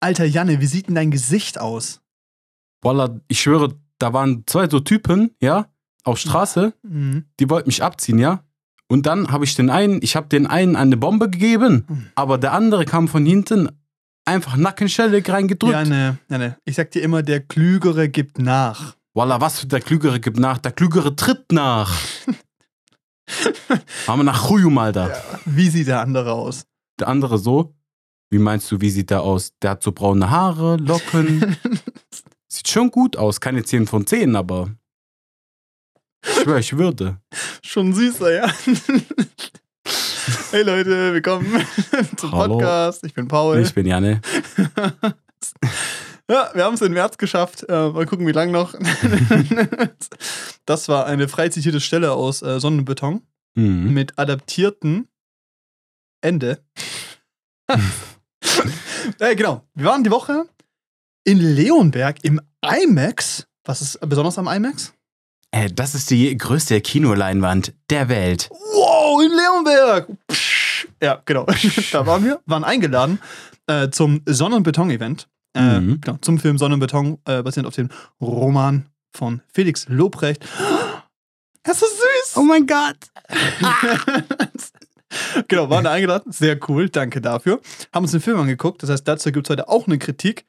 Alter 0.00 0.24
Janne, 0.24 0.60
wie 0.60 0.66
sieht 0.66 0.88
denn 0.88 0.94
dein 0.94 1.10
Gesicht 1.10 1.58
aus? 1.60 2.00
Voila, 2.82 3.20
ich 3.28 3.40
schwöre, 3.40 3.74
da 3.98 4.12
waren 4.12 4.44
zwei 4.46 4.68
so 4.68 4.80
Typen, 4.80 5.34
ja, 5.40 5.66
auf 6.04 6.18
Straße, 6.18 6.72
Mhm. 6.82 7.26
die 7.38 7.50
wollten 7.50 7.68
mich 7.68 7.82
abziehen, 7.82 8.18
ja. 8.18 8.44
Und 8.88 9.06
dann 9.06 9.30
habe 9.30 9.44
ich 9.44 9.54
den 9.54 9.70
einen, 9.70 10.00
ich 10.02 10.16
habe 10.16 10.28
den 10.28 10.46
einen 10.46 10.74
eine 10.74 10.96
Bombe 10.96 11.28
gegeben, 11.30 11.84
Mhm. 11.86 12.06
aber 12.14 12.38
der 12.38 12.52
andere 12.54 12.86
kam 12.86 13.08
von 13.08 13.26
hinten, 13.26 13.68
einfach 14.24 14.56
Nackenschelle 14.56 15.22
reingedrückt. 15.26 15.72
Janne, 15.74 16.18
Janne, 16.30 16.56
ich 16.64 16.76
sag 16.76 16.90
dir 16.92 17.02
immer, 17.02 17.22
der 17.22 17.40
Klügere 17.40 18.08
gibt 18.08 18.38
nach. 18.38 18.96
Voila, 19.12 19.40
was 19.40 19.60
für 19.60 19.66
der 19.66 19.80
Klügere 19.80 20.18
gibt 20.20 20.38
nach? 20.38 20.58
Der 20.58 20.72
Klügere 20.72 21.14
tritt 21.14 21.52
nach. 21.52 21.94
Haben 24.06 24.20
wir 24.20 24.24
nach 24.24 24.48
Chuyum, 24.48 24.78
Alter. 24.78 25.14
Wie 25.44 25.68
sieht 25.68 25.86
der 25.88 26.00
andere 26.00 26.32
aus? 26.32 26.64
Der 26.98 27.08
andere 27.08 27.38
so, 27.38 27.74
wie 28.30 28.38
meinst 28.38 28.70
du, 28.70 28.80
wie 28.80 28.90
sieht 28.90 29.10
der 29.10 29.22
aus? 29.22 29.52
Der 29.60 29.70
hat 29.70 29.82
so 29.82 29.92
braune 29.92 30.30
Haare, 30.30 30.76
Locken. 30.76 31.56
Sieht 32.52 32.68
schon 32.68 32.90
gut 32.90 33.16
aus, 33.16 33.40
keine 33.40 33.62
10 33.64 33.86
von 33.86 34.06
10, 34.06 34.34
aber 34.34 34.70
ich 36.24 36.32
schwöre, 36.42 36.60
ich 36.60 36.76
würde. 36.76 37.20
Schon 37.64 37.92
süßer, 37.92 38.32
ja. 38.32 38.52
hey 40.50 40.62
Leute, 40.62 41.12
willkommen 41.12 41.64
zum 42.16 42.32
Hallo. 42.32 42.54
Podcast. 42.54 43.04
Ich 43.04 43.14
bin 43.14 43.28
Paul. 43.28 43.58
Ich 43.60 43.74
bin 43.74 43.86
Janne. 43.86 44.20
Ja, 46.30 46.48
wir 46.54 46.62
haben 46.64 46.74
es 46.74 46.80
in 46.80 46.92
März 46.92 47.18
geschafft. 47.18 47.64
Äh, 47.68 47.88
mal 47.90 48.06
gucken, 48.06 48.24
wie 48.24 48.30
lang 48.30 48.52
noch. 48.52 48.74
das 50.64 50.88
war 50.88 51.06
eine 51.06 51.26
frei 51.26 51.48
zitierte 51.48 51.80
Stelle 51.80 52.12
aus 52.12 52.40
äh, 52.42 52.60
Sonnenbeton 52.60 53.22
Mhm. 53.56 53.92
mit 53.92 54.16
adaptierten 54.16 55.08
Ende. 56.20 56.62
äh, 59.18 59.34
genau. 59.36 59.62
Wir 59.74 59.86
waren 59.86 60.04
die 60.04 60.10
Woche 60.10 60.46
in 61.24 61.38
Leonberg 61.38 62.16
im 62.24 62.40
IMAX. 62.62 63.46
Was 63.64 63.82
ist 63.82 64.00
besonders 64.00 64.38
am 64.38 64.48
IMAX? 64.48 64.92
Äh, 65.52 65.70
das 65.72 65.94
ist 65.94 66.10
die 66.10 66.36
größte 66.36 66.80
Kinoleinwand 66.80 67.74
der 67.90 68.08
Welt. 68.08 68.48
Wow, 68.50 69.22
in 69.22 69.30
Leonberg! 69.32 70.08
Psch. 70.28 70.86
Ja, 71.02 71.20
genau. 71.24 71.46
da 71.92 72.06
waren 72.06 72.24
wir, 72.24 72.40
waren 72.46 72.64
eingeladen 72.64 73.18
äh, 73.66 73.90
zum 73.90 74.22
Sonne- 74.26 74.56
und 74.56 74.62
Beton-Event. 74.62 75.28
Äh, 75.54 75.80
Mhm. 75.80 76.00
genau, 76.00 76.16
zum 76.20 76.38
Film 76.38 76.58
Sonne 76.58 76.74
und 76.74 76.80
Beton, 76.80 77.18
äh, 77.24 77.42
basierend 77.42 77.66
auf 77.66 77.74
dem 77.74 77.88
Roman 78.20 78.86
von 79.12 79.42
Felix 79.52 79.86
Lobrecht. 79.88 80.44
Er 81.62 81.72
ist 81.72 81.80
so 81.80 81.86
süß! 81.86 82.36
Oh 82.36 82.42
mein 82.42 82.66
Gott. 82.66 82.96
genau, 85.48 85.70
waren 85.70 85.84
da 85.84 85.92
eingeladen. 85.92 86.32
Sehr 86.32 86.58
cool, 86.68 86.88
danke 86.88 87.20
dafür. 87.20 87.60
Haben 87.92 88.04
uns 88.04 88.12
den 88.12 88.20
Film 88.20 88.38
angeguckt, 88.40 88.82
das 88.82 88.90
heißt, 88.90 89.06
dazu 89.06 89.32
gibt 89.32 89.46
es 89.46 89.50
heute 89.50 89.68
auch 89.68 89.86
eine 89.86 89.98
Kritik. 89.98 90.46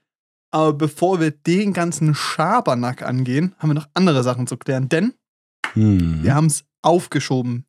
Aber 0.54 0.74
bevor 0.74 1.20
wir 1.22 1.32
den 1.32 1.72
ganzen 1.72 2.14
Schabernack 2.14 3.02
angehen, 3.04 3.56
haben 3.60 3.70
wir 3.70 3.74
noch 3.76 3.88
andere 3.94 4.22
Sachen 4.24 4.48
zu 4.48 4.58
klären. 4.58 4.90
Denn 4.90 5.14
Mhm. 5.76 6.24
wir 6.24 6.36
haben 6.36 6.48
es 6.48 6.66
aufgeschoben. 6.82 7.66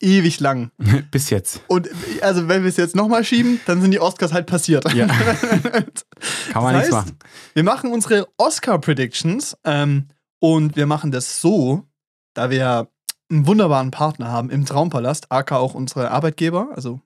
Ewig 0.00 0.38
lang. 0.40 0.70
Bis 1.10 1.28
jetzt. 1.28 1.60
Und 1.66 1.88
also, 2.22 2.48
wenn 2.48 2.62
wir 2.62 2.68
es 2.70 2.76
jetzt 2.76 2.94
nochmal 2.96 3.24
schieben, 3.24 3.60
dann 3.66 3.82
sind 3.82 3.90
die 3.90 4.00
Oscars 4.00 4.32
halt 4.32 4.46
passiert. 4.46 4.90
Ja. 4.94 5.06
Kann 6.52 6.62
man 6.62 6.72
Das 6.74 6.82
nichts 6.82 6.86
heißt, 6.86 6.92
machen. 6.92 7.18
Wir 7.54 7.64
machen 7.64 7.92
unsere 7.92 8.28
Oscar-Predictions 8.38 9.56
ähm, 9.64 10.06
und 10.40 10.76
wir 10.76 10.86
machen 10.86 11.10
das 11.10 11.40
so, 11.40 11.84
da 12.34 12.48
wir 12.48 12.88
einen 13.30 13.46
wunderbaren 13.46 13.90
Partner 13.90 14.30
haben 14.30 14.50
im 14.50 14.64
Traumpalast, 14.64 15.30
aka 15.30 15.56
auch 15.56 15.74
unsere 15.74 16.10
Arbeitgeber, 16.10 16.70
also 16.74 17.00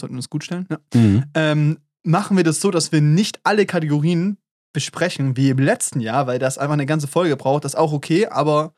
sollten 0.00 0.14
wir 0.14 0.18
uns 0.18 0.30
gut 0.30 0.44
stellen, 0.44 0.66
ja. 0.70 0.78
Mhm. 0.94 1.24
ähm, 1.34 1.78
machen 2.02 2.36
wir 2.36 2.44
das 2.44 2.60
so, 2.60 2.70
dass 2.70 2.92
wir 2.92 3.00
nicht 3.00 3.40
alle 3.44 3.66
Kategorien 3.66 4.38
besprechen, 4.72 5.36
wie 5.36 5.50
im 5.50 5.58
letzten 5.58 6.00
Jahr, 6.00 6.26
weil 6.26 6.38
das 6.38 6.58
einfach 6.58 6.72
eine 6.72 6.86
ganze 6.86 7.06
Folge 7.06 7.36
braucht. 7.36 7.64
Das 7.64 7.74
ist 7.74 7.78
auch 7.78 7.92
okay, 7.92 8.26
aber 8.26 8.74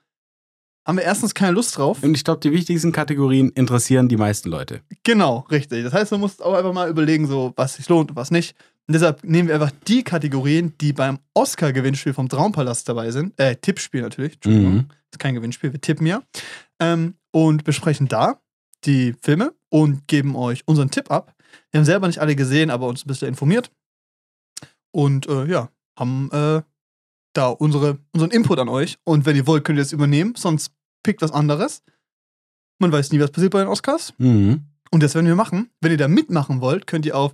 haben 0.87 0.99
wir 0.99 1.05
erstens 1.05 1.35
keine 1.35 1.53
Lust 1.53 1.79
drauf. 1.79 2.03
Und 2.03 2.15
ich 2.15 2.25
glaube, 2.25 2.41
die 2.41 2.53
wichtigsten 2.53 2.93
Kategorien 2.93 3.51
interessieren 3.51 4.09
die 4.09 4.17
meisten 4.17 4.51
Leute. 4.51 4.83
Genau, 5.03 5.47
richtig. 5.51 5.85
Das 5.85 5.93
heißt, 5.93 6.11
man 6.13 6.21
muss 6.21 6.41
auch 6.41 6.53
einfach 6.53 6.73
mal 6.73 6.91
überlegen, 6.91 7.27
so, 7.27 7.53
was 7.57 7.75
sich 7.75 7.89
lohnt 7.89 8.11
und 8.11 8.17
was 8.17 8.31
nicht. 8.31 8.55
Und 8.87 8.93
deshalb 8.93 9.25
nehmen 9.25 9.49
wir 9.49 9.55
einfach 9.55 9.73
die 9.87 10.03
Kategorien, 10.03 10.75
die 10.81 10.93
beim 10.93 11.19
Oscar-Gewinnspiel 11.33 12.13
vom 12.13 12.29
Traumpalast 12.29 12.87
dabei 12.87 13.11
sind. 13.13 13.33
Äh, 13.39 13.57
Tippspiel 13.57 14.03
natürlich. 14.03 14.35
Entschuldigung. 14.35 14.75
Mhm. 14.75 14.89
Das 14.89 15.13
ist 15.13 15.19
kein 15.21 15.35
Gewinnspiel, 15.35 15.73
wir 15.73 15.81
tippen 15.81 16.07
ja. 16.07 16.23
Ähm, 16.81 17.15
und 17.31 17.65
besprechen 17.65 18.09
da 18.09 18.41
die 18.85 19.15
Filme 19.23 19.55
und 19.71 20.07
geben 20.07 20.37
euch 20.37 20.63
unseren 20.67 20.91
Tipp 20.91 21.11
ab. 21.11 21.35
Wir 21.71 21.79
haben 21.79 21.85
selber 21.85 22.07
nicht 22.07 22.21
alle 22.21 22.37
gesehen, 22.37 22.71
aber 22.71 22.87
uns 22.87 23.05
ein 23.05 23.09
bisschen 23.09 23.29
informiert. 23.29 23.71
Und 24.93 25.27
äh, 25.27 25.47
ja, 25.47 25.71
haben 25.99 26.31
äh, 26.33 26.63
da 27.33 27.49
unsere, 27.49 27.99
unseren 28.13 28.31
Input 28.31 28.59
an 28.59 28.69
euch. 28.69 28.99
Und 29.05 29.27
wenn 29.27 29.37
ihr 29.37 29.47
wollt, 29.47 29.65
könnt 29.65 29.79
ihr 29.79 29.83
das 29.83 29.93
übernehmen, 29.93 30.35
sonst 30.37 30.73
pickt 31.03 31.23
was 31.23 31.33
anderes. 31.33 31.83
Man 32.79 32.93
weiß 32.93 33.13
nie, 33.13 33.21
was 33.21 33.31
passiert 33.31 33.53
bei 33.53 33.61
den 33.61 33.69
Oscars. 33.69 34.15
Mhm. 34.19 34.67
Und 34.91 35.03
das 35.03 35.15
werden 35.15 35.27
wir 35.27 35.35
machen. 35.35 35.71
Wenn 35.81 35.91
ihr 35.93 35.99
da 35.99 36.09
mitmachen 36.09 36.61
wollt, 36.61 36.87
könnt 36.87 37.07
ihr 37.07 37.17
auf 37.17 37.33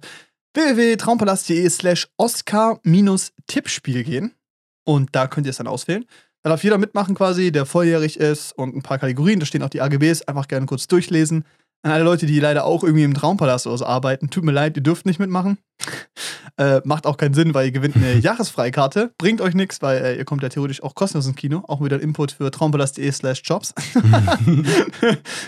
www.traumpalast.de 0.55 1.69
slash 1.69 2.09
Oscar-Tippspiel 2.17 4.05
gehen. 4.05 4.35
Und 4.85 5.15
da 5.15 5.27
könnt 5.27 5.47
ihr 5.47 5.51
es 5.51 5.59
dann 5.59 5.67
auswählen. 5.67 6.07
Da 6.43 6.51
darf 6.51 6.65
jeder 6.65 6.79
mitmachen 6.79 7.15
quasi, 7.15 7.53
der 7.53 7.67
volljährig 7.67 8.19
ist 8.19 8.53
und 8.53 8.75
ein 8.75 8.83
paar 8.83 8.99
Kategorien. 8.99 9.41
Da 9.41 9.47
stehen 9.47 9.63
auch 9.63 9.69
die 9.69 9.83
AGBs. 9.83 10.23
Einfach 10.23 10.49
gerne 10.49 10.67
kurz 10.67 10.87
durchlesen. 10.87 11.45
An 11.83 11.93
alle 11.93 12.05
Leute, 12.05 12.27
die 12.27 12.39
leider 12.41 12.65
auch 12.67 12.85
irgendwie 12.85 13.05
im 13.05 13.15
Traumpalast 13.15 13.67
oder 13.67 13.79
so 13.79 13.87
arbeiten, 13.87 14.29
tut 14.29 14.45
mir 14.45 14.53
leid, 14.53 14.77
ihr 14.77 14.83
dürft 14.83 15.07
nicht 15.07 15.19
mitmachen. 15.19 15.57
äh, 16.59 16.83
macht 16.85 17.07
auch 17.07 17.17
keinen 17.17 17.33
Sinn, 17.33 17.55
weil 17.55 17.67
ihr 17.67 17.73
gewinnt 17.73 17.97
eine 17.97 18.15
Jahresfreikarte. 18.19 19.13
Bringt 19.17 19.41
euch 19.41 19.55
nichts, 19.55 19.81
weil 19.81 20.05
äh, 20.05 20.17
ihr 20.17 20.27
kommt 20.27 20.43
ja 20.43 20.51
theoretisch 20.51 20.83
auch 20.83 20.95
kostenlos 20.95 21.27
ins 21.27 21.37
Kino. 21.37 21.63
Auch 21.69 21.83
wieder 21.83 21.97
ein 21.97 22.03
Input 22.03 22.33
für 22.33 22.51
traumpalast.de 22.51 23.11
slash 23.13 23.41
jobs. 23.45 23.75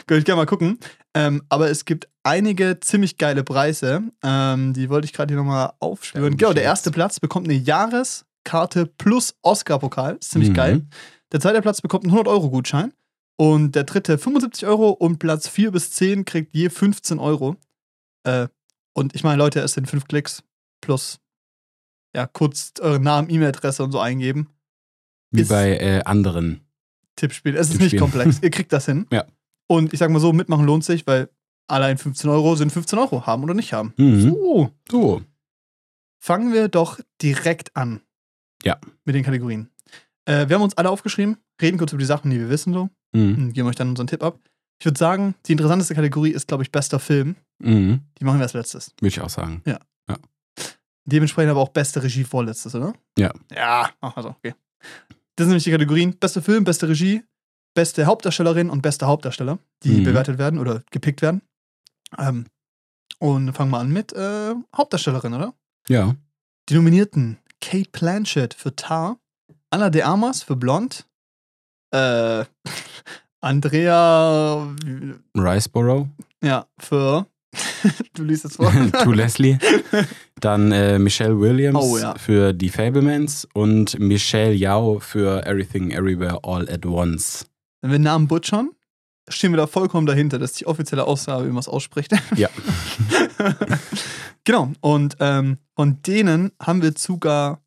Könnt 0.07 0.19
ich 0.19 0.25
gerne 0.25 0.41
mal 0.41 0.47
gucken. 0.47 0.79
Ähm, 1.15 1.43
aber 1.51 1.69
es 1.69 1.85
gibt 1.85 2.09
einige 2.23 2.81
ziemlich 2.81 3.19
geile 3.19 3.45
Preise. 3.45 4.03
Ähm, 4.23 4.73
die 4.73 4.89
wollte 4.89 5.05
ich 5.05 5.13
gerade 5.13 5.35
hier 5.35 5.43
nochmal 5.43 5.73
aufspüren. 5.81 6.39
Genau, 6.39 6.55
der 6.55 6.65
erste 6.65 6.91
Platz 6.91 7.21
bekommt 7.21 7.47
eine 7.47 7.59
Jahreskarte 8.47 8.87
plus 8.87 9.35
Oscar-Pokal. 9.43 10.17
Ist 10.17 10.31
ziemlich 10.31 10.51
Mhm. 10.51 10.55
geil. 10.55 10.87
Der 11.33 11.41
zweite 11.41 11.63
Platz 11.63 11.81
bekommt 11.81 12.05
einen 12.05 12.13
100-Euro-Gutschein. 12.15 12.93
Und 13.37 13.75
der 13.75 13.85
dritte 13.85 14.19
75 14.19 14.67
Euro 14.67 14.91
und 14.91 15.19
Platz 15.19 15.49
4 15.49 15.71
bis 15.73 15.91
10 15.93 16.25
kriegt 16.25 16.55
je 16.55 16.69
15 16.69 17.19
Euro. 17.19 17.57
Äh, 18.25 18.49
und 18.93 19.15
ich 19.15 19.25
meine, 19.25 19.39
Leute, 19.39 19.61
es 19.61 19.73
sind 19.73 19.89
5 19.89 20.07
Klicks 20.07 20.43
plus 20.81 21.19
ja, 22.15 22.27
kurz 22.27 22.75
euren 22.81 23.03
Namen, 23.03 23.31
E-Mail-Adresse 23.31 23.83
und 23.83 23.91
so 23.93 23.99
eingeben. 23.99 24.51
Wie 25.31 25.41
Ist- 25.41 25.49
bei 25.49 25.79
äh, 25.79 26.03
anderen. 26.05 26.61
Tippspiel. 27.17 27.57
Es 27.57 27.71
ist 27.71 27.81
nicht 27.81 27.99
komplex. 27.99 28.39
Ihr 28.43 28.51
kriegt 28.51 28.73
das 28.73 28.85
hin. 28.85 29.07
Ja. 29.11 29.25
Und 29.67 29.93
ich 29.95 29.99
sag 29.99 30.11
mal 30.11 30.21
so, 30.21 30.33
mitmachen 30.33 30.67
lohnt 30.67 30.85
sich, 30.85 31.07
weil 31.07 31.31
allein 31.69 31.97
15 31.97 32.29
Euro 32.29 32.55
sind 32.55 32.71
15 32.71 32.99
Euro. 32.99 33.27
Haben 33.27 33.45
oder 33.45 33.55
nicht 33.55 33.73
haben. 33.73 33.95
Mhm. 33.97 34.21
So, 34.21 34.71
So. 34.91 35.23
fangen 36.19 36.53
wir 36.53 36.69
doch 36.69 37.01
direkt 37.23 37.75
an. 37.77 38.03
Ja. 38.65 38.79
Mit 39.05 39.15
den 39.15 39.25
Kategorien. 39.25 39.69
Äh, 40.25 40.49
wir 40.49 40.55
haben 40.57 40.63
uns 40.63 40.77
alle 40.77 40.91
aufgeschrieben, 40.91 41.37
reden 41.61 41.79
kurz 41.79 41.93
über 41.93 42.01
die 42.01 42.07
Sachen, 42.07 42.31
die 42.31 42.39
wir 42.39 42.49
wissen, 42.49 42.73
so. 42.73 42.89
Mhm. 43.13 43.35
Und 43.37 43.53
geben 43.53 43.69
euch 43.69 43.77
dann 43.77 43.89
unseren 43.91 44.07
Tipp 44.07 44.23
ab. 44.23 44.39
Ich 44.79 44.87
würde 44.87 44.99
sagen, 44.99 45.35
die 45.47 45.53
interessanteste 45.53 45.95
Kategorie 45.95 46.31
ist, 46.31 46.49
glaube 46.49 46.63
ich, 46.63 46.73
bester 46.73 46.99
Film. 46.99 47.37
Mhm. 47.59 48.01
Die 48.19 48.25
machen 48.25 48.39
wir 48.39 48.43
als 48.45 48.53
letztes. 48.55 48.93
Würde 49.01 49.09
ich 49.09 49.21
auch 49.21 49.31
sagen. 49.31 49.63
Dementsprechend 51.05 51.51
aber 51.51 51.61
auch 51.61 51.71
beste 51.71 52.01
Regie 52.03 52.23
vorletztes, 52.23 52.75
oder? 52.77 52.95
Ja. 53.19 53.33
Ja, 53.53 53.91
machen 54.01 54.17
wir 54.17 54.23
so, 54.23 54.29
okay. 54.31 54.55
Das 55.35 55.45
sind 55.45 55.49
nämlich 55.49 55.65
die 55.65 55.73
Kategorien: 55.73 56.17
beste 56.17 56.41
Film, 56.41 56.63
beste 56.63 56.89
Regie, 56.89 57.23
beste 57.75 58.07
Hauptdarstellerin 58.07 58.71
und 58.71 58.83
bester 58.83 59.09
Hauptdarsteller, 59.09 59.59
die 59.83 59.99
Mhm. 59.99 60.05
bewertet 60.05 60.39
werden 60.39 60.61
oder 60.61 60.83
gepickt 60.93 61.21
werden. 61.21 61.43
Ähm, 62.19 62.47
und 63.19 63.53
fangen 63.53 63.71
wir 63.73 63.79
an 63.81 63.93
mit 63.93 64.13
äh, 64.13 64.55
Hauptdarstellerin, 64.77 65.35
oder? 65.35 65.55
Ja. 65.89 66.15
Die 66.69 66.75
Nominierten: 66.75 67.39
Kate 67.63 67.89
Blanchett 67.93 68.53
für 68.53 68.75
Tar, 68.77 69.19
Anna 69.71 69.89
de 69.89 70.03
Armas 70.03 70.43
für 70.43 70.57
Blond, 70.57 71.07
äh, 71.93 72.45
Andrea, 73.41 74.75
Riceboro. 75.35 76.09
ja, 76.43 76.67
für. 76.79 77.27
du 78.15 78.25
liest 78.25 78.45
es 78.47 78.57
vor. 78.57 78.73
to 79.05 79.13
Leslie. 79.13 79.59
Dann 80.41 80.73
äh, 80.73 80.99
Michelle 80.99 81.39
Williams 81.39 81.79
Oh, 81.81 81.99
ja. 81.99 82.15
für 82.17 82.53
Die 82.53 82.71
Fablemans 82.71 83.47
und 83.53 83.99
Michelle 83.99 84.55
Yao 84.55 84.99
für 85.01 85.45
Everything 85.47 85.91
Everywhere 85.91 86.41
All 86.45 86.69
at 86.71 86.85
Once. 86.87 87.47
Wenn 87.83 87.93
wir 87.93 87.99
Namen 87.99 88.27
butchern, 88.27 88.71
stehen 89.29 89.53
wir 89.53 89.59
da 89.59 89.67
vollkommen 89.67 90.07
dahinter. 90.07 90.39
Das 90.39 90.53
ist 90.53 90.61
die 90.61 90.67
offizielle 90.67 91.07
Aussage, 91.07 91.45
wie 91.47 91.51
man 91.51 91.59
es 91.59 91.69
ausspricht. 91.69 92.13
Ja. 92.37 92.49
genau. 94.45 94.73
Und 94.81 95.17
ähm, 95.21 95.59
von 95.77 96.01
denen 96.03 96.53
haben 96.61 96.81
wir 96.81 96.93
sogar 96.97 97.62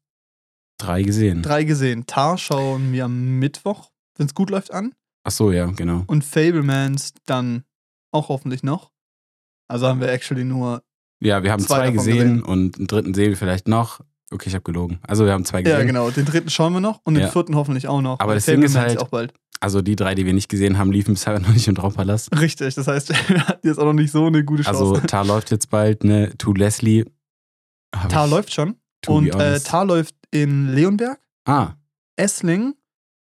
Drei 0.78 1.04
gesehen. 1.04 1.42
drei 1.42 1.64
gesehen. 1.64 2.06
Tar 2.06 2.38
schauen 2.38 2.92
wir 2.92 3.06
am 3.06 3.40
Mittwoch, 3.40 3.92
wenn 4.18 4.28
es 4.28 4.34
gut 4.34 4.50
läuft, 4.50 4.72
an. 4.74 4.94
Ach 5.24 5.32
so, 5.32 5.52
ja, 5.52 5.66
genau. 5.68 6.04
Und 6.08 6.24
Fablemans 6.24 7.14
dann 7.26 7.64
auch 8.12 8.30
hoffentlich 8.30 8.62
noch. 8.64 8.92
Also 9.68 9.88
haben 9.88 10.00
wir 10.02 10.10
actually 10.10 10.44
nur 10.44 10.84
Ja, 11.22 11.42
wir 11.44 11.52
haben 11.52 11.64
Zwei 11.64 11.78
zwei, 11.88 11.92
gesehen 11.92 12.18
gesehen. 12.18 12.44
und 12.44 12.78
einen 12.78 12.88
dritten 12.88 13.14
sehen 13.14 13.30
wir 13.30 13.38
vielleicht 13.38 13.68
noch. 13.68 14.02
Okay, 14.32 14.50
ich 14.50 14.54
habe 14.54 14.64
gelogen. 14.64 15.00
Also 15.08 15.26
wir 15.26 15.32
haben 15.34 15.46
zwei 15.46 15.62
gesehen. 15.64 15.80
Ja, 15.80 15.86
genau. 15.86 16.10
Den 16.12 16.26
dritten 16.26 16.50
schauen 16.50 16.74
wir 16.74 16.82
noch 16.82 17.00
und 17.04 17.14
den 17.16 17.24
Ja. 17.24 17.30
vierten 17.30 17.56
hoffentlich 17.56 17.88
auch 17.88 18.02
noch. 18.02 18.20
Aber 18.20 18.34
das 18.36 18.46
Ding 18.46 18.56
Fableman 18.62 18.86
ist 18.86 18.90
halt- 18.92 19.00
auch 19.00 19.08
bald. 19.10 19.34
Also 19.62 19.82
die 19.82 19.96
drei, 19.96 20.14
die 20.16 20.26
wir 20.26 20.34
nicht 20.34 20.50
gesehen 20.50 20.78
haben, 20.78 20.92
liefen 20.92 21.14
bisher 21.14 21.40
noch 21.40 21.50
nicht 21.54 21.68
im 21.68 21.76
Traumpalast. 21.76 22.38
Richtig, 22.38 22.76
das 22.76 22.88
heißt, 22.88 23.10
wir 23.30 23.48
hatten 23.48 23.66
jetzt 23.68 23.80
auch 23.80 23.86
noch 23.86 23.94
nicht 23.94 24.12
so 24.12 24.26
eine 24.28 24.44
gute 24.44 24.64
Chance. 24.64 24.80
Also 24.80 24.98
Tar 25.08 25.26
läuft 25.26 25.50
jetzt 25.52 25.70
bald, 25.70 26.04
ne? 26.04 26.34
To 26.38 26.54
Leslie. 26.54 27.06
Tar 28.10 28.28
läuft 28.28 28.54
schon. 28.54 28.76
Und 29.08 29.34
äh. 29.36 29.60
Tar 29.62 29.86
läuft 29.86 30.16
in 30.36 30.74
Leonberg, 30.74 31.20
Ah, 31.46 31.74
Esslingen 32.18 32.76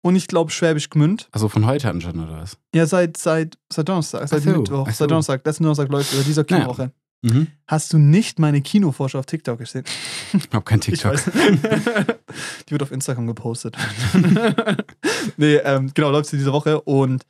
und 0.02 0.16
ich 0.16 0.26
glaube 0.26 0.50
Schwäbisch 0.50 0.90
Gmünd. 0.90 1.28
also 1.32 1.48
von 1.48 1.64
heute 1.66 1.88
an 1.88 2.00
schon, 2.00 2.18
oder 2.20 2.38
was? 2.42 2.58
Ja, 2.74 2.86
seit, 2.86 3.16
seit, 3.16 3.58
seit 3.72 3.88
Donnerstag, 3.88 4.28
seit 4.28 4.40
Ach 4.40 4.44
so, 4.44 4.50
Mittwoch, 4.58 4.86
ach 4.88 4.92
so. 4.92 4.98
seit 5.04 5.10
Donnerstag, 5.10 5.44
letzten 5.46 5.64
Donnerstag 5.64 5.88
läuft 5.90 6.12
über 6.12 6.22
dieser 6.22 6.42
Naja. 6.42 6.56
Kinowoche. 6.64 6.92
Mhm. 7.22 7.48
Hast 7.66 7.92
du 7.92 7.98
nicht 7.98 8.38
meine 8.38 8.60
Kinovorschau 8.62 9.18
auf 9.18 9.26
TikTok 9.26 9.58
gesehen? 9.58 9.84
Ich 10.32 10.48
hab 10.52 10.64
kein 10.64 10.78
Ich 10.86 10.86
TikTok. 10.86 11.12
weiß. 11.14 11.24
Die 12.68 12.70
wird 12.70 12.82
auf 12.82 12.92
Instagram 12.92 13.26
gepostet. 13.26 13.76
nee, 15.36 15.56
ähm, 15.56 15.90
genau, 15.94 16.10
läuft 16.10 16.30
sie 16.30 16.36
diese 16.38 16.52
Woche 16.52 16.80
und 16.82 17.24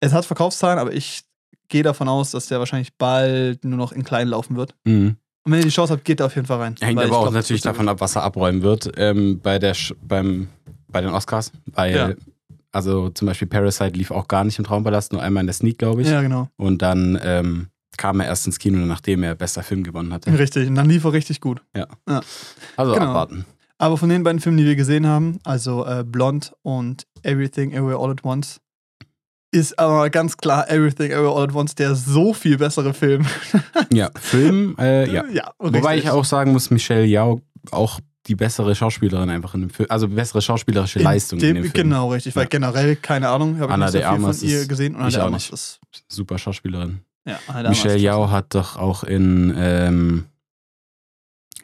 es 0.00 0.12
hat 0.12 0.24
Verkaufszahlen, 0.24 0.78
aber 0.78 0.92
ich 0.92 1.22
gehe 1.68 1.82
davon 1.82 2.08
aus, 2.08 2.30
dass 2.30 2.46
der 2.46 2.58
wahrscheinlich 2.60 2.94
bald 2.96 3.64
nur 3.64 3.76
noch 3.76 3.92
in 3.92 4.04
klein 4.04 4.28
laufen 4.28 4.56
wird. 4.56 4.74
Mhm. 4.84 5.16
Und 5.46 5.52
wenn 5.52 5.60
ihr 5.60 5.64
die 5.66 5.70
Chance 5.70 5.92
habt, 5.92 6.04
geht 6.04 6.18
da 6.20 6.26
auf 6.26 6.34
jeden 6.34 6.46
Fall 6.46 6.58
rein. 6.58 6.74
Hängt 6.80 6.98
aber 7.00 7.16
auch 7.16 7.22
glaub, 7.22 7.34
natürlich 7.34 7.62
davon 7.62 7.88
ab, 7.88 8.00
was 8.00 8.16
er 8.16 8.24
abräumen 8.24 8.62
wird 8.62 8.90
ähm, 8.96 9.38
bei, 9.40 9.58
der 9.60 9.74
Sch 9.74 9.94
beim, 10.02 10.48
bei 10.88 11.00
den 11.00 11.10
Oscars. 11.10 11.52
Weil, 11.66 11.94
Ja. 11.96 12.10
also 12.72 13.10
zum 13.10 13.26
Beispiel 13.26 13.46
Parasite 13.48 13.96
lief 13.96 14.10
auch 14.10 14.26
gar 14.26 14.42
nicht 14.44 14.58
im 14.58 14.64
Traumpalast, 14.64 15.12
nur 15.12 15.22
einmal 15.22 15.42
in 15.42 15.46
der 15.46 15.54
Sneak, 15.54 15.78
glaube 15.78 16.02
ich. 16.02 16.08
Ja, 16.08 16.20
genau. 16.20 16.48
Und 16.56 16.82
dann 16.82 17.18
ähm, 17.22 17.68
kam 17.96 18.18
er 18.20 18.26
erst 18.26 18.46
ins 18.46 18.58
Kino, 18.58 18.78
nachdem 18.84 19.22
er 19.22 19.34
bester 19.36 19.62
Film 19.62 19.84
gewonnen 19.84 20.12
hatte. 20.12 20.36
Richtig. 20.36 20.68
Und 20.68 20.74
dann 20.74 20.88
lief 20.88 21.04
er 21.04 21.12
richtig 21.12 21.40
gut. 21.40 21.62
Also 22.76 22.92
Genau. 22.94 23.06
abwarten. 23.06 23.46
Aber 23.78 23.96
von 23.98 24.08
den 24.08 24.22
beiden 24.24 24.40
Filmen, 24.40 24.58
die 24.58 24.64
wir 24.64 24.74
gesehen 24.76 25.06
haben, 25.06 25.38
also 25.44 25.86
äh, 25.86 26.02
Blonde 26.04 26.48
und 26.62 27.06
Everything 27.22 27.72
Everywhere 27.72 27.98
All 28.02 28.10
at 28.10 28.24
Once, 28.24 28.60
ist 29.56 29.78
aber 29.78 30.08
ganz 30.10 30.36
klar 30.36 30.68
Everything 30.70 31.10
Everywhere 31.10 31.36
All 31.36 31.44
at 31.44 31.54
Once 31.54 31.74
der 31.74 31.94
so 31.94 32.32
viel 32.34 32.58
bessere 32.58 32.94
Film. 32.94 33.26
Ja, 33.92 34.10
Film, 34.20 34.74
äh, 34.78 35.10
ja. 35.12 35.24
ja 35.32 35.50
Wobei 35.58 35.98
ich 35.98 36.10
auch 36.10 36.24
sagen 36.24 36.52
muss, 36.52 36.70
Michelle 36.70 37.04
Yao 37.06 37.40
auch 37.70 38.00
die 38.26 38.34
bessere 38.34 38.74
Schauspielerin 38.74 39.30
einfach 39.30 39.54
in 39.54 39.60
dem 39.62 39.70
Film, 39.70 39.88
also 39.90 40.08
bessere 40.08 40.42
schauspielerische 40.42 40.98
Leistung 40.98 41.38
dem, 41.38 41.50
in 41.50 41.54
dem 41.62 41.70
Film. 41.70 41.72
Genau, 41.74 42.10
richtig. 42.10 42.34
Weil 42.34 42.44
Ja. 42.44 42.48
generell, 42.48 42.96
keine 42.96 43.28
Ahnung, 43.28 43.58
habe 43.60 43.72
ich 43.72 43.78
nicht 43.78 43.86
so 43.92 43.98
viel 43.98 44.04
Armas 44.06 44.38
von 44.40 44.48
ihr 44.48 44.66
gesehen. 44.66 44.94
Und 44.96 45.00
Anna 45.02 45.10
de 45.10 45.18
auch 45.20 45.24
Armas 45.26 45.42
nicht. 45.44 45.52
ist, 45.52 45.80
Super 46.08 46.36
Schauspielerin. 46.38 47.00
ja, 47.26 47.38
Anna 47.46 47.68
Michelle 47.68 47.98
Yao 47.98 48.30
hat 48.30 48.54
doch 48.54 48.76
auch 48.76 49.04
in 49.04 49.54
ähm, 49.56 50.24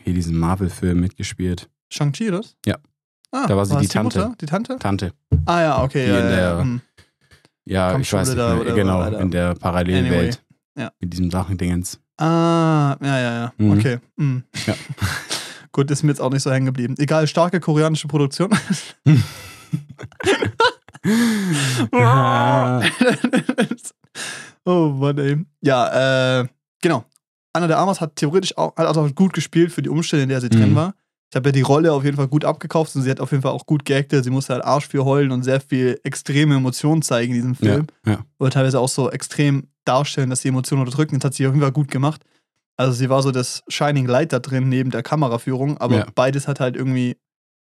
hier 0.05 0.15
diesen 0.15 0.37
Marvel-Film 0.39 1.01
mitgespielt. 1.01 1.69
Shang-Chi, 1.91 2.31
das? 2.31 2.57
Ja. 2.67 2.77
Ah, 3.33 3.47
Da 3.47 3.57
war 3.57 3.65
sie 3.67 3.75
es 3.75 3.81
die 3.83 3.89
Tante. 3.89 4.19
Mutter? 4.21 4.35
Die 4.41 4.47
Tante? 4.47 4.79
Tante. 4.79 5.13
Ah 5.47 5.61
ja, 5.63 5.83
okay. 5.83 6.05
Die 6.07 6.11
Ja, 6.13 6.19
in 6.21 6.29
der- 6.29 6.39
ja. 6.41 6.65
Ja, 7.65 7.97
ich 7.99 8.13
weiß 8.13 8.29
nicht 8.29 8.39
da 8.39 8.57
oder- 8.57 8.75
genau, 8.75 9.07
oder- 9.07 9.21
in 9.21 9.31
der 9.31 9.55
Parallelwelt. 9.55 10.13
Anyway, 10.13 10.31
ja. 10.85 10.91
Mit 11.01 11.13
diesem 11.13 11.31
Drachendingens. 11.31 12.01
Ah, 12.19 12.97
ja, 13.01 13.19
ja, 13.19 13.33
ja. 13.35 13.53
Mhm. 13.59 13.73
Okay. 13.79 13.99
hm. 14.19 14.45
Ja. 14.67 14.75
Gut, 15.73 15.91
ist 15.91 16.03
mir 16.03 16.11
jetzt 16.11 16.21
auch 16.21 16.31
nicht 16.31 16.43
so 16.43 16.51
hängen 16.53 16.67
geblieben. 16.67 16.95
Egal, 16.99 17.27
starke 17.27 17.59
koreanische 17.61 18.07
Produktion. 18.09 18.51
oh 24.65 24.89
Mann, 24.91 25.19
ey. 25.19 25.45
Ja, 25.63 26.41
äh, 26.41 26.47
genau. 26.81 27.05
Anna 27.55 27.67
de 27.67 27.77
Armas 27.77 28.01
hat 28.01 28.17
theoretisch 28.17 28.57
auch, 28.57 28.75
hat 28.77 28.97
auch 28.97 29.15
gut 29.15 29.33
gespielt 29.35 29.73
für 29.73 29.83
die 29.83 29.89
Umstände, 29.91 30.23
in 30.25 30.29
der 30.31 30.41
sie 30.41 30.49
drin 30.49 30.71
Mhm. 30.71 30.77
war. 30.77 30.95
Ich 31.33 31.37
habe 31.37 31.49
ja 31.49 31.53
die 31.53 31.63
Rolle 31.63 31.95
auf 31.95 32.05
jeden 32.05 32.19
Fall 32.19 32.29
gut 32.29 32.45
abgekauft 32.45 32.95
und 32.95 33.01
sie 33.01 33.11
hat 33.11 33.19
auf 33.19 33.31
jeden 33.31 33.43
Fall 33.43 33.53
auch 33.53 33.65
gut 33.65 33.87
geactet. 33.87 34.23
Sie 34.23 34.29
musste 34.29 34.53
halt 34.53 34.65
Arsch 34.67 34.87
für 34.89 35.07
heulen 35.07 35.31
und 35.33 35.45
sehr 35.45 35.61
viel 35.63 35.99
extreme 36.05 36.57
Emotionen 36.57 37.01
zeigen 37.01 37.33
in 37.35 37.37
diesem 37.37 37.55
Ja, 37.67 37.73
Film. 37.73 37.87
ja. 38.05 38.19
Oder 38.39 38.51
teilweise 38.51 38.79
auch 38.79 38.89
so 38.91 39.11
extrem 39.11 39.69
darstellen, 39.87 40.29
dass 40.29 40.43
sie 40.43 40.49
Emotionen 40.49 40.83
unterdrücken. 40.83 41.19
Das 41.19 41.25
hat 41.29 41.35
sie 41.35 41.47
auf 41.47 41.55
jeden 41.55 41.63
Fall 41.63 41.73
gut 41.73 41.91
gemacht. 41.91 42.23
Also 42.77 42.93
sie 42.93 43.09
war 43.09 43.23
so 43.23 43.31
das 43.31 43.63
Shining 43.69 44.05
Light 44.07 44.35
da 44.35 44.41
drin 44.41 44.69
neben 44.69 44.91
der 44.91 45.03
Kameraführung, 45.03 45.79
aber 45.79 45.97
Ja. 45.97 46.07
beides 46.15 46.49
hat 46.49 46.61
halt 46.61 46.77
irgendwie 46.77 47.17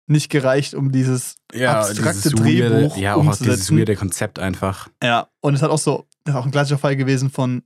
nicht 0.09 0.29
gereicht, 0.29 0.73
um 0.73 0.93
dieses 0.93 1.35
Ja, 1.53 1.79
abstrakte 1.81 2.29
dieses 2.29 2.33
weirde, 2.39 2.69
Drehbuch 2.69 2.95
ja, 2.97 3.15
auch 3.15 3.21
dieses 3.23 3.41
umzusetzen. 3.41 3.77
weirde 3.79 3.95
Konzept 3.97 4.39
einfach. 4.39 4.87
Ja, 5.03 5.27
und 5.41 5.55
es 5.55 5.61
hat 5.61 5.71
auch 5.71 5.77
so, 5.77 6.07
das 6.23 6.35
ist 6.35 6.39
auch 6.39 6.45
ein 6.45 6.51
klassischer 6.51 6.77
Fall 6.77 6.95
gewesen 6.95 7.29
von 7.29 7.63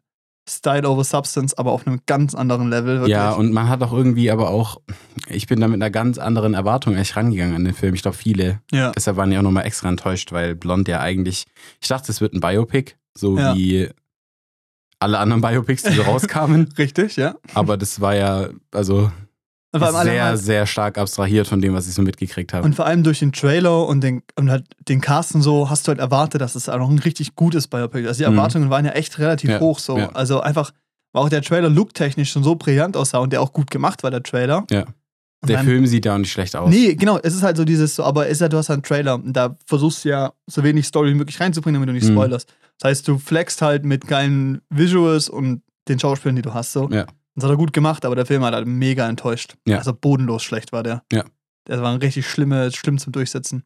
Style 0.50 0.90
over 0.90 1.04
Substance, 1.04 1.56
aber 1.58 1.72
auf 1.72 1.86
einem 1.86 2.00
ganz 2.08 2.34
anderen 2.36 2.70
Level. 2.70 2.96
Wirklich. 3.00 3.12
Ja, 3.12 3.32
und 3.34 3.54
man 3.54 3.70
hat 3.70 3.82
auch 3.84 3.94
irgendwie 3.94 4.32
aber 4.32 4.50
auch, 4.50 4.82
ich 5.28 5.48
bin 5.48 5.60
da 5.62 5.68
mit 5.68 5.76
einer 5.76 5.92
ganz 5.92 6.18
anderen 6.18 6.54
Erwartung 6.56 6.96
eigentlich 6.96 7.16
rangegangen 7.16 7.56
an 7.56 7.64
den 7.66 7.74
Film. 7.76 7.94
Ich 7.94 8.02
glaube, 8.02 8.18
viele. 8.18 8.60
ja. 8.72 8.92
Deshalb 8.92 9.18
waren 9.18 9.30
die 9.30 9.38
auch 9.38 9.44
nochmal 9.44 9.66
extra 9.66 9.88
enttäuscht, 9.90 10.32
weil 10.32 10.56
Blond 10.56 10.88
ja 10.88 11.00
eigentlich, 11.00 11.46
ich 11.82 11.88
dachte, 11.88 12.12
es 12.12 12.22
wird 12.22 12.34
ein 12.34 12.40
Biopic, 12.42 12.94
so 13.16 13.38
Ja. 13.38 13.56
wie 13.56 13.90
alle 15.00 15.20
anderen 15.20 15.42
Biopics, 15.42 15.84
die 15.84 15.94
so 15.94 16.02
rauskamen. 16.04 16.70
Richtig, 16.78 17.16
ja. 17.18 17.36
Aber 17.54 17.78
das 17.78 18.02
war 18.02 18.16
ja, 18.16 18.50
also 18.72 19.12
Und 19.74 19.80
vor, 19.80 19.88
allem 19.88 19.96
alle 19.96 20.10
sehr, 20.12 20.24
halt, 20.26 20.40
sehr 20.40 20.66
stark 20.66 20.98
abstrahiert 20.98 21.48
von 21.48 21.62
dem, 21.62 21.74
was 21.74 21.88
ich 21.88 21.94
so 21.94 22.02
mitgekriegt 22.02 22.52
habe. 22.54 22.66
und 22.66 22.76
vor 22.76 22.86
allem 22.86 23.04
durch 23.04 23.20
den 23.20 23.32
Trailer 23.32 23.88
und 23.88 24.02
den, 24.02 24.22
und 24.36 24.52
halt 24.52 24.66
den 24.90 25.00
Cast 25.00 25.34
und 25.36 25.42
so 25.44 25.70
hast 25.70 25.88
du 25.88 25.90
halt 25.90 26.00
erwartet, 26.00 26.42
dass 26.42 26.56
es 26.56 26.68
auch 26.68 26.78
noch 26.78 26.90
ein 26.90 27.00
richtig 27.00 27.36
gutes 27.36 27.68
Biopic 27.68 28.02
ist. 28.04 28.08
Also 28.10 28.24
die 28.26 28.30
Mhm. 28.30 28.38
Erwartungen 28.38 28.70
waren 28.70 28.84
ja 28.86 28.92
echt 28.92 29.18
relativ 29.20 29.50
Ja, 29.50 29.60
hoch. 29.62 29.80
So. 29.80 29.98
ja. 29.98 30.10
Also 30.12 30.42
einfach, 30.42 30.72
weil 31.14 31.24
auch 31.24 31.30
der 31.30 31.42
Trailer 31.42 31.70
looktechnisch 31.70 32.32
schon 32.32 32.44
so 32.44 32.56
brillant 32.56 32.98
aussah 32.98 33.20
und 33.20 33.32
der 33.32 33.42
auch 33.42 33.54
gut 33.54 33.72
gemacht 33.72 34.04
war, 34.04 34.12
der 34.12 34.24
Trailer. 34.24 34.66
Ja. 34.72 34.82
Und 35.44 35.50
Der 35.50 35.58
dann- 35.58 35.66
Film 35.66 35.88
sieht 35.88 36.06
ja 36.06 36.14
auch 36.14 36.20
nicht 36.20 36.32
schlecht 36.32 36.56
aus. 36.56 36.70
Nee, 36.70 36.94
genau, 36.96 37.18
es 37.24 37.34
ist 37.34 37.42
halt 37.42 37.56
so 37.58 37.64
dieses, 37.66 37.96
so, 37.96 38.04
aber 38.04 38.28
ist 38.28 38.42
ja, 38.42 38.50
du 38.50 38.58
hast 38.58 38.70
halt 38.70 38.78
einen 38.78 38.84
Trailer 38.84 39.16
und 39.16 39.34
da 39.34 39.56
versuchst 39.66 40.04
du 40.06 40.10
ja 40.10 40.34
so 40.48 40.64
wenig 40.64 40.86
Story 40.86 41.10
wie 41.12 41.16
möglich 41.16 41.40
reinzubringen, 41.40 41.82
damit 41.82 41.90
du 41.90 41.94
nicht 41.94 42.08
Mhm. 42.10 42.14
spoilerst. 42.16 42.54
Das 42.78 42.90
heißt, 42.90 43.08
du 43.08 43.18
flexst 43.18 43.62
halt 43.62 43.84
mit 43.86 44.06
geilen 44.08 44.62
Visuals 44.70 45.30
und 45.30 45.62
den 45.88 45.98
Schauspielern, 45.98 46.36
die 46.36 46.42
du 46.44 46.54
hast, 46.54 46.74
so. 46.74 46.90
Ja. 46.92 47.06
Das 47.36 47.44
hat 47.46 47.52
er 47.52 47.58
gut 47.58 47.74
gemacht, 47.74 48.04
aber 48.06 48.16
der 48.16 48.26
Film 48.26 48.44
hat 48.44 48.54
halt 48.54 48.68
mega 48.68 49.08
enttäuscht. 49.08 49.56
Ja. 49.68 49.78
Also 49.78 49.94
bodenlos 49.94 50.44
schlecht 50.44 50.72
war 50.72 50.84
der. 50.84 51.04
Ja. 51.12 51.24
Der 51.68 51.82
war 51.82 51.92
ein 51.94 52.00
richtig 52.00 52.28
schlimme, 52.28 52.72
schlimm 52.72 52.98
zum 52.98 53.14
Durchsetzen. 53.14 53.64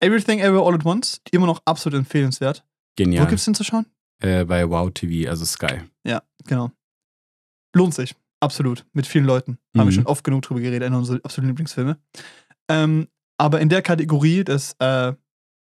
Everything 0.00 0.38
Everywhere 0.40 0.66
All 0.66 0.74
at 0.74 0.84
Once, 0.84 1.20
immer 1.30 1.46
noch 1.46 1.60
absolut 1.64 1.98
empfehlenswert. 1.98 2.64
Wo 2.98 3.04
Genial. 3.04 3.26
gibt's 3.26 3.44
den 3.44 3.54
zu 3.54 3.64
schauen? 3.64 3.86
Äh, 4.20 4.44
bei 4.44 4.68
Wow 4.68 4.90
TV, 4.92 5.28
also 5.30 5.44
Sky. 5.44 5.80
Ja, 6.04 6.22
genau. 6.46 6.70
Lohnt 7.74 7.94
sich. 7.94 8.14
Absolut. 8.40 8.84
Mit 8.92 9.06
vielen 9.06 9.24
Leuten. 9.24 9.52
Haben 9.76 9.86
wir 9.88 9.92
Mhm. 9.92 9.92
schon 9.92 10.06
oft 10.06 10.24
genug 10.24 10.42
drüber 10.42 10.60
geredet, 10.60 10.84
einer 10.86 10.98
unserer 10.98 11.16
absoluten 11.24 11.48
Lieblingsfilme. 11.48 11.98
Ähm, 12.68 13.08
aber 13.38 13.60
in 13.60 13.68
der 13.68 13.82
Kategorie, 13.82 14.44
des, 14.44 14.74
äh, 14.80 15.12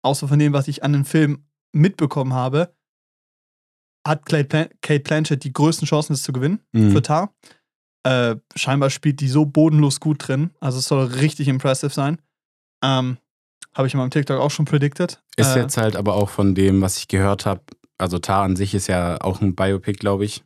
außer 0.03 0.29
von 0.29 0.39
dem, 0.39 0.53
was 0.53 0.69
ich 0.69 0.83
an 0.85 0.93
dem 0.93 1.05
Film 1.05 1.45
mitbekommen 1.73 2.33
habe, 2.35 2.75
hat 4.07 4.27
Kate, 4.27 4.45
Plan 4.45 4.69
Kate 4.81 5.01
Blanchett 5.01 5.45
die 5.45 5.53
größten 5.53 5.87
Chancen, 5.87 6.13
das 6.15 6.23
zu 6.23 6.33
gewinnen 6.33 6.61
Mhm. 6.73 6.91
für 6.93 7.03
Tar. 7.03 7.33
Äh, 8.05 8.37
scheinbar 8.57 8.91
spielt 8.91 9.21
die 9.21 9.29
so 9.29 9.47
bodenlos 9.47 10.01
gut 10.01 10.27
drin. 10.27 10.51
Also 10.61 10.79
es 10.79 10.87
soll 10.87 11.05
richtig 11.07 11.47
impressive 11.49 11.91
sein. 11.93 12.19
Ähm, 12.83 13.19
habe 13.75 13.87
ich 13.87 13.95
in 13.95 13.99
meinem 14.01 14.11
TikTok 14.11 14.41
auch 14.41 14.51
schon 14.51 14.65
predicted. 14.65 15.23
Ist 15.37 15.55
äh, 15.57 15.61
jetzt 15.61 15.77
halt 15.77 15.95
aber 15.97 16.15
auch 16.15 16.29
von 16.29 16.55
dem, 16.55 16.81
was 16.83 16.99
ich 16.99 17.07
gehört 17.09 17.47
habe, 17.47 17.63
also 17.99 18.19
Tar 18.19 18.43
an 18.43 18.57
sich 18.57 18.75
ist 18.75 18.89
ja 18.89 19.21
auch 19.21 19.41
ein 19.41 19.55
Biopic, 19.55 19.99
glaube 19.99 20.25
ich. 20.25 20.43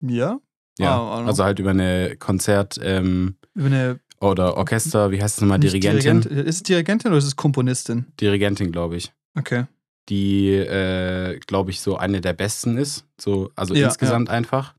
Ja. 0.00 0.40
Ja, 0.80 0.96
Ah, 1.00 1.24
also 1.26 1.42
halt 1.44 1.58
über 1.58 1.70
eine 1.70 2.16
Konzert- 2.18 2.78
ähm, 2.82 3.36
Über 3.54 3.66
eine 3.66 4.00
oder 4.20 4.56
Orchester, 4.56 5.10
wie 5.10 5.20
heißt 5.22 5.36
es 5.38 5.40
nochmal, 5.42 5.58
Dirigentin? 5.60 6.20
Dirigent- 6.22 6.46
Ist 6.48 6.54
es 6.56 6.62
Dirigentin 6.64 7.10
oder 7.10 7.18
ist 7.18 7.24
es 7.24 7.36
Komponistin? 7.36 8.06
Dirigentin, 8.20 8.70
glaube 8.72 8.96
ich. 8.96 9.12
Okay. 9.36 9.66
Die, 10.08 10.50
äh, 10.54 11.38
glaube 11.46 11.70
ich, 11.70 11.80
so 11.80 11.96
eine 11.96 12.20
der 12.20 12.32
besten 12.32 12.78
ist. 12.78 13.04
So, 13.20 13.50
also 13.56 13.74
Ja, 13.74 13.86
insgesamt 13.86 14.30
einfach. 14.30 14.74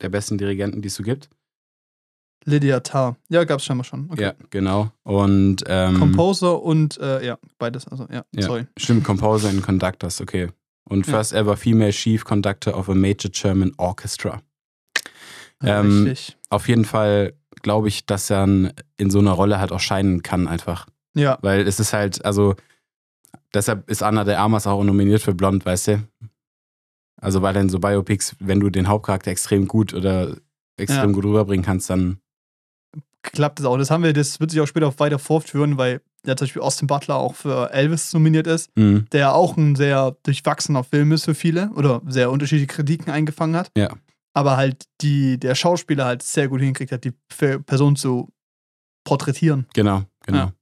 Der 0.00 0.08
besten 0.08 0.38
Dirigenten, 0.38 0.80
die 0.82 0.88
es 0.88 0.94
so 0.94 1.02
gibt. 1.02 1.28
Lydia 2.44 2.80
Tarr. 2.80 3.16
Ja, 3.28 3.44
gab's 3.44 3.64
scheinbar 3.64 3.84
schon. 3.84 4.08
Okay. 4.10 4.22
Ja, 4.22 4.34
genau. 4.50 4.90
Und 5.04 5.62
ähm, 5.68 5.98
Composer 5.98 6.60
und 6.62 6.98
äh, 6.98 7.24
ja, 7.24 7.38
beides. 7.58 7.86
Also 7.86 8.06
ja, 8.10 8.24
Ja. 8.34 8.42
sorry. 8.42 8.66
Stimmt, 8.78 9.04
Composer 9.04 9.48
and 9.50 9.62
Conductors, 9.62 10.20
okay. 10.20 10.48
Und 10.88 11.06
Ja. 11.06 11.12
first 11.12 11.32
ever 11.34 11.56
female 11.56 11.92
chief 11.92 12.24
conductor 12.24 12.76
of 12.76 12.88
a 12.88 12.94
major 12.94 13.30
German 13.30 13.72
orchestra. 13.76 14.42
Ähm, 15.62 16.04
Richtig. 16.08 16.36
Auf 16.50 16.66
jeden 16.68 16.84
Fall 16.84 17.34
glaube 17.62 17.86
ich, 17.86 18.06
dass 18.06 18.28
er 18.30 18.42
in- 18.44 18.72
in 18.96 19.10
so 19.10 19.20
einer 19.20 19.30
Rolle 19.32 19.60
halt 19.60 19.70
auch 19.70 19.78
scheinen 19.80 20.22
kann 20.22 20.48
einfach. 20.48 20.86
Ja, 21.14 21.38
Weil 21.42 21.68
es 21.68 21.78
ist 21.78 21.92
halt, 21.92 22.24
also 22.24 22.56
deshalb 23.54 23.88
ist 23.90 24.02
Anna 24.02 24.24
de 24.24 24.34
Armas 24.34 24.66
auch 24.66 24.82
nominiert 24.84 25.22
für 25.22 25.34
Blond, 25.34 25.64
weißt 25.66 25.88
du? 25.88 26.08
Also 27.20 27.42
weil 27.42 27.54
dann 27.54 27.68
so 27.68 27.78
Biopics, 27.78 28.34
wenn 28.40 28.60
du 28.60 28.70
den 28.70 28.88
Hauptcharakter 28.88 29.30
extrem 29.30 29.68
gut 29.68 29.94
oder 29.94 30.36
extrem 30.76 31.10
Ja. 31.10 31.14
gut 31.14 31.24
rüberbringen 31.24 31.64
kannst, 31.64 31.88
dann 31.90 32.18
klappt 33.22 33.60
das 33.60 33.66
auch. 33.66 33.78
Das 33.78 33.90
haben 33.90 34.02
wir, 34.02 34.12
das 34.12 34.40
wird 34.40 34.50
sich 34.50 34.60
auch 34.60 34.66
später 34.66 34.92
weiter 34.98 35.18
fortführen, 35.20 35.78
weil 35.78 36.00
ja 36.26 36.36
zum 36.36 36.46
Beispiel 36.46 36.62
Austin 36.62 36.88
Butler 36.88 37.16
auch 37.16 37.34
für 37.36 37.70
Elvis 37.72 38.12
nominiert 38.12 38.46
ist, 38.48 38.70
mh, 38.76 39.04
der 39.12 39.34
auch 39.34 39.56
ein 39.56 39.76
sehr 39.76 40.16
durchwachsener 40.24 40.82
Film 40.84 41.12
ist 41.12 41.24
für 41.24 41.34
viele 41.34 41.70
oder 41.76 42.02
sehr 42.08 42.30
unterschiedliche 42.30 42.66
Kritiken 42.68 43.12
eingefangen 43.12 43.56
hat. 43.56 43.70
Ja. 43.76 43.90
aber 44.34 44.56
halt 44.56 44.86
die, 45.02 45.38
der 45.38 45.54
Schauspieler 45.54 46.06
halt 46.06 46.22
sehr 46.22 46.48
gut 46.48 46.60
hingekriegt 46.60 46.90
hat, 46.90 47.04
die 47.04 47.12
Person 47.66 47.94
zu 47.96 48.30
porträtieren. 49.04 49.66
Genau, 49.74 50.04
genau. 50.24 50.38
Ja. 50.38 50.52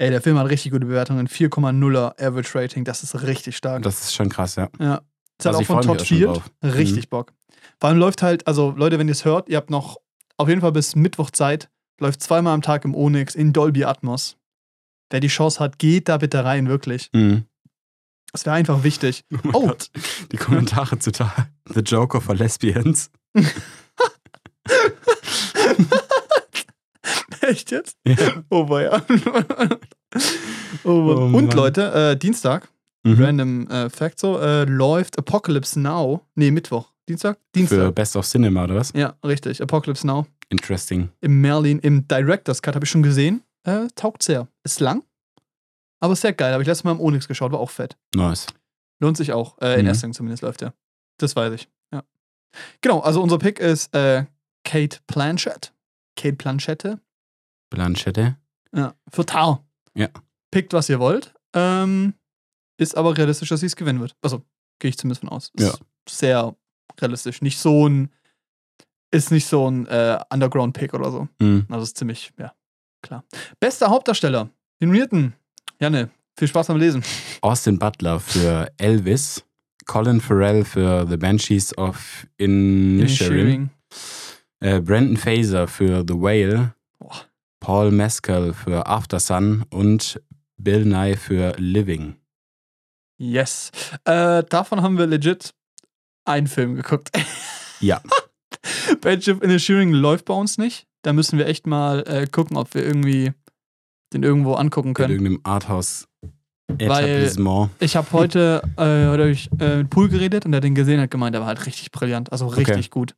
Ey, 0.00 0.08
der 0.08 0.22
Film 0.22 0.38
hat 0.38 0.48
richtig 0.48 0.72
gute 0.72 0.86
Bewertungen. 0.86 1.28
4,0er 1.28 2.18
Average 2.18 2.58
Rating. 2.58 2.84
Das 2.84 3.02
ist 3.02 3.22
richtig 3.22 3.54
stark. 3.56 3.82
Das 3.82 4.00
ist 4.00 4.14
schon 4.14 4.30
krass, 4.30 4.56
ja. 4.56 4.70
ja. 4.78 5.02
Ist 5.38 5.44
halt 5.44 5.56
Also 5.56 5.60
auch 5.60 5.64
von 5.64 5.82
schon 5.82 5.98
Field. 5.98 6.26
drauf. 6.26 6.50
Richtig 6.64 7.10
Bock. 7.10 7.34
Vor 7.78 7.90
allem 7.90 7.98
läuft 7.98 8.22
halt, 8.22 8.46
also 8.46 8.70
Leute, 8.74 8.98
wenn 8.98 9.08
ihr 9.08 9.12
es 9.12 9.26
hört, 9.26 9.50
ihr 9.50 9.58
habt 9.58 9.68
noch 9.68 9.98
auf 10.38 10.48
jeden 10.48 10.62
Fall 10.62 10.72
bis 10.72 10.96
Mittwoch 10.96 11.30
Zeit. 11.30 11.68
Läuft 12.00 12.22
zweimal 12.22 12.54
am 12.54 12.62
Tag 12.62 12.86
im 12.86 12.94
Onyx 12.94 13.34
in 13.34 13.52
Dolby 13.52 13.84
Atmos. 13.84 14.38
Wer 15.10 15.20
die 15.20 15.28
Chance 15.28 15.60
hat, 15.60 15.78
geht 15.78 16.08
da 16.08 16.16
bitte 16.16 16.44
rein, 16.46 16.66
wirklich. 16.66 17.10
Mhm. 17.12 17.44
Das 18.32 18.46
wäre 18.46 18.56
einfach 18.56 18.82
wichtig. 18.84 19.26
mein 19.30 19.54
Oh. 19.54 19.66
Gott. 19.66 19.90
Die 20.32 20.38
Kommentare 20.38 20.98
zu 20.98 21.10
The 21.12 21.80
Joker 21.80 22.22
for 22.22 22.34
Lesbians. 22.34 23.10
Echt 27.42 27.70
jetzt? 27.70 27.96
Ja. 28.06 28.44
Oh, 28.50 28.78
ja. 28.78 29.02
oh, 30.84 30.90
Oh, 30.90 31.36
Und. 31.36 31.54
Leute, 31.54 31.92
äh, 32.12 32.16
Dienstag, 32.16 32.68
Mhm. 33.04 33.22
random 33.22 33.66
äh, 33.68 33.88
Fact 33.90 34.18
so, 34.20 34.38
äh, 34.38 34.64
läuft 34.64 35.18
Apocalypse 35.18 35.78
Now. 35.80 36.26
Nee, 36.34 36.50
Mittwoch. 36.50 36.92
Dienstag? 37.08 37.36
Für 37.38 37.58
Dienstag. 37.58 37.94
Best 37.94 38.14
of 38.16 38.26
Cinema, 38.26 38.64
oder 38.64 38.76
was? 38.76 38.92
Ja, 38.94 39.14
richtig. 39.24 39.62
Apocalypse 39.62 40.06
Now. 40.06 40.26
Interesting. 40.50 41.08
Im 41.20 41.40
Merlin, 41.40 41.78
im 41.78 42.06
Director's 42.06 42.60
Cut 42.60 42.74
habe 42.74 42.84
ich 42.84 42.90
schon 42.90 43.02
gesehen. 43.02 43.42
Äh, 43.64 43.86
taugt 43.94 44.22
sehr. 44.22 44.48
Ist 44.64 44.80
lang, 44.80 45.02
aber 46.00 46.14
sehr 46.16 46.32
geil. 46.32 46.52
Habe 46.52 46.62
ich 46.62 46.66
letztes 46.66 46.84
Mal 46.84 46.92
im 46.92 47.00
Onyx 47.00 47.26
geschaut, 47.28 47.52
war 47.52 47.60
auch 47.60 47.70
fett. 47.70 47.96
Nice. 48.14 48.46
Lohnt 49.00 49.16
sich 49.16 49.32
auch. 49.32 49.56
Äh, 49.60 49.78
in 49.80 49.86
Mhm. 49.86 49.90
Essling 49.92 50.12
zumindest 50.12 50.42
läuft 50.42 50.60
der. 50.60 50.74
Das 51.18 51.34
weiß 51.36 51.52
ich. 51.54 51.68
Ja. 51.92 52.02
Genau, 52.80 53.00
also 53.00 53.22
unser 53.22 53.38
Pick 53.38 53.58
ist 53.60 53.94
äh, 53.94 54.24
Kate 54.64 54.98
Blanchett. 55.06 55.72
Kate 56.16 56.36
Blanchette. 56.36 57.00
Blanchette. 57.70 58.36
Ja, 58.74 58.94
für 59.10 59.24
Tar. 59.26 59.64
Ja. 60.00 60.08
Pickt, 60.50 60.72
was 60.72 60.88
ihr 60.88 60.98
wollt. 60.98 61.32
Ähm, 61.54 62.14
ist 62.78 62.96
aber 62.96 63.16
realistisch, 63.16 63.48
dass 63.50 63.60
sie 63.60 63.66
es 63.66 63.76
gewinnen 63.76 64.00
wird. 64.00 64.16
Also, 64.22 64.42
gehe 64.78 64.88
ich 64.88 64.98
zumindest 64.98 65.20
von 65.20 65.28
aus. 65.28 65.50
Ist 65.54 65.66
Ja. 65.66 65.74
sehr 66.08 66.56
realistisch. 67.00 67.42
Nicht 67.42 67.58
so 67.58 67.88
ein, 67.88 68.10
ist 69.10 69.30
nicht 69.30 69.46
so 69.46 69.70
ein 69.70 69.86
äh, 69.86 70.18
Underground-Pick 70.32 70.94
oder 70.94 71.10
so. 71.10 71.28
Mhm. 71.40 71.66
Also 71.68 71.82
ist 71.84 71.96
ziemlich, 71.98 72.32
ja, 72.38 72.52
klar. 73.02 73.24
Bester 73.60 73.88
Hauptdarsteller. 73.88 74.48
Nominierten. 74.80 75.34
Janne, 75.80 76.10
viel 76.38 76.48
Spaß 76.48 76.68
beim 76.68 76.78
Lesen. 76.78 77.02
Austin 77.42 77.78
Butler 77.78 78.18
für 78.20 78.72
Elvis. 78.78 79.44
Colin 79.86 80.20
Farrell 80.20 80.64
für 80.64 81.06
The 81.08 81.16
Banshees 81.16 81.76
of 81.76 82.26
Inisherin. 82.36 83.70
Äh, 84.60 84.80
Brandon 84.80 85.16
Fraser 85.16 85.66
für 85.66 86.04
The 86.06 86.14
Whale. 86.14 86.74
Boah. 86.98 87.16
Paul 87.60 87.90
Mescal 87.90 88.52
für 88.54 88.86
After 88.86 89.18
Sun 89.20 89.64
und 89.70 90.20
Bill 90.56 90.84
Nye 90.84 91.16
für 91.16 91.54
Living. 91.58 92.16
Yes. 93.18 93.70
Äh, 94.04 94.44
davon 94.44 94.82
haben 94.82 94.96
wir 94.98 95.06
legit 95.06 95.52
einen 96.24 96.46
Film 96.46 96.76
geguckt. 96.76 97.10
Ja. 97.82 98.02
Badge 99.00 99.32
of 99.32 99.40
Inisherin 99.42 99.90
läuft 99.92 100.26
bei 100.26 100.34
uns 100.34 100.58
nicht. 100.58 100.86
Da 101.00 101.14
müssen 101.14 101.38
wir 101.38 101.46
echt 101.46 101.66
mal 101.66 102.00
äh, 102.06 102.26
gucken, 102.26 102.58
ob 102.58 102.74
wir 102.74 102.84
irgendwie 102.84 103.32
den 104.12 104.22
irgendwo 104.22 104.52
angucken 104.52 104.88
In 104.88 104.94
können. 104.94 105.12
irgendeinem 105.12 105.40
Arthouse-Etablissement. 105.44 107.70
Ich 107.80 107.96
habe 107.96 108.12
heute, 108.12 108.60
äh, 108.76 109.06
heute 109.08 109.22
hab 109.22 109.30
ich 109.30 109.48
äh, 109.60 109.78
mit 109.78 109.88
Pool 109.88 110.10
geredet 110.10 110.44
und 110.44 110.52
der 110.52 110.60
den 110.60 110.74
gesehen 110.74 111.00
hat 111.00 111.10
gemeint, 111.10 111.32
der 111.34 111.40
war 111.40 111.48
halt 111.48 111.64
richtig 111.64 111.90
brillant. 111.90 112.30
Also 112.32 112.48
richtig 112.48 112.76
Okay. 112.76 112.88
gut. 112.90 113.14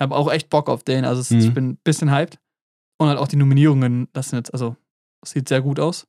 Habe 0.00 0.14
auch 0.14 0.30
echt 0.30 0.48
Bock 0.48 0.68
auf 0.68 0.84
den. 0.84 1.04
Also 1.04 1.20
es, 1.20 1.30
Mhm. 1.30 1.38
ich 1.40 1.52
bin 1.52 1.68
ein 1.70 1.78
bisschen 1.82 2.12
hyped. 2.12 2.38
Und 2.98 3.08
halt 3.08 3.18
auch 3.18 3.28
die 3.28 3.36
Nominierungen, 3.36 4.08
das 4.12 4.30
sind 4.30 4.38
jetzt, 4.38 4.52
also 4.52 4.76
sieht 5.24 5.48
sehr 5.48 5.62
gut 5.62 5.80
aus. 5.80 6.06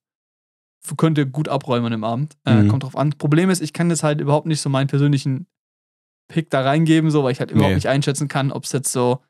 F- 0.86 0.96
Könnte 0.98 1.26
gut 1.28 1.48
abräumen 1.50 1.92
im 1.94 2.04
Abend. 2.04 2.38
Äh, 2.46 2.64
Mhm. 2.64 2.68
Kommt 2.68 2.84
drauf 2.84 2.96
an. 2.98 3.12
Problem 3.12 3.50
ist, 3.50 3.62
ich 3.62 3.74
kann 3.74 3.90
das 3.90 4.04
halt 4.04 4.22
überhaupt 4.22 4.46
nicht 4.46 4.62
so 4.62 4.70
meinen 4.70 4.88
persönlichen 4.88 5.48
Pick 6.28 6.50
da 6.50 6.62
reingeben, 6.62 7.10
so, 7.12 7.24
weil 7.24 7.32
ich 7.32 7.40
halt 7.40 7.52
überhaupt 7.52 7.70
Nee. 7.70 7.76
nicht 7.76 7.88
einschätzen 7.90 8.28
kann, 8.28 8.52
ob 8.52 8.64
es 8.66 8.72
jetzt 8.72 8.92
so, 8.92 9.22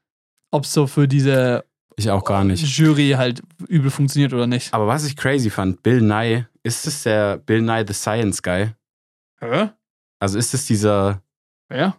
ob 0.52 0.64
es 0.64 0.74
so 0.74 0.88
für 0.88 1.08
diese 1.08 1.66
Ich 1.98 2.10
auch 2.10 2.24
gar 2.26 2.44
nicht. 2.44 2.62
Jury 2.78 3.12
halt 3.12 3.42
übel 3.68 3.90
funktioniert 3.92 4.34
oder 4.34 4.48
nicht. 4.48 4.74
Aber 4.74 4.88
was 4.88 5.06
ich 5.06 5.16
crazy 5.16 5.50
fand, 5.50 5.82
Bill 5.84 6.02
Nye, 6.02 6.48
ist 6.64 6.88
es 6.88 7.04
der 7.04 7.38
Bill 7.38 7.62
Nye 7.62 7.86
the 7.88 7.94
Science 7.94 8.42
Guy? 8.42 8.72
Hä? 9.40 9.70
Also 10.20 10.38
ist 10.40 10.54
es 10.54 10.66
dieser, 10.66 11.22
Wer? 11.70 11.96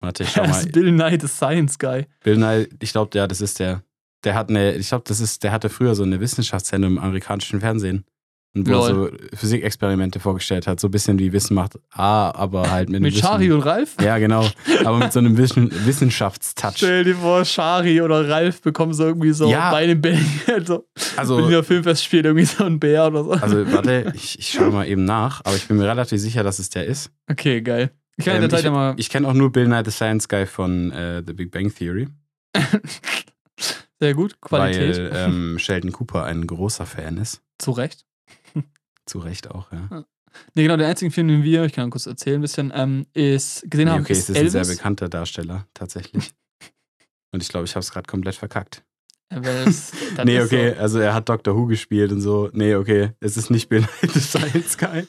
warte, 0.00 0.22
ich 0.24 0.30
schau 0.32 0.42
Das 0.42 0.50
mal. 0.50 0.58
ist 0.60 0.72
Bill 0.72 0.92
Nye, 0.92 1.18
the 1.20 1.28
Science 1.28 1.78
Guy. 1.78 2.06
Bill 2.22 2.36
Nye, 2.36 2.68
ich 2.80 2.92
glaube, 2.92 3.16
ja, 3.16 3.26
das 3.26 3.40
ist 3.40 3.58
der. 3.60 3.82
Der 4.24 4.34
hat 4.34 4.48
eine, 4.50 4.74
ich 4.74 4.88
glaube, 4.88 5.04
das 5.06 5.20
ist, 5.20 5.42
der 5.44 5.52
hatte 5.52 5.68
früher 5.68 5.94
so 5.94 6.02
eine 6.02 6.20
Wissenschaftssendung 6.20 6.92
im 6.92 6.98
amerikanischen 6.98 7.60
Fernsehen. 7.60 8.04
Und 8.56 8.66
wo 8.66 8.72
er 8.72 8.82
so 8.82 8.92
Lol. 8.94 9.18
Physikexperimente 9.34 10.20
vorgestellt 10.20 10.66
hat, 10.66 10.80
so 10.80 10.88
ein 10.88 10.90
bisschen 10.90 11.18
wie 11.18 11.32
Wissen 11.32 11.54
macht 11.54 11.78
A, 11.92 12.30
aber 12.30 12.70
halt 12.70 12.88
mit, 12.88 13.02
Mit 13.02 13.14
Shari 13.14 13.52
und 13.52 13.60
Ralf? 13.60 13.94
Ja, 14.02 14.16
genau. 14.18 14.48
Aber 14.84 14.96
mit 14.96 15.12
so 15.12 15.18
einem 15.18 15.36
Wissen, 15.36 15.70
Wissenschaftstouch. 15.86 16.72
Stell 16.76 17.04
dir 17.04 17.14
vor, 17.14 17.44
Shari 17.44 18.00
oder 18.00 18.26
Ralf 18.28 18.62
bekommen 18.62 18.94
so 18.94 19.04
irgendwie 19.04 19.32
so 19.32 19.48
Ja. 19.50 19.70
bei 19.70 19.86
den 19.86 20.00
Bällen. 20.00 20.24
Also, 20.46 20.88
Also, 21.16 21.36
Berliner 21.36 21.62
Filmfest 21.62 22.02
spielt 22.02 22.24
irgendwie 22.24 22.46
so 22.46 22.64
ein 22.64 22.80
Bär 22.80 23.06
oder 23.06 23.22
so. 23.22 23.30
also 23.32 23.70
warte, 23.72 24.12
ich, 24.16 24.38
ich 24.38 24.48
schaue 24.50 24.70
mal 24.72 24.88
eben 24.88 25.04
nach, 25.04 25.40
aber 25.44 25.54
ich 25.54 25.68
bin 25.68 25.76
mir 25.76 25.86
relativ 25.86 26.18
sicher, 26.18 26.42
dass 26.42 26.58
es 26.58 26.70
der 26.70 26.86
ist. 26.86 27.10
Okay, 27.30 27.60
geil. 27.60 27.90
Ich 28.16 28.26
Ähm, 28.26 28.42
ich 28.42 28.94
ich 28.96 29.10
kenne 29.10 29.28
auch 29.28 29.34
nur 29.34 29.52
Bill 29.52 29.68
Nye 29.68 29.82
the 29.84 29.92
Science 29.92 30.26
Guy 30.26 30.46
von 30.46 30.90
äh, 30.90 31.22
The 31.24 31.34
Big 31.34 31.52
Bang 31.52 31.72
Theory, 31.72 32.08
Sehr 34.00 34.14
gut, 34.14 34.40
Qualität. 34.40 34.96
weil 34.96 35.10
ähm, 35.14 35.58
Sheldon 35.58 35.90
Cooper 35.92 36.24
ein 36.24 36.46
großer 36.46 36.86
Fan 36.86 37.16
ist. 37.16 37.42
Zu 37.58 37.72
Recht. 37.72 38.06
Zu 39.06 39.18
Recht 39.18 39.50
auch, 39.50 39.72
ja. 39.72 40.04
Nee, 40.54 40.62
genau, 40.62 40.76
der 40.76 40.86
einzige 40.88 41.10
Film, 41.10 41.26
den 41.28 41.42
wir, 41.42 41.64
ich 41.64 41.72
kann 41.72 41.88
kurz 41.90 42.06
erzählen 42.06 42.38
ein 42.38 42.42
bisschen, 42.42 42.70
ähm, 42.74 43.06
ist, 43.14 43.68
gesehen 43.70 43.86
Nee, 43.86 43.92
haben, 43.92 44.02
okay, 44.02 44.12
ist 44.12 44.28
es 44.28 44.30
ist 44.30 44.36
ein 44.36 44.50
sehr 44.50 44.60
Elvis. 44.60 44.76
bekannter 44.76 45.08
Darsteller, 45.08 45.66
tatsächlich. 45.74 46.32
Und 47.32 47.42
ich 47.42 47.48
glaube, 47.48 47.64
ich 47.64 47.74
habe 47.74 47.80
es 47.80 47.90
gerade 47.90 48.06
komplett 48.06 48.36
verkackt. 48.36 48.84
Ja, 49.32 49.40
das 49.40 49.92
nee, 50.24 50.40
okay, 50.40 50.74
So, 50.74 50.80
also 50.80 50.98
er 51.00 51.12
hat 51.14 51.28
Doctor 51.28 51.54
Who 51.56 51.66
gespielt 51.66 52.12
und 52.12 52.20
so. 52.22 52.48
Nee, 52.52 52.74
okay, 52.76 53.10
es 53.20 53.36
ist 53.36 53.50
nicht 53.50 53.68
Bill 53.68 53.86
Science 54.16 54.78
Guy. 54.78 55.06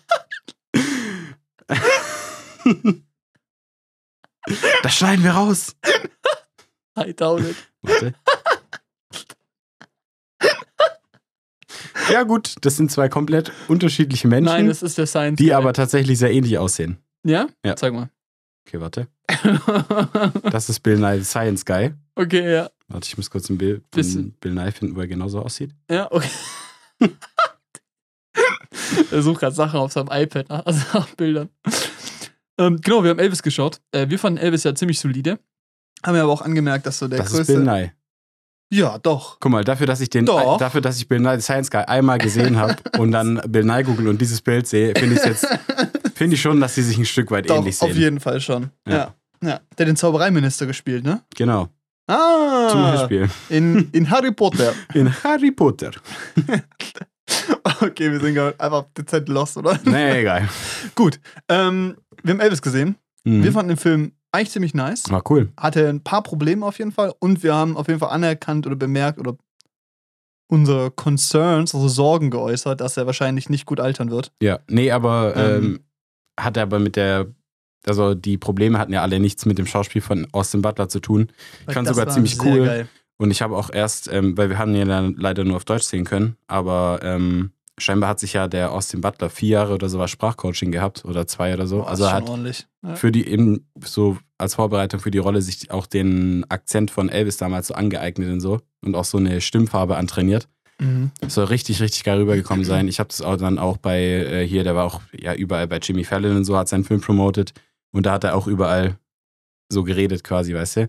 das 4.83 4.95
schneiden 4.95 5.23
wir 5.23 5.31
raus. 5.31 5.75
I 6.97 7.13
doubt 7.13 7.43
it. 7.43 7.55
Warte. 7.81 8.13
Ja, 12.11 12.23
gut, 12.23 12.55
das 12.61 12.77
sind 12.77 12.91
zwei 12.91 13.07
komplett 13.09 13.51
unterschiedliche 13.67 14.27
Menschen, 14.27 14.51
Nein, 14.53 14.67
das 14.67 14.81
ist 14.81 14.97
der 14.97 15.05
Science 15.05 15.37
die 15.37 15.53
aber 15.53 15.73
tatsächlich 15.73 16.17
sehr 16.17 16.31
ähnlich 16.31 16.57
aussehen. 16.57 16.97
Ja? 17.23 17.47
Ja. 17.63 17.75
Zeig 17.75 17.93
mal. 17.93 18.09
Okay, 18.67 18.79
warte. 18.81 19.07
Das 20.51 20.69
ist 20.69 20.79
Bill 20.81 20.97
Nye 20.97 21.23
Science 21.23 21.65
Guy. 21.65 21.93
okay, 22.15 22.53
ja. 22.53 22.69
Warte, 22.87 23.07
ich 23.07 23.17
muss 23.17 23.29
kurz 23.29 23.49
ein 23.49 23.57
Bild 23.57 23.81
von 23.81 23.89
Bisschen. 23.91 24.31
Bill 24.39 24.53
Nye 24.53 24.71
finden, 24.71 24.95
wo 24.95 25.01
er 25.01 25.07
genauso 25.07 25.41
aussieht. 25.41 25.71
Ja, 25.89 26.11
okay. 26.11 26.29
er 29.11 29.21
sucht 29.21 29.41
gerade 29.41 29.55
Sachen 29.55 29.79
auf 29.79 29.91
seinem 29.91 30.09
iPad 30.11 30.49
nach, 30.49 30.65
also 30.65 30.79
nach 30.97 31.07
Bildern. 31.15 31.49
Ähm, 32.57 32.79
genau, 32.81 33.03
wir 33.03 33.11
haben 33.11 33.19
Elvis 33.19 33.43
geschaut. 33.43 33.81
Äh, 33.91 34.09
wir 34.09 34.17
fanden 34.19 34.37
Elvis 34.39 34.63
ja 34.63 34.73
ziemlich 34.73 34.99
solide. 34.99 35.39
Haben 36.03 36.15
wir 36.15 36.23
aber 36.23 36.31
auch 36.33 36.41
angemerkt, 36.41 36.85
dass 36.85 36.99
so 36.99 37.07
der 37.07 37.19
das 37.19 37.31
ist 37.31 37.37
größte. 37.37 37.53
Bill 37.53 37.63
Nye. 37.63 37.91
Ja, 38.71 38.99
doch. 38.99 39.39
Guck 39.39 39.51
mal, 39.51 39.63
dafür, 39.63 39.87
dass 39.87 39.99
ich 39.99 40.09
den, 40.11 40.25
Doch. 40.25 40.57
dafür, 40.57 40.81
dass 40.81 40.97
ich 40.97 41.07
Bill 41.07 41.19
Nye 41.19 41.35
the 41.37 41.41
Science 41.41 41.71
Guy 41.71 41.81
einmal 41.81 42.19
gesehen 42.19 42.57
habe 42.57 42.75
und 42.99 43.11
dann 43.11 43.41
Bill 43.47 43.63
Nye 43.63 43.83
google 43.83 44.07
und 44.07 44.21
dieses 44.21 44.41
Bild 44.41 44.67
sehe, 44.67 44.93
finde 44.95 45.15
ich 45.15 45.25
jetzt, 45.25 45.47
finde 46.13 46.35
ich 46.35 46.41
schon, 46.41 46.61
dass 46.61 46.75
sie 46.75 46.83
sich 46.83 46.97
ein 46.97 47.05
Stück 47.05 47.31
weit 47.31 47.49
Doch, 47.49 47.57
ähnlich 47.57 47.77
sehen. 47.77 47.89
auf 47.89 47.97
jeden 47.97 48.19
Fall 48.19 48.39
schon. 48.39 48.69
Ja. 48.87 48.93
Ja. 48.93 49.15
ja. 49.41 49.59
Der 49.77 49.85
hat 49.85 49.87
den 49.87 49.95
Zaubereiminister 49.95 50.67
gespielt, 50.67 51.03
ne? 51.03 51.23
Genau. 51.35 51.69
Ah! 52.07 52.69
Zum 52.69 52.81
Beispiel 52.81 53.29
In, 53.49 53.89
in 53.91 54.09
Harry 54.09 54.31
Potter. 54.31 54.73
in 54.93 55.11
Harry 55.23 55.51
Potter. 55.51 55.91
Okay, 57.81 58.11
wir 58.11 58.19
sind 58.19 58.35
gerade 58.35 58.59
einfach 58.59 58.85
dezent 58.97 59.29
lost, 59.29 59.57
oder? 59.57 59.79
Nee, 59.83 60.21
egal. 60.21 60.49
Gut. 60.95 61.19
Ähm, 61.47 61.97
wir 62.23 62.33
haben 62.33 62.39
Elvis 62.39 62.61
gesehen. 62.61 62.97
Mhm. 63.23 63.43
Wir 63.43 63.51
fanden 63.51 63.69
den 63.69 63.77
Film 63.77 64.11
eigentlich 64.31 64.51
ziemlich 64.51 64.73
nice. 64.73 65.09
War 65.09 65.23
cool. 65.31 65.51
Hatte 65.57 65.87
ein 65.89 66.03
paar 66.03 66.23
Probleme 66.23 66.65
auf 66.65 66.77
jeden 66.79 66.91
Fall. 66.91 67.13
Und 67.19 67.43
wir 67.43 67.55
haben 67.55 67.77
auf 67.77 67.87
jeden 67.87 67.99
Fall 67.99 68.09
anerkannt 68.09 68.67
oder 68.67 68.75
bemerkt 68.75 69.19
oder 69.19 69.35
unsere 70.47 70.91
Concerns, 70.91 71.73
unsere 71.73 71.89
Sorgen 71.89 72.31
geäußert, 72.31 72.81
dass 72.81 72.97
er 72.97 73.05
wahrscheinlich 73.05 73.49
nicht 73.49 73.65
gut 73.65 73.79
altern 73.79 74.09
wird. 74.09 74.31
Ja, 74.41 74.59
nee, 74.67 74.91
aber 74.91 75.35
Ähm. 75.35 75.63
ähm, 75.63 75.79
hat 76.39 76.57
aber 76.57 76.79
mit 76.79 76.95
der, 76.95 77.27
also 77.85 78.15
die 78.15 78.37
Probleme 78.37 78.79
hatten 78.79 78.93
ja 78.93 79.01
alle 79.01 79.19
nichts 79.19 79.45
mit 79.45 79.57
dem 79.57 79.65
Schauspiel 79.65 80.01
von 80.01 80.25
Austin 80.31 80.61
Butler 80.61 80.89
zu 80.89 80.99
tun. 81.01 81.31
Ich 81.67 81.73
fand 81.73 81.87
sogar 81.87 82.07
ziemlich 82.07 82.41
cool. 82.43 82.65
Geil. 82.65 82.87
Und 83.17 83.31
ich 83.31 83.41
habe 83.41 83.57
auch 83.57 83.69
erst, 83.71 84.11
ähm, 84.11 84.37
weil 84.37 84.49
wir 84.49 84.57
haben 84.57 84.71
ihn 84.71 84.77
ja 84.77 84.85
dann 84.85 85.15
leider 85.15 85.43
nur 85.43 85.57
auf 85.57 85.65
Deutsch 85.65 85.83
sehen 85.83 86.05
können, 86.05 86.37
aber 86.47 87.01
ähm, 87.03 87.51
scheinbar 87.79 88.09
hat 88.09 88.19
sich 88.19 88.33
ja 88.33 88.47
der 88.47 88.71
Austin 88.71 89.01
Butler 89.01 89.29
vier 89.29 89.49
Jahre 89.49 89.73
oder 89.73 89.89
so 89.89 89.99
was 89.99 90.11
Sprachcoaching 90.11 90.71
gehabt 90.71 91.05
oder 91.05 91.27
zwei 91.27 91.53
oder 91.53 91.67
so. 91.67 91.79
Boah, 91.79 91.89
also 91.89 92.05
er 92.05 92.13
hat 92.13 92.29
ordentlich. 92.29 92.67
Für 92.95 93.11
die 93.11 93.27
eben 93.27 93.67
so 93.83 94.17
als 94.37 94.55
Vorbereitung 94.55 94.99
für 94.99 95.11
die 95.11 95.17
Rolle 95.17 95.41
sich 95.41 95.69
auch 95.71 95.85
den 95.85 96.45
Akzent 96.49 96.91
von 96.91 97.09
Elvis 97.09 97.37
damals 97.37 97.67
so 97.67 97.73
angeeignet 97.73 98.29
und 98.29 98.39
so 98.39 98.61
und 98.81 98.95
auch 98.95 99.03
so 99.05 99.17
eine 99.17 99.41
Stimmfarbe 99.41 99.97
antrainiert. 99.97 100.47
Mhm. 100.79 101.11
Soll 101.27 101.45
richtig, 101.45 101.81
richtig 101.81 102.05
geil 102.05 102.19
rübergekommen 102.19 102.63
sein. 102.63 102.87
Ich 102.87 102.99
habe 102.99 103.09
das 103.09 103.21
auch 103.21 103.35
dann 103.35 103.59
auch 103.59 103.77
bei 103.77 104.01
äh, 104.01 104.47
hier, 104.47 104.63
der 104.63 104.75
war 104.75 104.85
auch 104.85 105.01
ja 105.17 105.33
überall 105.33 105.67
bei 105.67 105.77
Jimmy 105.79 106.05
Fallon 106.05 106.37
und 106.37 106.45
so, 106.45 106.57
hat 106.57 106.69
seinen 106.69 106.85
Film 106.85 107.01
promoted 107.01 107.53
und 107.91 108.05
da 108.05 108.13
hat 108.13 108.23
er 108.23 108.35
auch 108.35 108.47
überall 108.47 108.97
so 109.69 109.83
geredet 109.83 110.23
quasi, 110.23 110.53
weißt 110.53 110.77
du? 110.77 110.81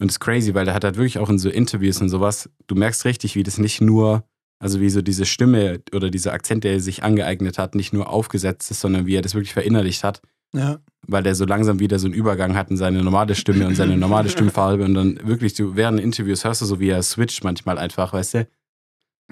Und 0.00 0.08
das 0.08 0.14
ist 0.14 0.20
crazy, 0.20 0.54
weil 0.54 0.64
der 0.64 0.74
hat 0.74 0.84
halt 0.84 0.96
wirklich 0.96 1.18
auch 1.18 1.28
in 1.28 1.38
so 1.38 1.50
Interviews 1.50 2.00
und 2.00 2.08
sowas, 2.08 2.50
du 2.66 2.74
merkst 2.74 3.04
richtig, 3.04 3.34
wie 3.34 3.42
das 3.42 3.58
nicht 3.58 3.80
nur, 3.80 4.24
also 4.58 4.80
wie 4.80 4.90
so 4.90 5.02
diese 5.02 5.24
Stimme 5.26 5.80
oder 5.94 6.10
dieser 6.10 6.32
Akzent, 6.32 6.64
der 6.64 6.72
er 6.72 6.80
sich 6.80 7.02
angeeignet 7.04 7.58
hat, 7.58 7.74
nicht 7.74 7.92
nur 7.92 8.08
aufgesetzt 8.10 8.70
ist, 8.70 8.80
sondern 8.80 9.06
wie 9.06 9.14
er 9.14 9.22
das 9.22 9.34
wirklich 9.34 9.52
verinnerlicht 9.52 10.02
hat, 10.04 10.20
Ja. 10.54 10.78
weil 11.06 11.22
der 11.22 11.34
so 11.34 11.44
langsam 11.44 11.78
wieder 11.78 11.98
so 11.98 12.06
einen 12.06 12.14
Übergang 12.14 12.56
hat 12.56 12.70
in 12.70 12.76
seine 12.76 13.02
normale 13.02 13.34
Stimme 13.34 13.66
und 13.66 13.74
seine 13.76 13.96
normale 13.96 14.28
Stimmfarbe 14.28 14.84
und 14.84 14.94
dann 14.94 15.20
wirklich, 15.26 15.54
du 15.54 15.76
während 15.76 16.00
Interviews 16.00 16.44
hörst 16.44 16.60
du 16.62 16.66
so, 16.66 16.80
wie 16.80 16.88
er 16.88 17.02
switcht 17.02 17.44
manchmal 17.44 17.78
einfach, 17.78 18.12
weißt 18.12 18.34
du? 18.34 18.48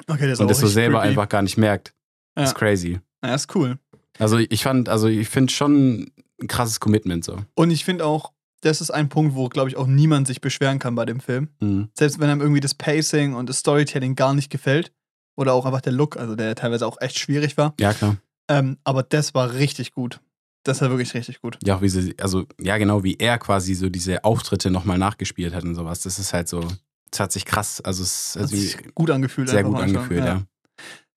Okay, 0.08 0.22
der 0.24 0.32
ist 0.32 0.40
Und 0.40 0.48
das 0.50 0.58
so 0.60 0.66
selber 0.66 0.98
creepy. 0.98 1.08
einfach 1.10 1.28
gar 1.28 1.42
nicht 1.42 1.56
merkt. 1.56 1.94
Ja. 2.36 2.42
Das 2.42 2.50
ist 2.50 2.54
crazy. 2.56 3.00
Ja, 3.24 3.34
ist 3.34 3.54
cool. 3.56 3.78
Also 4.18 4.38
ich 4.38 4.62
fand, 4.62 4.88
also 4.88 5.08
ich 5.08 5.28
finde 5.28 5.52
schon 5.52 6.10
ein 6.40 6.48
krasses 6.48 6.80
Commitment 6.80 7.24
so. 7.24 7.38
Und 7.54 7.70
ich 7.70 7.84
finde 7.84 8.04
auch, 8.04 8.32
das 8.60 8.80
ist 8.80 8.90
ein 8.90 9.08
Punkt, 9.08 9.34
wo, 9.34 9.48
glaube 9.48 9.68
ich, 9.70 9.76
auch 9.76 9.86
niemand 9.86 10.26
sich 10.26 10.40
beschweren 10.40 10.78
kann 10.78 10.94
bei 10.94 11.04
dem 11.06 11.20
Film. 11.20 11.48
Mhm. 11.60 11.88
Selbst 11.94 12.18
wenn 12.20 12.28
einem 12.30 12.40
irgendwie 12.40 12.60
das 12.60 12.74
Pacing 12.74 13.34
und 13.34 13.48
das 13.48 13.58
Storytelling 13.58 14.14
gar 14.16 14.34
nicht 14.34 14.50
gefällt. 14.50 14.92
Oder 15.36 15.52
auch 15.52 15.66
einfach 15.66 15.80
der 15.82 15.92
Look, 15.92 16.16
also 16.16 16.34
der 16.34 16.54
teilweise 16.54 16.86
auch 16.86 17.00
echt 17.00 17.18
schwierig 17.18 17.56
war. 17.56 17.74
Ja, 17.78 17.92
klar. 17.92 18.16
Ähm, 18.48 18.78
aber 18.84 19.02
das 19.02 19.34
war 19.34 19.54
richtig 19.54 19.92
gut. 19.92 20.20
Das 20.64 20.80
war 20.80 20.90
wirklich 20.90 21.14
richtig 21.14 21.40
gut. 21.40 21.58
Ja, 21.64 21.76
auch 21.76 21.82
wie 21.82 21.88
sie, 21.88 22.14
also 22.18 22.44
ja, 22.60 22.76
genau, 22.78 23.04
wie 23.04 23.16
er 23.18 23.38
quasi 23.38 23.74
so 23.74 23.88
diese 23.88 24.24
Auftritte 24.24 24.70
nochmal 24.70 24.98
nachgespielt 24.98 25.54
hat 25.54 25.62
und 25.64 25.74
sowas. 25.74 26.00
Das 26.00 26.18
ist 26.18 26.32
halt 26.32 26.48
so, 26.48 26.66
das 27.10 27.20
hat 27.20 27.32
sich 27.32 27.44
krass, 27.44 27.80
also 27.80 28.02
es 28.02 28.34
Hat 28.34 28.44
hat 28.44 28.50
sich 28.50 28.94
gut 28.94 29.10
angefühlt. 29.10 29.48
sehr 29.48 29.62
gut 29.62 29.78
angefühlt, 29.78 30.24
ja. 30.24 30.42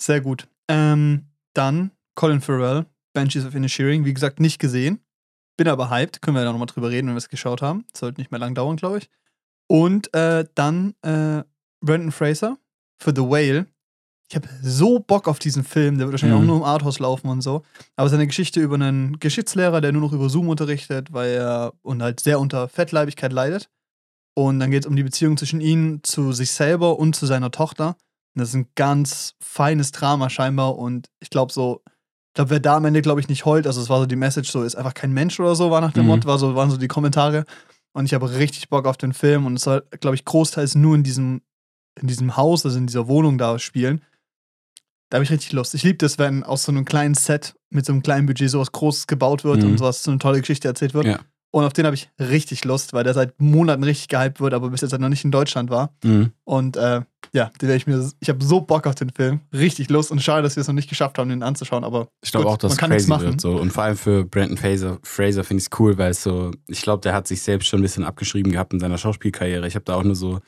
Sehr 0.01 0.21
gut. 0.21 0.47
Ähm, 0.67 1.25
dann 1.53 1.91
Colin 2.15 2.41
Farrell, 2.41 2.85
Banshees 3.13 3.45
of 3.45 3.55
Inisherin. 3.55 4.05
Wie 4.05 4.13
gesagt, 4.13 4.39
nicht 4.39 4.59
gesehen. 4.59 4.99
Bin 5.57 5.67
aber 5.67 5.89
hyped. 5.89 6.21
Können 6.21 6.37
wir 6.37 6.43
ja 6.43 6.51
nochmal 6.51 6.67
drüber 6.67 6.89
reden, 6.89 7.07
wenn 7.07 7.15
wir 7.15 7.19
es 7.19 7.29
geschaut 7.29 7.61
haben. 7.61 7.85
Sollte 7.95 8.21
nicht 8.21 8.31
mehr 8.31 8.39
lang 8.39 8.55
dauern, 8.55 8.77
glaube 8.77 8.99
ich. 8.99 9.09
Und 9.67 10.13
äh, 10.13 10.45
dann 10.55 10.95
äh, 11.01 11.43
Brandon 11.81 12.11
Fraser 12.11 12.57
für 12.97 13.13
The 13.15 13.21
Whale. 13.23 13.65
Ich 14.29 14.35
habe 14.35 14.47
so 14.61 14.99
Bock 14.99 15.27
auf 15.27 15.39
diesen 15.39 15.63
Film. 15.63 15.97
Der 15.97 16.05
wird 16.07 16.13
wahrscheinlich 16.13 16.37
Mhm. 16.37 16.43
auch 16.43 16.47
nur 16.47 16.57
im 16.57 16.63
Arthouse 16.63 16.99
laufen 16.99 17.29
und 17.29 17.41
so. 17.41 17.63
Aber 17.95 18.09
seine 18.09 18.27
Geschichte 18.27 18.59
über 18.59 18.75
einen 18.75 19.19
Geschichtslehrer, 19.19 19.81
der 19.81 19.91
nur 19.91 20.01
noch 20.03 20.13
über 20.13 20.29
Zoom 20.29 20.49
unterrichtet, 20.49 21.11
weil 21.11 21.31
er 21.31 21.73
und 21.81 22.03
halt 22.03 22.19
sehr 22.19 22.39
unter 22.39 22.69
Fettleibigkeit 22.69 23.33
leidet. 23.33 23.69
Und 24.35 24.59
dann 24.59 24.69
geht 24.71 24.83
es 24.83 24.87
um 24.87 24.95
die 24.95 25.03
Beziehung 25.03 25.35
zwischen 25.35 25.61
ihm 25.61 26.01
zu 26.03 26.31
sich 26.31 26.51
selber 26.51 26.99
und 26.99 27.15
zu 27.15 27.25
seiner 27.25 27.49
Tochter. 27.49 27.97
Und 28.35 28.41
das 28.41 28.49
ist 28.49 28.55
ein 28.55 28.67
ganz 28.75 29.33
feines 29.41 29.91
Drama 29.91 30.29
scheinbar. 30.29 30.77
Und 30.77 31.07
ich 31.19 31.31
glaube 31.31 31.51
so, 31.51 31.81
ich 31.87 32.33
glaube, 32.35 32.51
wer 32.51 32.59
da 32.59 32.77
am 32.77 32.85
Ende, 32.85 33.01
glaube 33.01 33.19
ich, 33.19 33.27
nicht 33.27 33.45
heult, 33.45 33.65
also 33.65 33.81
es 33.81 33.89
war 33.89 33.99
so 33.99 34.05
die 34.05 34.15
Message, 34.15 34.51
so 34.51 34.61
ist 34.61 34.75
einfach 34.75 34.93
kein 34.93 35.11
Mensch 35.11 35.39
oder 35.39 35.55
so, 35.55 35.71
war 35.71 35.81
nach 35.81 35.91
dem 35.93 36.03
Mhm. 36.03 36.09
Motto, 36.09 36.27
war 36.27 36.37
so, 36.37 36.53
waren 36.55 36.69
so 36.69 36.77
die 36.77 36.87
Kommentare. 36.87 37.45
Und 37.93 38.05
ich 38.05 38.13
habe 38.13 38.29
richtig 38.37 38.69
Bock 38.69 38.85
auf 38.85 38.95
den 38.97 39.13
Film. 39.13 39.47
Und 39.47 39.55
es 39.55 39.63
soll, 39.63 39.83
glaube 39.99 40.13
ich, 40.15 40.23
großteils 40.23 40.75
nur 40.75 40.93
in 40.93 41.01
diesem, 41.03 41.41
in 41.99 42.07
diesem 42.07 42.37
Haus, 42.37 42.63
also 42.63 42.77
in 42.77 42.85
dieser 42.85 43.07
Wohnung 43.07 43.39
da 43.39 43.57
spielen. 43.57 44.03
Da 45.09 45.15
habe 45.17 45.23
ich 45.23 45.31
richtig 45.31 45.51
Lust. 45.53 45.73
Ich 45.75 45.83
liebe 45.83 45.97
das, 45.97 46.19
wenn 46.19 46.43
aus 46.43 46.63
so 46.63 46.71
einem 46.71 46.85
kleinen 46.85 47.15
Set 47.15 47.55
mit 47.71 47.85
so 47.85 47.91
einem 47.93 48.03
kleinen 48.03 48.27
Budget 48.27 48.49
sowas 48.49 48.71
Großes 48.71 49.07
gebaut 49.07 49.43
wird 49.43 49.63
Mhm. 49.63 49.71
und 49.71 49.77
sowas, 49.79 50.03
so 50.03 50.11
eine 50.11 50.19
tolle 50.19 50.39
Geschichte 50.39 50.67
erzählt 50.67 50.93
wird. 50.93 51.05
Ja. 51.07 51.19
Und 51.51 51.63
auf 51.65 51.73
den 51.73 51.85
habe 51.87 51.95
ich 51.95 52.11
richtig 52.19 52.63
Lust, 52.63 52.93
weil 52.93 53.03
der 53.03 53.15
seit 53.15 53.33
Monaten 53.41 53.83
richtig 53.83 54.07
gehypt 54.07 54.39
wird, 54.39 54.53
aber 54.53 54.69
bis 54.69 54.81
jetzt 54.81 54.91
halt 54.91 55.01
noch 55.01 55.09
nicht 55.09 55.25
in 55.25 55.31
Deutschland 55.31 55.71
war. 55.71 55.95
Mhm. 56.03 56.31
Und 56.43 56.77
äh, 56.77 57.01
ja, 57.33 57.45
den 57.59 57.69
werde 57.69 57.75
ich 57.77 57.87
mir, 57.87 58.07
ich 58.19 58.29
habe 58.29 58.43
so 58.45 58.61
Bock 58.61 58.85
auf 58.85 58.93
den 58.93 59.09
Film. 59.09 59.39
Richtig 59.51 59.89
Lust 59.89 60.11
und 60.11 60.21
schade, 60.21 60.43
dass 60.43 60.55
wir 60.55 60.61
es 60.61 60.67
noch 60.67 60.75
nicht 60.75 60.89
geschafft 60.89 61.17
haben, 61.17 61.29
den 61.29 61.41
anzuschauen, 61.41 61.83
aber 61.83 62.07
Ich 62.23 62.31
glaube 62.31 62.45
auch, 62.47 62.57
dass 62.57 62.69
man 62.69 62.71
es 62.73 62.77
kann 62.77 62.91
crazy 62.91 63.09
machen. 63.09 63.25
wird. 63.25 63.41
So. 63.41 63.55
Und 63.59 63.73
vor 63.73 63.81
allem 63.83 63.97
für 63.97 64.25
Brandon 64.25 64.57
Fraser, 64.57 64.99
Fraser 65.01 65.43
finde 65.43 65.61
ich 65.61 65.69
es 65.71 65.79
cool, 65.79 65.97
weil 65.97 66.11
es 66.11 66.21
so, 66.21 66.51
ich 66.67 66.83
glaube, 66.83 67.01
der 67.01 67.13
hat 67.15 67.27
sich 67.27 67.41
selbst 67.41 67.67
schon 67.67 67.79
ein 67.79 67.83
bisschen 67.83 68.03
abgeschrieben 68.03 68.51
gehabt 68.51 68.73
in 68.73 68.79
seiner 68.79 68.99
Schauspielkarriere. 68.99 69.65
Ich 69.67 69.73
habe 69.73 69.85
da 69.85 69.95
auch 69.95 70.03
nur 70.03 70.15
so, 70.15 70.41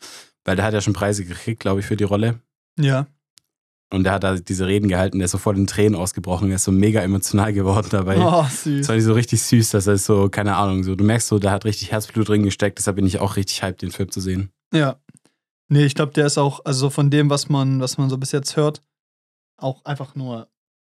weil 0.46 0.56
der 0.56 0.66
hat 0.66 0.76
ja 0.76 0.82
schon 0.82 0.94
Preise 0.94 1.26
gekriegt, 1.26 1.62
glaube 1.62 1.80
ich, 1.80 1.88
für 1.88 1.98
die 1.98 2.04
Rolle. 2.04 2.42
Ja. 2.80 3.08
Und 3.94 4.06
der 4.06 4.14
hat 4.14 4.24
da 4.24 4.36
diese 4.36 4.68
Reden 4.68 4.88
gehalten, 4.88 5.20
der 5.20 5.26
ist 5.26 5.32
sofort 5.32 5.58
in 5.58 5.68
Tränen 5.68 5.96
ausgebrochen, 5.96 6.50
er 6.50 6.56
ist 6.56 6.64
so 6.64 6.72
mega 6.72 7.02
emotional 7.02 7.52
geworden 7.52 7.88
dabei. 7.92 8.18
Oh, 8.20 8.44
Das 8.44 8.64
süß. 8.64 8.88
fand 8.88 9.00
ich 9.00 9.04
so 9.06 9.14
richtig 9.14 9.42
süß, 9.44 9.72
dass 9.72 9.86
er 9.88 9.98
so, 9.98 10.30
keine 10.30 10.56
Ahnung, 10.56 10.84
so, 10.84 10.96
du 10.96 11.04
merkst 11.04 11.28
so, 11.28 11.40
da 11.40 11.52
hat 11.52 11.66
richtig 11.66 11.92
Herzblut 11.92 12.30
drin 12.30 12.44
gesteckt, 12.44 12.78
deshalb 12.78 12.96
bin 12.96 13.06
ich 13.06 13.20
auch 13.20 13.36
richtig 13.36 13.62
hyped, 13.64 13.82
den 13.82 13.92
Film 13.92 14.10
zu 14.10 14.22
sehen. 14.22 14.50
Ja. 14.74 14.96
Nee, 15.68 15.86
ich 15.86 15.96
glaube, 15.96 16.14
der 16.14 16.26
ist 16.26 16.38
auch, 16.38 16.64
also 16.66 16.90
von 16.90 17.10
dem, 17.10 17.30
was 17.30 17.50
man, 17.50 17.82
was 17.82 17.98
man 17.98 18.10
so 18.10 18.18
bis 18.18 18.32
jetzt 18.32 18.56
hört, 18.56 18.82
auch 19.58 19.84
einfach 19.86 20.16
nur 20.16 20.48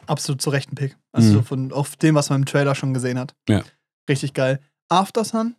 absolut 0.07 0.41
zu 0.41 0.49
rechten 0.49 0.75
Pick. 0.75 0.97
Also 1.11 1.29
Mhm. 1.29 1.33
so 1.33 1.41
von 1.41 1.71
auf 1.73 1.95
dem, 1.97 2.15
was 2.15 2.29
man 2.29 2.41
im 2.41 2.45
Trailer 2.45 2.75
schon 2.75 2.93
gesehen 2.93 3.19
hat. 3.19 3.35
Ja. 3.49 3.63
Richtig 4.09 4.33
geil. 4.33 4.59
Aftersun? 4.89 5.55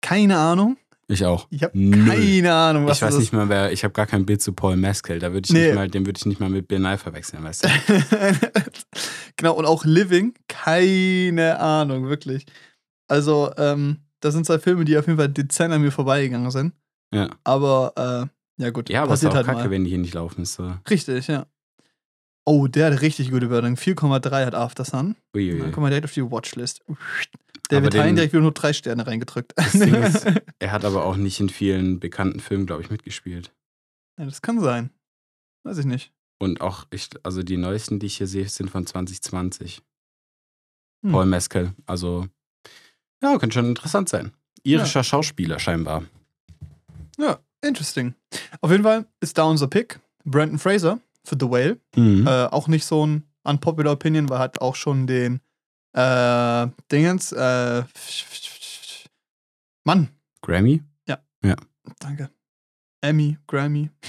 Keine 0.00 0.38
Ahnung. 0.38 0.76
Ich 1.10 1.24
auch. 1.24 1.46
Ich 1.50 1.62
habe 1.62 1.72
keine 2.06 2.52
Ahnung, 2.52 2.86
was 2.86 2.98
ich 2.98 3.02
weiß 3.02 3.14
das 3.14 3.20
nicht 3.20 3.32
mal, 3.32 3.48
wer, 3.48 3.72
ich 3.72 3.82
habe 3.82 3.92
gar 3.92 4.06
kein 4.06 4.26
Bild 4.26 4.42
zu 4.42 4.52
Paul 4.52 4.76
Mescal, 4.76 5.18
da 5.18 5.32
würde 5.32 5.46
ich 5.46 5.52
Nee. 5.52 5.66
nicht 5.68 5.74
mal, 5.74 5.88
den 5.88 6.04
würde 6.04 6.18
ich 6.18 6.26
nicht 6.26 6.38
mal 6.38 6.50
mit 6.50 6.68
Bill 6.68 6.80
verwechseln, 6.98 7.42
weißt 7.44 7.64
du? 7.64 7.68
genau, 9.36 9.54
und 9.54 9.64
auch 9.64 9.84
Living, 9.86 10.34
keine 10.48 11.58
Ahnung, 11.58 12.08
wirklich. 12.08 12.44
Also, 13.08 13.50
ähm, 13.56 14.00
das 14.20 14.34
sind 14.34 14.44
zwei 14.44 14.58
Filme, 14.58 14.84
die 14.84 14.98
auf 14.98 15.06
jeden 15.06 15.18
Fall 15.18 15.30
dezent 15.30 15.72
an 15.72 15.80
mir 15.80 15.92
vorbeigegangen 15.92 16.50
sind. 16.50 16.74
Ja. 17.14 17.30
Aber, 17.42 18.28
äh, 18.58 18.62
ja 18.62 18.70
gut, 18.70 18.90
Ja, 18.90 19.04
aber 19.04 19.14
es 19.14 19.22
ist 19.22 19.30
auch 19.30 19.34
halt 19.34 19.46
kacke, 19.46 19.60
mal. 19.60 19.70
wenn 19.70 19.84
die 19.84 19.90
hier 19.90 19.98
nicht 19.98 20.12
laufen. 20.14 20.42
Ist 20.42 20.54
so. 20.54 20.74
Richtig, 20.90 21.26
ja. 21.28 21.46
Oh, 22.44 22.66
der 22.66 22.90
hat 22.92 23.00
richtig 23.00 23.30
gute 23.30 23.46
Bewertung. 23.46 23.74
4,3 23.76 24.44
hat 24.46 24.54
Aftersun. 24.54 25.16
Uiuiui. 25.34 25.58
Dann 25.60 25.72
kommen 25.72 25.86
wir 25.86 25.90
direkt 25.90 26.06
auf 26.06 26.12
die 26.14 26.22
Watchlist. 26.30 26.82
Der 27.70 27.82
wird 27.82 27.94
Hein 27.94 28.16
direkt 28.16 28.32
wieder 28.32 28.42
nur 28.42 28.52
drei 28.52 28.72
Sterne 28.72 29.06
reingedrückt. 29.06 29.52
Ist, 29.58 30.26
er 30.58 30.72
hat 30.72 30.84
aber 30.84 31.04
auch 31.04 31.16
nicht 31.16 31.38
in 31.40 31.48
vielen 31.48 32.00
bekannten 32.00 32.40
Filmen, 32.40 32.66
glaube 32.66 32.82
ich, 32.82 32.90
mitgespielt. 32.90 33.52
ja, 34.18 34.24
das 34.24 34.42
kann 34.42 34.60
sein. 34.60 34.90
Weiß 35.64 35.78
ich 35.78 35.84
nicht. 35.84 36.12
Und 36.40 36.60
auch, 36.60 36.86
ich, 36.90 37.10
also 37.24 37.42
die 37.42 37.56
neuesten, 37.56 37.98
die 37.98 38.06
ich 38.06 38.16
hier 38.16 38.26
sehe, 38.26 38.48
sind 38.48 38.70
von 38.70 38.86
2020. 38.86 39.82
Hm. 41.04 41.12
Paul 41.12 41.26
Mescal. 41.26 41.74
Also, 41.86 42.26
ja, 43.22 43.36
könnte 43.38 43.54
schon 43.54 43.66
interessant 43.66 44.08
sein. 44.08 44.32
Irischer 44.62 45.04
Schauspieler 45.04 45.58
scheinbar. 45.58 46.04
Ja, 47.18 47.38
interesting. 47.62 48.14
Auf 48.60 48.70
jeden 48.70 48.84
Fall 48.84 49.06
ist 49.20 49.36
da 49.38 49.44
unser 49.44 49.66
Pick. 49.66 50.00
Brandon 50.24 50.58
Fraser 50.58 51.00
für 51.24 51.36
The 51.38 51.50
Whale. 51.50 51.80
Mhm. 51.96 52.26
Äh, 52.26 52.46
auch 52.46 52.68
nicht 52.68 52.84
so 52.84 53.06
ein 53.06 53.24
unpopular 53.44 53.92
Opinion, 53.94 54.28
weil 54.28 54.38
er 54.38 54.42
hat 54.42 54.60
auch 54.60 54.76
schon 54.76 55.06
den 55.06 55.40
äh, 55.92 56.68
Dingens, 56.90 57.32
äh, 57.32 57.84
Mann, 59.84 60.08
Grammy? 60.42 60.82
danke. 62.00 62.30
Emmy, 63.00 63.38
Grammy. 63.46 63.90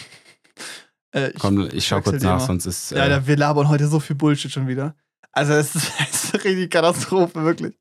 Äh, 1.11 1.31
ich, 1.31 1.39
Komm, 1.39 1.67
ich 1.73 1.87
schau 1.87 2.01
kurz 2.01 2.21
nach, 2.21 2.39
sonst 2.39 2.67
ist. 2.67 2.91
ja, 2.91 3.05
Äh, 3.05 3.09
da, 3.09 3.25
wir 3.25 3.35
labern 3.35 3.67
heute 3.67 3.87
so 3.87 3.99
viel 3.99 4.15
Bullshit 4.15 4.51
schon 4.51 4.67
wieder. 4.67 4.95
Also, 5.31 5.53
es 5.53 5.73
ist, 5.73 5.87
ist 6.11 6.35
eine 6.35 6.43
richtige 6.43 6.69
Katastrophe, 6.69 7.43
wirklich. 7.43 7.75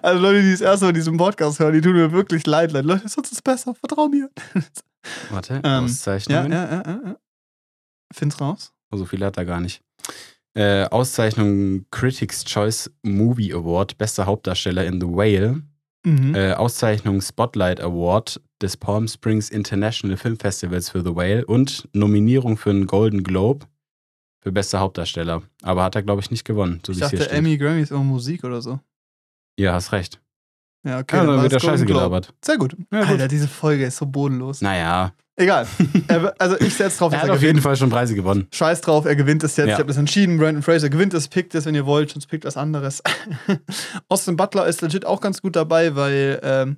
Also, 0.00 0.22
Leute, 0.22 0.42
die 0.42 0.52
das 0.52 0.60
erste 0.60 0.84
Mal 0.86 0.92
diesen 0.92 1.16
Podcast 1.16 1.58
hören, 1.58 1.72
die 1.74 1.80
tun 1.80 1.94
mir 1.94 2.12
wirklich 2.12 2.46
leid, 2.46 2.70
leid. 2.70 2.84
Leute, 2.84 3.08
sonst 3.08 3.32
ist 3.32 3.38
es 3.38 3.42
besser, 3.42 3.74
vertrau 3.74 4.06
mir. 4.06 4.30
warte, 5.30 5.54
ähm, 5.54 5.62
Ja, 5.64 5.80
Auszeichnungen. 5.80 6.52
ja, 6.52 6.64
ja, 6.70 6.82
ja. 6.86 7.00
ja. 7.04 7.16
Find's 8.14 8.40
raus. 8.40 8.72
Oh, 8.92 8.96
so 8.96 9.06
viel 9.06 9.24
hat 9.24 9.36
er 9.38 9.44
gar 9.44 9.58
nicht. 9.60 9.82
Äh, 10.54 10.84
Auszeichnung 10.84 11.86
Critics' 11.90 12.44
Choice 12.44 12.90
Movie 13.02 13.52
Award, 13.52 13.98
bester 13.98 14.26
Hauptdarsteller 14.26 14.84
in 14.84 15.00
The 15.00 15.06
Whale. 15.06 15.62
Mhm. 16.04 16.34
Äh, 16.34 16.52
Auszeichnung 16.54 17.20
Spotlight 17.20 17.80
Award 17.80 18.40
des 18.62 18.76
Palm 18.76 19.06
Springs 19.08 19.50
International 19.50 20.16
Film 20.16 20.38
Festivals 20.38 20.90
für 20.90 21.00
The 21.02 21.14
Whale 21.14 21.44
und 21.46 21.88
Nominierung 21.92 22.56
für 22.56 22.70
einen 22.70 22.86
Golden 22.86 23.22
Globe 23.22 23.66
für 24.40 24.52
bester 24.52 24.80
Hauptdarsteller. 24.80 25.42
Aber 25.62 25.84
hat 25.84 25.96
er, 25.96 26.02
glaube 26.02 26.22
ich, 26.22 26.30
nicht 26.30 26.44
gewonnen. 26.44 26.80
So 26.84 26.92
ich 26.92 26.98
dachte. 26.98 27.30
Emmy, 27.30 27.56
Grammy 27.58 27.82
ist 27.82 27.90
immer 27.90 28.04
Musik 28.04 28.44
oder 28.44 28.62
so. 28.62 28.80
Ja, 29.58 29.74
hast 29.74 29.92
recht. 29.92 30.20
Ja, 30.84 31.00
okay. 31.00 31.16
Ja, 31.16 31.24
dann 31.24 31.34
dann 31.34 31.42
wird 31.42 31.52
es 31.52 31.62
er 31.62 31.70
scheiße 31.70 31.86
gelabert. 31.86 32.32
Sehr 32.44 32.56
gut. 32.56 32.76
Ja, 32.92 33.00
gut. 33.00 33.08
Alter, 33.08 33.28
diese 33.28 33.48
Folge 33.48 33.84
ist 33.84 33.96
so 33.96 34.06
bodenlos. 34.06 34.60
Naja, 34.60 35.12
Egal. 35.38 35.68
Er, 36.08 36.34
also 36.38 36.60
ich 36.60 36.74
setze 36.74 36.98
drauf, 36.98 37.12
er 37.14 37.22
hat 37.22 37.28
er 37.28 37.34
auf 37.34 37.42
jeden. 37.42 37.62
Fall 37.62 37.76
schon 37.76 37.90
Preise 37.90 38.16
gewonnen. 38.16 38.48
Scheiß 38.52 38.80
drauf, 38.80 39.04
er 39.04 39.14
gewinnt 39.14 39.44
es 39.44 39.56
jetzt. 39.56 39.68
Ja. 39.68 39.74
Ich 39.74 39.78
habe 39.78 39.86
das 39.86 39.96
entschieden. 39.96 40.36
Brandon 40.36 40.62
Fraser 40.62 40.90
gewinnt 40.90 41.14
es, 41.14 41.28
pickt 41.28 41.54
es, 41.54 41.64
wenn 41.64 41.76
ihr 41.76 41.86
wollt, 41.86 42.10
sonst 42.10 42.26
pickt 42.26 42.44
was 42.44 42.56
anderes. 42.56 43.02
Austin 44.08 44.36
Butler 44.36 44.66
ist 44.66 44.82
legit 44.82 45.06
auch 45.06 45.20
ganz 45.20 45.40
gut 45.40 45.54
dabei, 45.54 45.94
weil 45.94 46.40
ähm, 46.42 46.76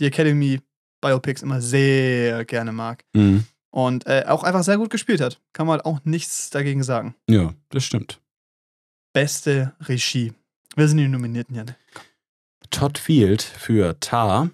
die 0.00 0.06
Academy 0.06 0.60
Biopics 1.00 1.42
immer 1.42 1.60
sehr 1.60 2.44
gerne 2.44 2.72
mag. 2.72 3.04
Mhm. 3.14 3.44
Und 3.70 4.06
äh, 4.06 4.24
auch 4.26 4.42
einfach 4.42 4.64
sehr 4.64 4.78
gut 4.78 4.90
gespielt 4.90 5.20
hat. 5.20 5.40
Kann 5.52 5.66
man 5.66 5.74
halt 5.74 5.86
auch 5.86 6.00
nichts 6.02 6.50
dagegen 6.50 6.82
sagen. 6.82 7.14
Ja, 7.28 7.54
das 7.68 7.84
stimmt. 7.84 8.20
beste 9.12 9.74
Regie. 9.82 10.32
Wer 10.74 10.88
sind 10.88 10.98
die 10.98 11.08
Nominierten, 11.08 11.54
Jan? 11.54 11.74
Todd 12.70 12.98
Field 12.98 13.42
für 13.42 13.98
Tar, 14.00 14.50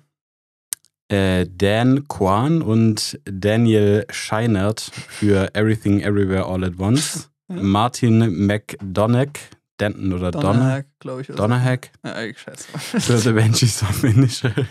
äh, 1.12 1.46
Dan 1.46 2.08
Kwan 2.08 2.62
und 2.62 3.20
Daniel 3.24 4.06
Scheinert 4.10 4.80
für 4.80 5.54
Everything 5.54 6.00
Everywhere 6.00 6.46
All 6.46 6.64
at 6.64 6.78
Once, 6.78 7.28
Ja. 7.48 7.60
Martin 7.60 8.46
McDonagh, 8.46 9.38
Denton 9.78 10.12
oder 10.14 10.30
Donner, 10.30 10.52
Donnerhack, 10.54 10.86
glaube 11.00 11.20
ich. 11.20 11.26
Donnerhack 11.26 11.90
Ja, 12.04 12.12
eigentlich 12.14 12.38
scheiße. 12.40 12.78
für 13.00 13.18
The 13.18 13.32
Banshees 13.32 13.82
of 13.82 14.02
Inisherin. 14.04 14.66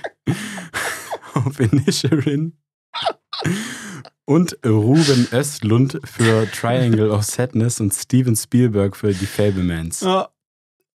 of 1.36 1.60
Inisherin. 1.60 2.58
Und 4.26 4.58
Ruben 4.66 5.28
Östlund 5.32 6.00
für 6.06 6.50
Triangle 6.52 7.12
of 7.12 7.24
Sadness 7.24 7.80
und 7.82 7.94
Steven 7.94 8.36
Spielberg 8.36 8.96
für 8.96 9.14
Die 9.14 9.26
Fablemans. 9.28 10.00
Ja. 10.02 10.30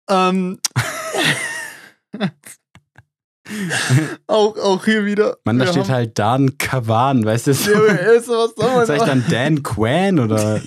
Ähm. 0.10 0.60
auch, 4.28 4.58
auch 4.58 4.86
hier 4.86 5.06
wieder. 5.06 5.38
Mann, 5.46 5.60
da 5.60 5.66
Wir 5.66 5.72
steht 5.72 5.84
haben- 5.86 5.92
halt 5.94 6.20
Dan 6.20 6.58
Kavan, 6.58 7.26
weißt 7.26 7.48
du? 7.48 7.54
So. 7.54 7.72
Ja, 7.72 7.94
ist, 7.94 8.28
was 8.28 8.54
soll 8.56 8.76
man 8.76 8.86
Sag 8.86 8.98
ich 8.98 9.04
dann 9.04 9.24
Dan 9.30 9.64
Quan 9.64 10.20
oder 10.20 10.62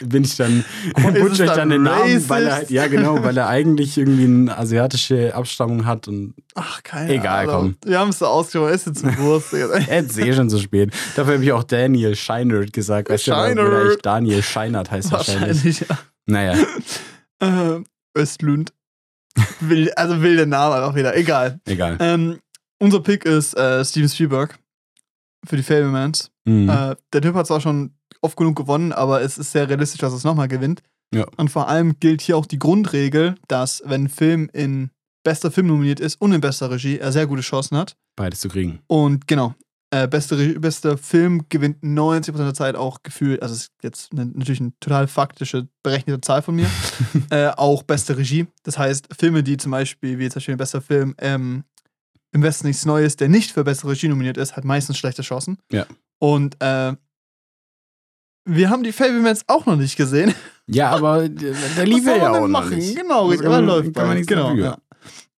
bin 0.00 0.22
ich 0.22 0.36
dann, 0.36 0.64
es 0.94 1.32
ich 1.32 1.38
dann 1.38 1.56
dann 1.56 1.70
den 1.70 1.82
Namen, 1.82 2.28
weil 2.28 2.46
er 2.46 2.54
halt, 2.54 2.70
ja 2.70 2.86
genau, 2.86 3.22
weil 3.24 3.36
er 3.36 3.48
eigentlich 3.48 3.98
irgendwie 3.98 4.24
eine 4.24 4.56
asiatische 4.56 5.34
Abstammung 5.34 5.84
hat 5.86 6.06
und 6.06 6.34
Ach, 6.54 6.82
keine 6.84 7.14
Egal, 7.14 7.50
Ahnung. 7.50 7.74
Wir 7.84 7.98
haben 7.98 8.10
es 8.10 8.20
so 8.20 8.26
ausgesprochen, 8.26 8.72
ist 8.74 8.86
jetzt 8.86 9.18
Wurst. 9.18 9.52
Digga. 9.52 9.78
jetzt 9.90 10.16
eh 10.18 10.32
schon 10.34 10.48
so 10.50 10.58
spät. 10.58 10.92
Dafür 11.16 11.34
habe 11.34 11.44
ich 11.44 11.50
auch 11.52 11.64
Daniel 11.64 12.14
Scheinert 12.14 12.72
gesagt, 12.72 13.10
weißt 13.10 13.26
du, 13.26 13.32
weil 13.32 13.56
weil 13.56 13.58
er 13.58 13.64
Scheinert. 13.66 13.82
eigentlich 13.86 14.02
Daniel 14.02 14.42
Scheinert 14.42 14.90
heißt 14.92 15.10
wahrscheinlich. 15.12 15.64
Wahrscheinlich, 15.64 15.80
ja. 15.80 15.98
Naja, 16.26 16.54
Ähm, 17.40 17.86
Östlund. 18.16 18.72
Wild, 19.60 19.96
also 19.96 20.20
wilder 20.20 20.46
Name 20.46 20.74
einfach 20.76 20.94
wieder. 20.94 21.16
Egal. 21.16 21.60
egal. 21.66 21.96
Ähm, 22.00 22.40
unser 22.78 23.00
Pick 23.00 23.24
ist 23.24 23.54
äh, 23.56 23.84
Steven 23.84 24.08
Spielberg 24.08 24.58
für 25.44 25.56
die 25.56 25.62
Fablemans. 25.62 26.30
Mhm. 26.44 26.68
Äh, 26.68 26.96
der 27.12 27.22
Typ 27.22 27.34
hat 27.34 27.46
zwar 27.46 27.60
schon 27.60 27.94
oft 28.20 28.36
genug 28.36 28.56
gewonnen, 28.56 28.92
aber 28.92 29.22
es 29.22 29.38
ist 29.38 29.52
sehr 29.52 29.68
realistisch, 29.68 30.00
dass 30.00 30.12
er 30.12 30.16
es 30.16 30.24
nochmal 30.24 30.48
gewinnt. 30.48 30.82
Ja. 31.14 31.26
Und 31.36 31.50
vor 31.50 31.68
allem 31.68 31.98
gilt 32.00 32.22
hier 32.22 32.36
auch 32.36 32.46
die 32.46 32.58
Grundregel, 32.58 33.34
dass 33.48 33.82
wenn 33.84 34.04
ein 34.04 34.08
Film 34.08 34.48
in 34.52 34.90
bester 35.24 35.50
Film 35.50 35.68
nominiert 35.68 36.00
ist 36.00 36.20
und 36.20 36.32
in 36.32 36.40
bester 36.40 36.70
Regie, 36.70 36.98
er 36.98 37.12
sehr 37.12 37.26
gute 37.26 37.42
Chancen 37.42 37.76
hat. 37.76 37.96
Beides 38.16 38.40
zu 38.40 38.48
kriegen. 38.48 38.80
Und 38.86 39.28
genau, 39.28 39.54
äh, 39.94 40.08
beste, 40.08 40.58
bester 40.58 40.96
Film 40.96 41.44
gewinnt 41.50 41.82
90% 41.84 42.32
der 42.38 42.54
Zeit 42.54 42.76
auch 42.76 43.02
gefühlt, 43.02 43.42
also 43.42 43.54
ist 43.54 43.72
jetzt 43.82 44.14
ne, 44.14 44.24
natürlich 44.24 44.60
eine 44.60 44.72
total 44.80 45.06
faktische, 45.06 45.68
berechnete 45.82 46.20
Zahl 46.22 46.40
von 46.40 46.54
mir, 46.56 46.66
äh, 47.30 47.48
auch 47.48 47.82
beste 47.82 48.16
Regie. 48.16 48.46
Das 48.62 48.78
heißt, 48.78 49.08
Filme, 49.18 49.42
die 49.42 49.58
zum 49.58 49.70
Beispiel, 49.70 50.18
wie 50.18 50.28
zum 50.30 50.36
Beispiel 50.40 50.56
bester 50.56 50.80
Film, 50.80 51.14
ähm, 51.18 51.64
im 52.32 52.42
Westen 52.42 52.66
nichts 52.68 52.86
Neues, 52.86 53.16
der 53.16 53.28
nicht 53.28 53.52
für 53.52 53.64
beste 53.64 53.86
Regie 53.86 54.08
nominiert 54.08 54.38
ist, 54.38 54.56
hat 54.56 54.64
meistens 54.64 54.96
schlechte 54.96 55.20
Chancen. 55.20 55.58
Ja. 55.70 55.84
Und 56.18 56.56
äh, 56.62 56.94
wir 58.44 58.70
haben 58.70 58.82
die 58.82 58.92
Fablemans 58.92 59.44
auch 59.46 59.66
noch 59.66 59.76
nicht 59.76 59.96
gesehen. 59.96 60.34
Ja, 60.68 60.90
aber 60.90 61.24
äh, 61.24 61.28
der 61.28 61.84
lief 61.86 62.04
soll 62.04 62.18
ja 62.18 62.30
auch 62.30 62.46
machen? 62.46 62.76
nicht. 62.76 62.96
Genau, 62.96 63.30
Das 63.32 63.40
kann 63.40 63.50
man- 63.50 63.66
läuft 63.66 63.92
kann 63.94 64.06
man 64.06 64.14
nichts 64.16 64.28
genau, 64.28 64.54
ja. 64.54 64.78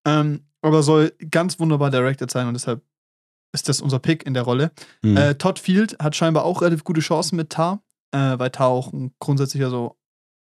ähm, 0.05 0.43
aber 0.61 0.83
soll 0.83 1.13
ganz 1.31 1.59
wunderbar 1.59 1.91
directed 1.91 2.31
sein 2.31 2.47
und 2.47 2.53
deshalb 2.53 2.83
ist 3.55 3.69
das 3.69 3.81
unser 3.81 3.99
Pick 4.01 4.27
in 4.27 4.35
der 4.35 4.43
Rolle. 4.43 4.71
Mhm. 5.03 5.17
Äh, 5.17 5.35
Todd 5.37 5.59
Field 5.59 5.97
hat 6.03 6.15
scheinbar 6.17 6.45
auch 6.45 6.61
relativ 6.61 6.85
gute 6.85 7.01
Chancen 7.01 7.37
mit 7.37 7.51
Tar, 7.51 7.81
äh, 8.13 8.39
weil 8.39 8.51
Tar 8.51 8.69
auch 8.69 8.93
ein 8.93 9.13
grundsätzlicher 9.21 9.71
so 9.71 9.97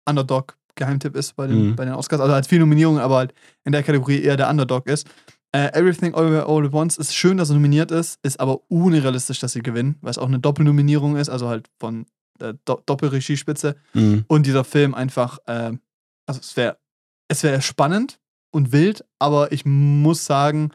Underdog-Geheimtipp 0.08 1.16
ist 1.16 1.36
bei 1.36 1.48
den, 1.48 1.70
Mhm. 1.72 1.76
bei 1.76 1.86
den 1.86 1.94
Oscars. 1.94 2.22
Also 2.22 2.34
hat 2.34 2.48
viele 2.48 2.62
Nominierungen, 2.62 3.02
aber 3.02 3.18
halt 3.18 3.34
in 3.66 3.72
der 3.72 3.84
Kategorie 3.84 4.22
eher 4.22 4.38
der 4.38 4.50
Underdog 4.50 4.88
ist. 4.88 5.08
Äh, 5.54 5.68
Everything 5.78 6.16
All, 6.16 6.42
All 6.42 6.66
at 6.66 6.74
Once 6.74 6.98
ist 6.98 7.14
schön, 7.14 7.38
dass 7.38 7.50
er 7.50 7.56
nominiert 7.56 7.92
ist, 7.92 8.20
ist 8.24 8.40
aber 8.40 8.62
unrealistisch, 8.70 9.40
dass 9.40 9.52
sie 9.52 9.62
gewinnen, 9.62 9.98
weil 10.02 10.12
es 10.12 10.18
auch 10.18 10.28
eine 10.28 10.40
Doppelnominierung 10.40 11.18
ist, 11.18 11.30
also 11.30 11.50
halt 11.50 11.70
von 11.80 12.06
der 12.40 12.54
Do 12.66 12.82
Doppelregiespitze. 12.86 13.76
Mhm. 13.94 14.24
Und 14.28 14.46
dieser 14.46 14.64
Film 14.64 14.94
einfach, 14.96 15.40
äh, 15.48 15.74
also 16.26 16.40
es 16.40 16.56
wäre 16.56 16.78
es 17.28 17.44
wär 17.44 17.62
spannend 17.62 18.20
und 18.54 18.72
wild, 18.72 19.06
aber 19.20 19.52
ich 19.52 19.66
muss 19.66 20.26
sagen, 20.26 20.72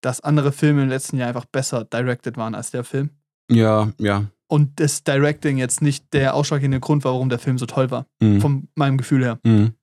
dass 0.00 0.20
andere 0.20 0.52
Filme 0.52 0.82
im 0.82 0.88
letzten 0.88 1.16
Jahr 1.16 1.28
einfach 1.28 1.44
besser 1.44 1.84
directed 1.84 2.36
waren 2.36 2.54
als 2.54 2.70
der 2.70 2.84
Film. 2.84 3.10
Ja, 3.50 3.92
ja. 3.98 4.26
Und 4.48 4.80
das 4.80 5.04
Directing 5.04 5.58
jetzt 5.58 5.80
nicht 5.82 6.12
der 6.12 6.34
ausschlaggebende 6.34 6.80
Grund 6.80 7.04
war, 7.04 7.12
warum 7.12 7.28
der 7.28 7.38
Film 7.38 7.58
so 7.58 7.66
toll 7.66 7.90
war. 7.90 8.06
Mhm. 8.20 8.40
Von 8.40 8.68
meinem 8.74 8.98
Gefühl 8.98 9.24
her. 9.24 9.38
Mhm. 9.44 9.74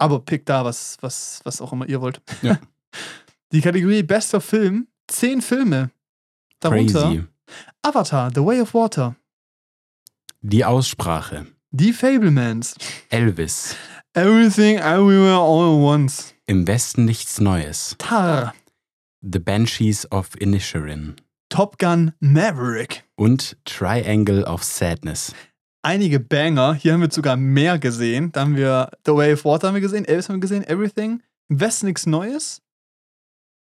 Aber 0.00 0.20
pick 0.20 0.46
da, 0.46 0.64
was, 0.64 0.96
was, 1.02 1.40
was 1.44 1.60
auch 1.60 1.74
immer 1.74 1.86
ihr 1.86 2.00
wollt. 2.00 2.22
Ja. 2.40 2.58
Die 3.52 3.60
Kategorie 3.60 4.02
Bester 4.02 4.40
Film, 4.40 4.88
zehn 5.08 5.42
Filme. 5.42 5.90
Darunter 6.58 7.02
Crazy. 7.02 7.24
Avatar, 7.82 8.30
The 8.34 8.40
Way 8.40 8.62
of 8.62 8.72
Water, 8.72 9.14
Die 10.40 10.64
Aussprache. 10.64 11.46
Die 11.70 11.92
Fablemans, 11.92 12.76
Elvis. 13.10 13.76
Everything 14.14 14.78
Everywhere 14.78 15.38
All 15.38 15.76
at 15.76 15.82
Once, 15.82 16.34
Im 16.46 16.66
Westen 16.66 17.04
nichts 17.04 17.38
Neues. 17.38 17.94
Tar, 17.98 18.54
The 19.22 19.38
Banshees 19.38 20.10
of 20.10 20.30
Inisherin. 20.40 21.16
Top 21.50 21.78
Gun 21.78 22.12
Maverick. 22.20 23.04
Und 23.16 23.56
Triangle 23.64 24.44
of 24.44 24.62
Sadness. 24.62 25.34
Einige 25.82 26.20
Banger. 26.20 26.74
Hier 26.74 26.92
haben 26.92 27.00
wir 27.00 27.10
sogar 27.10 27.36
mehr 27.36 27.78
gesehen. 27.78 28.32
Da 28.32 28.42
haben 28.42 28.56
wir 28.56 28.90
The 29.04 29.12
Way 29.12 29.34
of 29.34 29.44
Water 29.44 29.68
haben 29.68 29.74
wir 29.74 29.80
gesehen, 29.80 30.04
Elvis 30.04 30.28
haben 30.28 30.36
wir 30.36 30.40
gesehen, 30.40 30.64
Everything. 30.64 31.22
Im 31.48 31.60
Westen 31.60 31.86
nichts 31.86 32.06
Neues. 32.06 32.62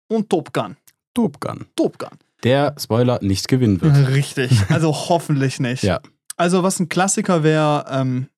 Und 0.09 0.31
Top 0.31 0.53
Gun. 0.53 0.77
Top 1.15 1.41
Gun. 1.41 1.67
Top 1.77 1.99
Gun. 1.99 2.19
Der, 2.43 2.75
Spoiler, 2.79 3.19
nicht 3.23 3.49
gewinnen 3.49 3.81
wird. 3.81 4.09
Richtig. 4.09 4.53
Also 4.71 4.93
hoffentlich 4.93 5.61
nicht. 5.61 5.83
Ja. 5.83 6.01
Also, 6.37 6.63
was 6.63 6.79
ein 6.81 6.89
Klassiker 6.89 7.43
wäre, 7.43 7.87
ähm, 7.89 8.29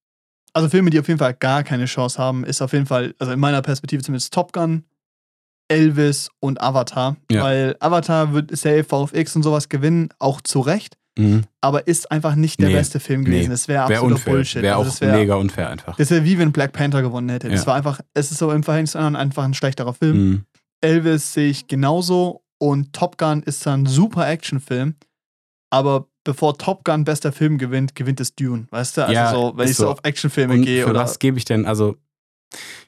also 0.53 0.69
Filme, 0.69 0.91
die 0.91 1.01
auf 1.01 1.09
jeden 1.09 1.19
Fall 1.19 1.35
gar 1.35 1.63
keine 1.63 1.87
Chance 1.87 2.19
haben, 2.19 2.45
ist 2.45 2.63
auf 2.63 2.73
jeden 2.73 2.87
Fall, 2.87 3.15
also 3.19 3.33
in 3.33 3.41
meiner 3.41 3.63
Perspektive 3.63 4.03
zumindest 4.03 4.33
Top 4.33 4.53
Gun, 4.53 4.85
Elvis 5.69 6.31
und 6.41 6.61
Avatar. 6.61 7.17
Ja. 7.31 7.43
Weil 7.45 7.77
Avatar 7.81 8.33
wird 8.33 8.57
safe 8.57 8.85
VFX 8.85 9.37
und 9.37 9.43
sowas 9.43 9.69
gewinnen, 9.69 10.09
auch 10.19 10.41
zu 10.41 10.61
Recht, 10.61 10.97
Mhm. 11.19 11.45
aber 11.61 11.87
ist 11.87 12.11
einfach 12.11 12.35
nicht 12.35 12.61
der 12.61 12.69
Nee. 12.69 12.75
beste 12.75 13.01
Film 13.01 13.25
gewesen. 13.25 13.45
Nee. 13.49 13.49
Das 13.51 13.69
wäre 13.69 13.83
absoluter 13.85 14.15
unfair. 14.15 14.33
Bullshit. 14.35 14.63
Wäre 14.63 14.77
Also 14.77 14.91
auch 14.91 15.01
wär- 15.01 15.13
mega 15.15 15.35
unfair 15.35 15.69
einfach. 15.71 15.97
Das 15.97 16.11
wäre 16.11 16.25
wie 16.25 16.39
wenn 16.39 16.53
Black 16.53 16.73
Panther 16.73 17.03
gewonnen 17.03 17.29
hätte. 17.29 17.49
Das 17.49 17.61
Ja. 17.63 17.67
war 17.67 17.75
einfach, 17.75 18.01
es 18.15 18.31
ist 18.31 18.39
so 18.39 18.51
im 18.53 18.63
Verhältnis 18.63 18.93
zu 18.93 18.99
anderen 18.99 19.17
einfach 19.17 19.45
ein 19.45 19.55
schlechterer 19.55 19.95
Film. 19.95 20.17
Mhm. 20.31 20.45
Elvis 20.81 21.33
sehe 21.33 21.51
ich 21.51 21.67
genauso 21.67 22.43
und 22.59 22.93
Top 22.93 23.19
Gun 23.19 23.43
ist 23.43 23.67
dann 23.67 23.83
ein 23.83 23.87
super 23.87 24.29
Actionfilm, 24.29 24.95
aber 25.71 26.07
bevor 26.25 26.57
Top 26.59 26.85
Gun 26.85 27.05
bester 27.05 27.33
Film 27.33 27.59
gewinnt, 27.59 27.95
gewinnt 27.95 28.21
es 28.21 28.35
Dune, 28.35 28.67
weißt 28.71 28.97
du? 28.97 29.01
Also 29.03 29.13
Ja, 29.15 29.31
so, 29.33 29.53
wenn 29.57 29.69
ich 29.69 29.77
so 29.77 29.85
so. 29.85 29.91
auf 29.91 29.99
Actionfilme 30.03 30.59
gehe 30.61 30.85
für 30.85 30.91
oder 30.91 31.01
was 31.01 31.19
gebe 31.19 31.37
ich 31.39 31.45
denn, 31.45 31.67
also, 31.67 31.97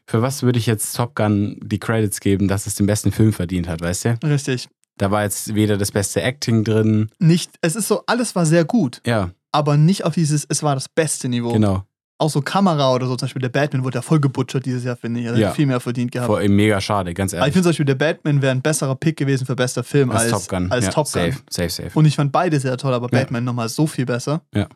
für 0.07 0.23
was 0.23 0.43
würde 0.43 0.59
ich 0.59 0.67
jetzt 0.67 0.97
Top 0.97 1.15
Gun 1.15 1.59
die 1.63 1.79
Credits 1.79 2.21
geben, 2.21 2.49
dass 2.49 2.67
es 2.67 2.75
den 2.75 2.87
besten 2.87 3.13
Film 3.13 3.33
verdient 3.33 3.69
hat, 3.69 3.81
weißt 3.81 4.05
du? 4.07 4.19
richtig. 4.25 4.69
Da 4.99 5.11
war 5.11 5.23
jetzt 5.23 5.55
weder 5.55 5.79
das 5.79 5.93
beste 5.93 6.21
Acting 6.23 6.63
drin. 6.63 7.11
Nicht, 7.19 7.53
es 7.63 7.75
ist 7.75 7.89
so, 7.89 8.03
alles 8.07 8.35
war 8.37 8.45
sehr 8.45 8.65
gut, 8.67 9.01
Ja, 9.07 9.31
aber 9.51 9.77
nicht 9.79 10.05
auf 10.05 10.15
dieses, 10.15 10.45
es 10.49 10.63
war 10.63 10.75
das 10.75 10.89
beste 10.89 11.29
Niveau. 11.29 11.53
genau. 11.53 11.85
Auch 12.19 12.29
so 12.29 12.43
Kamera 12.43 12.93
oder 12.93 13.07
so, 13.07 13.17
zum 13.17 13.25
Beispiel 13.27 13.41
der 13.41 13.49
Batman 13.49 13.83
wurde 13.83 13.95
ja 13.97 14.03
voll 14.03 14.21
gebutschert 14.21 14.67
dieses 14.67 14.85
Jahr, 14.85 14.95
finde 14.95 15.21
ich. 15.21 15.27
Er 15.27 15.39
Ja. 15.39 15.49
hat 15.49 15.57
viel 15.57 15.65
mehr 15.65 15.81
verdient 15.81 16.13
gehabt. 16.13 16.27
Vor, 16.27 16.39
mega 16.51 16.79
schade, 16.79 17.15
ganz 17.15 17.33
Aber 17.33 17.39
ich 17.39 17.41
ehrlich. 17.45 17.53
finde 17.55 17.63
zum 17.63 17.71
Beispiel, 17.71 17.87
der 17.87 17.95
Batman 17.95 18.43
wäre 18.43 18.53
ein 18.53 18.61
besserer 18.61 18.95
Pick 18.95 19.17
gewesen 19.17 19.47
für 19.47 19.57
bester 19.57 19.83
Film 19.83 20.11
als, 20.11 20.31
Top 20.31 20.47
Gun. 20.49 20.71
Als 20.71 20.85
ja, 20.85 20.91
Top 20.91 21.11
Gun. 21.11 21.33
Safe, 21.33 21.39
safe, 21.49 21.71
safe. 21.71 21.99
Und 21.99 22.05
ich 22.05 22.17
fand 22.17 22.31
beide 22.31 22.61
sehr 22.61 22.77
toll, 22.77 22.93
aber 22.93 23.07
Ja. 23.11 23.21
Batman 23.21 23.45
nochmal 23.45 23.71
so 23.71 23.87
viel 23.87 24.05
besser. 24.05 24.43
Ja. 24.55 24.69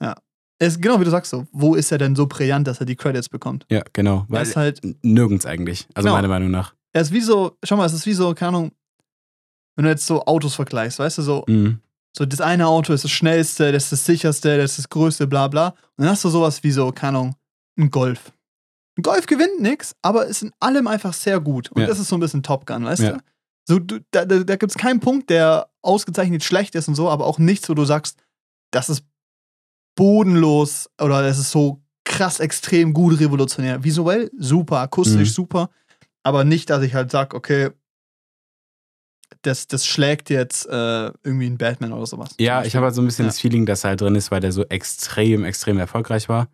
Ja. 0.00 0.14
Es 0.58 0.80
genau 0.80 1.00
wie 1.00 1.04
du 1.04 1.10
sagst 1.10 1.30
so, 1.30 1.46
wo 1.52 1.74
ist 1.74 1.90
er 1.90 1.98
denn 1.98 2.14
so 2.14 2.26
brillant, 2.26 2.66
dass 2.68 2.78
er 2.80 2.86
die 2.86 2.96
Credits 2.96 3.28
bekommt? 3.28 3.66
ja, 3.70 3.82
genau. 3.92 4.18
Er 4.18 4.26
Weil 4.28 4.42
ist 4.42 4.56
halt, 4.56 4.80
nirgends 5.02 5.44
eigentlich. 5.46 5.86
Also 5.94 6.06
Genau. 6.06 6.16
meiner 6.16 6.28
Meinung 6.28 6.50
nach. 6.50 6.74
er 6.92 7.02
ist 7.02 7.12
wie 7.12 7.20
so, 7.20 7.56
schau 7.64 7.76
mal, 7.76 7.86
es 7.86 7.92
ist 7.94 8.06
wie 8.06 8.12
so, 8.12 8.32
keine 8.34 8.48
Ahnung, 8.56 8.72
wenn 9.76 9.84
du 9.84 9.90
jetzt 9.90 10.06
so 10.06 10.24
Autos 10.26 10.54
vergleichst, 10.54 10.98
weißt 10.98 11.18
du, 11.18 11.22
so, 11.22 11.44
Mhm. 11.48 11.80
so 12.16 12.24
das 12.26 12.40
eine 12.40 12.66
Auto 12.66 12.92
ist 12.92 13.04
das 13.04 13.10
schnellste, 13.10 13.72
das 13.72 13.84
ist 13.84 13.92
das 13.92 14.04
sicherste, 14.04 14.56
das 14.58 14.72
ist 14.72 14.78
das 14.80 14.88
größte, 14.90 15.26
bla 15.26 15.48
bla. 15.48 15.68
Und 15.68 16.04
dann 16.04 16.08
hast 16.10 16.24
du 16.24 16.28
sowas 16.28 16.62
wie 16.62 16.70
so, 16.70 16.92
keine 16.92 17.18
Ahnung, 17.18 17.36
ein 17.78 17.90
Golf. 17.90 18.32
Ein 18.98 19.02
Golf 19.02 19.24
gewinnt 19.26 19.60
nix, 19.60 19.94
aber 20.02 20.26
ist 20.26 20.42
in 20.42 20.52
allem 20.60 20.86
einfach 20.86 21.14
sehr 21.14 21.40
gut. 21.40 21.72
Und 21.72 21.80
Ja. 21.80 21.86
das 21.88 21.98
ist 21.98 22.08
so 22.08 22.16
ein 22.16 22.20
bisschen 22.20 22.42
Top 22.42 22.66
Gun, 22.66 22.84
weißt 22.84 23.02
Ja. 23.02 23.12
du? 23.12 23.18
So, 23.66 23.78
du, 23.78 24.00
da 24.10 24.24
da, 24.26 24.40
da 24.40 24.56
gibt 24.56 24.70
es 24.72 24.76
keinen 24.76 25.00
Punkt, 25.00 25.30
der 25.30 25.70
ausgezeichnet 25.80 26.44
schlecht 26.44 26.74
ist 26.74 26.88
und 26.88 26.94
so, 26.94 27.08
aber 27.08 27.24
auch 27.26 27.38
nichts, 27.38 27.68
wo 27.70 27.74
du 27.74 27.84
sagst, 27.86 28.18
das 28.70 28.90
ist 28.90 29.04
bodenlos 29.94 30.90
oder 31.00 31.22
das 31.22 31.38
ist 31.38 31.50
so 31.50 31.82
krass 32.04 32.40
extrem 32.40 32.92
gut 32.92 33.20
revolutionär. 33.20 33.84
Visuell 33.84 34.30
super, 34.38 34.80
akustisch 34.80 35.28
Mhm. 35.30 35.32
super, 35.32 35.70
aber 36.22 36.44
nicht, 36.44 36.70
dass 36.70 36.82
ich 36.82 36.94
halt 36.94 37.10
sage, 37.10 37.36
okay, 37.36 37.70
das, 39.42 39.66
das 39.66 39.86
schlägt 39.86 40.30
jetzt 40.30 40.66
äh, 40.66 41.06
irgendwie 41.24 41.46
ein 41.46 41.58
Batman 41.58 41.92
oder 41.92 42.06
sowas. 42.06 42.30
Ja, 42.38 42.64
ich 42.64 42.76
habe 42.76 42.86
halt 42.86 42.94
so 42.94 43.02
ein 43.02 43.06
bisschen 43.06 43.24
Ja. 43.24 43.28
das 43.30 43.40
Feeling, 43.40 43.66
dass 43.66 43.84
er 43.84 43.90
halt 43.90 44.00
drin 44.00 44.14
ist, 44.14 44.30
weil 44.30 44.40
der 44.40 44.52
so 44.52 44.64
extrem, 44.66 45.44
extrem 45.44 45.78
erfolgreich 45.78 46.28
war. 46.28 46.48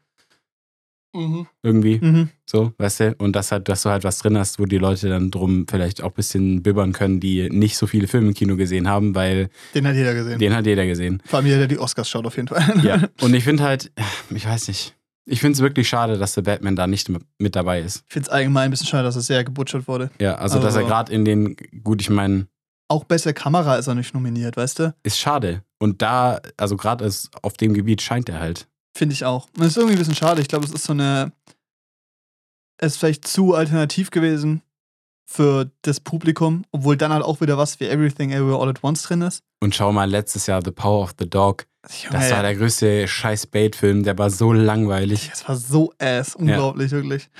Irgendwie. 1.62 1.98
Mhm. 2.00 2.28
So, 2.46 2.72
weißt 2.78 3.00
du? 3.00 3.14
Und 3.18 3.34
das 3.36 3.52
halt, 3.52 3.68
dass 3.68 3.82
du 3.82 3.90
halt 3.90 4.04
was 4.04 4.18
drin 4.18 4.36
hast, 4.38 4.58
wo 4.58 4.64
die 4.64 4.78
Leute 4.78 5.08
dann 5.08 5.30
drum 5.30 5.66
vielleicht 5.68 6.02
auch 6.02 6.08
ein 6.10 6.14
bisschen 6.14 6.62
bibbern 6.62 6.92
können, 6.92 7.20
die 7.20 7.48
nicht 7.50 7.76
so 7.76 7.86
viele 7.86 8.06
Filme 8.08 8.28
im 8.28 8.34
Kino 8.34 8.56
gesehen 8.56 8.88
haben, 8.88 9.14
weil 9.14 9.50
Den 9.74 9.86
hat 9.86 9.94
jeder 9.96 10.14
gesehen. 10.14 10.38
den 10.38 10.54
hat 10.54 10.66
jeder 10.66 10.86
gesehen. 10.86 11.22
Vor 11.26 11.38
allem 11.38 11.46
jeder, 11.46 11.58
der 11.58 11.68
die 11.68 11.78
Oscars 11.78 12.08
schaut, 12.08 12.26
auf 12.26 12.36
jeden 12.36 12.48
Fall. 12.48 12.64
Ja. 12.82 13.02
Und 13.20 13.34
ich 13.34 13.44
finde 13.44 13.62
halt, 13.64 13.90
ich 14.30 14.46
weiß 14.46 14.68
nicht. 14.68 14.94
Ich 15.30 15.40
finde 15.40 15.56
es 15.56 15.60
wirklich 15.60 15.86
schade, 15.88 16.16
dass 16.16 16.32
der 16.34 16.42
Batman 16.42 16.74
da 16.74 16.86
nicht 16.86 17.10
mit 17.38 17.54
dabei 17.54 17.80
ist. 17.82 18.04
Ich 18.08 18.12
finde 18.14 18.28
es 18.28 18.32
allgemein 18.32 18.64
ein 18.64 18.70
bisschen 18.70 18.86
schade, 18.86 19.04
dass 19.04 19.14
er 19.16 19.20
sehr 19.20 19.44
gebutschert 19.44 19.86
wurde. 19.86 20.10
Ja, 20.20 20.36
also, 20.36 20.58
dass 20.58 20.74
er 20.74 20.78
Also- 20.80 20.88
gerade 20.88 21.12
in 21.12 21.24
den, 21.26 21.54
gut, 21.84 22.00
ich 22.00 22.08
meine, 22.08 22.46
Auch 22.90 23.04
beste 23.04 23.34
Kamera 23.34 23.76
ist 23.76 23.86
er 23.88 23.94
nicht 23.94 24.14
nominiert, 24.14 24.56
weißt 24.56 24.78
du? 24.78 24.94
ist 25.02 25.18
schade. 25.18 25.62
Und 25.78 26.00
da, 26.00 26.40
also 26.56 26.78
gerade 26.78 27.06
auf 27.42 27.52
dem 27.58 27.74
Gebiet 27.74 28.00
scheint 28.00 28.30
er 28.30 28.40
halt. 28.40 28.66
Finde 28.98 29.12
ich 29.12 29.24
auch. 29.24 29.44
Und 29.54 29.60
das 29.60 29.68
ist 29.68 29.76
irgendwie 29.76 29.94
ein 29.94 29.98
bisschen 30.00 30.16
schade. 30.16 30.40
Ich 30.42 30.48
glaube, 30.48 30.64
es 30.64 30.72
ist 30.72 30.82
so 30.82 30.92
eine. 30.92 31.30
Es 32.78 32.94
ist 32.94 32.98
vielleicht 32.98 33.28
zu 33.28 33.54
alternativ 33.54 34.10
gewesen 34.10 34.60
für 35.24 35.70
das 35.82 36.00
Publikum, 36.00 36.64
obwohl 36.72 36.96
dann 36.96 37.12
halt 37.12 37.22
auch 37.22 37.40
wieder 37.40 37.56
was 37.56 37.78
wie 37.78 37.84
Everything 37.84 38.32
Everywhere 38.32 38.60
All 38.60 38.68
at 38.68 38.82
Once 38.82 39.04
drin 39.04 39.22
ist. 39.22 39.44
Und 39.60 39.76
schau 39.76 39.92
mal, 39.92 40.10
letztes 40.10 40.48
Jahr 40.48 40.62
The 40.64 40.72
Power 40.72 41.04
of 41.04 41.14
the 41.16 41.30
Dog. 41.30 41.66
Das 41.82 42.02
Junge, 42.02 42.28
war 42.28 42.42
der 42.42 42.56
größte 42.56 43.06
scheiß 43.06 43.46
Bait-Film, 43.46 44.02
der 44.02 44.18
war 44.18 44.30
so 44.30 44.52
langweilig. 44.52 45.28
Das 45.30 45.46
war 45.46 45.54
so 45.54 45.92
ass, 46.00 46.34
unglaublich, 46.34 46.90
wirklich. 46.90 47.30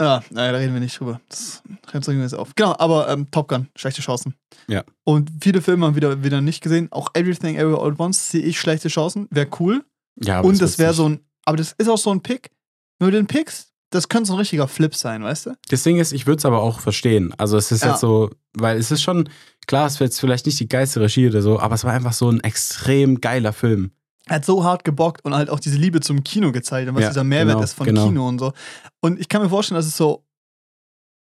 Ja, 0.00 0.22
naja, 0.30 0.52
da 0.52 0.58
reden 0.58 0.72
wir 0.72 0.80
nicht 0.80 0.98
drüber. 0.98 1.20
Das 1.28 1.62
regen 1.92 2.16
wir 2.16 2.22
jetzt 2.22 2.34
auf. 2.34 2.54
Genau, 2.54 2.74
aber 2.78 3.10
ähm, 3.10 3.30
Top 3.30 3.48
Gun, 3.48 3.68
schlechte 3.76 4.00
Chancen. 4.00 4.34
Ja. 4.68 4.84
Und 5.04 5.30
viele 5.42 5.60
Filme 5.60 5.84
haben 5.84 5.94
wir 5.94 6.02
wieder, 6.02 6.24
wieder 6.24 6.40
nicht 6.40 6.62
gesehen. 6.62 6.88
Auch 6.92 7.10
Everything 7.12 7.56
Everywhere 7.56 7.82
All 7.82 7.92
at 7.92 8.00
Once 8.00 8.30
sehe 8.30 8.42
ich 8.42 8.58
schlechte 8.58 8.88
Chancen. 8.88 9.28
Wäre 9.30 9.48
cool. 9.60 9.84
Ja, 10.22 10.40
Und 10.40 10.60
das 10.60 10.78
wäre 10.78 10.92
so 10.94 11.08
ein, 11.08 11.20
aber 11.44 11.56
das 11.56 11.72
ist 11.72 11.88
auch 11.88 11.98
so 11.98 12.10
ein 12.10 12.20
Pick. 12.22 12.50
Du 12.98 13.10
den 13.10 13.26
pickst, 13.26 13.72
das 13.90 14.08
könnte 14.08 14.28
so 14.28 14.34
ein 14.34 14.38
richtiger 14.38 14.68
Flip 14.68 14.94
sein, 14.94 15.22
weißt 15.22 15.46
du? 15.46 15.56
Das 15.70 15.82
Ding 15.82 15.98
ist, 15.98 16.12
ich 16.12 16.26
würde 16.26 16.38
es 16.38 16.44
aber 16.44 16.60
auch 16.60 16.80
verstehen. 16.80 17.32
Also 17.38 17.56
es 17.56 17.70
ist 17.72 17.84
Ja. 17.84 17.90
jetzt 17.90 18.00
so, 18.00 18.30
weil 18.54 18.76
es 18.76 18.90
ist 18.90 19.02
schon, 19.02 19.28
klar, 19.66 19.86
es 19.86 19.98
wird 20.00 20.10
jetzt 20.10 20.20
vielleicht 20.20 20.46
nicht 20.46 20.58
die 20.60 20.68
geilste 20.68 21.00
Regie 21.00 21.28
oder 21.28 21.40
so, 21.42 21.58
aber 21.60 21.74
es 21.74 21.84
war 21.84 21.92
einfach 21.92 22.12
so 22.12 22.28
ein 22.30 22.40
extrem 22.40 23.20
geiler 23.20 23.52
Film. 23.52 23.92
Er 24.26 24.36
hat 24.36 24.44
so 24.44 24.62
hart 24.62 24.84
gebockt 24.84 25.24
und 25.24 25.34
halt 25.34 25.48
auch 25.48 25.60
diese 25.60 25.78
Liebe 25.78 26.00
zum 26.00 26.22
Kino 26.22 26.52
gezeigt 26.52 26.88
und 26.88 26.96
was 26.96 27.02
Ja, 27.02 27.08
dieser 27.08 27.24
Mehrwert 27.24 27.54
genau, 27.54 27.64
ist 27.64 27.72
von 27.72 27.86
genau. 27.86 28.06
Kino 28.08 28.28
und 28.28 28.38
so. 28.40 28.52
Und 29.00 29.18
ich 29.20 29.28
kann 29.28 29.40
mir 29.40 29.48
vorstellen, 29.48 29.76
dass 29.76 29.86
es 29.86 29.96
so, 29.96 30.26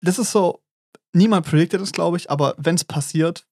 das 0.01 0.18
ist 0.18 0.33
so, 0.33 0.61
niemand 1.12 1.46
prediktet 1.46 1.81
das, 1.81 1.92
glaube 1.92 2.16
ich, 2.16 2.29
aber 2.31 2.55
wenn 2.59 2.74
es 2.74 2.85
passiert, 2.85 3.46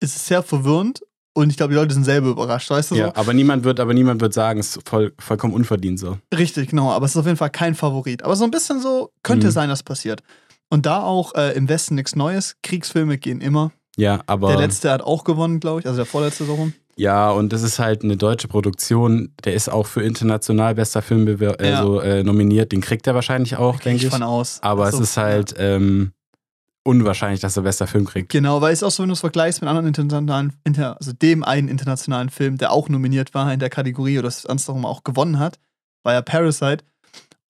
ist 0.00 0.16
es 0.16 0.26
sehr 0.26 0.42
verwirrend 0.42 1.00
und 1.34 1.50
ich 1.50 1.56
glaube, 1.56 1.72
die 1.72 1.78
Leute 1.78 1.94
sind 1.94 2.04
selber 2.04 2.28
überrascht, 2.28 2.70
weißt 2.70 2.90
du 2.90 2.94
Ja, 2.96 3.12
aber 3.16 3.32
niemand 3.34 3.64
wird, 3.64 3.80
aber 3.80 3.94
niemand 3.94 4.20
wird 4.20 4.34
sagen, 4.34 4.60
es 4.60 4.76
ist 4.76 4.88
voll, 4.88 5.12
vollkommen 5.18 5.54
unverdient 5.54 5.98
so. 5.98 6.18
so? 6.30 6.36
Richtig, 6.36 6.68
genau, 6.70 6.90
aber 6.90 7.06
es 7.06 7.12
ist 7.12 7.16
auf 7.16 7.26
jeden 7.26 7.38
Fall 7.38 7.50
kein 7.50 7.74
Favorit. 7.74 8.22
Aber 8.22 8.36
so 8.36 8.44
ein 8.44 8.50
bisschen 8.50 8.80
so 8.80 9.10
könnte 9.22 9.46
Mhm. 9.48 9.50
sein, 9.52 9.68
dass 9.68 9.82
passiert. 9.82 10.22
Und 10.68 10.86
da 10.86 11.02
auch 11.02 11.34
äh, 11.34 11.52
im 11.56 11.68
Westen 11.68 11.94
nichts 11.96 12.16
Neues, 12.16 12.56
Kriegsfilme 12.62 13.18
gehen 13.18 13.40
immer. 13.40 13.72
Ja, 13.96 14.20
aber 14.26 14.48
Der 14.48 14.56
letzte 14.58 14.90
hat 14.90 15.02
auch 15.02 15.24
gewonnen, 15.24 15.60
glaube 15.60 15.80
ich, 15.80 15.86
also 15.86 15.96
der 15.96 16.06
vorletzte 16.06 16.44
so 16.44 16.54
rum. 16.54 16.72
ja, 16.96 17.30
und 17.30 17.52
das 17.52 17.62
ist 17.62 17.78
halt 17.78 18.04
eine 18.04 18.16
deutsche 18.16 18.48
Produktion. 18.48 19.34
Der 19.44 19.52
ist 19.54 19.68
auch 19.70 19.86
für 19.86 20.02
international 20.02 20.74
bester 20.74 21.02
Film 21.02 21.26
Ja. 21.60 21.76
also, 21.78 22.00
äh, 22.00 22.22
nominiert. 22.24 22.72
Den 22.72 22.80
kriegt 22.80 23.06
er 23.06 23.14
wahrscheinlich 23.14 23.56
auch, 23.56 23.78
denke 23.80 23.98
ich 23.98 24.04
ich. 24.04 24.10
von 24.10 24.22
aus. 24.22 24.58
Aber 24.62 24.84
Also, 24.86 24.98
es 25.02 25.10
ist 25.10 25.16
halt 25.18 25.54
ähm, 25.58 26.12
unwahrscheinlich, 26.84 27.40
dass 27.40 27.56
er 27.56 27.62
bester 27.62 27.86
Film 27.86 28.04
kriegt. 28.04 28.30
Genau, 28.30 28.60
weil 28.60 28.72
es 28.72 28.82
auch 28.82 28.90
so, 28.90 29.02
wenn 29.02 29.08
du 29.08 29.14
es 29.14 29.20
vergleichst 29.20 29.60
mit 29.60 29.68
anderen 29.68 29.86
internationalen, 29.86 30.52
inter, 30.64 30.96
also 30.98 31.12
dem 31.12 31.44
einen 31.44 31.68
internationalen 31.68 32.30
Film, 32.30 32.58
der 32.58 32.72
auch 32.72 32.88
nominiert 32.88 33.34
war 33.34 33.52
in 33.52 33.60
der 33.60 33.70
Kategorie 33.70 34.18
oder 34.18 34.28
das 34.28 34.46
andersrum 34.46 34.84
auch 34.84 35.04
gewonnen 35.04 35.38
hat, 35.38 35.58
war 36.02 36.14
ja 36.14 36.22
Parasite. 36.22 36.84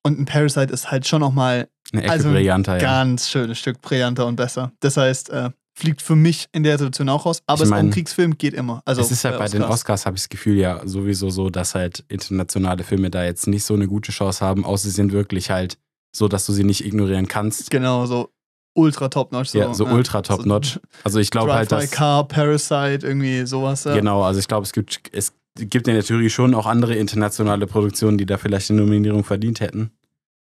Und 0.05 0.19
ein 0.19 0.25
Parasite 0.25 0.73
ist 0.73 0.91
halt 0.91 1.07
schon 1.07 1.21
nochmal 1.21 1.69
Eine 1.93 2.03
Ecke 2.03 2.13
Also, 2.13 2.31
brillanter, 2.31 2.75
ja. 2.75 2.81
ganz 2.81 3.29
schönes 3.31 3.59
Stück 3.59 3.81
brillanter 3.81 4.27
und 4.27 4.37
besser. 4.37 4.73
Das 4.81 4.97
heißt, 4.97 5.31
äh, 5.31 5.51
fliegt 5.75 6.03
für 6.03 6.17
mich 6.17 6.49
in 6.53 6.65
der 6.65 6.77
Situation 6.77 7.09
auch 7.09 7.25
raus. 7.25 7.43
Aber 7.47 7.59
Ich 7.59 7.63
es 7.63 7.69
ist 7.69 7.73
auch 7.73 7.77
ein 7.77 7.87
mein, 7.87 7.95
Kriegsfilm, 7.95 8.37
geht 8.37 8.53
immer. 8.53 8.83
Also, 8.85 9.01
es 9.01 9.11
ist 9.11 9.25
halt 9.25 9.39
bei 9.39 9.49
den 9.49 9.63
Oscars, 9.63 10.05
habe 10.05 10.17
ich 10.17 10.23
das 10.23 10.29
Gefühl, 10.29 10.59
ja 10.59 10.83
sowieso 10.85 11.31
so, 11.31 11.51
dass 11.51 11.75
halt 11.75 12.05
internationale 12.09 12.85
Filme 12.85 13.11
da 13.11 13.25
jetzt 13.25 13.47
nicht 13.47 13.65
so 13.65 13.75
eine 13.75 13.87
gute 13.87 14.13
Chance 14.13 14.45
haben, 14.45 14.65
außer 14.65 14.85
sie 14.85 14.95
sind 14.95 15.13
wirklich 15.13 15.51
halt 15.51 15.79
so, 16.15 16.29
dass 16.29 16.45
du 16.45 16.53
sie 16.53 16.65
nicht 16.65 16.85
ignorieren 16.85 17.27
kannst. 17.27 17.71
Genau, 17.71 18.05
so 18.05 18.29
ultra 18.75 19.09
top-notch. 19.09 19.51
So, 19.51 19.59
ja, 19.59 19.75
so 19.75 19.87
ne? 19.87 19.95
ultra 19.95 20.23
top-notch. 20.23 20.81
Also 21.05 21.19
ich 21.19 21.31
glaube 21.31 21.53
halt, 21.53 21.71
dass... 21.73 21.91
Car, 21.91 22.27
Parasite, 22.27 23.07
irgendwie 23.07 23.47
sowas. 23.47 23.85
Ja. 23.85 23.95
Genau, 23.95 24.23
also 24.23 24.41
ich 24.41 24.49
glaube, 24.49 24.65
es 24.65 24.73
gibt, 24.73 25.01
es 25.13 25.35
gibt 25.57 25.89
in 25.89 25.95
der 25.95 26.05
Theorie 26.05 26.31
schon 26.31 26.55
auch 26.55 26.67
andere 26.67 26.95
internationale 26.95 27.67
Produktionen, 27.67 28.19
die 28.19 28.27
da 28.27 28.39
vielleicht 28.39 28.71
eine 28.71 28.81
Nominierung 28.81 29.25
verdient 29.25 29.61
hätten. 29.61 29.91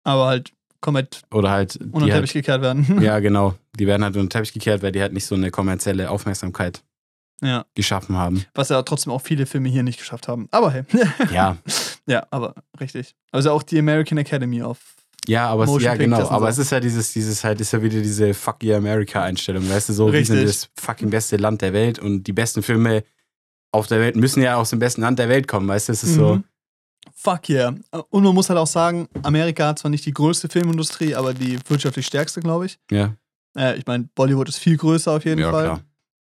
Aber 0.04 0.28
halt 0.28 0.52
komplett 0.82 1.22
Oder 1.32 1.52
halt, 1.52 1.78
unter 1.78 2.00
den 2.00 2.06
die 2.06 2.12
Teppich 2.12 2.30
halt, 2.30 2.34
gekehrt 2.34 2.62
werden. 2.62 3.02
ja 3.02 3.20
genau, 3.22 3.56
die 3.78 3.88
werden 3.88 4.04
halt 4.04 4.16
unter 4.16 4.26
den 4.26 4.30
Teppich 4.30 4.54
gekehrt, 4.54 4.82
weil 4.82 4.92
die 4.92 5.02
halt 5.02 5.14
nicht 5.14 5.26
so 5.26 5.36
eine 5.36 5.52
kommerzielle 5.52 6.10
Aufmerksamkeit 6.10 6.84
ja. 7.42 7.66
geschaffen 7.76 8.18
haben. 8.18 8.46
Was 8.54 8.70
ja 8.70 8.82
trotzdem 8.82 9.14
auch 9.14 9.22
viele 9.22 9.46
Filme 9.46 9.70
hier 9.70 9.84
nicht 9.84 10.00
geschafft 10.00 10.28
haben. 10.28 10.48
Aber 10.52 10.72
hey. 10.72 10.84
Ja, 11.32 11.58
ja, 12.08 12.26
aber 12.32 12.56
richtig. 12.80 13.16
Also 13.32 13.52
auch 13.52 13.64
die 13.64 13.80
American 13.80 14.18
Academy 14.18 14.62
of. 14.62 14.80
Ja, 15.26 15.48
aber 15.48 15.64
es, 15.66 15.82
ja 15.84 15.96
genau, 15.96 16.28
aber 16.30 16.52
so. 16.52 16.62
es 16.62 16.68
ist 16.68 16.72
ja 16.72 16.80
dieses, 16.80 17.14
dieses 17.14 17.44
halt, 17.44 17.60
ist 17.62 17.74
ja 17.74 17.82
wieder 17.82 18.02
diese 18.02 18.34
Fuck 18.34 18.64
yeah 18.64 18.78
America 18.78 19.24
Einstellung, 19.24 19.70
weißt 19.70 19.90
du, 19.90 19.94
so, 19.94 20.14
wir 20.14 20.26
sind 20.26 20.44
das 20.44 20.70
fucking 20.80 21.10
beste 21.10 21.38
Land 21.38 21.62
der 21.62 21.74
Welt 21.74 22.00
und 22.00 22.24
die 22.24 22.34
besten 22.34 22.64
Filme 22.64 23.04
auf 23.72 23.88
der 23.88 24.00
Welt 24.00 24.16
müssen 24.16 24.42
ja 24.42 24.56
aus 24.56 24.70
dem 24.70 24.80
besten 24.80 25.02
Land 25.02 25.20
der 25.20 25.30
Welt 25.30 25.48
kommen, 25.48 25.68
weißt 25.68 25.90
du, 25.90 25.94
es 25.94 26.04
ist 26.04 26.16
so, 26.16 26.36
Mhm. 26.36 26.44
Fuck 27.16 27.50
yeah. 27.50 27.74
Und 28.10 28.24
man 28.24 28.34
muss 28.36 28.50
halt 28.50 28.60
auch 28.60 28.68
sagen, 28.68 29.08
Amerika 29.24 29.68
hat 29.68 29.80
zwar 29.80 29.90
nicht 29.90 30.06
die 30.06 30.14
größte 30.14 30.50
Filmindustrie, 30.50 31.16
aber 31.16 31.34
die 31.34 31.58
wirtschaftlich 31.68 32.06
stärkste, 32.06 32.42
glaube 32.42 32.68
ich. 32.68 32.80
ja, 32.92 33.16
Äh, 33.58 33.78
ich 33.78 33.86
meine, 33.88 34.08
Bollywood 34.14 34.50
ist 34.50 34.60
viel 34.60 34.78
größer 34.78 35.14
auf 35.14 35.26
jeden 35.26 35.42
ja 35.42 35.52
Fall. 35.52 35.64
klar. 35.64 35.82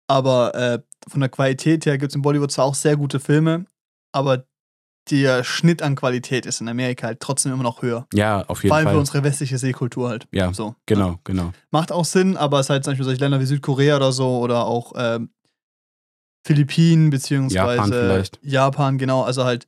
Aber 0.07 0.55
äh, 0.55 0.79
von 1.07 1.19
der 1.19 1.29
Qualität 1.29 1.85
her 1.85 1.97
gibt 1.97 2.11
es 2.11 2.15
in 2.15 2.21
Bollywood 2.21 2.51
zwar 2.51 2.65
auch 2.65 2.75
sehr 2.75 2.97
gute 2.97 3.19
Filme, 3.19 3.65
aber 4.11 4.45
der 5.09 5.43
Schnitt 5.43 5.81
an 5.81 5.95
Qualität 5.95 6.45
ist 6.45 6.61
in 6.61 6.67
Amerika 6.67 7.07
halt 7.07 7.19
trotzdem 7.19 7.51
immer 7.53 7.63
noch 7.63 7.81
höher. 7.81 8.07
Ja, 8.13 8.43
auf 8.47 8.59
jeden 8.63 8.69
Vor 8.69 8.77
allem 8.77 8.85
Fall. 8.85 8.93
für 8.93 8.99
unsere 8.99 9.23
westliche 9.23 9.57
Seekultur 9.57 10.09
halt. 10.09 10.27
Ja, 10.31 10.53
So. 10.53 10.75
genau, 10.85 11.19
genau. 11.23 11.51
Macht 11.71 11.91
auch 11.91 12.05
Sinn, 12.05 12.37
aber 12.37 12.59
es 12.59 12.67
ist 12.67 12.69
halt 12.69 12.83
zum 12.83 12.91
Beispiel 12.91 13.05
solche 13.05 13.21
Länder 13.21 13.39
wie 13.39 13.45
Südkorea 13.45 13.95
oder 13.95 14.11
so 14.11 14.37
oder 14.39 14.65
auch 14.65 14.93
ähm, 14.95 15.29
Philippinen 16.45 17.09
beziehungsweise 17.09 17.75
Japan 17.75 17.89
vielleicht. 17.91 18.39
Japan, 18.43 18.97
genau. 18.97 19.23
Also 19.23 19.43
halt 19.45 19.67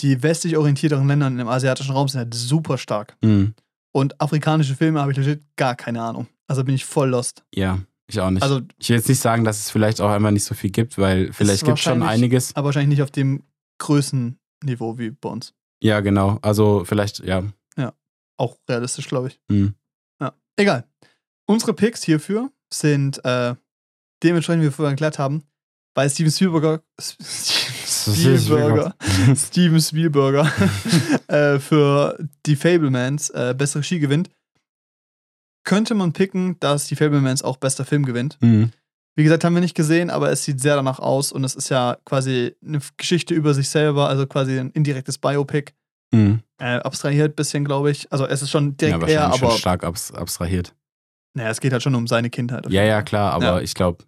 die 0.00 0.22
westlich 0.22 0.56
orientierteren 0.56 1.06
Länder 1.08 1.26
im 1.28 1.48
asiatischen 1.48 1.92
Raum 1.92 2.08
sind 2.08 2.18
halt 2.18 2.34
super 2.34 2.78
stark. 2.78 3.16
Mhm. 3.22 3.54
Und 3.92 4.20
afrikanische 4.20 4.74
Filme 4.74 5.00
habe 5.00 5.12
ich 5.12 5.16
legit 5.18 5.42
gar 5.56 5.74
keine 5.74 6.02
Ahnung. 6.02 6.26
Also 6.48 6.64
bin 6.64 6.74
ich 6.74 6.84
voll 6.84 7.08
lost. 7.10 7.44
Ja, 7.54 7.78
ich 8.08 8.20
auch 8.20 8.30
nicht. 8.30 8.42
Also, 8.42 8.60
ich 8.78 8.88
will 8.90 8.96
jetzt 8.96 9.08
nicht 9.08 9.20
sagen, 9.20 9.44
dass 9.44 9.58
es 9.58 9.70
vielleicht 9.70 10.00
auch 10.00 10.10
einfach 10.10 10.30
nicht 10.30 10.44
so 10.44 10.54
viel 10.54 10.70
gibt, 10.70 10.98
weil 10.98 11.32
vielleicht 11.32 11.64
gibt 11.64 11.78
es 11.78 11.84
schon 11.84 12.02
einiges. 12.02 12.54
aber 12.54 12.66
wahrscheinlich 12.66 12.90
nicht 12.98 13.02
auf 13.02 13.10
dem 13.10 13.42
Größenniveau 14.60 14.98
wie 14.98 15.10
bei 15.10 15.28
uns. 15.28 15.54
Ja, 15.82 16.00
genau. 16.00 16.38
Also 16.42 16.84
vielleicht, 16.84 17.20
ja. 17.20 17.44
Auch 18.38 18.58
realistisch, 18.68 19.08
glaube 19.08 19.28
ich. 19.28 19.40
Mhm. 19.48 19.74
Egal. 20.56 20.88
Unsere 21.46 21.74
Picks 21.74 22.02
hierfür 22.02 22.50
sind 22.72 23.22
äh, 23.24 23.54
dementsprechend, 24.22 24.62
wie 24.62 24.66
wir 24.66 24.72
vorher 24.72 24.92
erklärt 24.92 25.18
haben, 25.18 25.44
bei 25.94 26.08
Steven 26.08 26.32
Spielberger. 26.32 26.82
Spielberger. 26.98 28.94
Steven 29.36 29.80
Spielberger 29.80 30.50
äh, 31.28 31.58
für 31.58 32.18
die 32.46 32.56
Fablemans 32.56 33.30
äh, 33.30 33.54
beste 33.56 33.78
Regie 33.78 33.98
gewinnt, 33.98 34.30
könnte 35.64 35.94
man 35.94 36.12
picken, 36.12 36.58
dass 36.60 36.86
die 36.86 36.96
Fablemans 36.96 37.42
auch 37.42 37.58
bester 37.58 37.84
Film 37.84 38.04
gewinnt. 38.06 38.38
Mhm. 38.40 38.72
Wie 39.16 39.22
gesagt, 39.24 39.44
haben 39.44 39.54
wir 39.54 39.62
nicht 39.62 39.74
gesehen, 39.74 40.10
aber 40.10 40.30
es 40.30 40.44
sieht 40.44 40.60
sehr 40.60 40.76
danach 40.76 40.98
aus 40.98 41.32
und 41.32 41.42
es 41.42 41.54
ist 41.54 41.70
ja 41.70 41.96
quasi 42.04 42.54
eine 42.64 42.80
Geschichte 42.98 43.32
über 43.34 43.54
sich 43.54 43.68
selber, 43.70 44.08
also 44.08 44.26
quasi 44.26 44.58
ein 44.58 44.70
indirektes 44.70 45.16
Biopic. 45.18 45.72
Mhm. 46.12 46.40
Äh, 46.58 46.76
abstrahiert 46.76 47.32
ein 47.32 47.34
bisschen, 47.34 47.64
glaube 47.64 47.90
ich. 47.90 48.10
Also 48.12 48.26
es 48.26 48.42
ist 48.42 48.50
schon 48.50 48.70
Ja, 48.70 48.74
direkt 48.76 49.00
wahrscheinlich 49.00 49.16
eher, 49.32 49.38
schon 49.38 49.48
aber 49.48 49.58
stark 49.58 49.84
abs 49.84 50.12
abstrahiert. 50.12 50.74
naja, 51.34 51.50
es 51.50 51.60
geht 51.60 51.72
halt 51.72 51.82
schon 51.82 51.94
um 51.94 52.06
seine 52.06 52.28
Kindheit. 52.30 52.70
Ja, 52.70 52.82
ja, 52.84 53.02
klar, 53.02 53.32
aber 53.32 53.44
Ja. 53.44 53.60
ich 53.60 53.74
glaube, 53.74 54.04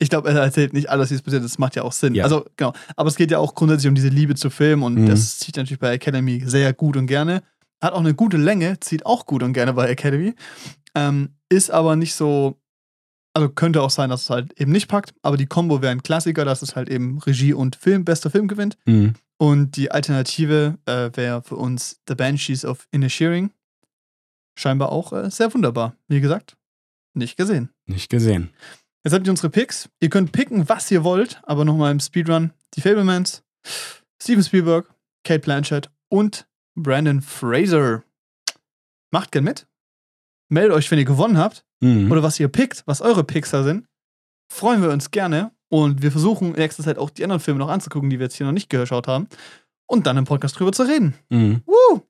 Ich 0.00 0.10
glaube, 0.10 0.28
er 0.28 0.36
erzählt 0.40 0.74
nicht 0.74 0.88
alles, 0.90 1.10
wie 1.10 1.14
es 1.16 1.22
passiert 1.22 1.42
ist. 1.42 1.54
Das 1.54 1.58
macht 1.58 1.74
ja 1.74 1.82
auch 1.82 1.90
Sinn. 1.90 2.14
Ja. 2.14 2.22
Also, 2.22 2.44
genau. 2.56 2.72
Aber 2.94 3.08
es 3.08 3.16
geht 3.16 3.32
ja 3.32 3.38
auch 3.38 3.56
grundsätzlich 3.56 3.88
um 3.88 3.96
diese 3.96 4.06
Liebe 4.10 4.36
zu 4.36 4.48
Film 4.48 4.84
und 4.84 4.94
Mhm. 4.94 5.06
das 5.06 5.40
zieht 5.40 5.56
natürlich 5.56 5.80
bei 5.80 5.92
Academy 5.92 6.40
sehr 6.46 6.72
gut 6.72 6.96
und 6.96 7.08
gerne. 7.08 7.42
Hat 7.82 7.94
auch 7.94 7.98
eine 7.98 8.14
gute 8.14 8.36
Länge, 8.36 8.78
zieht 8.78 9.04
auch 9.06 9.26
gut 9.26 9.42
und 9.42 9.54
gerne 9.54 9.72
bei 9.72 9.88
Academy. 9.88 10.34
Ähm, 10.94 11.30
ist 11.48 11.72
aber 11.72 11.96
nicht 11.96 12.14
so. 12.14 12.60
Also 13.34 13.48
könnte 13.50 13.82
auch 13.82 13.90
sein, 13.90 14.10
dass 14.10 14.22
es 14.22 14.30
halt 14.30 14.58
eben 14.60 14.72
nicht 14.72 14.88
packt, 14.88 15.14
aber 15.22 15.36
die 15.36 15.46
Kombo 15.46 15.80
wäre 15.82 15.92
ein 15.92 16.02
Klassiker, 16.02 16.44
dass 16.44 16.62
es 16.62 16.74
halt 16.74 16.88
eben 16.88 17.18
Regie 17.18 17.52
und 17.52 17.76
Film, 17.76 18.04
bester 18.04 18.30
Film 18.30 18.48
gewinnt. 18.48 18.76
mhm. 18.86 19.14
Und 19.40 19.76
die 19.76 19.92
Alternative 19.92 20.78
äh, 20.86 21.10
wäre 21.14 21.42
für 21.42 21.54
uns 21.54 22.00
The 22.08 22.16
Banshees 22.16 22.64
of 22.64 22.88
Inisherin. 22.90 23.52
Scheinbar 24.58 24.90
auch 24.90 25.12
äh, 25.12 25.30
sehr 25.30 25.54
wunderbar. 25.54 25.94
Wie 26.08 26.20
gesagt, 26.20 26.56
nicht 27.14 27.36
gesehen. 27.36 27.70
nicht 27.86 28.10
gesehen. 28.10 28.50
Jetzt 29.04 29.12
habt 29.12 29.26
ihr 29.26 29.30
unsere 29.30 29.50
Picks. 29.50 29.88
Ihr 30.00 30.10
könnt 30.10 30.32
picken, 30.32 30.68
was 30.68 30.90
ihr 30.90 31.04
wollt, 31.04 31.40
aber 31.44 31.64
nochmal 31.64 31.92
im 31.92 32.00
Speedrun. 32.00 32.52
Die 32.74 32.80
Fablemans, 32.80 33.44
Steven 34.20 34.42
Spielberg, 34.42 34.92
Kate 35.22 35.38
Blanchett 35.38 35.88
und 36.08 36.48
Brandon 36.74 37.22
Fraser. 37.22 38.02
Macht 39.12 39.30
gern 39.30 39.44
mit. 39.44 39.68
Meldet 40.48 40.72
euch, 40.72 40.90
wenn 40.90 40.98
ihr 40.98 41.04
gewonnen 41.04 41.38
habt 41.38 41.64
Mhm. 41.80 42.10
oder 42.10 42.22
was 42.22 42.38
ihr 42.40 42.48
pickt, 42.48 42.82
was 42.86 43.00
eure 43.00 43.24
Picks 43.24 43.50
da 43.50 43.62
sind. 43.62 43.86
Freuen 44.52 44.82
wir 44.82 44.90
uns 44.90 45.10
gerne. 45.10 45.52
Und 45.70 46.00
wir 46.02 46.10
versuchen 46.10 46.48
in 46.54 46.60
nächster 46.60 46.82
Zeit 46.82 46.96
auch 46.98 47.10
die 47.10 47.22
anderen 47.22 47.40
Filme 47.40 47.58
noch 47.60 47.68
anzugucken, 47.68 48.08
die 48.08 48.18
wir 48.18 48.24
jetzt 48.24 48.36
hier 48.36 48.46
noch 48.46 48.52
nicht 48.54 48.70
geschaut 48.70 49.06
haben. 49.06 49.28
Und 49.86 50.06
dann 50.06 50.16
im 50.16 50.24
Podcast 50.24 50.58
drüber 50.58 50.72
zu 50.72 50.82
reden. 50.84 51.14
Mhm. 51.28 51.62
Woo! 51.66 52.00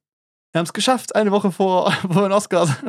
Wir 0.52 0.58
haben 0.60 0.64
es 0.64 0.72
geschafft, 0.72 1.14
eine 1.16 1.32
Woche 1.32 1.50
vor, 1.52 1.90
vor 2.10 2.22
den 2.22 2.32
Oscars. 2.32 2.70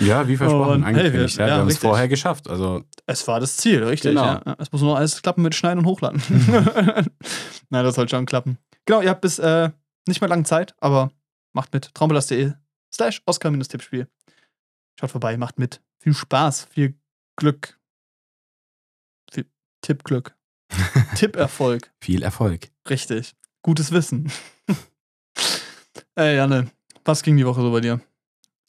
Ja, 0.00 0.26
wie 0.26 0.38
versprochen, 0.38 0.82
Und, 0.82 0.84
hey, 0.86 0.94
angekündigt. 0.96 1.36
wir- 1.36 1.44
ja, 1.44 1.50
wir 1.50 1.54
ja, 1.56 1.60
haben 1.60 1.68
es 1.68 1.76
vorher 1.78 2.08
geschafft. 2.08 2.48
Also, 2.48 2.82
Es 3.06 3.28
war 3.28 3.40
das 3.40 3.58
Ziel, 3.58 3.84
richtig. 3.84 4.12
Genau. 4.12 4.24
Ja. 4.24 4.56
Es 4.58 4.72
muss 4.72 4.80
nur 4.80 4.96
alles 4.96 5.20
klappen 5.20 5.42
mit 5.42 5.54
Schneiden 5.54 5.80
und 5.80 5.84
Hochladen. 5.84 6.20
Nein, 7.68 7.84
das 7.84 7.94
soll 7.94 8.08
schon 8.08 8.24
klappen. 8.26 8.56
Genau, 8.86 9.02
ihr 9.02 9.10
habt 9.10 9.20
bis 9.20 9.38
äh, 9.38 9.70
nicht 10.08 10.20
mehr 10.22 10.30
lange 10.30 10.44
Zeit, 10.44 10.74
aber 10.80 11.10
macht 11.52 11.72
mit. 11.74 11.94
Traumbelast.de 11.94 12.52
slash 12.92 13.22
Oscar-Tippspiel. 13.26 14.08
Schaut 14.98 15.10
vorbei, 15.10 15.36
macht 15.36 15.58
mit. 15.58 15.80
Viel 15.98 16.14
Spaß, 16.14 16.64
viel 16.64 16.94
Glück. 17.36 17.78
Viel 19.30 19.46
Tippglück. 19.80 20.36
Tipperfolg. 21.16 21.92
viel 22.00 22.22
Erfolg. 22.22 22.70
Richtig. 22.88 23.34
Gutes 23.62 23.92
Wissen. 23.92 24.30
Ey, 26.14 26.36
Janne, 26.36 26.70
was 27.04 27.22
ging 27.22 27.36
die 27.36 27.46
Woche 27.46 27.60
so 27.60 27.70
bei 27.72 27.80
dir? 27.80 28.00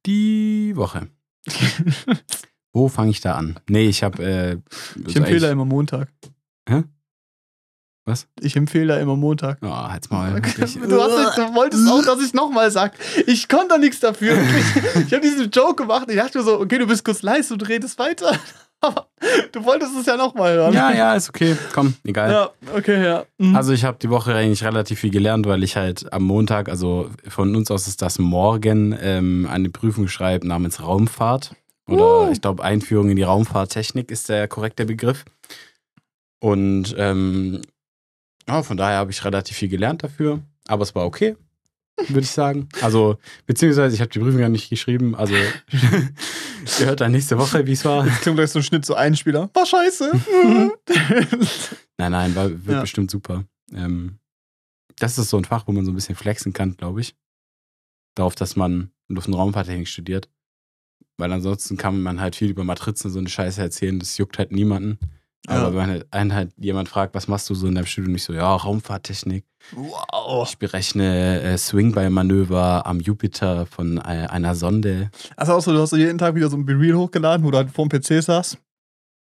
Die 0.05 0.73
Woche. 0.75 1.09
Wo 2.73 2.87
fange 2.89 3.11
ich 3.11 3.21
da 3.21 3.35
an? 3.35 3.59
Nee, 3.69 3.87
ich 3.87 4.03
habe. 4.03 4.23
Äh, 4.23 4.61
Ich 5.07 5.15
empfehle 5.15 5.49
immer 5.49 5.65
Montag. 5.65 6.11
Hä? 6.67 6.83
Was? 8.05 8.27
Ich 8.41 8.55
empfehle 8.57 8.87
da 8.95 8.99
immer 8.99 9.15
Montag. 9.15 9.59
Oh, 9.61 9.69
halt's 9.69 10.09
mal. 10.09 10.41
Du, 10.55 10.61
hast, 10.61 10.75
du 10.75 11.55
wolltest 11.55 11.87
auch, 11.89 12.03
dass 12.03 12.21
ich 12.21 12.33
nochmal 12.33 12.69
sag. 12.69 12.93
Ich 13.27 13.47
konnte 13.47 13.69
da 13.69 13.77
nichts 13.77 14.01
dafür. 14.01 14.35
wirklich. 14.35 15.05
Ich 15.07 15.13
habe 15.13 15.21
diesen 15.21 15.49
Joke 15.51 15.75
gemacht. 15.83 16.07
Ich 16.09 16.17
dachte 16.17 16.39
mir 16.39 16.43
so, 16.43 16.59
okay, 16.59 16.77
du 16.79 16.87
bist 16.87 17.05
kurz 17.05 17.21
leise 17.21 17.53
und 17.53 17.67
redest 17.67 17.97
weiter. 17.99 18.37
Aber 18.81 19.07
du 19.53 19.63
wolltest 19.63 19.93
es 19.97 20.05
ja 20.05 20.17
nochmal 20.17 20.53
hören. 20.55 20.73
ja, 20.73 20.91
ja, 20.91 21.15
ist 21.15 21.29
okay. 21.29 21.55
Komm, 21.73 21.93
egal. 22.03 22.29
Ja, 22.29 22.49
okay, 22.75 23.01
ja. 23.01 23.23
Mhm. 23.37 23.55
Also 23.55 23.71
ich 23.71 23.85
habe 23.85 23.97
die 24.01 24.09
Woche 24.09 24.35
eigentlich 24.35 24.65
relativ 24.65 24.99
viel 24.99 25.11
gelernt, 25.11 25.45
weil 25.45 25.63
ich 25.63 25.77
halt 25.77 26.11
am 26.11 26.23
Montag, 26.23 26.67
also 26.67 27.09
von 27.29 27.55
uns 27.55 27.71
aus 27.71 27.87
ist 27.87 28.01
das 28.01 28.19
morgen, 28.19 28.93
ähm, 28.99 29.47
eine 29.49 29.69
Prüfung 29.69 30.09
schreibe 30.09 30.45
namens 30.45 30.81
Raumfahrt. 30.81 31.55
Oder 31.87 32.27
Uh. 32.27 32.31
ich 32.33 32.41
glaube 32.41 32.61
Einführung 32.61 33.09
in 33.09 33.15
die 33.15 33.23
Raumfahrttechnik 33.23 34.11
ist 34.11 34.27
der 34.27 34.49
korrekte 34.49 34.85
Begriff. 34.85 35.23
Und 36.39 36.93
ähm, 36.97 37.61
ja, 38.47 38.63
von 38.63 38.77
daher 38.77 38.97
habe 38.97 39.11
ich 39.11 39.23
relativ 39.25 39.57
viel 39.57 39.69
gelernt 39.69 40.03
dafür. 40.03 40.41
Aber 40.67 40.83
es 40.83 40.95
war 40.95 41.05
okay, 41.05 41.35
würde 42.07 42.21
ich 42.21 42.31
sagen. 42.31 42.69
Also, 42.81 43.17
beziehungsweise 43.45 43.93
ich 43.95 44.01
habe 44.01 44.09
die 44.11 44.19
Prüfung 44.19 44.39
ja 44.39 44.49
nicht 44.49 44.69
geschrieben. 44.69 45.15
Also, 45.15 45.33
ihr 46.79 46.85
hört 46.85 47.01
dann 47.01 47.11
nächste 47.11 47.37
Woche, 47.37 47.65
wie 47.67 47.73
es 47.73 47.83
war. 47.85 48.05
Jetzt 48.05 48.21
klingt 48.21 48.37
gleich 48.37 48.51
so 48.51 48.59
ein 48.59 48.63
Schnitt, 48.63 48.85
so 48.85 48.95
ein 48.95 49.15
Spieler. 49.15 49.49
War 49.53 49.65
scheiße. 49.65 50.11
Nein, 51.97 52.11
nein, 52.11 52.35
war, 52.35 52.49
wird 52.49 52.67
Ja. 52.67 52.81
bestimmt 52.81 53.11
super. 53.11 53.45
Ähm, 53.73 54.17
das 54.97 55.17
ist 55.17 55.29
so 55.29 55.37
ein 55.37 55.45
Fach, 55.45 55.67
wo 55.67 55.71
man 55.71 55.85
so 55.85 55.91
ein 55.91 55.95
bisschen 55.95 56.15
flexen 56.15 56.53
kann, 56.53 56.75
glaube 56.75 57.01
ich. 57.01 57.15
Darauf, 58.15 58.35
dass 58.35 58.55
man 58.55 58.91
Luft- 59.07 59.27
und 59.27 59.33
Raumfahrttechnik 59.35 59.87
studiert. 59.87 60.29
Weil 61.17 61.31
ansonsten 61.31 61.77
kann 61.77 62.01
man 62.01 62.19
halt 62.19 62.35
viel 62.35 62.49
über 62.49 62.63
Matrizen 62.63 63.07
und 63.07 63.13
so 63.13 63.19
eine 63.19 63.29
Scheiße 63.29 63.61
erzählen. 63.61 63.99
Das 63.99 64.17
juckt 64.17 64.37
halt 64.39 64.51
niemanden. 64.51 64.97
Ja. 65.47 65.55
Aber 65.55 65.75
wenn 65.75 65.89
halt 65.89 66.07
einen 66.11 66.33
halt 66.33 66.51
jemand 66.57 66.87
fragt, 66.87 67.13
was 67.15 67.27
machst 67.27 67.49
du 67.49 67.55
so 67.55 67.67
in 67.67 67.75
deinem 67.75 67.85
Studium, 67.85 68.13
nicht 68.13 68.23
so, 68.23 68.33
ja, 68.33 68.55
Raumfahrttechnik. 68.55 69.43
wow. 69.75 70.47
Ich 70.47 70.57
berechne 70.57 71.41
äh, 71.41 71.57
Swing-by-Manöver 71.57 72.85
am 72.85 72.99
Jupiter 73.01 73.65
von 73.65 73.97
äh, 73.97 74.27
einer 74.29 74.55
Sonde. 74.55 75.11
Also 75.35 75.53
auch 75.53 75.61
so, 75.61 75.73
du 75.73 75.81
hast 75.81 75.89
so 75.89 75.97
jeden 75.97 76.17
Tag 76.17 76.35
wieder 76.35 76.49
so 76.49 76.55
ein 76.55 76.65
Be-Real 76.65 76.97
hochgeladen, 76.97 77.45
wo 77.45 77.51
du 77.51 77.57
halt 77.57 77.71
vorm 77.71 77.89
PC 77.89 78.23
saß. 78.23 78.57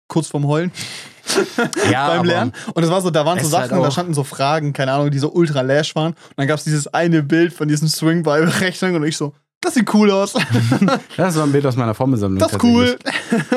Kurz 0.08 0.28
vorm 0.28 0.46
Heulen. 0.46 0.70
Ja, 1.90 2.08
beim 2.08 2.24
Lernen. 2.24 2.52
Und 2.74 2.82
es 2.82 2.90
war 2.90 3.00
so, 3.00 3.10
da 3.10 3.24
waren 3.24 3.38
so 3.38 3.44
ist 3.44 3.52
Sachen, 3.52 3.70
halt 3.70 3.84
da 3.84 3.90
standen 3.90 4.12
so 4.12 4.24
Fragen, 4.24 4.72
keine 4.72 4.92
Ahnung, 4.92 5.10
die 5.10 5.18
so 5.18 5.32
ultra 5.32 5.62
lash 5.62 5.94
waren. 5.94 6.12
Und 6.12 6.32
dann 6.36 6.46
gab 6.46 6.58
es 6.58 6.64
dieses 6.64 6.88
eine 6.88 7.22
Bild 7.22 7.52
von 7.52 7.68
diesem 7.68 7.88
Swing 7.88 8.22
bei 8.22 8.40
Berechnung 8.40 8.96
und 8.96 9.04
ich 9.04 9.16
so, 9.16 9.32
das 9.62 9.74
sieht 9.74 9.92
cool 9.94 10.10
aus. 10.10 10.34
Das 11.16 11.36
war 11.36 11.44
ein 11.44 11.52
Bild 11.52 11.64
aus 11.64 11.76
meiner 11.76 11.94
Formelsammlung. 11.94 12.38
Das 12.38 12.52
ist 12.52 12.62
cool. 12.62 12.98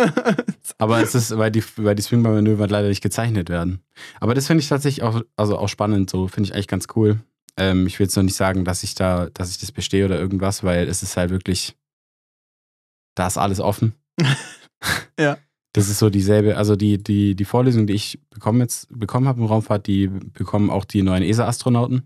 Aber 0.77 1.01
es 1.01 1.15
ist, 1.15 1.37
weil 1.37 1.51
die, 1.51 1.63
weil 1.77 1.95
die 1.95 2.01
Swingbar-Manöver 2.01 2.67
leider 2.67 2.87
nicht 2.87 3.01
gezeichnet 3.01 3.49
werden. 3.49 3.81
Aber 4.19 4.33
das 4.33 4.47
finde 4.47 4.61
ich 4.61 4.69
tatsächlich 4.69 5.03
auch, 5.03 5.21
also 5.35 5.57
auch 5.57 5.69
spannend, 5.69 6.09
so 6.09 6.27
finde 6.27 6.49
ich 6.49 6.53
eigentlich 6.53 6.67
ganz 6.67 6.87
cool. 6.95 7.19
Ähm, 7.57 7.87
ich 7.87 7.99
will 7.99 8.05
jetzt 8.05 8.15
noch 8.15 8.23
nicht 8.23 8.35
sagen, 8.35 8.65
dass 8.65 8.83
ich 8.83 8.95
da, 8.95 9.29
dass 9.33 9.49
ich 9.49 9.57
das 9.57 9.71
bestehe 9.71 10.05
oder 10.05 10.19
irgendwas, 10.19 10.63
weil 10.63 10.87
es 10.87 11.03
ist 11.03 11.17
halt 11.17 11.31
wirklich, 11.31 11.75
da 13.15 13.27
ist 13.27 13.37
alles 13.37 13.59
offen. 13.59 13.93
Ja. 15.19 15.37
Das 15.73 15.89
ist 15.89 15.97
so 15.97 16.11
dieselbe, 16.11 16.57
also 16.57 16.75
die, 16.75 17.01
die, 17.01 17.35
die 17.35 17.45
Vorlesung, 17.45 17.87
die 17.87 17.93
ich 17.93 18.19
bekommen 18.29 18.59
jetzt, 18.59 18.87
bekommen 18.97 19.27
habe 19.27 19.39
im 19.39 19.47
Raumfahrt, 19.47 19.87
die 19.87 20.07
bekommen 20.07 20.69
auch 20.69 20.85
die 20.85 21.01
neuen 21.01 21.23
ESA-Astronauten. 21.23 22.03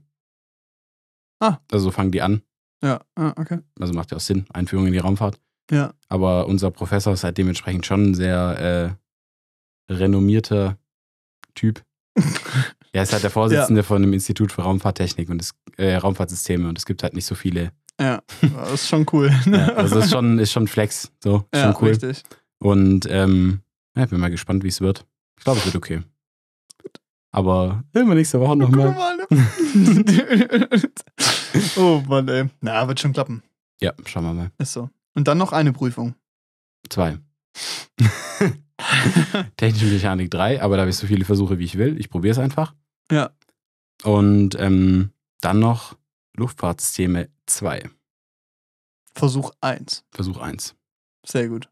Ah. 1.40 1.58
Also 1.70 1.86
so 1.86 1.92
fangen 1.92 2.12
die 2.12 2.22
an. 2.22 2.42
Ja, 2.84 3.02
ah, 3.16 3.34
okay. 3.36 3.60
Also 3.80 3.94
macht 3.94 4.12
ja 4.12 4.18
auch 4.18 4.22
Sinn, 4.22 4.46
Einführung 4.54 4.88
in 4.88 4.94
die 4.94 5.00
Raumfahrt. 5.00 5.40
Ja. 5.72 5.94
Aber 6.08 6.48
unser 6.48 6.72
Professor 6.72 7.14
ist 7.14 7.24
halt 7.24 7.38
dementsprechend 7.38 7.86
schon 7.86 8.12
ein 8.12 8.16
sehr 8.16 8.98
äh, 9.90 9.94
renommierter 9.94 10.78
Typ. 11.56 11.84
er 12.92 13.04
ist 13.04 13.14
halt 13.14 13.24
der 13.24 13.30
Vorsitzende 13.30 13.84
von 13.84 14.02
dem 14.02 14.14
Institut 14.14 14.52
für 14.52 14.64
Raumfahrttechnik 14.64 15.30
und 15.30 15.42
es, 15.42 15.54
äh, 15.78 15.96
Raumfahrtsysteme 15.96 16.68
und 16.68 16.78
es 16.78 16.86
gibt 16.86 17.04
halt 17.04 17.14
nicht 17.14 17.26
so 17.26 17.36
viele. 17.36 17.72
Ja, 18.00 18.22
das 18.42 18.74
ist 18.74 18.88
schon 18.88 19.06
cool. 19.12 19.32
Ja, 19.46 19.74
also 19.74 20.00
ist 20.00 20.12
schon, 20.12 20.40
ist 20.40 20.52
schon 20.52 20.68
Flex. 20.68 21.12
So, 21.24 21.46
Ja, 21.54 21.66
schon 21.66 21.82
cool. 21.82 21.90
richtig. 21.90 22.24
Und 22.60 23.06
ähm, 23.10 23.62
ja, 23.96 24.04
ich 24.06 24.10
bin 24.10 24.20
mal 24.20 24.32
gespannt, 24.32 24.64
wie 24.64 24.70
es 24.70 24.82
wird. 24.82 25.06
Ich 25.38 25.44
glaube, 25.44 25.60
es 25.60 25.66
wird 25.66 25.76
okay. 25.76 26.02
Aber 27.32 27.84
immer 27.94 28.16
nächste 28.16 28.40
Woche 28.40 28.56
nochmal. 28.56 28.92
mal, 28.92 29.18
ne? 29.18 29.28
oh 31.78 32.02
Mann, 32.08 32.28
ey. 32.28 32.50
Na, 32.62 32.88
wird 32.88 33.00
schon 33.00 33.14
klappen. 33.14 33.44
Ja, 33.80 33.94
schauen 34.06 34.24
wir 34.24 34.34
mal. 34.34 34.52
Ist 34.58 34.74
so. 34.74 34.90
Und 35.14 35.28
dann 35.28 35.38
noch 35.38 35.52
eine 35.52 35.72
Prüfung. 35.72 36.16
Zwei. 36.90 37.20
Technische 39.58 39.86
Mechanik 39.86 40.32
3, 40.32 40.62
aber 40.62 40.78
da 40.78 40.82
habe 40.82 40.90
ich 40.90 40.98
so 40.98 41.06
viele 41.08 41.26
Versuche, 41.26 41.60
wie 41.60 41.66
ich 41.66 41.78
will. 41.78 42.00
Ich 42.00 42.10
probiere 42.10 42.32
es 42.32 42.40
einfach. 42.40 42.74
Ja. 43.12 43.32
Und 44.04 44.56
ähm, 44.60 45.12
dann 45.42 45.60
noch 45.60 45.98
Luftfahrtsysteme 46.36 47.30
2, 47.46 47.90
Versuch 49.14 49.52
1. 49.62 50.06
Versuch 50.12 50.38
1. 50.38 50.76
Sehr 51.26 51.50
gut. 51.50 51.70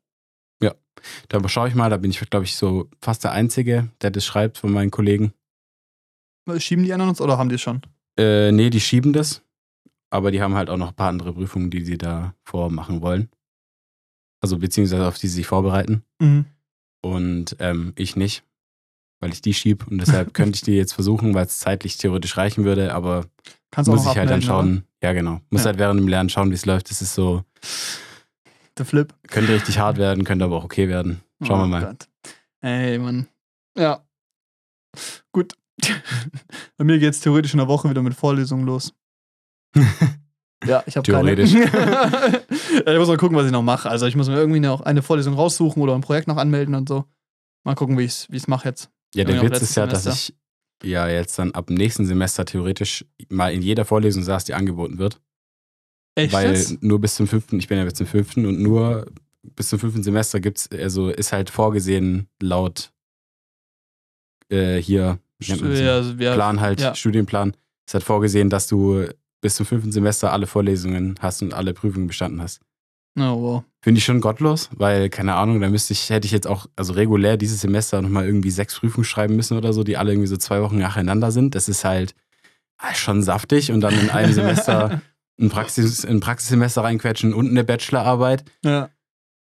Da 1.30 1.48
schaue 1.48 1.68
ich 1.68 1.76
mal, 1.76 1.90
da 1.90 1.98
bin 1.98 2.12
ich, 2.12 2.20
glaube 2.30 2.46
ich, 2.46 2.56
so 2.56 2.90
fast 3.02 3.24
der 3.24 3.32
Einzige, 3.32 3.90
der 4.02 4.12
das 4.12 4.26
schreibt 4.26 4.58
von 4.58 4.72
meinen 4.72 4.92
Kollegen. 4.92 5.34
Schieben 6.60 6.84
die 6.84 6.94
anderen 6.94 7.10
uns 7.10 7.22
oder 7.22 7.38
haben 7.38 7.50
die 7.50 7.56
es 7.56 7.62
schon? 7.62 7.82
Äh, 8.18 8.52
nee, 8.52 8.70
die 8.70 8.80
schieben 8.82 9.14
das, 9.14 9.42
aber 10.10 10.32
die 10.32 10.42
haben 10.42 10.56
halt 10.56 10.70
auch 10.70 10.78
noch 10.78 10.90
ein 10.90 10.96
paar 10.96 11.10
andere 11.10 11.34
Prüfungen, 11.34 11.70
die 11.70 11.84
sie 11.84 11.98
da 11.98 12.34
vormachen 12.44 13.02
wollen. 13.02 13.30
Also 14.42 14.58
beziehungsweise 14.58 15.08
auf 15.08 15.18
die 15.18 15.28
sie 15.28 15.36
sich 15.36 15.48
vorbereiten. 15.48 16.04
Mhm. 16.20 16.46
Und 17.02 17.56
ähm, 17.60 17.94
ich 17.96 18.16
nicht, 18.16 18.44
weil 19.20 19.32
ich 19.32 19.42
die 19.42 19.54
schieb 19.54 19.88
und 19.88 20.00
deshalb 20.00 20.34
könnte 20.34 20.56
ich 20.58 20.62
die 20.62 20.74
jetzt 20.74 20.94
versuchen, 20.94 21.34
weil 21.34 21.46
es 21.46 21.60
zeitlich 21.60 21.98
theoretisch 21.98 22.38
reichen 22.38 22.64
würde, 22.64 22.94
aber 22.94 23.26
Kannst 23.72 23.90
muss 23.90 24.06
ich 24.06 24.18
halt 24.18 24.30
dann 24.30 24.42
schauen. 24.42 24.84
Ja, 25.04 25.14
genau. 25.14 25.42
Muss 25.50 25.62
Ja. 25.62 25.68
halt 25.68 25.80
während 25.80 26.00
dem 26.00 26.08
Lernen 26.08 26.30
schauen, 26.30 26.50
wie 26.50 26.56
es 26.56 26.66
läuft. 26.66 26.90
Das 26.90 27.02
ist 27.02 27.14
so, 27.14 27.30
oder? 27.34 27.46
Der 28.78 28.86
Flip. 28.86 29.14
könnte 29.28 29.54
richtig 29.54 29.80
hart 29.80 29.98
werden, 29.98 30.24
könnte 30.24 30.46
aber 30.46 30.56
auch 30.58 30.64
okay 30.64 30.88
werden. 30.88 31.22
Schauen 31.44 31.60
wir 31.60 31.64
Oh 31.66 31.68
mal. 31.68 31.86
Gott. 31.86 32.08
Ey, 32.62 32.98
Mann. 33.00 33.28
Ja. 33.76 34.04
Gut. 35.32 35.54
Bei 36.78 36.84
mir 36.84 37.00
geht 37.00 37.14
es 37.14 37.20
theoretisch 37.20 37.54
in 37.54 37.60
der 37.60 37.68
Woche 37.68 37.90
wieder 37.90 38.02
mit 38.02 38.14
Vorlesungen 38.14 38.66
los. 38.66 38.94
Ja, 40.66 40.84
ich 40.86 40.98
habe 40.98 41.06
Theoretisch. 41.06 41.54
Keine. 41.54 41.72
ja, 42.86 42.94
ich 42.94 43.00
muss 43.00 43.08
mal 43.08 43.18
gucken, 43.18 43.38
was 43.38 43.46
ich 43.46 43.52
noch 43.52 43.62
mache. 43.62 43.90
Also 43.90 44.06
ich 44.08 44.16
muss 44.16 44.28
mir 44.28 44.36
irgendwie 44.36 44.60
noch 44.60 44.82
eine 44.82 45.02
Vorlesung 45.02 45.36
raussuchen 45.36 45.82
oder 45.82 45.94
ein 45.94 46.02
Projekt 46.02 46.28
noch 46.28 46.38
anmelden 46.38 46.74
und 46.76 46.90
so. 46.90 47.06
Mal 47.64 47.76
gucken, 47.76 47.98
wie 47.98 48.06
ich 48.06 48.28
es 48.32 48.48
mache 48.48 48.70
jetzt. 48.70 48.90
Ja, 49.14 49.24
der 49.24 49.42
Witz 49.42 49.62
ist 49.62 49.76
ja, 49.76 49.86
dass 49.86 50.06
ich 50.06 50.36
ja 50.84 51.08
jetzt 51.08 51.38
dann 51.40 51.52
ab 51.52 51.70
nächsten 51.70 52.06
Semester 52.06 52.46
theoretisch 52.46 53.06
mal 53.30 53.54
in 53.54 53.62
jeder 53.62 53.86
Vorlesung 53.86 54.24
saß, 54.24 54.46
die 54.46 54.54
angeboten 54.54 54.98
wird. 54.98 55.22
Echt 56.16 56.34
weil 56.34 56.56
jetzt? 56.56 56.82
nur 56.82 57.00
bis 57.00 57.16
zum 57.16 57.28
fünften, 57.28 57.60
ich 57.60 57.68
bin 57.68 57.78
ja 57.78 57.84
jetzt 57.84 58.02
im 58.02 58.08
fünften 58.08 58.46
und 58.46 58.60
nur 58.60 59.06
bis 59.44 59.70
zum 59.70 59.80
fünften 59.80 60.04
Semester 60.04 60.40
gibt's, 60.40 60.70
also 60.72 61.10
ist 61.10 61.32
halt 61.32 61.50
vorgesehen 61.50 62.28
laut 62.42 62.92
äh, 64.50 64.78
hier 64.78 65.20
Ja, 65.42 65.56
also, 65.56 66.14
ja, 66.14 66.34
Plan 66.34 66.60
halt, 66.62 66.82
ja. 66.82 66.96
Studienplan, 66.96 67.56
ist 67.88 67.94
halt 67.94 68.04
vorgesehen, 68.04 68.50
dass 68.50 68.68
du 68.68 69.06
bis 69.42 69.56
zum 69.56 69.66
fünften 69.66 69.92
Semester 69.92 70.32
alle 70.32 70.48
Vorlesungen 70.48 71.16
hast 71.22 71.42
und 71.42 71.54
alle 71.54 71.74
Prüfungen 71.74 72.08
bestanden 72.08 72.42
hast. 72.42 72.62
Oh, 73.20 73.42
wow. 73.42 73.64
Finde 73.82 74.00
ich 74.00 74.06
schon 74.06 74.22
gottlos, 74.22 74.70
weil, 74.76 75.10
keine 75.10 75.36
Ahnung, 75.36 75.60
da 75.60 75.70
müsste 75.70 75.94
ich, 75.94 76.10
hätte 76.10 76.26
ich 76.26 76.32
jetzt 76.32 76.48
auch, 76.48 76.68
also 76.76 76.94
regulär 76.94 77.38
dieses 77.38 77.62
Semester 77.62 78.02
nochmal 78.02 78.26
irgendwie 78.26 78.52
sechs 78.52 78.78
Prüfungen 78.78 79.06
schreiben 79.06 79.36
müssen 79.36 79.58
oder 79.58 79.74
so, 79.74 79.84
die 79.84 79.98
alle 79.98 80.12
irgendwie 80.12 80.28
so 80.28 80.38
zwei 80.38 80.62
Wochen 80.62 80.78
nacheinander 80.78 81.32
sind. 81.32 81.56
Das 81.56 81.68
ist 81.68 81.84
halt 81.84 82.14
ah, 82.78 82.94
schon 82.94 83.24
saftig 83.24 83.72
und 83.72 83.82
dann 83.82 84.00
in 84.00 84.10
einem 84.10 84.34
Semester 84.34 85.02
ein, 85.40 85.50
Praxis, 85.50 86.06
ein 86.06 86.20
Praxissemester 86.20 86.84
reinquetschen 86.84 87.34
und 87.34 87.50
eine 87.50 87.64
Bachelorarbeit. 87.64 88.44
Ja. 88.64 88.90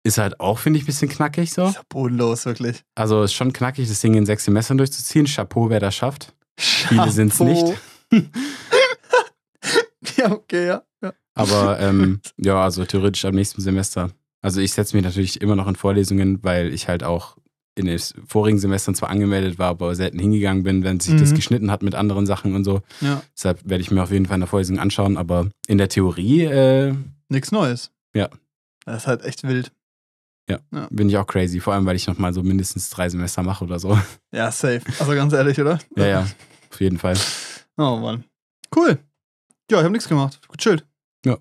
Ist 0.05 0.19
halt 0.19 0.41
auch, 0.41 0.59
finde 0.59 0.79
ich, 0.79 0.83
ein 0.85 0.87
bisschen 0.87 1.09
knackig 1.09 1.53
so. 1.53 1.65
Ist 1.67 1.77
ja 1.77 1.83
bodenlos, 1.89 2.45
wirklich. 2.45 2.83
Also 2.97 3.23
ist 3.23 3.35
schon 3.35 3.53
knackig, 3.53 3.89
das 3.89 4.01
Ding 4.01 4.15
in 4.15 4.27
sechs 4.27 4.45
Semestern 4.45 4.79
durchzuziehen. 4.79 5.27
Chapeau, 5.27 5.71
wer 5.71 5.79
das 5.81 5.95
schafft. 5.95 6.35
Viele 6.59 7.11
sind's 7.11 7.39
Chapeau. 7.39 7.75
ja, 10.17 10.31
okay, 10.33 10.67
ja. 10.67 10.83
ja. 11.03 11.13
Aber 11.35 11.79
ähm, 11.81 12.21
ja, 12.37 12.63
also 12.63 12.85
theoretisch 12.85 13.25
am 13.25 13.35
nächsten 13.35 13.61
Semester. 13.63 14.11
Also 14.43 14.61
ich 14.61 14.73
setze 14.73 14.97
mich 14.97 15.05
natürlich 15.05 15.41
immer 15.41 15.55
noch 15.57 15.69
in 15.69 15.77
Vorlesungen, 15.77 16.43
weil 16.43 16.75
ich 16.75 16.89
halt 16.89 17.05
auch 17.05 17.37
in 17.75 17.87
den 17.87 17.99
vorigen 18.27 18.59
Semestern 18.59 18.95
zwar 18.95 19.09
angemeldet 19.09 19.59
war, 19.59 19.69
aber 19.69 19.95
selten 19.95 20.19
hingegangen 20.19 20.63
bin, 20.63 20.85
wenn 20.85 21.01
sich 21.01 21.19
das 21.19 21.31
Mhm. 21.31 21.37
geschnitten 21.37 21.71
hat 21.71 21.83
mit 21.83 21.95
anderen 21.95 22.27
Sachen 22.27 22.55
und 22.55 22.65
so. 22.65 22.83
ja. 23.01 23.23
Deshalb 23.35 23.61
werde 23.65 23.81
ich 23.83 23.91
mir 23.91 24.03
auf 24.03 24.11
jeden 24.11 24.27
Fall 24.27 24.35
in 24.35 24.41
der 24.41 24.49
Vorlesung 24.49 24.79
anschauen. 24.79 25.17
Aber 25.17 25.49
in 25.69 25.79
der 25.79 25.89
Theorie 25.89 26.43
äh, 26.45 26.95
Nichts 27.29 27.51
Neues. 27.51 27.91
Ja. 28.15 28.29
Das 28.85 29.03
ist 29.03 29.07
halt 29.07 29.25
echt 29.25 29.45
wild. 29.45 29.73
Bin 30.91 31.09
ich 31.09 31.17
auch 31.17 31.27
crazy. 31.27 31.61
Vor 31.61 31.75
allem, 31.75 31.87
weil 31.87 31.97
ich 31.97 32.07
nochmal 32.07 32.33
so 32.33 32.43
mindestens 32.43 32.91
drei 32.91 33.09
Semester 33.09 33.43
mache 33.43 33.65
oder 33.65 33.79
so. 33.79 33.99
Ja, 34.33 34.51
safe. 34.51 34.83
Also 34.99 35.13
ganz 35.15 35.33
ehrlich, 35.33 35.61
oder? 35.61 35.79
Ja, 35.97 36.07
ja, 36.07 36.27
auf 36.71 36.81
jeden 36.81 36.99
Fall. 36.99 37.17
Oh 37.77 37.97
Mann. 37.99 38.25
Cool. 38.75 38.99
Ja, 39.71 39.79
ich 39.79 39.85
habe 39.85 39.93
nichts 39.93 40.09
gemacht. 40.09 40.41
Gechillt. 40.51 40.87
Ja. 41.25 41.39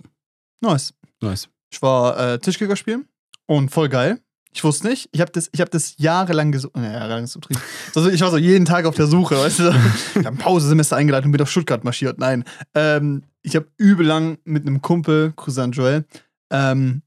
Nice. 0.61 0.93
Nice. 1.21 1.49
Ich 1.71 1.81
war 1.81 2.17
äh, 2.19 2.39
Tischkicker 2.39 2.75
spielen 2.75 3.07
und 3.47 3.69
voll 3.69 3.89
geil. 3.89 4.19
Ich 4.53 4.63
wusste 4.65 4.87
nicht, 4.87 5.07
ich 5.13 5.21
habe 5.21 5.31
das, 5.31 5.49
ich 5.53 5.61
hab 5.61 5.71
das 5.71 5.95
jahrelang 5.97 6.51
gesucht. 6.51 6.75
Ja, 6.75 6.91
jahrelang 6.91 7.23
ist 7.23 7.35
übertrieben. 7.35 7.61
Also 7.95 8.09
ich 8.09 8.19
war 8.19 8.31
so 8.31 8.37
jeden 8.37 8.65
Tag 8.65 8.85
auf 8.85 8.95
der 8.95 9.07
Suche, 9.07 9.37
weißt 9.37 9.59
du? 9.59 9.73
Ich 10.15 10.25
habe 10.25 10.35
ein 10.35 10.37
Pausesemester 10.37 10.97
eingeladen 10.97 11.27
und 11.27 11.31
bin 11.31 11.41
auf 11.41 11.49
Stuttgart 11.49 11.83
marschiert. 11.85 12.19
Nein. 12.19 12.43
Ähm, 12.75 13.23
ich 13.43 13.55
habe 13.55 13.67
übel 13.77 14.05
lang 14.05 14.39
mit 14.43 14.67
einem 14.67 14.81
Kumpel, 14.81 15.31
Cousin 15.33 15.71
Joel, 15.71 16.05
ähm, 16.51 17.01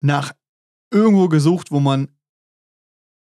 nach 0.00 0.32
irgendwo 0.92 1.28
gesucht, 1.28 1.70
wo 1.70 1.80
man 1.80 2.08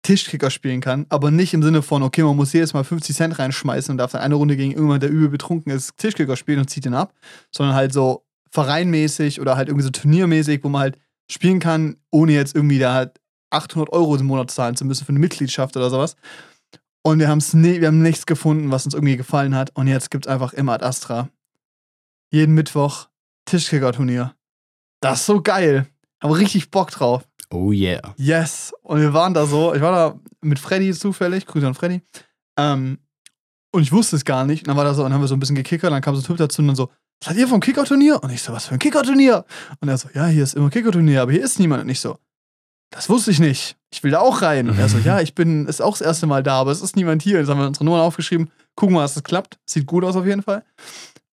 Tischkicker 0.02 0.50
spielen 0.50 0.80
kann, 0.80 1.06
aber 1.10 1.30
nicht 1.30 1.52
im 1.52 1.62
Sinne 1.62 1.82
von, 1.82 2.02
okay, 2.02 2.22
man 2.22 2.36
muss 2.36 2.52
jedes 2.52 2.72
Mal 2.72 2.84
50 2.84 3.14
Cent 3.14 3.38
reinschmeißen 3.38 3.92
und 3.92 3.98
darf 3.98 4.12
dann 4.12 4.22
eine 4.22 4.34
Runde 4.34 4.56
gegen 4.56 4.72
irgendjemand, 4.72 5.02
der 5.02 5.10
übel 5.10 5.28
betrunken 5.28 5.72
ist, 5.72 5.96
Tischkicker 5.98 6.36
spielen 6.36 6.60
und 6.60 6.70
zieht 6.70 6.86
ihn 6.86 6.94
ab, 6.94 7.12
sondern 7.54 7.74
halt 7.74 7.92
so 7.92 8.24
vereinmäßig 8.50 9.40
oder 9.40 9.56
halt 9.56 9.68
irgendwie 9.68 9.84
so 9.84 9.90
turniermäßig, 9.90 10.64
wo 10.64 10.68
man 10.68 10.80
halt 10.80 10.98
spielen 11.30 11.60
kann, 11.60 11.96
ohne 12.10 12.32
jetzt 12.32 12.56
irgendwie 12.56 12.78
da 12.78 12.94
halt 12.94 13.20
800 13.50 13.92
Euro 13.92 14.16
im 14.16 14.26
Monat 14.26 14.50
zahlen 14.50 14.76
zu 14.76 14.84
müssen 14.84 15.04
für 15.04 15.10
eine 15.10 15.18
Mitgliedschaft 15.18 15.76
oder 15.76 15.90
sowas. 15.90 16.16
Und 17.02 17.18
wir, 17.18 17.28
haben's 17.28 17.54
nie, 17.54 17.80
wir 17.80 17.88
haben 17.88 18.02
nichts 18.02 18.26
gefunden, 18.26 18.70
was 18.70 18.84
uns 18.84 18.94
irgendwie 18.94 19.16
gefallen 19.16 19.54
hat. 19.54 19.70
Und 19.74 19.86
jetzt 19.86 20.10
gibt 20.10 20.26
es 20.26 20.32
einfach 20.32 20.52
immer 20.52 20.74
Ad 20.74 20.84
Astra. 20.84 21.30
Jeden 22.30 22.54
Mittwoch 22.54 23.08
Tischkicker-Turnier. 23.46 24.34
Das 25.00 25.20
ist 25.20 25.26
so 25.26 25.42
geil. 25.42 25.86
Aber 26.20 26.38
richtig 26.38 26.70
Bock 26.70 26.90
drauf. 26.90 27.26
Oh 27.52 27.72
yeah. 27.72 28.14
Yes. 28.16 28.72
Und 28.82 29.00
wir 29.00 29.12
waren 29.12 29.34
da 29.34 29.46
so, 29.46 29.74
ich 29.74 29.80
war 29.80 29.92
da 29.92 30.20
mit 30.40 30.58
Freddy 30.58 30.92
zufällig, 30.92 31.46
Grüße 31.46 31.66
an 31.66 31.74
Freddy. 31.74 32.00
Ähm, 32.56 32.98
und 33.72 33.82
ich 33.82 33.92
wusste 33.92 34.16
es 34.16 34.24
gar 34.24 34.44
nicht. 34.44 34.62
Und 34.62 34.68
dann 34.68 34.76
war 34.76 34.84
da 34.84 34.94
so, 34.94 35.02
dann 35.02 35.12
haben 35.12 35.20
wir 35.20 35.28
so 35.28 35.34
ein 35.34 35.40
bisschen 35.40 35.56
gekickert, 35.56 35.92
dann 35.92 36.02
kam 36.02 36.14
so 36.14 36.22
ein 36.22 36.24
Typ 36.24 36.36
dazu 36.36 36.62
und 36.62 36.68
dann 36.68 36.76
so, 36.76 36.90
seid 37.22 37.36
ihr 37.36 37.48
vom 37.48 37.60
Kicker-Turnier? 37.60 38.22
Und 38.22 38.30
ich 38.30 38.42
so, 38.42 38.52
was 38.52 38.66
für 38.66 38.74
ein 38.74 38.78
Kicker-Turnier? 38.78 39.44
Und 39.80 39.88
er 39.88 39.98
so, 39.98 40.08
ja, 40.14 40.26
hier 40.26 40.42
ist 40.42 40.54
immer 40.54 40.70
Kicker-Turnier, 40.70 41.22
aber 41.22 41.32
hier 41.32 41.42
ist 41.42 41.58
niemand. 41.58 41.82
Und 41.82 41.88
ich 41.88 42.00
so, 42.00 42.18
das 42.90 43.08
wusste 43.08 43.30
ich 43.30 43.38
nicht. 43.38 43.76
Ich 43.92 44.02
will 44.02 44.10
da 44.10 44.20
auch 44.20 44.42
rein. 44.42 44.68
Und 44.68 44.78
er 44.78 44.88
so, 44.88 44.98
ja, 44.98 45.20
ich 45.20 45.34
bin, 45.34 45.66
ist 45.66 45.80
auch 45.80 45.92
das 45.92 46.00
erste 46.00 46.26
Mal 46.26 46.42
da, 46.42 46.60
aber 46.60 46.72
es 46.72 46.82
ist 46.82 46.96
niemand 46.96 47.22
hier. 47.22 47.38
Jetzt 47.38 47.48
haben 47.48 47.58
wir 47.58 47.66
unsere 47.66 47.84
Nummern 47.84 48.00
aufgeschrieben. 48.00 48.50
Gucken 48.74 48.94
wir, 48.94 49.02
dass 49.02 49.16
es 49.16 49.22
klappt. 49.22 49.58
Sieht 49.64 49.86
gut 49.86 50.04
aus 50.04 50.16
auf 50.16 50.26
jeden 50.26 50.42
Fall. 50.42 50.64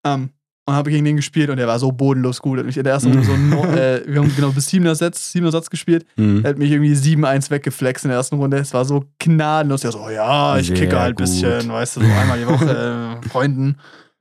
Ähm, 0.04 0.32
und 0.68 0.76
habe 0.76 0.92
gegen 0.92 1.06
den 1.06 1.16
gespielt 1.16 1.50
und 1.50 1.58
der 1.58 1.68
war 1.68 1.80
so 1.80 1.94
bodenlos 1.94 2.42
gut. 2.42 2.58
Er 2.58 2.60
hat 2.60 2.66
mich 2.66 2.76
in 2.76 2.84
der 2.84 2.94
ersten 2.94 3.12
Runde 3.12 3.26
so, 3.26 3.38
no, 3.38 3.66
äh, 3.68 4.04
wir 4.06 4.20
haben 4.20 4.36
genau 4.36 4.52
bis 4.52 4.68
siebener 4.68 4.96
Satz, 4.96 5.32
siebener 5.32 5.52
Satz 5.52 5.70
gespielt. 5.70 6.06
Hm. 6.18 6.44
Er 6.44 6.50
hat 6.50 6.58
mich 6.58 6.70
irgendwie 6.70 6.94
7-1 6.94 7.50
weggeflext 7.50 8.04
in 8.04 8.10
der 8.10 8.18
ersten 8.18 8.36
Runde. 8.36 8.58
Es 8.58 8.74
war 8.74 8.84
so 8.84 9.06
gnadenlos. 9.18 9.86
Er 9.86 9.94
so, 9.94 10.02
oh 10.06 10.10
ja, 10.10 10.58
ich 10.58 10.68
Sehr 10.68 10.76
kicke 10.76 11.00
halt 11.00 11.14
ein 11.14 11.24
bisschen, 11.24 11.70
weißt 11.70 11.96
du, 11.96 12.02
so 12.02 12.06
einmal 12.06 12.38
die 12.38 12.48
Woche 12.48 13.20
äh, 13.24 13.30
Freunden. 13.30 13.78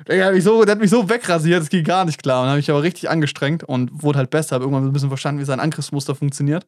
Der 0.06 0.26
hat, 0.26 0.34
mich 0.34 0.44
so, 0.44 0.64
der 0.64 0.76
hat 0.76 0.80
mich 0.80 0.90
so 0.90 1.08
wegrasiert, 1.08 1.62
das 1.62 1.68
ging 1.68 1.82
gar 1.82 2.04
nicht 2.04 2.22
klar. 2.22 2.44
Und 2.44 2.48
habe 2.48 2.60
ich 2.60 2.70
aber 2.70 2.82
richtig 2.82 3.10
angestrengt 3.10 3.64
und 3.64 4.04
wurde 4.04 4.18
halt 4.18 4.30
besser. 4.30 4.54
Habe 4.54 4.66
irgendwann 4.66 4.84
so 4.84 4.90
ein 4.90 4.92
bisschen 4.92 5.08
verstanden, 5.08 5.40
wie 5.40 5.44
sein 5.44 5.58
Angriffsmuster 5.58 6.14
funktioniert. 6.14 6.64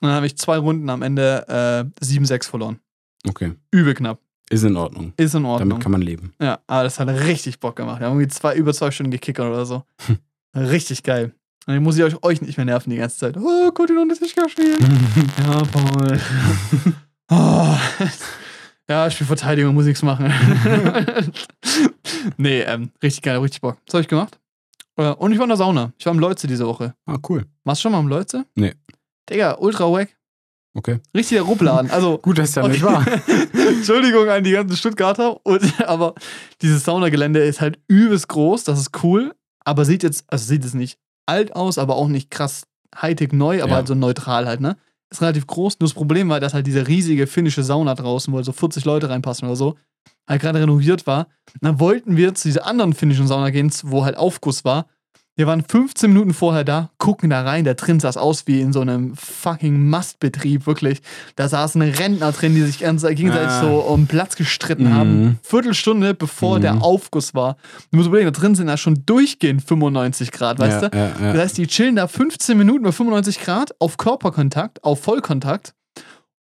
Und 0.00 0.08
dann 0.08 0.16
habe 0.16 0.26
ich 0.26 0.36
zwei 0.36 0.58
Runden 0.58 0.90
am 0.90 1.02
Ende 1.02 1.92
äh, 2.00 2.04
7-6 2.04 2.48
verloren. 2.48 2.80
Okay. 3.28 3.52
Übel 3.70 3.94
knapp. 3.94 4.18
Ist 4.48 4.62
in 4.64 4.76
Ordnung. 4.76 5.12
Ist 5.16 5.34
in 5.34 5.44
Ordnung. 5.44 5.68
Damit 5.70 5.82
kann 5.82 5.92
man 5.92 6.02
leben. 6.02 6.32
Ja, 6.40 6.60
aber 6.66 6.84
das 6.84 7.00
hat 7.00 7.08
richtig 7.08 7.58
Bock 7.58 7.76
gemacht. 7.76 8.00
Wir 8.00 8.06
haben 8.06 8.14
irgendwie 8.14 8.28
zwei, 8.32 8.54
über 8.54 8.72
zwei 8.72 8.90
Stunden 8.90 9.10
gekickert 9.10 9.46
oder 9.48 9.66
so. 9.66 9.82
richtig 10.56 11.02
geil. 11.02 11.34
Und 11.66 11.74
dann 11.74 11.82
muss 11.82 11.96
ich 11.98 12.04
euch, 12.04 12.22
euch 12.22 12.40
nicht 12.42 12.56
mehr 12.56 12.64
nerven 12.66 12.90
die 12.90 12.96
ganze 12.96 13.18
Zeit. 13.18 13.36
Oh, 13.36 13.70
könnt 13.72 13.90
ihr 13.90 13.96
noch 13.96 14.04
nicht 14.04 14.20
sicher 14.20 14.48
spielen? 14.48 14.78
Ja, 15.44 15.62
Paul. 15.64 16.20
oh. 17.30 17.76
Ja, 18.88 19.08
ich 19.08 19.14
spiele 19.14 19.26
Verteidigung, 19.26 19.74
muss 19.74 19.84
nichts 19.86 20.02
machen. 20.02 20.32
nee, 22.36 22.60
ähm, 22.60 22.90
richtig 23.02 23.22
geil, 23.22 23.38
richtig 23.38 23.60
Bock. 23.60 23.78
Was 23.86 23.94
habe 23.94 24.02
ich 24.02 24.08
gemacht? 24.08 24.38
Äh, 24.96 25.10
Und 25.10 25.32
ich 25.32 25.38
war 25.38 25.44
in 25.44 25.48
der 25.50 25.56
Sauna. 25.56 25.92
Ich 25.98 26.06
war 26.06 26.12
im 26.12 26.20
Leutze 26.20 26.46
diese 26.46 26.66
Woche. 26.66 26.94
ah, 27.06 27.18
cool. 27.28 27.44
Warst 27.64 27.80
du 27.80 27.82
schon 27.82 27.92
mal 27.92 28.00
im 28.00 28.08
Leutze? 28.08 28.44
Nee. 28.54 28.74
Digga, 29.28 29.56
ultra 29.58 29.90
wack. 29.90 30.16
Okay. 30.76 31.00
Richtiger 31.16 31.42
Ruppladen. 31.42 31.90
Also, 31.90 32.18
Gut, 32.22 32.38
dass 32.38 32.50
es 32.50 32.54
ja 32.54 32.62
Okay. 32.62 32.72
nicht 32.72 32.82
wahr. 32.84 33.04
Entschuldigung 33.76 34.28
an 34.28 34.44
die 34.44 34.50
ganzen 34.52 34.76
Stuttgarter, 34.76 35.44
und, 35.44 35.62
aber 35.88 36.14
dieses 36.62 36.84
Saunagelände 36.84 37.40
ist 37.40 37.60
halt 37.60 37.78
übelst 37.88 38.28
groß, 38.28 38.64
das 38.64 38.78
ist 38.78 38.90
cool, 39.02 39.34
aber 39.64 39.84
sieht 39.84 40.02
jetzt, 40.02 40.24
also 40.28 40.44
sieht 40.44 40.64
es 40.64 40.74
nicht 40.74 40.98
alt 41.26 41.56
aus, 41.56 41.78
aber 41.78 41.96
auch 41.96 42.08
nicht 42.08 42.30
krass 42.30 42.62
Hightech 43.00 43.32
neu, 43.32 43.62
aber 43.62 43.70
Ja. 43.70 43.76
halt 43.76 43.88
so 43.88 43.94
neutral 43.94 44.46
halt, 44.46 44.60
ne? 44.60 44.76
Ist 45.10 45.22
relativ 45.22 45.46
groß, 45.46 45.78
nur 45.80 45.88
das 45.88 45.94
Problem 45.94 46.28
war, 46.28 46.40
dass 46.40 46.52
halt 46.54 46.66
diese 46.66 46.86
riesige 46.88 47.26
finnische 47.26 47.62
Sauna 47.62 47.94
draußen, 47.94 48.32
wo 48.32 48.36
halt 48.36 48.46
so 48.46 48.52
40 48.52 48.84
Leute 48.84 49.08
reinpassen 49.08 49.46
oder 49.48 49.56
so, 49.56 49.76
halt 50.28 50.40
gerade 50.42 50.60
renoviert 50.60 51.06
war. 51.06 51.28
Und 51.54 51.62
dann 51.64 51.80
wollten 51.80 52.16
wir 52.16 52.34
zu 52.34 52.48
dieser 52.48 52.66
anderen 52.66 52.92
finnischen 52.92 53.26
Sauna 53.26 53.50
gehen, 53.50 53.70
wo 53.84 54.04
halt 54.04 54.16
Aufguss 54.16 54.64
war. 54.64 54.86
Wir 55.38 55.46
waren 55.46 55.62
15 55.62 56.10
Minuten 56.10 56.32
vorher 56.32 56.64
da, 56.64 56.88
gucken 56.96 57.28
da 57.28 57.42
rein, 57.42 57.66
da 57.66 57.74
drin 57.74 57.98
es 57.98 58.16
aus 58.16 58.46
wie 58.46 58.62
in 58.62 58.72
so 58.72 58.80
einem 58.80 59.14
fucking 59.16 59.86
Mastbetrieb, 59.90 60.66
wirklich. 60.66 61.02
Da 61.36 61.46
saßen 61.46 61.82
Rentner 61.82 62.32
drin, 62.32 62.54
die 62.54 62.62
sich 62.62 62.78
gegenseitig 62.78 63.20
Ah. 63.26 63.60
so 63.60 63.80
um 63.80 64.06
Platz 64.06 64.36
gestritten 64.36 64.84
Mhm. 64.84 64.94
haben. 64.94 65.38
Viertelstunde 65.42 66.14
bevor 66.14 66.56
Mhm. 66.56 66.62
der 66.62 66.82
Aufguss 66.82 67.34
war. 67.34 67.58
Du 67.90 67.98
musst 67.98 68.08
überlegen, 68.08 68.32
da 68.32 68.40
drin 68.40 68.54
sind 68.54 68.68
ja 68.68 68.78
schon 68.78 69.02
durchgehend 69.04 69.62
95 69.62 70.32
Grad, 70.32 70.58
weißt 70.58 70.84
ja, 70.84 70.88
du? 70.88 70.96
Ja, 70.96 71.04
ja. 71.20 71.32
Das 71.34 71.42
heißt, 71.42 71.58
die 71.58 71.66
chillen 71.66 71.96
da 71.96 72.08
15 72.08 72.56
Minuten 72.56 72.82
bei 72.84 72.92
95 72.92 73.38
Grad 73.42 73.74
auf 73.78 73.98
Körperkontakt, 73.98 74.82
auf 74.84 75.02
Vollkontakt. 75.02 75.74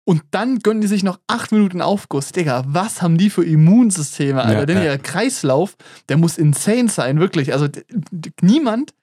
Und 0.05 0.21
dann 0.31 0.59
gönnen 0.59 0.81
die 0.81 0.87
sich 0.87 1.03
noch 1.03 1.19
8 1.27 1.51
Minuten 1.53 1.81
Aufguss. 1.81 2.31
Digga, 2.33 2.63
was 2.67 3.01
haben 3.01 3.17
die 3.17 3.29
für 3.29 3.45
Immunsysteme, 3.45 4.41
Alter? 4.43 4.59
Ja, 4.61 4.65
Denn 4.65 4.77
ja. 4.77 4.83
ihr 4.93 4.97
Kreislauf, 4.97 5.75
der 6.09 6.17
muss 6.17 6.37
insane 6.37 6.89
sein, 6.89 7.19
wirklich. 7.21 7.53
Also 7.53 7.67
niemand 8.41 8.93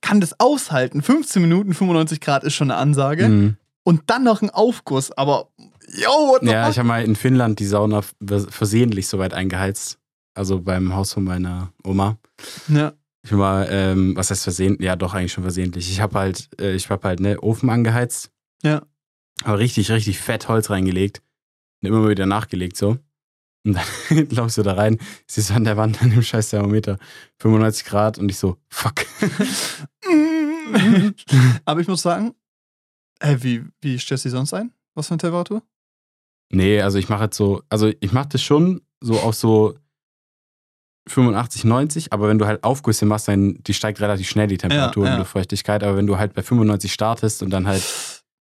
kann 0.00 0.20
das 0.20 0.38
aushalten. 0.40 1.02
15 1.02 1.42
Minuten, 1.42 1.74
95 1.74 2.20
Grad 2.20 2.44
ist 2.44 2.54
schon 2.54 2.70
eine 2.70 2.80
Ansage. 2.80 3.28
Mhm. 3.28 3.56
Und 3.84 4.02
dann 4.06 4.24
noch 4.24 4.42
ein 4.42 4.50
Aufguss. 4.50 5.12
Aber, 5.12 5.48
yo, 5.88 6.08
what 6.10 6.40
the 6.42 6.48
Ja, 6.50 6.68
ich 6.68 6.78
habe 6.78 6.88
mal 6.88 7.02
in 7.04 7.16
Finnland 7.16 7.58
die 7.58 7.66
Sauna 7.66 8.02
vers- 8.02 8.46
versehentlich 8.50 9.08
so 9.08 9.18
weit 9.18 9.34
eingeheizt. 9.34 9.98
Also 10.34 10.60
beim 10.60 10.94
Haus 10.94 11.12
von 11.14 11.24
meiner 11.24 11.72
Oma. 11.84 12.16
Ja, 12.68 12.92
Ich 13.24 13.36
war, 13.36 13.68
ähm, 13.70 14.14
was 14.16 14.30
heißt 14.30 14.44
versehentlich? 14.44 14.84
Ja, 14.86 14.94
doch 14.94 15.14
eigentlich 15.14 15.32
schon 15.32 15.42
versehentlich. 15.44 15.90
Ich 15.90 16.00
habe 16.00 16.18
halt, 16.18 16.48
äh, 16.60 16.74
ich 16.74 16.88
habe 16.90 17.06
halt 17.08 17.20
ne 17.20 17.40
Ofen 17.40 17.70
angeheizt. 17.70 18.30
Ja. 18.62 18.82
Aber 19.44 19.58
richtig, 19.58 19.90
richtig 19.90 20.18
fett 20.18 20.48
Holz 20.48 20.70
reingelegt 20.70 21.22
und 21.80 21.88
immer 21.88 22.00
mal 22.00 22.10
wieder 22.10 22.26
nachgelegt 22.26 22.76
so. 22.76 22.98
Und 23.64 23.74
dann 23.74 24.26
laufst 24.30 24.58
du 24.58 24.62
da 24.62 24.74
rein, 24.74 24.98
siehst 25.26 25.50
du 25.50 25.54
an 25.54 25.64
der 25.64 25.76
Wand 25.76 26.02
an 26.02 26.10
dem 26.10 26.22
scheiß 26.22 26.50
Thermometer 26.50 26.98
95 27.40 27.84
Grad 27.84 28.18
und 28.18 28.28
ich 28.28 28.38
so, 28.38 28.56
fuck. 28.68 29.04
Aber 31.64 31.80
ich 31.80 31.88
muss 31.88 32.02
sagen, 32.02 32.34
äh, 33.20 33.36
wie, 33.40 33.64
wie 33.80 33.98
stellst 33.98 34.24
du 34.24 34.28
die 34.28 34.32
sonst 34.32 34.54
ein? 34.54 34.72
Was 34.94 35.08
für 35.08 35.12
eine 35.12 35.18
Temperatur? 35.18 35.62
Nee, 36.50 36.80
also 36.80 36.98
ich 36.98 37.08
mache 37.08 37.24
jetzt 37.24 37.36
so, 37.36 37.62
also 37.68 37.92
ich 38.00 38.12
mache 38.12 38.28
das 38.30 38.42
schon 38.42 38.80
so 39.00 39.18
auf 39.20 39.34
so 39.34 39.76
85, 41.08 41.64
90, 41.64 42.12
aber 42.12 42.28
wenn 42.28 42.38
du 42.38 42.46
halt 42.46 42.64
Aufgüsse 42.64 43.06
machst, 43.06 43.28
dann 43.28 43.62
die 43.64 43.74
steigt 43.74 44.00
relativ 44.00 44.28
schnell 44.28 44.46
die 44.46 44.58
Temperatur 44.58 45.04
Ja, 45.04 45.10
und 45.10 45.14
ja. 45.14 45.18
Luftfeuchtigkeit, 45.18 45.82
aber 45.82 45.96
wenn 45.96 46.06
du 46.06 46.18
halt 46.18 46.34
bei 46.34 46.42
95 46.42 46.92
startest 46.92 47.42
und 47.42 47.50
dann 47.50 47.66
halt 47.66 47.82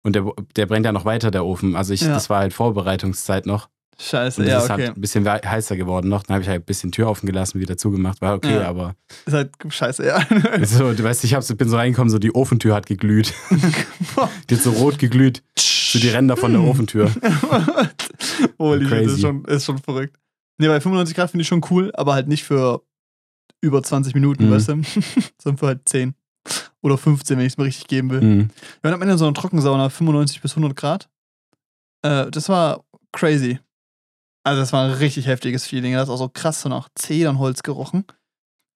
und 0.05 0.15
der, 0.15 0.25
der 0.55 0.65
brennt 0.67 0.85
ja 0.85 0.91
noch 0.93 1.03
weiter, 1.05 1.31
der 1.31 1.45
Ofen. 1.45 1.75
Also 1.75 1.93
ich, 1.93 2.01
Ja. 2.01 2.13
das 2.13 2.29
war 2.29 2.39
halt 2.39 2.53
Vorbereitungszeit 2.53 3.45
noch. 3.45 3.67
Scheiße, 3.97 4.41
Und 4.41 4.47
ja, 4.47 4.55
das 4.55 4.65
ist 4.65 4.69
okay. 4.71 4.87
halt 4.87 4.97
ein 4.97 5.01
bisschen 5.01 5.25
heißer 5.25 5.77
geworden 5.77 6.09
noch. 6.09 6.23
Dann 6.23 6.33
habe 6.35 6.43
ich 6.43 6.49
halt 6.49 6.63
ein 6.63 6.65
bisschen 6.65 6.91
Tür 6.91 7.07
offen 7.09 7.27
gelassen, 7.27 7.61
wieder 7.61 7.77
zugemacht. 7.77 8.19
War 8.21 8.35
okay, 8.35 8.55
Ja. 8.55 8.67
aber 8.67 8.95
Ist 9.25 9.33
halt 9.33 9.51
scheiße, 9.69 10.05
ja. 10.05 10.19
so, 10.65 10.91
du 10.93 11.01
weißt, 11.03 11.23
ich 11.23 11.33
hab, 11.33 11.45
bin 11.57 11.69
so 11.69 11.77
reingekommen, 11.77 12.09
so 12.09 12.19
die 12.19 12.35
Ofentür 12.35 12.75
hat 12.75 12.87
geglüht. 12.87 13.33
die 14.49 14.55
hat 14.55 14.61
so 14.61 14.71
rot 14.71 14.99
geglüht. 14.99 15.43
So 15.57 15.99
die 15.99 16.09
Ränder 16.09 16.35
von 16.35 16.51
der 16.51 16.61
Ofentür. 16.61 17.09
Holy 18.59 18.81
shit, 18.81 18.91
das 18.91 18.99
Crazy. 18.99 19.13
ist 19.15 19.21
schon, 19.21 19.45
ist 19.45 19.65
schon 19.65 19.77
verrückt. 19.77 20.17
Nee, 20.57 20.67
bei 20.67 20.79
95 20.81 21.15
Grad 21.15 21.31
finde 21.31 21.41
ich 21.43 21.47
schon 21.47 21.61
cool, 21.69 21.91
aber 21.95 22.13
halt 22.13 22.27
nicht 22.27 22.43
für 22.43 22.81
über 23.61 23.81
20 23.81 24.13
Minuten, 24.13 24.47
Mhm. 24.47 24.51
weißt 24.51 24.69
du? 24.69 24.81
Sondern 25.41 25.57
für 25.57 25.67
halt 25.67 25.87
10 25.87 26.13
oder 26.81 26.97
15, 26.97 27.37
wenn 27.37 27.45
ich 27.45 27.53
es 27.53 27.57
mir 27.57 27.65
richtig 27.65 27.87
geben 27.87 28.09
will. 28.11 28.21
Mhm. 28.21 28.49
Wir 28.81 28.91
waren 28.91 28.93
am 28.93 29.01
Ende 29.01 29.17
so 29.17 29.25
einer 29.25 29.33
Trockensauna, 29.33 29.89
95 29.89 30.41
bis 30.41 30.51
100 30.51 30.75
Grad. 30.75 31.09
Äh, 32.03 32.29
das 32.31 32.49
war 32.49 32.83
crazy. 33.11 33.59
Also, 34.43 34.61
das 34.61 34.73
war 34.73 34.85
ein 34.85 34.93
richtig 34.93 35.25
heftiges 35.25 35.65
Feeling. 35.65 35.93
Das 35.93 36.03
hat 36.03 36.09
auch 36.09 36.17
so 36.17 36.29
krass 36.29 36.61
so 36.61 36.69
nach 36.69 36.89
Zedernholz 36.95 37.63
gerochen. 37.63 38.05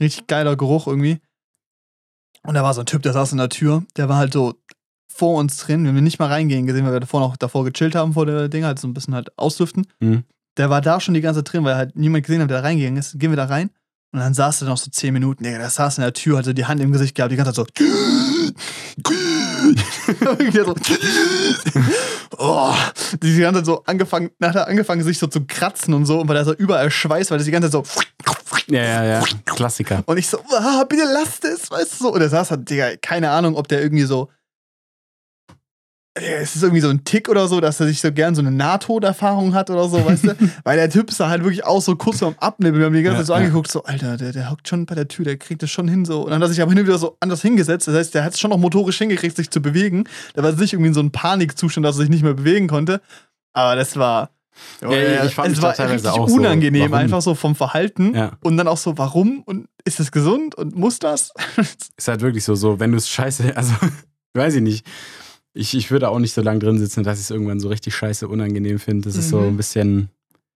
Richtig 0.01 0.28
geiler 0.28 0.55
Geruch 0.55 0.88
irgendwie. 0.88 1.20
Und 2.43 2.55
da 2.55 2.63
war 2.63 2.74
so 2.74 2.82
ein 2.82 2.88
Typ, 2.88 3.03
der 3.03 3.13
saß 3.13 3.34
in 3.34 3.38
der 3.38 3.49
Tür. 3.49 3.84
Der 3.97 4.09
war 4.09 4.17
halt 4.17 4.34
so 4.34 4.55
vor 5.13 5.38
uns 5.38 5.57
drin. 5.57 5.84
Wir 5.84 5.89
haben 5.89 6.03
nicht 6.03 6.17
mal 6.17 6.28
reingehen 6.28 6.65
gesehen, 6.65 6.86
weil 6.86 6.93
wir 6.93 6.99
davor 7.01 7.20
noch 7.20 7.38
davor 7.38 7.65
gechillt 7.65 7.95
haben 7.95 8.13
vor 8.13 8.26
der 8.26 8.47
Ding, 8.47 8.63
halt 8.63 8.80
so 8.80 8.88
ein 8.88 8.93
bisschen 8.93 9.13
halt 9.13 9.38
auslüften. 9.38 9.86
Mhm. 9.99 10.24
Der 10.57 10.70
war 10.70 10.82
da 10.82 10.99
schon 10.99 11.13
die 11.13 11.22
ganze 11.22 11.43
Zeit 11.43 11.53
drin, 11.53 11.63
weil 11.65 11.76
halt 11.76 11.95
niemand 11.95 12.26
gesehen 12.26 12.41
hat, 12.41 12.49
der 12.49 12.61
da 12.61 12.63
reingegangen 12.63 12.97
ist. 12.97 13.20
Gehen 13.20 13.32
wir 13.32 13.38
da 13.38 13.45
rein. 13.45 13.70
Und 14.12 14.20
dann 14.20 14.34
saß 14.34 14.64
er 14.64 14.70
noch 14.70 14.78
so 14.78 14.89
10 14.89 15.14
Minuten. 15.14 15.43
Digga, 15.43 15.60
der 15.60 15.70
saß 15.70 15.99
in 15.99 16.03
der 16.03 16.14
Tür, 16.14 16.39
hat 16.39 16.45
so 16.45 16.53
die 16.53 16.66
Hand 16.66 16.82
im 16.82 16.91
Gesicht 16.91 17.14
gehabt, 17.14 17.32
die 17.32 17.36
ganze 17.36 17.53
Zeit 17.53 17.68
so. 17.78 17.93
Irgendwie 20.39 20.60
so. 20.66 20.76
oh, 22.39 22.74
die 23.22 23.39
ganze 23.39 23.60
Zeit 23.60 23.66
so 23.68 23.84
angefangen, 23.86 24.32
nachher 24.39 24.68
angefangen, 24.68 25.03
sich 25.03 25.20
so 25.20 25.28
zu 25.28 25.45
kratzen 25.45 25.93
und 25.93 26.07
so, 26.07 26.22
und 26.22 26.28
weil 26.28 26.38
er 26.38 26.45
so 26.45 26.53
überall 26.53 26.89
Schweiß, 26.89 27.30
weil 27.30 27.38
das 27.38 27.45
die 27.45 27.51
ganze 27.51 27.70
Zeit 27.70 27.86
so. 27.86 28.01
Ja, 28.68 28.84
ja, 28.84 29.03
ja. 29.03 29.24
Klassiker. 29.45 30.01
Und 30.07 30.18
ich 30.18 30.28
so, 30.28 30.39
ah, 30.51 30.84
bitte 30.89 31.03
lasst 31.03 31.45
es, 31.45 31.70
weißt 31.70 31.99
du 31.99 32.03
so. 32.05 32.14
Und 32.14 32.22
er 32.22 32.30
saß 32.30 32.49
halt, 32.51 32.70
Digga, 32.70 32.95
keine 33.01 33.30
Ahnung, 33.30 33.55
ob 33.55 33.68
der 33.68 33.82
irgendwie 33.82 34.05
so. 34.05 34.30
Es 36.16 36.55
ist 36.55 36.64
irgendwie 36.64 36.82
so 36.82 36.89
ein 36.89 37.03
Tick 37.05 37.30
oder 37.30 37.47
so, 37.47 37.62
dass 37.62 37.80
er 37.80 37.88
sich 37.88 38.01
so 38.01 38.12
gern 38.12 38.36
so 38.36 38.41
eine 38.41 38.51
Nahtoderfahrung 38.51 39.53
hat 39.53 39.70
oder 39.70 39.88
so, 39.88 40.03
weißt 40.03 40.24
du? 40.26 40.36
Weil 40.64 40.78
der 40.78 40.89
Typ 40.89 41.12
sah 41.12 41.30
halt 41.30 41.43
wirklich 41.43 41.64
auch 41.66 41.82
so 41.82 41.95
kurz 41.95 42.20
vorm 42.20 42.36
Abnibbeln. 42.39 42.80
Wir 42.80 42.88
haben 42.88 42.93
die 42.93 43.03
ganze 43.03 43.20
Ja, 43.20 43.22
Zeit 43.22 43.28
so 43.28 43.34
ja. 43.34 43.39
angeguckt, 43.39 43.72
so, 43.72 43.84
Alter, 43.84 44.18
der, 44.18 44.32
der 44.32 44.49
hockt 44.49 44.68
schon 44.68 44.86
bei 44.86 44.95
der 44.95 45.07
Tür, 45.07 45.24
der 45.24 45.38
kriegt 45.38 45.64
das 45.64 45.70
schon 45.70 45.88
hin 45.88 46.05
so. 46.05 46.24
Und 46.24 46.32
dann 46.32 46.41
hat 46.41 46.49
er 46.49 46.53
sich 46.53 46.62
aber 46.62 46.72
hin 46.72 46.80
und 46.80 46.88
wieder 46.88 46.97
so 46.97 47.16
anders 47.20 47.41
hingesetzt. 47.41 47.88
Das 47.88 47.95
heißt, 47.95 48.16
der 48.16 48.24
hat 48.24 48.34
es 48.34 48.39
schon 48.39 48.49
noch 48.49 48.57
motorisch 48.57 48.97
hingekriegt, 48.97 49.36
sich 49.36 49.49
zu 49.49 49.62
bewegen. 49.62 50.05
Der 50.36 50.43
war 50.43 50.51
nicht 50.51 50.74
irgendwie 50.74 50.89
in 50.89 50.93
so 50.93 50.99
einem 50.99 51.12
Panikzustand, 51.12 51.86
dass 51.86 51.95
er 51.95 52.01
sich 52.01 52.10
nicht 52.10 52.24
mehr 52.24 52.34
bewegen 52.34 52.68
konnte. 52.68 53.01
Aber 53.53 53.76
das 53.76 53.95
war. 53.95 54.32
Ja, 54.82 55.24
ich 55.24 55.36
fand 55.36 55.55
es 55.55 55.62
war 55.62 55.74
da 55.74 55.86
richtig 55.86 56.10
auch 56.10 56.28
so, 56.28 56.36
unangenehm, 56.36 56.91
warum? 56.91 57.05
einfach 57.05 57.22
so 57.22 57.34
vom 57.34 57.55
Verhalten. 57.55 58.14
Ja. 58.14 58.32
Und 58.41 58.57
dann 58.57 58.68
auch 58.68 58.78
so, 58.78 58.97
warum? 58.97 59.41
Und 59.45 59.70
ist 59.86 59.99
das 60.01 60.12
gesund? 60.12 60.55
Und 60.55 60.76
muss 60.76 60.99
das? 60.99 61.32
Ist 61.97 62.07
halt 62.10 62.20
wirklich 62.22 62.43
so, 62.43 62.55
so 62.55 62.80
wenn 62.80 62.91
du 62.91 62.97
es 62.97 63.07
scheiße, 63.07 63.55
also 63.55 63.74
weiß 64.34 64.55
ich 64.55 64.62
nicht. 64.62 64.86
Ich, 65.60 65.76
ich 65.76 65.91
würde 65.91 66.10
auch 66.10 66.20
nicht 66.20 66.34
so 66.34 66.41
lange 66.41 66.60
drin 66.60 66.78
sitzen, 66.78 67.03
dass 67.03 67.18
ich 67.20 67.26
es 67.26 67.32
irgendwann 67.32 67.60
so 67.60 67.68
richtig 67.68 67.93
scheiße 67.95 68.28
unangenehm 68.28 68.80
finde. 68.80 69.10
Das 69.10 69.18
ist 69.18 69.30
so 69.30 69.39
Mhm. 69.41 69.47
ein 69.47 69.57
bisschen, 69.57 70.10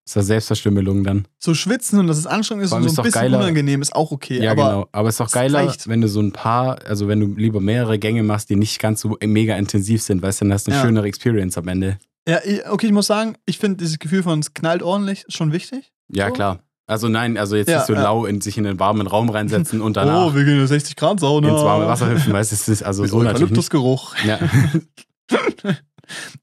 ist 0.06 0.16
das 0.16 0.26
Selbstverstümmelung 0.26 1.04
dann. 1.04 1.26
so 1.38 1.52
schwitzen 1.54 1.98
und 1.98 2.06
dass 2.06 2.16
es 2.18 2.26
anstrengend 2.26 2.64
ist 2.64 2.72
und 2.72 2.82
so 2.88 3.00
ein 3.02 3.04
bisschen 3.04 3.20
geiler- 3.20 3.38
unangenehm 3.38 3.82
ist 3.82 3.94
auch 3.94 4.12
okay. 4.12 4.42
Ja, 4.42 4.52
aber 4.52 4.62
genau. 4.64 4.88
Aber 4.92 5.08
es 5.08 5.14
ist 5.16 5.20
doch 5.20 5.26
es 5.26 5.32
geiler, 5.32 5.58
reicht. 5.66 5.88
wenn 5.88 6.00
du 6.00 6.08
so 6.08 6.20
ein 6.20 6.32
paar, 6.32 6.78
also 6.86 7.06
wenn 7.08 7.20
du 7.20 7.26
lieber 7.36 7.60
mehrere 7.60 7.98
Gänge 7.98 8.22
machst, 8.22 8.48
die 8.50 8.56
nicht 8.56 8.78
ganz 8.80 9.00
so 9.02 9.16
mega 9.22 9.56
intensiv 9.56 10.02
sind, 10.02 10.22
weißt 10.22 10.40
du, 10.40 10.44
dann 10.46 10.54
hast 10.54 10.66
du 10.66 10.70
eine 10.70 10.80
Ja. 10.80 10.86
schönere 10.86 11.06
Experience 11.06 11.58
am 11.58 11.68
Ende. 11.68 11.98
Ja, 12.26 12.38
okay, 12.70 12.86
ich 12.86 12.92
muss 12.92 13.06
sagen, 13.06 13.36
ich 13.44 13.58
finde 13.58 13.76
dieses 13.78 13.98
Gefühl 13.98 14.22
von 14.22 14.38
es 14.38 14.54
knallt 14.54 14.82
ordentlich 14.82 15.26
schon 15.28 15.52
wichtig. 15.52 15.92
Ja, 16.08 16.28
So? 16.28 16.32
klar. 16.32 16.60
Also 16.86 17.08
nein, 17.08 17.38
also 17.38 17.56
jetzt 17.56 17.68
Ja, 17.68 17.78
nicht 17.78 17.86
so 17.86 17.94
ja. 17.94 18.02
lau 18.02 18.26
in 18.26 18.40
sich 18.42 18.58
in 18.58 18.64
den 18.64 18.78
warmen 18.78 19.06
Raum 19.06 19.30
reinsetzen 19.30 19.80
und 19.80 19.96
danach 19.96 20.26
oh, 20.26 20.34
wir 20.34 20.44
gehen 20.44 20.60
in 20.60 20.66
60 20.66 20.96
Grad 20.96 21.18
Sauna. 21.20 21.48
ins 21.48 21.62
warme 21.62 21.86
Wasser 21.86 22.10
hüpfen, 22.10 22.32
weißt 22.32 22.50
du, 22.52 22.54
es 22.56 22.68
ist 22.68 22.82
also 22.82 23.02
Mit 23.02 23.10
so. 23.10 23.18
Eukalyptusgeruch. 23.20 24.14
Ja. 24.26 24.38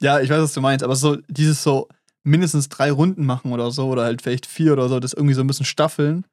Ja, 0.02 0.20
ich 0.20 0.30
weiß, 0.30 0.42
was 0.42 0.54
du 0.54 0.62
meinst, 0.62 0.84
aber 0.84 0.96
so 0.96 1.18
dieses 1.28 1.62
so 1.62 1.88
mindestens 2.24 2.68
drei 2.70 2.92
Runden 2.92 3.26
machen 3.26 3.52
oder 3.52 3.70
so 3.72 3.88
oder 3.90 4.04
halt 4.04 4.22
vielleicht 4.24 4.48
vier 4.48 4.74
oder 4.74 4.90
so, 4.90 5.00
das 5.00 5.14
irgendwie 5.14 5.36
so 5.36 5.42
ein 5.42 5.48
bisschen 5.48 5.66
staffeln. 5.68 6.26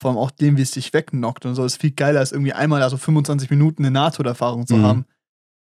Vor 0.00 0.10
allem 0.10 0.18
auch 0.18 0.30
dem, 0.30 0.56
wie 0.56 0.62
es 0.62 0.70
dich 0.70 0.94
wegnockt 0.94 1.44
und 1.44 1.54
so, 1.54 1.64
ist 1.64 1.78
viel 1.78 1.90
geiler, 1.90 2.20
als 2.20 2.32
irgendwie 2.32 2.54
einmal 2.54 2.82
also 2.82 2.96
25 2.96 3.50
Minuten 3.50 3.82
eine 3.84 3.90
Nahtoderfahrung 3.90 4.66
zu 4.66 4.76
Mhm. 4.76 4.82
haben. 4.84 5.04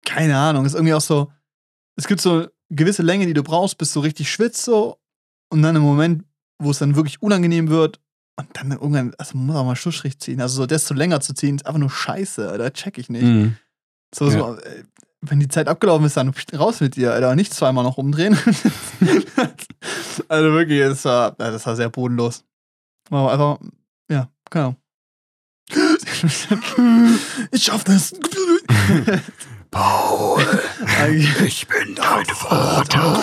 Keine 0.03 0.35
Ahnung, 0.37 0.65
ist 0.65 0.73
irgendwie 0.73 0.95
auch 0.95 1.01
so, 1.01 1.31
es 1.95 2.07
gibt 2.07 2.21
so 2.21 2.47
gewisse 2.71 3.03
Länge, 3.03 3.27
die 3.27 3.33
du 3.35 3.43
brauchst, 3.43 3.77
bis 3.77 3.93
du 3.93 3.99
richtig 3.99 4.31
schwitzt 4.31 4.63
so 4.65 4.97
und 5.51 5.61
dann 5.61 5.75
im 5.75 5.83
Moment, 5.83 6.23
wo 6.59 6.71
es 6.71 6.79
dann 6.79 6.95
wirklich 6.95 7.21
unangenehm 7.21 7.69
wird 7.69 7.99
und 8.37 8.47
dann 8.53 8.71
irgendwann, 8.71 9.13
also 9.17 9.37
man 9.37 9.47
muss 9.47 9.55
auch 9.55 9.65
mal 9.65 9.75
Schlussstrich 9.75 10.19
ziehen. 10.19 10.41
Also 10.41 10.57
so 10.57 10.65
desto 10.65 10.93
länger 10.93 11.21
zu 11.21 11.33
ziehen, 11.33 11.55
ist 11.55 11.65
einfach 11.65 11.79
nur 11.79 11.89
scheiße, 11.89 12.49
Alter, 12.49 12.73
check 12.73 12.97
ich 12.97 13.09
nicht. 13.09 13.23
Mhm. 13.23 13.57
So, 14.13 14.29
so, 14.29 14.55
äh, 14.55 14.83
wenn 15.21 15.39
die 15.39 15.47
Zeit 15.47 15.67
abgelaufen 15.67 16.05
ist, 16.05 16.17
dann 16.17 16.33
raus 16.53 16.79
mit 16.81 16.95
dir, 16.95 17.13
Alter. 17.13 17.35
Nicht 17.35 17.53
zweimal 17.53 17.83
noch 17.83 17.97
umdrehen. 17.97 18.37
also 20.27 20.53
wirklich, 20.53 20.79
das 20.81 21.05
war, 21.05 21.35
ja, 21.39 21.51
das 21.51 21.65
war 21.65 21.75
sehr 21.75 21.89
bodenlos. 21.89 22.43
War 23.09 23.31
einfach, 23.31 23.59
ja, 24.09 24.29
genau. 24.49 24.75
Ich 27.51 27.63
schaff 27.63 27.83
das. 27.83 28.13
Paul, 29.75 30.39
ich 31.45 31.67
bin 31.67 31.95
dein 31.95 32.25
Vater. 32.27 33.21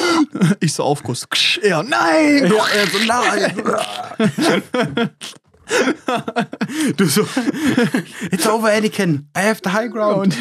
Ich 0.60 0.74
so 0.74 0.82
Aufguss. 0.82 1.26
Ja, 1.62 1.82
nein! 1.82 2.46
Ja, 2.46 2.66
ja, 2.76 2.86
so 2.92 2.98
nein. 3.06 5.10
Du 6.98 7.06
so, 7.06 7.26
it's 8.30 8.46
over, 8.46 8.70
Anakin. 8.70 9.26
I 9.34 9.40
have 9.40 9.62
the 9.64 9.70
high 9.70 9.88
ground. 9.90 10.18
Und 10.18 10.36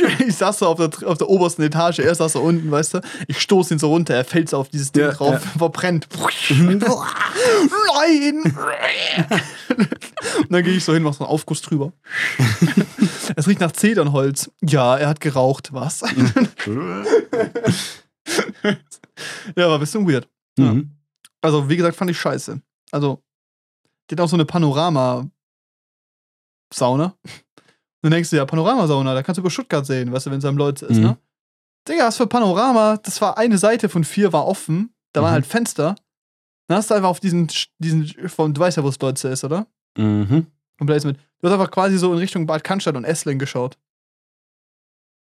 ich 0.26 0.36
saß 0.36 0.58
so 0.58 0.66
auf 0.66 0.76
der, 0.78 0.90
auf 1.08 1.18
der 1.18 1.28
obersten 1.28 1.62
Etage, 1.62 1.98
er 2.00 2.14
saß 2.14 2.32
so 2.34 2.40
unten, 2.40 2.70
weißt 2.70 2.94
du? 2.94 3.00
Ich 3.28 3.40
stoße 3.40 3.74
ihn 3.74 3.78
so 3.78 3.88
runter, 3.88 4.14
er 4.14 4.24
fällt 4.24 4.48
so 4.48 4.58
auf 4.58 4.68
dieses 4.68 4.92
Ding 4.92 5.04
Ja, 5.04 5.12
drauf, 5.12 5.32
ja. 5.32 5.38
verbrennt. 5.38 6.08
Nein! 6.50 8.42
Und 10.38 10.52
dann 10.52 10.62
gehe 10.64 10.74
ich 10.74 10.84
so 10.84 10.92
hin, 10.94 11.02
mach 11.02 11.14
so 11.14 11.24
einen 11.24 11.32
Aufguss 11.32 11.62
drüber. 11.62 11.92
es 13.36 13.46
riecht 13.46 13.60
nach 13.60 13.72
Zedernholz. 13.72 14.50
Ja, 14.62 14.96
er 14.96 15.08
hat 15.08 15.20
geraucht. 15.20 15.72
Was? 15.72 16.02
ja, 16.02 16.08
war 19.56 19.74
ein 19.74 19.80
bisschen 19.80 20.08
weird. 20.08 20.28
Mhm. 20.56 20.90
Also, 21.40 21.68
wie 21.68 21.76
gesagt, 21.76 21.96
fand 21.96 22.10
ich 22.10 22.20
scheiße. 22.20 22.60
Also, 22.92 23.22
die 24.08 24.14
hat 24.14 24.20
auch 24.20 24.28
so 24.28 24.36
eine 24.36 24.44
Panorama-Sauna. 24.44 25.30
Dann 28.02 28.12
denkst 28.12 28.30
du, 28.30 28.36
ja, 28.36 28.46
Panoramasauna, 28.46 29.12
da 29.14 29.22
kannst 29.22 29.36
du 29.38 29.42
über 29.42 29.50
Stuttgart 29.50 29.84
sehen, 29.84 30.10
weißt 30.12 30.26
du, 30.26 30.30
wenn 30.30 30.38
es 30.38 30.44
am 30.44 30.56
Leute 30.56 30.86
ist, 30.86 30.96
Mhm. 30.98 31.02
ne? 31.04 31.18
Digga, 31.88 32.06
was 32.06 32.16
für 32.16 32.26
Panorama? 32.26 32.96
Das 32.98 33.20
war 33.20 33.36
eine 33.38 33.58
Seite 33.58 33.88
von 33.88 34.04
vier 34.04 34.32
war 34.32 34.46
offen. 34.46 34.94
Da 35.12 35.22
waren 35.22 35.30
Mhm. 35.30 35.34
halt 35.34 35.46
Fenster. 35.46 35.94
Dann 36.68 36.76
hast 36.78 36.90
du 36.90 36.94
einfach 36.94 37.08
auf 37.08 37.20
diesen, 37.20 37.48
diesen 37.78 38.06
von, 38.28 38.54
du 38.54 38.60
weißt 38.60 38.76
ja, 38.76 38.84
wo 38.84 38.88
es 38.88 39.00
Leute 39.00 39.28
ist, 39.28 39.44
oder? 39.44 39.66
Mhm. 39.98 40.46
Vom 40.78 40.86
Placement. 40.86 41.18
Du 41.40 41.46
hast 41.48 41.52
einfach 41.54 41.70
quasi 41.70 41.98
so 41.98 42.12
in 42.12 42.18
Richtung 42.18 42.46
Bad 42.46 42.62
Cannstatt 42.64 42.96
und 42.96 43.04
Esslingen 43.04 43.38
geschaut. 43.38 43.76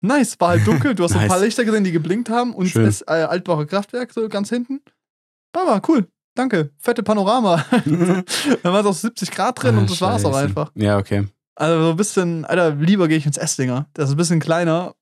Nice, 0.02 0.38
war 0.40 0.48
halt 0.50 0.66
dunkel, 0.66 0.94
du 0.94 1.04
hast 1.04 1.12
so 1.12 1.18
ein 1.18 1.28
paar 1.28 1.38
Nice. 1.38 1.46
Lichter 1.46 1.64
gesehen, 1.64 1.84
die 1.84 1.92
geblinkt 1.92 2.28
haben 2.28 2.54
und 2.54 2.66
Schön. 2.68 2.84
das 2.84 3.02
äh, 3.02 3.12
Altbacher 3.28 3.66
Kraftwerk 3.66 4.12
so 4.12 4.28
ganz 4.28 4.48
hinten. 4.50 4.80
Baba, 5.52 5.80
cool, 5.88 6.06
danke, 6.34 6.70
fette 6.78 7.02
Panorama. 7.02 7.64
da 8.62 8.72
war 8.72 8.80
es 8.80 8.86
auch 8.86 8.92
70 8.94 9.30
Grad 9.30 9.62
drin 9.62 9.78
und 9.78 9.90
das 9.90 10.00
war's 10.00 10.24
auch 10.24 10.30
Ah, 10.30 10.34
Scheiße. 10.34 10.44
einfach. 10.48 10.70
Ja, 10.74 10.98
okay. 10.98 11.26
Also 11.56 11.84
so 11.84 11.90
ein 11.90 11.96
bisschen, 11.96 12.44
Alter, 12.44 12.74
lieber 12.74 13.08
gehe 13.08 13.16
ich 13.16 13.26
ins 13.26 13.38
Esslinger. 13.38 13.88
Das 13.94 14.08
ist 14.08 14.14
ein 14.14 14.18
bisschen 14.18 14.40
kleiner, 14.40 14.94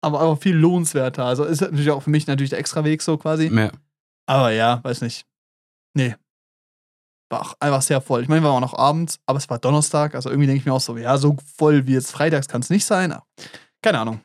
aber 0.00 0.20
einfach 0.20 0.40
viel 0.40 0.56
lohnenswerter. 0.56 1.24
Also 1.24 1.44
ist 1.44 1.60
natürlich 1.60 1.90
auch 1.90 2.02
für 2.02 2.10
mich 2.10 2.26
natürlich 2.26 2.50
der 2.50 2.60
extra 2.60 2.84
Weg 2.84 3.02
so 3.02 3.18
quasi. 3.18 3.48
Ja. 3.48 3.72
Aber 4.26 4.52
ja, 4.52 4.82
weiß 4.84 5.00
nicht. 5.02 5.26
Nee. 5.94 6.14
War 7.30 7.42
auch 7.42 7.56
einfach 7.60 7.82
sehr 7.82 8.00
voll. 8.00 8.22
Ich 8.22 8.28
meine, 8.28 8.42
wir 8.42 8.48
waren 8.48 8.62
auch 8.62 8.72
noch 8.72 8.78
abends, 8.78 9.18
aber 9.26 9.38
es 9.38 9.50
war 9.50 9.58
Donnerstag. 9.58 10.14
Also 10.14 10.30
irgendwie 10.30 10.46
denke 10.46 10.60
ich 10.60 10.66
mir 10.66 10.72
auch 10.72 10.80
so, 10.80 10.96
ja, 10.96 11.18
so 11.18 11.36
voll 11.56 11.86
wie 11.86 11.94
jetzt 11.94 12.12
freitags 12.12 12.46
kann 12.46 12.60
es 12.60 12.70
nicht 12.70 12.84
sein. 12.84 13.12
Aber 13.12 13.26
keine 13.82 13.98
Ahnung. 13.98 14.20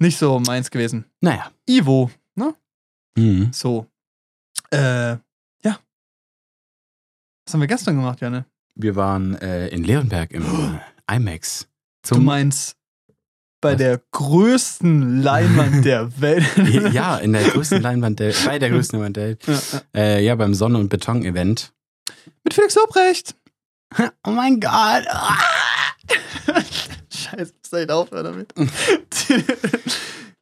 Nicht 0.00 0.18
so 0.18 0.40
meins 0.40 0.70
gewesen. 0.70 1.04
Naja. 1.20 1.52
Ivo, 1.68 2.10
ne? 2.34 2.54
Mhm. 3.16 3.52
So. 3.52 3.86
Äh, 4.70 5.12
ja. 5.62 5.78
Was 7.44 7.54
haben 7.54 7.60
wir 7.60 7.66
gestern 7.66 7.96
gemacht, 7.96 8.20
Janne? 8.20 8.46
Wir 8.82 8.96
waren 8.96 9.34
äh, 9.36 9.68
in 9.68 9.84
Leonberg 9.84 10.32
im 10.32 10.44
IMAX. 11.10 11.68
Du 12.08 12.18
meinst 12.18 12.76
bei 13.60 13.72
Was? 13.72 13.78
der 13.78 14.00
größten 14.12 15.22
Leinwand 15.22 15.84
der 15.84 16.18
Welt. 16.20 16.44
ja, 16.92 17.18
in 17.18 17.34
der 17.34 17.42
größten 17.44 17.82
Leinwand 17.82 18.20
der 18.20 18.32
bei 18.46 18.58
der 18.58 18.70
größten 18.70 18.98
Leinwand 18.98 19.16
der 19.18 19.24
Welt. 19.26 19.44
Ja, 19.46 19.54
ja. 19.54 19.82
Äh, 20.00 20.24
ja, 20.24 20.34
beim 20.34 20.54
Sonne- 20.54 20.78
und 20.78 20.88
Beton-Event. 20.88 21.72
Mit 22.44 22.54
Felix 22.54 22.74
Lobrecht. 22.74 23.34
Oh 24.24 24.30
mein 24.30 24.60
Gott. 24.60 25.04
Scheiße, 27.12 27.52
muss 27.60 27.72
echt 27.72 27.90
aufhören 27.90 28.24
damit. 28.24 28.54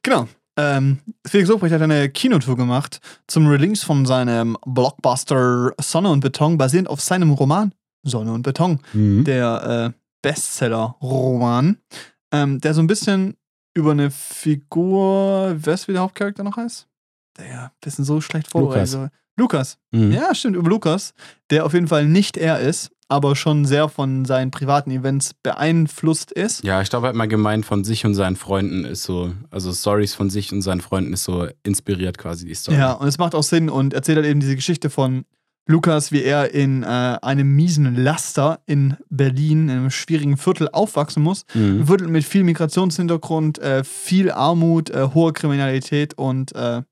genau. 0.03 0.29
Ähm, 0.59 0.99
Felix 1.27 1.49
Lobrecht 1.49 1.73
hat 1.73 1.81
eine 1.81 2.11
Kinotour 2.11 2.57
gemacht 2.59 3.01
zum 3.27 3.47
Release 3.47 3.87
von 3.87 4.05
seinem 4.05 4.59
Blockbuster 4.67 5.73
Sonne 5.81 6.11
und 6.11 6.21
Beton, 6.21 6.59
basierend 6.59 6.91
auf 6.91 7.01
seinem 7.01 7.31
Roman 7.31 7.73
Sonne 8.03 8.33
und 8.33 8.43
Beton, 8.43 8.81
Mhm. 8.93 9.25
der 9.25 9.93
äh, 9.95 9.99
Bestseller-Roman, 10.23 11.79
ähm, 12.33 12.61
der 12.61 12.75
so 12.75 12.81
ein 12.81 12.87
bisschen 12.87 13.37
über 13.75 13.93
eine 13.93 14.11
Figur, 14.11 15.57
weißt 15.65 15.85
du, 15.85 15.89
wie 15.89 15.93
der 15.93 16.03
Hauptcharakter 16.03 16.43
noch 16.43 16.57
heißt? 16.57 16.87
Der 17.39 17.65
ein 17.67 17.71
bisschen 17.81 18.05
so 18.05 18.21
schlecht 18.21 18.49
vorbereitet. 18.51 18.93
Lukas. 18.95 19.11
Lukas. 19.37 19.79
Mhm. 19.93 20.13
Ja, 20.13 20.35
stimmt, 20.35 20.57
über 20.57 20.69
Lukas, 20.69 21.15
der 21.51 21.65
auf 21.65 21.73
jeden 21.75 21.87
Fall 21.89 22.07
nicht 22.07 22.37
er 22.37 22.59
ist. 22.61 22.91
aber 23.11 23.37
schon 23.37 23.65
sehr 23.65 23.89
von 23.89 24.27
seinen 24.27 24.51
privaten 24.51 24.91
Events 24.91 25.33
beeinflusst 25.43 26.31
ist. 26.31 26.63
Ja, 26.63 26.83
ich 26.83 26.91
glaube, 26.91 27.07
er 27.07 27.09
hat 27.09 27.17
mal 27.17 27.27
gemeint, 27.27 27.65
von 27.65 27.83
sich 27.83 28.05
und 28.05 28.15
seinen 28.15 28.37
Freunden 28.37 28.85
ist 28.85 29.05
so, 29.05 29.33
also 29.51 29.73
Stories 29.73 30.15
von 30.15 30.29
sich 30.29 30.53
und 30.53 30.61
seinen 30.61 30.83
Freunden 30.83 31.15
ist 31.15 31.25
so 31.25 31.49
inspiriert 31.63 32.19
quasi 32.19 32.45
die 32.45 32.53
Story. 32.55 32.77
Ja, 32.77 32.93
und 32.93 33.09
es 33.09 33.17
macht 33.17 33.35
auch 33.35 33.43
Sinn 33.43 33.71
und 33.71 33.95
erzählt 33.95 34.17
halt 34.19 34.27
eben 34.27 34.41
diese 34.41 34.57
Geschichte 34.57 34.91
von 34.91 35.25
Lukas, 35.71 36.13
wie 36.13 36.23
er 36.23 36.55
in 36.55 36.83
äh, 36.83 36.87
einem 36.87 37.55
miesen 37.55 37.95
Laster 37.95 38.61
in 38.67 38.97
Berlin, 39.11 39.65
in 39.69 39.71
einem 39.71 39.91
schwierigen 39.91 40.37
Viertel 40.39 40.69
aufwachsen 40.73 41.23
muss. 41.23 41.45
Ein 41.55 41.81
Mhm. 41.81 41.87
Viertel 41.87 42.09
mit 42.09 42.25
viel 42.25 42.43
Migrationshintergrund, 42.43 43.59
äh, 43.59 43.85
viel 43.85 44.31
Armut, 44.31 44.89
äh, 44.91 45.09
hohe 45.13 45.33
Kriminalität 45.35 46.15
und 46.15 46.55
äh, 46.55 46.83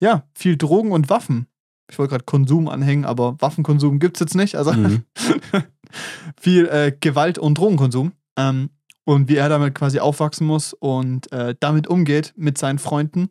ja, 0.00 0.26
viel 0.34 0.56
Drogen 0.56 0.90
und 0.92 1.10
Waffen. 1.10 1.46
Ich 1.90 1.98
wollte 1.98 2.12
gerade 2.12 2.24
Konsum 2.24 2.68
anhängen, 2.68 3.04
aber 3.04 3.36
Waffenkonsum 3.40 3.98
gibt 3.98 4.16
es 4.16 4.20
jetzt 4.20 4.34
nicht. 4.34 4.56
Also 4.56 4.72
Mhm. 4.72 5.04
viel 6.40 6.66
äh, 6.66 6.92
Gewalt 6.98 7.38
und 7.38 7.58
Drogenkonsum. 7.58 8.12
Ähm, 8.38 8.70
und 9.06 9.28
wie 9.28 9.36
er 9.36 9.50
damit 9.50 9.74
quasi 9.74 9.98
aufwachsen 10.00 10.46
muss 10.46 10.72
und 10.72 11.30
äh, 11.30 11.54
damit 11.60 11.86
umgeht 11.88 12.32
mit 12.36 12.56
seinen 12.56 12.78
Freunden. 12.78 13.28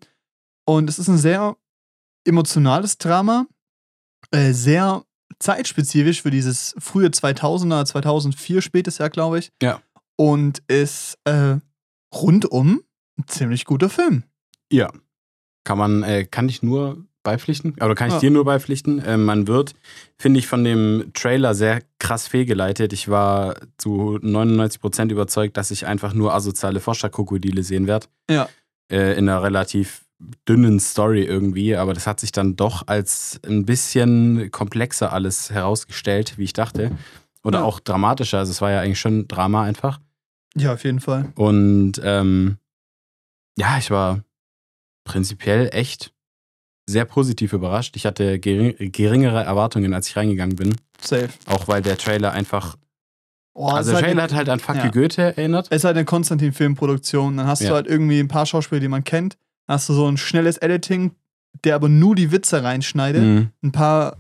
Und 0.66 0.88
es 0.88 1.00
ist 1.00 1.08
ein 1.08 1.18
sehr 1.18 1.58
emotionales 2.28 3.00
Drama, 3.00 3.48
äh, 4.34 4.52
sehr 4.54 5.04
zeitspezifisch 5.40 6.22
für 6.22 6.32
dieses 6.32 6.76
frühe 6.80 7.08
2000er, 7.08 7.86
2004 7.86 8.62
spätes 8.62 8.98
Jahr, 8.98 9.10
glaube 9.10 9.40
ich. 9.40 9.52
Ja. 9.62 9.82
Und 10.16 10.62
ist 10.68 11.18
äh, 11.26 11.58
rundum 12.14 12.82
ein 13.20 13.28
ziemlich 13.28 13.66
guter 13.66 13.90
Film. 13.90 14.24
Ja. 14.72 14.92
Kann 15.66 15.78
man, 15.78 16.04
äh, 16.04 16.26
kann 16.26 16.50
ich 16.50 16.62
nur 16.62 17.04
beipflichten? 17.24 17.74
Oder 17.76 17.96
kann 17.96 18.08
ich 18.10 18.16
Ja. 18.16 18.20
dir 18.20 18.32
nur 18.32 18.46
beipflichten? 18.46 19.00
Äh, 19.00 19.18
man 19.18 19.48
wird, 19.48 19.74
finde 20.18 20.40
ich, 20.40 20.48
von 20.48 20.64
dem 20.64 21.12
Trailer 21.14 21.56
sehr 21.56 21.82
krass 22.00 22.28
fehlgeleitet. 22.28 22.92
Ich 22.94 23.08
war 23.10 23.56
zu 23.78 24.20
99% 24.22 25.12
überzeugt, 25.12 25.58
dass 25.58 25.72
ich 25.72 25.86
einfach 25.88 26.14
nur 26.14 26.34
asoziale 26.34 26.80
Forscherkrokodile 26.80 27.64
sehen 27.64 27.88
werde. 27.88 28.08
Ja. 28.30 28.50
Äh, 28.92 29.18
in 29.18 29.30
einer 29.30 29.42
relativ 29.42 30.03
dünnen 30.48 30.80
Story 30.80 31.24
irgendwie, 31.24 31.76
aber 31.76 31.94
das 31.94 32.08
hat 32.08 32.20
sich 32.20 32.32
dann 32.32 32.56
doch 32.56 32.88
als 32.88 33.40
ein 33.46 33.66
bisschen 33.66 34.52
komplexer 34.52 35.12
alles 35.12 35.50
herausgestellt, 35.52 36.38
wie 36.38 36.44
ich 36.46 36.54
dachte. 36.54 36.92
Oder 37.44 37.60
Ja. 37.60 37.66
auch 37.66 37.80
dramatischer. 37.80 38.40
Also 38.40 38.52
es 38.52 38.62
war 38.62 38.72
ja 38.72 38.80
eigentlich 38.82 39.00
schon 39.00 39.28
Drama 39.28 39.64
einfach. 39.64 40.00
Ja, 40.56 40.74
auf 40.74 40.84
jeden 40.86 41.00
Fall. 41.02 41.32
Und 41.36 41.94
ähm, 42.04 42.58
ja, 43.58 43.78
ich 43.78 43.92
war 43.92 44.24
prinzipiell 45.04 45.70
echt 45.74 46.14
sehr 46.90 47.06
positiv 47.06 47.54
überrascht. 47.54 47.96
Ich 47.96 48.06
hatte 48.06 48.40
gering, 48.40 48.76
geringere 48.92 49.44
Erwartungen, 49.44 49.94
als 49.94 50.08
ich 50.08 50.16
reingegangen 50.16 50.56
bin. 50.56 50.76
Safe. 51.02 51.30
Auch 51.48 51.68
weil 51.68 51.82
der 51.82 51.98
Trailer 51.98 52.32
einfach. 52.32 52.78
Oh, 53.56 53.68
also 53.68 53.92
der 53.92 53.96
halt 53.98 54.06
Trailer 54.06 54.24
eine- 54.24 54.32
hat 54.32 54.38
halt 54.38 54.50
an 54.50 54.60
Fuck 54.60 54.76
ja. 54.78 54.88
Goethe 54.90 55.22
erinnert. 55.22 55.68
Es 55.70 55.78
ist 55.78 55.84
halt 55.84 55.98
eine 55.98 56.06
Konstantin-Filmproduktion. 56.06 57.38
Dann 57.38 57.48
hast 57.48 57.62
Ja. 57.62 57.70
du 57.70 57.76
halt 57.76 57.88
irgendwie 57.88 58.20
ein 58.20 58.28
paar 58.28 58.46
Schauspieler, 58.46 58.80
die 58.82 58.88
man 58.88 59.04
kennt. 59.04 59.38
Hast 59.68 59.90
du 59.90 59.94
so 59.94 60.08
ein 60.08 60.18
schnelles 60.18 60.58
Editing, 60.58 61.12
der 61.64 61.76
aber 61.76 61.90
nur 61.90 62.16
die 62.16 62.32
Witze 62.32 62.64
reinschneidet. 62.64 63.24
Mhm. 63.24 63.50
Ein 63.64 63.72
paar 63.72 64.18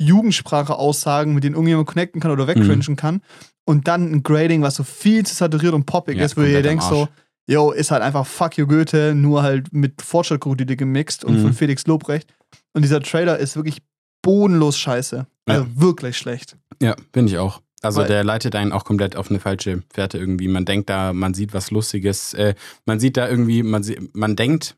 Jugendsprache-Aussagen, 0.00 1.34
mit 1.34 1.44
denen 1.44 1.54
irgendjemand 1.54 1.88
connecten 1.88 2.20
kann 2.20 2.30
oder 2.30 2.46
wegcringen 2.46 2.96
kann. 2.96 3.22
Und 3.64 3.86
dann 3.88 4.10
ein 4.12 4.22
Grading, 4.22 4.62
was 4.62 4.74
so 4.74 4.82
viel 4.84 5.24
zu 5.24 5.34
saturiert 5.34 5.72
und 5.74 5.86
poppig 5.86 6.16
Ja, 6.18 6.24
ist, 6.24 6.36
wo 6.36 6.40
du 6.40 6.48
dir 6.48 6.62
denkst 6.62 6.86
so, 6.86 7.08
yo, 7.48 7.70
ist 7.70 7.90
halt 7.90 8.02
einfach 8.02 8.26
Fuck 8.26 8.58
you 8.58 8.66
Goethe, 8.66 9.14
nur 9.14 9.42
halt 9.42 9.72
mit 9.72 10.02
Fortschrittkrokodile 10.02 10.76
gemixt 10.76 11.24
und 11.24 11.36
Mhm. 11.36 11.42
von 11.42 11.52
Felix 11.52 11.86
Lobrecht. 11.86 12.32
Und 12.72 12.82
dieser 12.82 13.00
Trailer 13.00 13.38
ist 13.38 13.56
wirklich 13.56 13.78
bodenlos 14.22 14.78
scheiße. 14.78 15.26
Also 15.46 15.66
wirklich 15.74 16.16
schlecht. 16.16 16.56
Ja, 16.80 16.94
bin 17.12 17.26
ich 17.26 17.38
auch. 17.38 17.60
Also 17.82 18.00
Weil- 18.02 18.08
der 18.08 18.24
leitet 18.24 18.54
einen 18.54 18.72
auch 18.72 18.84
komplett 18.84 19.16
auf 19.16 19.28
eine 19.30 19.40
falsche 19.40 19.82
Fährte 19.92 20.16
irgendwie. 20.18 20.48
Man 20.48 20.64
denkt 20.64 20.88
da, 20.88 21.12
man 21.12 21.34
sieht 21.34 21.52
was 21.52 21.70
Lustiges. 21.72 22.32
Äh, 22.34 22.54
man 22.86 23.00
sieht 23.00 23.16
da 23.16 23.28
irgendwie, 23.28 23.62
man, 23.64 23.84
man 24.12 24.36
denkt, 24.36 24.76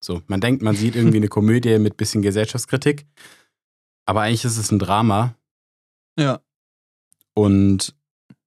so, 0.00 0.22
man 0.28 0.40
denkt, 0.40 0.62
man 0.62 0.76
sieht 0.76 0.94
irgendwie 0.96 1.16
eine 1.16 1.28
Komödie 1.28 1.78
mit 1.80 1.96
bisschen 1.96 2.22
Gesellschaftskritik. 2.22 3.06
Aber 4.06 4.20
eigentlich 4.22 4.44
ist 4.44 4.56
es 4.58 4.70
ein 4.70 4.78
Drama. 4.78 5.34
Ja. 6.18 6.40
Und 7.34 7.94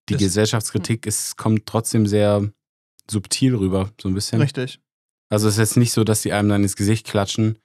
die 0.09 0.13
Das- 0.13 0.21
Gesellschaftskritik 0.21 1.05
ist, 1.05 1.35
kommt 1.37 1.65
trotzdem 1.65 2.07
sehr 2.07 2.49
subtil 3.09 3.55
rüber, 3.55 3.91
so 4.01 4.07
ein 4.07 4.13
bisschen. 4.13 4.39
Richtig. 4.41 4.79
Also 5.29 5.47
es 5.49 5.55
ist 5.55 5.59
jetzt 5.59 5.77
nicht 5.77 5.91
so, 5.91 6.05
dass 6.05 6.21
die 6.21 6.31
einem 6.31 6.47
dann 6.49 6.63
ins 6.63 6.77
Gesicht 6.77 7.05
klatschen. 7.07 7.59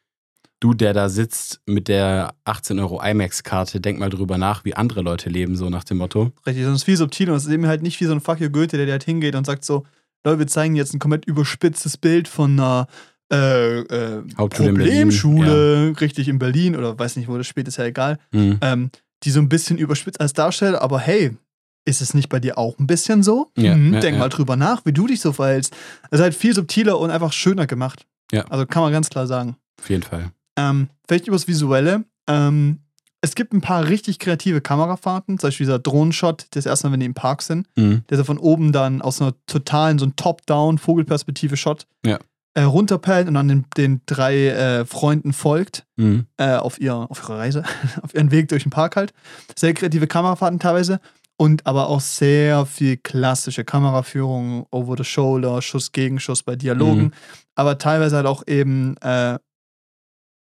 Du, 0.62 0.74
der 0.74 0.92
da 0.92 1.08
sitzt 1.08 1.60
mit 1.66 1.88
der 1.88 2.34
18 2.44 2.78
Euro 2.78 3.02
IMAX-Karte, 3.02 3.80
denk 3.80 3.98
mal 3.98 4.10
drüber 4.10 4.38
nach, 4.38 4.64
wie 4.64 4.74
andere 4.74 5.02
Leute 5.02 5.28
leben, 5.28 5.56
so 5.56 5.68
nach 5.70 5.82
dem 5.82 5.96
Motto. 5.98 6.30
Richtig, 6.46 6.64
sonst 6.64 6.84
viel 6.84 6.96
subtiler. 6.96 7.32
Und 7.32 7.38
es 7.38 7.46
ist 7.46 7.50
eben 7.52 7.66
halt 7.66 7.82
nicht 7.82 8.00
wie 8.00 8.04
so 8.04 8.12
ein 8.12 8.20
Fuck 8.20 8.38
you 8.40 8.48
Goethe, 8.48 8.76
der, 8.76 8.86
halt 8.92 9.02
hingeht 9.02 9.34
und 9.34 9.44
sagt 9.44 9.64
so, 9.64 9.84
Leute, 10.24 10.38
wir 10.38 10.46
zeigen 10.46 10.76
jetzt 10.76 10.94
ein 10.94 11.00
komplett 11.00 11.24
überspitztes 11.24 11.96
Bild 11.96 12.28
von 12.28 12.52
einer 12.52 12.86
äh, 13.32 13.80
äh, 13.80 14.22
Hauptschule 14.38 14.68
in 14.68 14.74
Problemschule, 14.76 15.94
richtig 16.00 16.28
in 16.28 16.38
Berlin 16.38 16.76
oder 16.76 16.96
weiß 16.96 17.16
nicht 17.16 17.26
wo 17.28 17.36
das 17.36 17.48
spielt, 17.48 17.66
ist 17.66 17.78
ja 17.78 17.84
egal, 17.86 18.18
Mhm. 18.30 18.58
ähm, 18.60 18.90
die 19.24 19.30
so 19.30 19.40
ein 19.40 19.48
bisschen 19.48 19.78
überspitzt 19.78 20.20
als 20.20 20.32
darstellt, 20.32 20.76
aber 20.76 21.00
hey, 21.00 21.36
ist 21.84 22.00
es 22.02 22.14
nicht 22.14 22.28
bei 22.28 22.38
dir 22.38 22.56
auch 22.56 22.78
ein 22.78 22.86
bisschen 22.86 23.24
so? 23.24 23.50
Ja, 23.56 23.74
Hm, 23.74 23.94
ja, 23.94 24.00
denk 24.00 24.14
ja. 24.14 24.20
mal 24.20 24.28
drüber 24.28 24.54
nach, 24.54 24.84
wie 24.86 24.92
du 24.92 25.08
dich 25.08 25.20
so 25.20 25.32
verhältst. 25.32 25.74
Es 26.12 26.18
ist 26.20 26.22
halt 26.22 26.34
viel 26.36 26.54
subtiler 26.54 27.00
und 27.00 27.10
einfach 27.10 27.32
schöner 27.32 27.66
gemacht. 27.66 28.06
Ja. 28.30 28.44
Also 28.44 28.64
kann 28.64 28.82
man 28.84 28.92
ganz 28.92 29.10
klar 29.10 29.26
sagen. 29.26 29.56
Auf 29.80 29.90
jeden 29.90 30.04
Fall. 30.04 30.30
Ähm, 30.56 30.88
vielleicht 31.06 31.26
übers 31.28 31.48
Visuelle. 31.48 32.04
Ähm, 32.28 32.80
es 33.20 33.34
gibt 33.36 33.52
ein 33.52 33.60
paar 33.60 33.86
richtig 33.88 34.18
kreative 34.18 34.60
Kamerafahrten, 34.60 35.38
zum 35.38 35.46
Beispiel 35.48 35.66
dieser 35.66 35.78
Drohnenshot, 35.78 36.46
das 36.50 36.66
erste 36.66 36.86
Mal, 36.88 36.94
wenn 36.94 37.00
die 37.00 37.06
im 37.06 37.14
Park 37.14 37.42
sind, 37.42 37.68
Mhm. 37.76 38.02
der 38.10 38.18
so 38.18 38.24
von 38.24 38.38
oben 38.38 38.72
dann 38.72 39.00
aus 39.00 39.20
einer 39.22 39.34
totalen, 39.46 39.98
so 39.98 40.06
ein 40.06 40.16
Top-Down, 40.16 40.78
Vogelperspektive-Shot 40.78 41.86
Ja. 42.04 42.18
äh, 42.54 42.62
runterpellt 42.62 43.28
und 43.28 43.34
dann 43.34 43.48
den, 43.48 43.64
den 43.76 44.00
drei 44.06 44.48
äh, 44.48 44.84
Freunden 44.84 45.32
folgt 45.32 45.86
Mhm. 45.96 46.26
äh, 46.36 46.56
auf, 46.56 46.80
ihr, 46.80 46.94
auf 46.94 47.22
ihrer 47.22 47.38
Reise, 47.38 47.62
auf 48.02 48.12
ihren 48.14 48.30
Weg 48.32 48.48
durch 48.48 48.64
den 48.64 48.70
Park 48.70 48.96
halt. 48.96 49.14
Sehr 49.56 49.72
kreative 49.74 50.06
Kamerafahrten 50.08 50.58
teilweise 50.58 51.00
und 51.38 51.64
aber 51.66 51.88
auch 51.88 52.00
sehr 52.00 52.66
viel 52.66 52.96
klassische 52.98 53.64
Kameraführung, 53.64 54.66
over 54.70 54.96
the 54.98 55.04
shoulder, 55.04 55.62
Schuss 55.62 55.92
gegen 55.92 56.18
Schuss 56.20 56.42
bei 56.42 56.56
Dialogen, 56.56 57.04
Mhm. 57.04 57.12
aber 57.54 57.78
teilweise 57.78 58.16
halt 58.16 58.26
auch 58.26 58.46
eben 58.48 58.96
äh, 58.98 59.38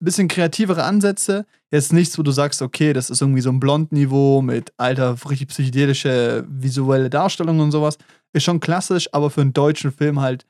bisschen 0.05 0.29
kreativere 0.29 0.85
Ansätze. 0.85 1.47
Jetzt 1.71 1.93
nichts, 1.93 2.19
wo 2.19 2.23
du 2.23 2.31
sagst, 2.31 2.63
okay, 2.63 2.93
das 2.93 3.11
ist 3.11 3.21
irgendwie 3.21 3.41
so 3.41 3.51
ein 3.51 3.61
Blond-Niveau 3.61 4.43
mit 4.43 4.73
alter, 4.77 5.17
richtig 5.29 5.49
psychedelische 5.49 6.45
visuelle 6.49 7.11
Darstellung 7.11 7.61
und 7.61 7.71
sowas. 7.73 7.99
Ist 8.33 8.45
schon 8.45 8.61
klassisch, 8.61 9.09
aber 9.13 9.31
für 9.31 9.41
einen 9.41 9.53
deutschen 9.53 9.93
Film 9.93 10.21
halt 10.21 10.47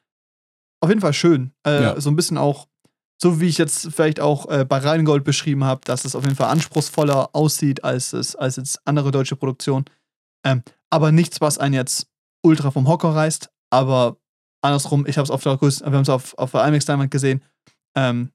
auf 0.80 0.90
jeden 0.90 1.00
Fall 1.00 1.12
schön. 1.12 1.52
Äh, 1.66 1.82
Ja. 1.82 2.00
So 2.00 2.10
ein 2.10 2.16
bisschen 2.16 2.38
auch, 2.38 2.68
so 3.20 3.40
wie 3.40 3.48
ich 3.48 3.58
jetzt 3.58 3.90
vielleicht 3.92 4.20
auch 4.20 4.48
äh, 4.48 4.64
bei 4.64 4.78
Rheingold 4.78 5.24
beschrieben 5.24 5.64
habe, 5.64 5.80
dass 5.84 6.04
es 6.04 6.14
auf 6.14 6.24
jeden 6.24 6.36
Fall 6.36 6.50
anspruchsvoller 6.50 7.30
aussieht 7.32 7.82
als, 7.84 8.12
es, 8.12 8.36
als 8.36 8.56
jetzt 8.56 8.80
andere 8.84 9.10
deutsche 9.10 9.36
Produktionen. 9.36 9.86
Ähm, 10.44 10.62
aber 10.90 11.10
nichts, 11.10 11.40
was 11.40 11.58
einen 11.58 11.74
jetzt 11.74 12.06
ultra 12.44 12.70
vom 12.70 12.86
Hocker 12.86 13.10
reißt. 13.10 13.50
Aber 13.70 14.16
andersrum, 14.62 15.04
ich 15.06 15.16
habe 15.18 15.24
es 15.24 15.30
auf 15.30 15.42
der 15.42 15.56
größten, 15.56 15.90
wir 15.90 15.96
haben 15.96 16.02
es 16.02 16.08
auf, 16.08 16.36
auf 16.38 16.52
der 16.52 16.66
IMAX 16.66 16.86
Diamond 16.86 17.10
gesehen. 17.10 17.42
Ähm, 17.96 18.30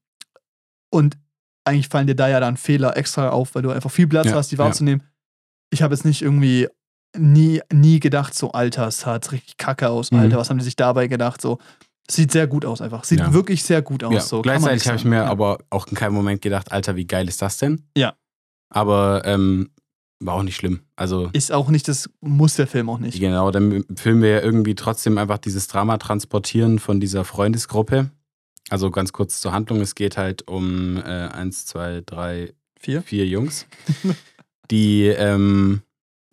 und 0.93 1.17
eigentlich 1.65 1.87
fallen 1.89 2.07
dir 2.07 2.15
da 2.15 2.27
ja 2.27 2.39
dann 2.39 2.57
Fehler 2.57 2.95
extra 2.97 3.29
auf, 3.29 3.55
weil 3.55 3.61
du 3.61 3.71
einfach 3.71 3.89
viel 3.91 4.07
Platz 4.07 4.27
Ja, 4.27 4.35
hast, 4.35 4.51
die 4.51 4.55
ja. 4.55 4.63
wahrzunehmen. 4.65 5.03
Ich 5.71 5.81
habe 5.81 5.93
jetzt 5.95 6.03
nicht 6.05 6.21
irgendwie 6.21 6.67
nie, 7.17 7.61
nie 7.71 7.99
gedacht, 7.99 8.33
so, 8.35 8.51
Alter, 8.51 8.87
es 8.87 8.99
sah 8.99 9.15
jetzt 9.15 9.31
richtig 9.31 9.57
kacke 9.57 9.89
aus, 9.89 10.11
Mhm. 10.11 10.19
Alter, 10.19 10.37
was 10.37 10.49
haben 10.49 10.57
die 10.57 10.63
sich 10.65 10.75
dabei 10.75 11.07
gedacht? 11.07 11.41
So, 11.41 11.59
sieht 12.09 12.31
sehr 12.31 12.47
gut 12.47 12.65
aus 12.65 12.81
einfach. 12.81 13.03
Sieht 13.05 13.19
Ja. 13.19 13.33
wirklich 13.33 13.63
sehr 13.63 13.81
gut 13.81 14.03
aus. 14.03 14.13
Ja, 14.13 14.19
so, 14.19 14.41
gleichzeitig 14.41 14.85
habe 14.87 14.97
ich 14.97 15.05
mir 15.05 15.17
ja. 15.17 15.25
aber 15.25 15.59
auch 15.69 15.87
in 15.87 15.95
keinem 15.95 16.13
Moment 16.15 16.41
gedacht, 16.41 16.71
Alter, 16.71 16.95
wie 16.95 17.05
geil 17.07 17.27
ist 17.27 17.41
das 17.41 17.57
denn? 17.57 17.87
Ja. 17.97 18.13
Aber 18.69 19.21
ähm, 19.25 19.69
war 20.19 20.35
auch 20.35 20.43
nicht 20.43 20.55
schlimm. 20.55 20.81
Also 20.95 21.29
Ist 21.33 21.51
auch 21.51 21.69
nicht, 21.69 21.87
das 21.87 22.09
muss 22.21 22.55
der 22.55 22.67
Film 22.67 22.89
auch 22.89 22.99
nicht. 22.99 23.19
genau, 23.19 23.51
dann 23.51 23.83
filmen 23.95 24.21
wir 24.21 24.29
ja 24.29 24.41
irgendwie 24.41 24.75
trotzdem 24.75 25.17
einfach 25.17 25.37
dieses 25.37 25.67
Drama 25.67 25.97
transportieren 25.97 26.79
von 26.79 26.99
dieser 26.99 27.23
Freundesgruppe. 27.25 28.09
Also 28.73 28.89
ganz 28.89 29.13
kurz 29.13 29.39
zur 29.39 29.51
Handlung, 29.51 29.81
es 29.81 29.93
geht 29.93 30.17
halt 30.17 30.47
um 30.47 30.97
äh, 30.97 31.01
eins, 31.01 31.67
zwei, 31.67 32.01
drei, 32.03 32.53
Vier? 32.79 33.03
vier 33.03 33.27
Jungs, 33.27 33.67
die 34.71 35.03
ähm, 35.05 35.83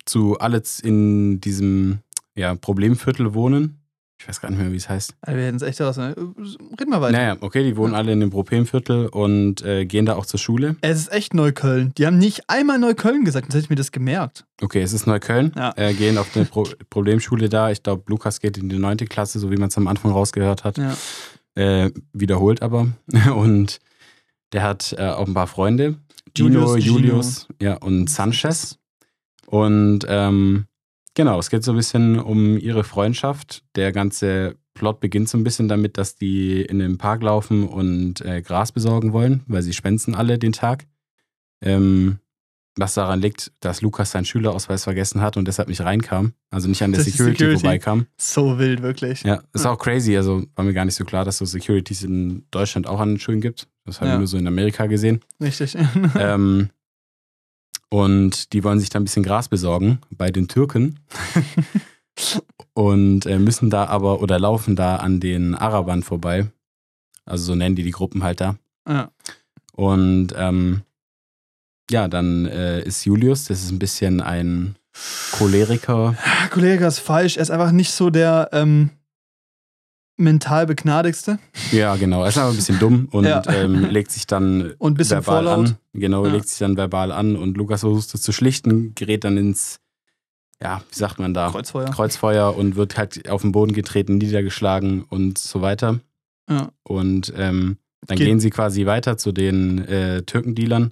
zu 0.05 0.39
alle 0.39 0.63
in 0.81 1.39
diesem 1.39 1.99
ja, 2.35 2.55
Problemviertel 2.55 3.35
wohnen. 3.35 3.77
Ich 4.19 4.27
weiß 4.27 4.41
gar 4.41 4.49
nicht 4.49 4.57
mehr, 4.57 4.71
wie 4.71 4.75
es 4.75 4.89
heißt. 4.89 5.13
Alter, 5.21 5.37
wir 5.37 5.45
hätten 5.45 5.57
es 5.57 5.61
echt 5.61 5.81
raus. 5.81 5.97
ne? 5.97 6.15
Reden 6.17 6.89
wir 6.89 6.99
weiter. 6.99 7.11
Naja, 7.11 7.37
okay, 7.41 7.63
die 7.63 7.77
wohnen 7.77 7.93
alle 7.93 8.11
in 8.11 8.19
dem 8.19 8.31
Problemviertel 8.31 9.05
und 9.09 9.61
äh, 9.61 9.85
gehen 9.85 10.07
da 10.07 10.15
auch 10.15 10.25
zur 10.25 10.39
Schule. 10.39 10.77
Es 10.81 10.97
ist 10.97 11.11
echt 11.11 11.35
Neukölln. 11.35 11.93
Die 11.99 12.07
haben 12.07 12.17
nicht 12.17 12.49
einmal 12.49 12.79
Neukölln 12.79 13.23
gesagt, 13.23 13.51
sonst 13.51 13.53
hätte 13.53 13.65
ich 13.65 13.69
mir 13.69 13.75
das 13.75 13.91
gemerkt. 13.91 14.45
Okay, 14.63 14.81
es 14.81 14.93
ist 14.93 15.05
Neukölln. 15.05 15.51
Ja. 15.55 15.73
Äh, 15.75 15.93
gehen 15.93 16.17
auf 16.17 16.35
eine 16.35 16.45
Pro 16.45 16.67
Problemschule 16.89 17.49
da. 17.49 17.69
Ich 17.69 17.83
glaube, 17.83 18.01
Lukas 18.07 18.39
geht 18.39 18.57
in 18.57 18.67
die 18.67 18.79
neunte 18.79 19.05
Klasse, 19.05 19.37
so 19.37 19.51
wie 19.51 19.57
man 19.57 19.69
es 19.69 19.77
am 19.77 19.85
Anfang 19.87 20.11
rausgehört 20.11 20.63
hat. 20.63 20.79
Ja. 20.79 20.97
Äh, 21.55 21.91
wiederholt 22.13 22.61
aber. 22.61 22.87
Und 23.35 23.79
der 24.53 24.63
hat 24.63 24.95
äh, 24.97 25.09
auch 25.09 25.27
ein 25.27 25.33
paar 25.33 25.47
Freunde. 25.47 25.97
Gino, 26.35 26.75
Julius, 26.75 26.85
Julius, 26.85 27.47
ja, 27.61 27.75
und 27.75 28.09
Sanchez. 28.09 28.79
Und 29.47 30.05
ähm, 30.07 30.65
genau, 31.13 31.39
es 31.39 31.49
geht 31.49 31.63
so 31.63 31.71
ein 31.71 31.77
bisschen 31.77 32.19
um 32.19 32.57
ihre 32.57 32.85
Freundschaft. 32.85 33.63
Der 33.75 33.91
ganze 33.91 34.55
Plot 34.73 35.01
beginnt 35.01 35.27
so 35.27 35.37
ein 35.37 35.43
bisschen 35.43 35.67
damit, 35.67 35.97
dass 35.97 36.15
die 36.15 36.61
in 36.61 36.79
den 36.79 36.97
Park 36.97 37.21
laufen 37.21 37.67
und 37.67 38.21
äh, 38.21 38.41
Gras 38.41 38.71
besorgen 38.71 39.11
wollen, 39.11 39.43
weil 39.47 39.61
sie 39.61 39.73
schwänzen 39.73 40.15
alle 40.15 40.39
den 40.39 40.53
Tag. 40.53 40.87
Ähm, 41.61 42.19
was 42.81 42.95
daran 42.95 43.21
liegt, 43.21 43.51
dass 43.61 43.81
Lukas 43.81 44.11
seinen 44.11 44.25
Schülerausweis 44.25 44.83
vergessen 44.83 45.21
hat 45.21 45.37
und 45.37 45.47
deshalb 45.47 45.69
nicht 45.69 45.79
reinkam. 45.81 46.33
Also 46.49 46.67
nicht 46.67 46.83
an 46.83 46.91
der 46.91 47.01
Security, 47.03 47.37
Security. 47.37 47.61
vorbeikam. 47.61 48.07
So 48.17 48.59
wild, 48.59 48.81
wirklich. 48.81 49.23
Ja, 49.23 49.41
ist 49.53 49.63
Ja. 49.63 49.71
auch 49.71 49.77
crazy. 49.79 50.17
Also 50.17 50.43
war 50.55 50.65
mir 50.65 50.73
gar 50.73 50.83
nicht 50.85 50.95
so 50.95 51.05
klar, 51.05 51.23
dass 51.23 51.35
es 51.35 51.39
so 51.39 51.45
Securities 51.45 52.03
in 52.03 52.45
Deutschland 52.51 52.87
auch 52.87 52.99
an 52.99 53.09
den 53.13 53.19
Schulen 53.19 53.39
gibt. 53.39 53.67
Das 53.85 54.01
habe 54.01 54.07
ich 54.09 54.11
Ja. 54.13 54.17
nur 54.17 54.27
so 54.27 54.37
in 54.37 54.47
Amerika 54.47 54.87
gesehen. 54.87 55.21
Richtig. 55.39 55.77
ähm, 56.19 56.69
und 57.89 58.53
die 58.53 58.63
wollen 58.63 58.79
sich 58.79 58.89
da 58.89 58.99
ein 58.99 59.03
bisschen 59.03 59.23
Gras 59.23 59.47
besorgen 59.49 59.99
bei 60.11 60.31
den 60.31 60.47
Türken. 60.47 60.99
und 62.73 63.25
äh, 63.25 63.39
müssen 63.39 63.69
da 63.69 63.85
aber 63.85 64.21
oder 64.21 64.39
laufen 64.39 64.75
da 64.75 64.97
an 64.97 65.19
den 65.19 65.55
Arabern 65.55 66.03
vorbei. 66.03 66.47
Also 67.25 67.45
so 67.45 67.55
nennen 67.55 67.75
die 67.75 67.83
die 67.83 67.91
Gruppen 67.91 68.23
halt 68.23 68.41
da. 68.41 68.55
ja. 68.87 69.09
Und 69.73 70.33
ähm, 70.35 70.81
ja, 71.91 72.07
dann 72.07 72.45
äh, 72.45 72.81
ist 72.83 73.05
Julius, 73.05 73.45
das 73.45 73.63
ist 73.63 73.71
ein 73.71 73.79
bisschen 73.79 74.21
ein 74.21 74.75
Choleriker. 75.31 76.15
Ah, 76.23 76.47
Kollege 76.49 76.85
ist 76.85 76.99
falsch. 76.99 77.37
Er 77.37 77.43
ist 77.43 77.51
einfach 77.51 77.71
nicht 77.71 77.91
so 77.91 78.09
der 78.09 78.49
ähm, 78.51 78.89
mental 80.17 80.65
begnadigste 80.67 81.39
Ja, 81.71 81.95
genau. 81.95 82.23
Er 82.23 82.29
ist 82.29 82.37
aber 82.37 82.49
ein 82.51 82.55
bisschen 82.55 82.79
dumm 82.79 83.07
und 83.11 83.25
Ja. 83.25 83.41
ähm, 83.47 83.85
legt 83.89 84.11
sich 84.11 84.27
dann 84.27 84.71
und 84.77 84.95
bisschen 84.97 85.17
verbal 85.25 85.43
vorlaut. 85.45 85.67
an. 85.69 85.77
Genau, 85.93 86.25
Ja. 86.25 86.31
legt 86.33 86.47
sich 86.49 86.59
dann 86.59 86.77
verbal 86.77 87.11
an 87.11 87.35
und 87.35 87.57
Lukas 87.57 87.81
versucht 87.81 88.13
es 88.13 88.21
zu 88.21 88.31
schlichten, 88.31 88.93
gerät 88.95 89.23
dann 89.23 89.37
ins, 89.37 89.79
ja, 90.61 90.81
wie 90.91 90.95
sagt 90.97 91.17
man 91.19 91.33
da? 91.33 91.49
Kreuzfeuer. 91.49 91.89
Kreuzfeuer 91.89 92.55
und 92.55 92.75
wird 92.75 92.97
halt 92.97 93.29
auf 93.29 93.41
den 93.41 93.51
Boden 93.51 93.73
getreten, 93.73 94.17
niedergeschlagen 94.17 95.03
und 95.03 95.37
so 95.39 95.61
weiter. 95.61 95.99
Ja. 96.49 96.69
Und 96.83 97.33
ähm, 97.37 97.77
dann 98.05 98.17
Geht- 98.17 98.27
gehen 98.27 98.39
sie 98.39 98.49
quasi 98.49 98.85
weiter 98.85 99.17
zu 99.17 99.31
den 99.31 99.79
äh, 99.87 100.21
Türkendealern 100.23 100.91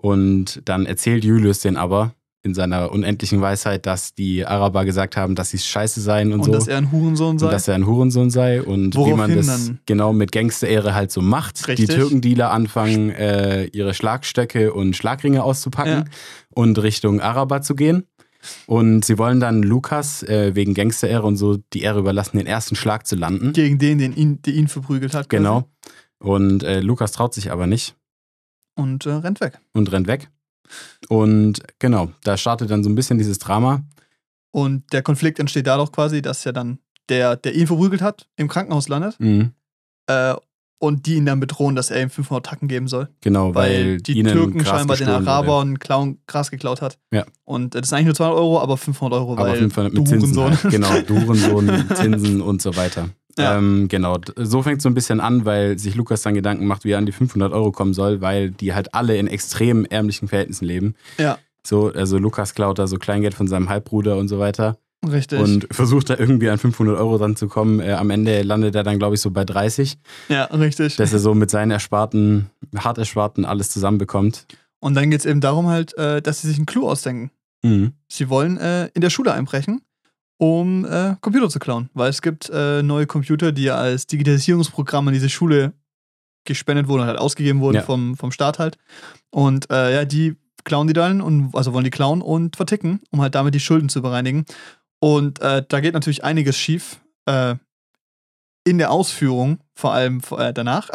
und 0.00 0.62
dann 0.64 0.86
erzählt 0.86 1.24
Julius 1.24 1.60
den 1.60 1.76
aber 1.76 2.14
in 2.42 2.54
seiner 2.54 2.90
unendlichen 2.90 3.42
Weisheit, 3.42 3.84
dass 3.84 4.14
die 4.14 4.46
Araber 4.46 4.86
gesagt 4.86 5.14
haben, 5.14 5.34
dass 5.34 5.50
sie 5.50 5.58
scheiße 5.58 6.00
seien 6.00 6.32
und, 6.32 6.40
Und 6.40 6.44
so. 6.46 6.52
dass 6.52 6.68
er 6.68 6.78
ein 6.78 6.90
Hurensohn 6.90 7.38
sei. 7.38 7.46
Und 7.46 7.52
dass 7.52 7.68
er 7.68 7.74
ein 7.74 7.86
Hurensohn 7.86 8.30
sei 8.30 8.62
und 8.62 8.94
wie 8.94 8.98
Woraufhin 8.98 9.16
man 9.18 9.36
das 9.36 9.46
dann- 9.46 9.80
genau 9.84 10.14
mit 10.14 10.32
Gangsterehre 10.32 10.94
halt 10.94 11.12
so 11.12 11.20
macht. 11.20 11.68
Richtig. 11.68 11.88
Die 11.90 11.94
Türkendealer 11.94 12.50
anfangen, 12.50 13.10
äh, 13.10 13.64
ihre 13.66 13.92
Schlagstöcke 13.92 14.72
und 14.72 14.96
Schlagringe 14.96 15.42
auszupacken 15.44 15.92
Ja. 15.92 16.04
und 16.48 16.78
Richtung 16.82 17.20
Araber 17.20 17.60
zu 17.60 17.74
gehen. 17.74 18.04
Und 18.64 19.04
sie 19.04 19.18
wollen 19.18 19.38
dann 19.38 19.62
Lukas 19.62 20.22
äh, 20.22 20.54
wegen 20.54 20.72
Gangsterehre 20.72 21.24
und 21.24 21.36
so 21.36 21.58
die 21.74 21.82
Ehre 21.82 21.98
überlassen, 21.98 22.38
den 22.38 22.46
ersten 22.46 22.74
Schlag 22.74 23.06
zu 23.06 23.16
landen. 23.16 23.52
gegen 23.52 23.76
den, 23.78 23.98
den 23.98 24.16
ihn, 24.16 24.40
der 24.40 24.54
ihn 24.54 24.66
verprügelt 24.68 25.12
hat. 25.12 25.28
quasi. 25.28 25.42
Genau. 25.42 25.68
Und 26.20 26.62
äh, 26.62 26.80
Lukas 26.80 27.12
traut 27.12 27.34
sich 27.34 27.52
aber 27.52 27.66
nicht 27.66 27.96
Und 28.80 29.06
äh, 29.06 29.12
rennt 29.12 29.40
weg. 29.40 29.58
und 29.72 29.92
rennt 29.92 30.06
weg. 30.06 30.30
Und 31.08 31.60
genau, 31.78 32.10
da 32.22 32.36
startet 32.36 32.70
dann 32.70 32.84
so 32.84 32.90
ein 32.90 32.94
bisschen 32.94 33.18
dieses 33.18 33.38
Drama. 33.38 33.82
Und 34.52 34.92
der 34.92 35.02
Konflikt 35.02 35.38
entsteht 35.38 35.66
dadurch 35.66 35.92
quasi, 35.92 36.22
dass 36.22 36.44
ja 36.44 36.52
dann 36.52 36.78
der, 37.08 37.36
der 37.36 37.54
ihn 37.54 37.66
verprügelt 37.66 38.02
hat, 38.02 38.28
im 38.36 38.48
Krankenhaus 38.48 38.88
landet. 38.88 39.18
Mhm. 39.18 39.52
Äh, 40.06 40.34
und 40.82 41.04
die 41.04 41.16
ihn 41.16 41.26
dann 41.26 41.40
bedrohen, 41.40 41.76
dass 41.76 41.90
er 41.90 42.02
ihm 42.02 42.08
500 42.08 42.46
Tacken 42.46 42.66
geben 42.66 42.88
soll. 42.88 43.08
Genau, 43.20 43.54
weil, 43.54 43.72
Weil, 43.72 43.96
die 43.98 44.22
Türken 44.22 44.64
scheinbar 44.64 44.96
den. 44.96 45.08
Arabern 45.08 45.78
Klauen, 45.78 46.20
Gras 46.26 46.50
geklaut 46.50 46.80
hat. 46.80 46.98
Ja. 47.12 47.26
Und 47.44 47.74
äh, 47.74 47.80
das 47.80 47.90
sind 47.90 47.98
eigentlich 47.98 48.06
nur 48.06 48.14
200 48.14 48.38
Euro, 48.38 48.60
aber 48.60 48.78
500 48.78 49.20
Euro, 49.20 49.32
Aber 49.32 49.44
weil 49.44 49.58
500 49.58 49.92
du 49.92 49.98
mit 49.98 50.08
Zinsen 50.08 50.36
Hurensohn. 50.36 50.62
halt. 50.62 50.72
Genau, 50.72 51.00
du 51.02 51.20
Hurensohn, 51.26 51.84
Zinsen 51.94 52.40
und 52.40 52.62
so 52.62 52.74
weiter. 52.76 53.10
Ja. 53.38 53.56
Ähm, 53.56 53.88
genau, 53.88 54.18
so 54.36 54.62
fängt 54.62 54.78
es 54.78 54.82
so 54.82 54.88
ein 54.88 54.94
bisschen 54.94 55.20
an, 55.20 55.44
weil 55.44 55.78
sich 55.78 55.94
Lukas 55.94 56.22
dann 56.22 56.34
Gedanken 56.34 56.66
macht, 56.66 56.84
wie 56.84 56.92
er 56.92 56.98
an 56.98 57.06
die 57.06 57.12
500 57.12 57.52
Euro 57.52 57.72
kommen 57.72 57.94
soll, 57.94 58.20
weil 58.20 58.50
die 58.50 58.74
halt 58.74 58.94
alle 58.94 59.16
in 59.16 59.28
extrem 59.28 59.84
ärmlichen 59.84 60.28
Verhältnissen 60.28 60.64
leben. 60.64 60.94
Ja. 61.18 61.38
So, 61.64 61.92
also 61.92 62.18
Lukas 62.18 62.54
klaut 62.54 62.78
da 62.78 62.86
so 62.86 62.96
Kleingeld 62.96 63.34
von 63.34 63.46
seinem 63.46 63.68
Halbbruder 63.68 64.16
und 64.16 64.28
so 64.28 64.38
weiter 64.38 64.78
Richtig. 65.08 65.40
und 65.40 65.66
versucht 65.70 66.10
da 66.10 66.16
irgendwie 66.18 66.50
an 66.50 66.58
500 66.58 66.98
Euro 66.98 67.18
dran 67.18 67.36
zu 67.36 67.48
kommen. 67.48 67.80
Äh, 67.80 67.92
am 67.92 68.10
Ende 68.10 68.42
landet 68.42 68.74
er 68.74 68.82
dann, 68.82 68.98
glaube 68.98 69.14
ich, 69.14 69.20
so 69.20 69.30
bei 69.30 69.44
30, 69.44 69.98
ja, 70.28 70.44
richtig. 70.44 70.96
dass 70.96 71.12
er 71.12 71.18
so 71.18 71.34
mit 71.34 71.50
seinen 71.50 71.70
Ersparten, 71.70 72.50
hart 72.76 72.98
Ersparten 72.98 73.44
alles 73.44 73.70
zusammenbekommt. 73.70 74.46
Und 74.80 74.94
dann 74.94 75.10
geht 75.10 75.20
es 75.20 75.26
eben 75.26 75.40
darum 75.40 75.68
halt, 75.68 75.96
äh, 75.98 76.22
dass 76.22 76.42
sie 76.42 76.48
sich 76.48 76.56
einen 76.56 76.66
Clou 76.66 76.88
ausdenken. 76.88 77.30
Mhm. 77.62 77.92
Sie 78.08 78.28
wollen 78.28 78.56
äh, 78.58 78.88
in 78.94 79.00
der 79.00 79.10
Schule 79.10 79.32
einbrechen, 79.32 79.82
um 80.40 80.86
äh, 80.86 81.16
Computer 81.20 81.50
zu 81.50 81.58
klauen. 81.58 81.90
Weil 81.92 82.08
es 82.08 82.22
gibt 82.22 82.48
äh, 82.48 82.82
neue 82.82 83.06
Computer, 83.06 83.52
die 83.52 83.64
ja 83.64 83.76
als 83.76 84.06
Digitalisierungsprogramm 84.06 85.06
in 85.08 85.14
diese 85.14 85.28
Schule 85.28 85.74
gespendet 86.46 86.88
wurden, 86.88 87.04
halt 87.04 87.18
ausgegeben 87.18 87.60
wurden 87.60 87.76
Ja. 87.76 87.82
vom, 87.82 88.16
vom 88.16 88.32
Staat 88.32 88.58
halt. 88.58 88.78
Und 89.30 89.70
äh, 89.70 89.92
ja, 89.94 90.04
die 90.06 90.36
klauen 90.64 90.86
die 90.86 90.94
dann 90.94 91.20
und 91.20 91.54
also 91.54 91.74
wollen 91.74 91.84
die 91.84 91.90
klauen 91.90 92.22
und 92.22 92.56
verticken, 92.56 93.00
um 93.10 93.20
halt 93.20 93.34
damit 93.34 93.54
die 93.54 93.60
Schulden 93.60 93.90
zu 93.90 94.00
bereinigen. 94.00 94.46
Und 94.98 95.40
äh, 95.42 95.62
da 95.68 95.80
geht 95.80 95.92
natürlich 95.92 96.24
einiges 96.24 96.56
schief 96.56 97.00
äh, 97.26 97.56
in 98.64 98.78
der 98.78 98.90
Ausführung, 98.92 99.58
vor 99.74 99.92
allem 99.92 100.22
äh, 100.38 100.52
danach. 100.54 100.88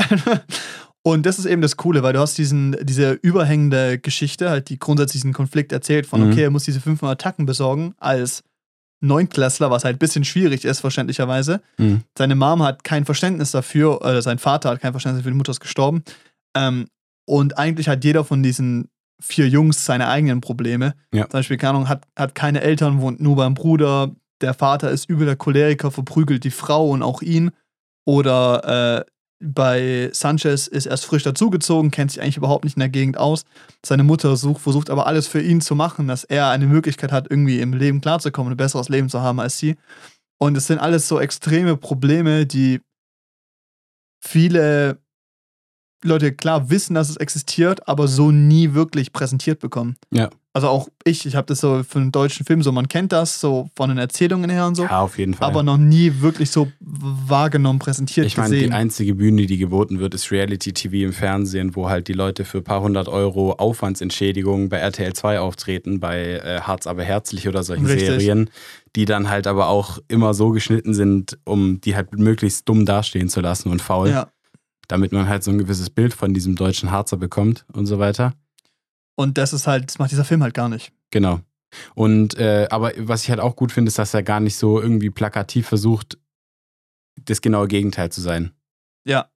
Und 1.03 1.27
das 1.27 1.37
ist 1.37 1.45
eben 1.45 1.61
das 1.61 1.77
Coole, 1.77 2.01
weil 2.01 2.13
du 2.13 2.19
hast 2.19 2.35
diesen, 2.35 2.75
diese 2.81 3.11
überhängende 3.11 3.99
Geschichte, 3.99 4.49
halt 4.49 4.69
die 4.69 4.79
grundsätzlich 4.79 5.21
diesen 5.21 5.33
Konflikt 5.33 5.71
erzählt 5.71 6.07
von, 6.07 6.21
Mhm. 6.23 6.31
okay, 6.31 6.41
er 6.43 6.49
muss 6.49 6.63
diese 6.63 6.81
500 6.81 7.13
Attacken 7.19 7.45
besorgen 7.45 7.93
als 7.99 8.43
Neunklässler, 9.01 9.71
was 9.71 9.83
halt 9.83 9.97
ein 9.97 9.99
bisschen 9.99 10.23
schwierig 10.23 10.65
ist, 10.65 10.79
verständlicherweise. 10.79 11.61
Mhm. 11.77 12.01
Seine 12.17 12.35
Mom 12.35 12.63
hat 12.63 12.83
kein 12.83 13.05
Verständnis 13.05 13.51
dafür, 13.51 14.01
oder 14.01 14.21
sein 14.21 14.39
Vater 14.39 14.69
hat 14.69 14.81
kein 14.81 14.93
Verständnis 14.93 15.21
dafür, 15.21 15.31
die 15.31 15.37
Mutter 15.37 15.51
ist 15.51 15.59
gestorben. 15.59 16.03
Ähm, 16.55 16.87
und 17.25 17.57
eigentlich 17.57 17.87
hat 17.87 18.03
jeder 18.03 18.23
von 18.23 18.43
diesen 18.43 18.89
vier 19.19 19.47
Jungs 19.47 19.85
seine 19.85 20.07
eigenen 20.07 20.41
Probleme. 20.41 20.93
Ja. 21.13 21.23
Zum 21.23 21.39
Beispiel, 21.39 21.57
keine 21.57 21.71
Ahnung, 21.71 21.89
hat, 21.89 22.05
hat 22.17 22.35
keine 22.35 22.61
Eltern, 22.61 23.01
wohnt 23.01 23.21
nur 23.21 23.35
beim 23.35 23.53
Bruder. 23.53 24.11
Der 24.41 24.53
Vater 24.53 24.91
ist 24.91 25.09
übel 25.09 25.25
der 25.25 25.35
Choleriker, 25.35 25.91
verprügelt 25.91 26.43
die 26.43 26.51
Frau 26.51 26.89
und 26.89 27.01
auch 27.01 27.21
ihn. 27.21 27.51
Oder 28.05 28.99
äh, 28.99 29.11
bei 29.39 30.09
Sanchez 30.13 30.67
ist 30.67 30.85
erst 30.85 31.05
frisch 31.05 31.23
dazugezogen, 31.23 31.91
kennt 31.91 32.11
sich 32.11 32.21
eigentlich 32.21 32.37
überhaupt 32.37 32.63
nicht 32.63 32.77
in 32.77 32.79
der 32.79 32.89
Gegend 32.89 33.17
aus. 33.17 33.43
Seine 33.85 34.03
Mutter 34.03 34.35
sucht, 34.37 34.61
versucht 34.61 34.89
aber 34.89 35.07
alles 35.07 35.27
für 35.27 35.41
ihn 35.41 35.61
zu 35.61 35.75
machen, 35.75 36.07
dass 36.07 36.23
er 36.23 36.49
eine 36.49 36.67
Möglichkeit 36.67 37.11
hat, 37.11 37.27
irgendwie 37.29 37.59
im 37.59 37.73
Leben 37.73 38.01
klarzukommen, 38.01 38.53
ein 38.53 38.57
besseres 38.57 38.89
Leben 38.89 39.09
zu 39.09 39.21
haben 39.21 39.39
als 39.39 39.57
sie. 39.57 39.75
Und 40.37 40.55
es 40.57 40.67
sind 40.67 40.79
alles 40.79 41.07
so 41.07 41.19
extreme 41.19 41.77
Probleme, 41.77 42.45
die 42.45 42.81
viele 44.21 44.99
Leute 46.03 46.33
klar 46.33 46.69
wissen, 46.69 46.93
dass 46.93 47.09
es 47.09 47.17
existiert, 47.17 47.87
aber 47.87 48.07
so 48.07 48.31
nie 48.31 48.73
wirklich 48.73 49.11
präsentiert 49.11 49.59
bekommen. 49.59 49.97
Ja. 50.11 50.29
Also 50.55 50.69
auch 50.69 50.87
ich, 51.03 51.25
ich 51.25 51.35
habe 51.35 51.47
das 51.47 51.59
so 51.59 51.83
für 51.83 51.99
einen 51.99 52.13
deutschen 52.13 52.45
Film 52.45 52.63
so, 52.63 52.71
man 52.71 52.87
kennt 52.87 53.11
das 53.11 53.41
so 53.41 53.69
von 53.75 53.89
den 53.89 53.97
Erzählungen 53.97 54.49
her 54.49 54.65
und 54.67 54.75
so, 54.75 54.83
Ja, 54.83 55.01
auf 55.01 55.17
jeden 55.17 55.33
Fall. 55.33 55.49
aber 55.49 55.63
noch 55.63 55.75
nie 55.75 56.21
wirklich 56.21 56.49
so 56.49 56.71
wahrgenommen, 56.79 57.77
präsentiert 57.77 58.25
Ich 58.25 58.37
meine, 58.37 58.51
die 58.55 58.61
gesehen. 58.61 58.73
einzige 58.73 59.15
Bühne, 59.15 59.47
die 59.47 59.57
geboten 59.57 59.99
wird, 59.99 60.13
ist 60.13 60.31
Reality-TV 60.31 60.95
im 61.07 61.11
Fernsehen, 61.11 61.75
wo 61.75 61.89
halt 61.89 62.07
die 62.07 62.13
Leute 62.13 62.45
für 62.45 62.59
ein 62.59 62.63
paar 62.63 62.79
hundert 62.79 63.09
Euro 63.09 63.51
Aufwandsentschädigung 63.51 64.69
bei 64.69 64.77
RTL 64.77 65.11
2 65.11 65.41
auftreten, 65.41 65.99
bei 65.99 66.35
äh, 66.37 66.61
Harz 66.61 66.87
aber 66.87 67.03
herzlich 67.03 67.49
oder 67.49 67.61
solchen 67.63 67.85
Richtig. 67.85 68.07
Serien, 68.07 68.49
die 68.95 69.03
dann 69.03 69.29
halt 69.29 69.47
aber 69.47 69.67
auch 69.67 69.99
immer 70.07 70.33
so 70.33 70.51
geschnitten 70.51 70.93
sind, 70.93 71.37
um 71.43 71.81
die 71.81 71.97
halt 71.97 72.17
möglichst 72.17 72.69
dumm 72.69 72.85
dastehen 72.85 73.27
zu 73.27 73.41
lassen 73.41 73.69
und 73.69 73.81
faul, 73.81 74.09
ja. 74.09 74.27
damit 74.87 75.11
man 75.11 75.27
halt 75.27 75.43
so 75.43 75.51
ein 75.51 75.57
gewisses 75.57 75.89
Bild 75.89 76.13
von 76.13 76.33
diesem 76.33 76.55
deutschen 76.55 76.91
Harzer 76.91 77.17
bekommt 77.17 77.65
und 77.73 77.87
so 77.87 77.99
weiter. 77.99 78.31
Und 79.15 79.37
das 79.37 79.53
ist 79.53 79.67
halt, 79.67 79.89
das 79.89 79.99
macht 79.99 80.11
dieser 80.11 80.25
Film 80.25 80.43
halt 80.43 80.53
gar 80.53 80.69
nicht. 80.69 80.91
Genau. 81.11 81.39
Und 81.93 82.37
äh, 82.37 82.67
aber 82.69 82.91
was 82.97 83.23
ich 83.23 83.29
halt 83.29 83.39
auch 83.39 83.55
gut 83.55 83.71
finde, 83.71 83.89
ist, 83.89 83.99
dass 83.99 84.13
er 84.13 84.23
gar 84.23 84.39
nicht 84.39 84.55
so 84.55 84.81
irgendwie 84.81 85.09
plakativ 85.09 85.67
versucht, 85.67 86.17
das 87.21 87.41
genaue 87.41 87.67
Gegenteil 87.67 88.11
zu 88.11 88.21
sein. 88.21 88.51
Ja. 89.05 89.29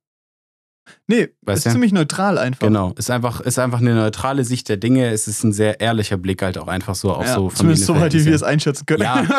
Nee, 1.08 1.30
Weißt 1.44 1.60
ist 1.60 1.66
du? 1.68 1.72
ziemlich 1.72 1.92
neutral 1.92 2.40
einfach. 2.40 2.66
Genau, 2.66 2.94
ist 2.94 3.12
einfach, 3.12 3.42
ist 3.42 3.60
einfach 3.60 3.80
eine 3.80 3.94
neutrale 3.94 4.44
Sicht 4.44 4.70
der 4.70 4.78
Dinge. 4.78 5.10
Es 5.10 5.28
ist 5.28 5.44
ein 5.44 5.54
sehr 5.54 5.80
ehrlicher 5.80 6.18
Blick 6.18 6.42
halt 6.42 6.58
auch 6.58 6.68
einfach 6.68 6.96
so 6.96 7.14
auf 7.14 7.28
ja, 7.28 7.36
so 7.36 7.50
zumindest 7.50 7.86
soweit, 7.86 8.12
wie 8.14 8.26
wir 8.26 8.34
es 8.34 8.42
einschätzen 8.42 8.86
können. 8.86 9.04
Ja. 9.04 9.26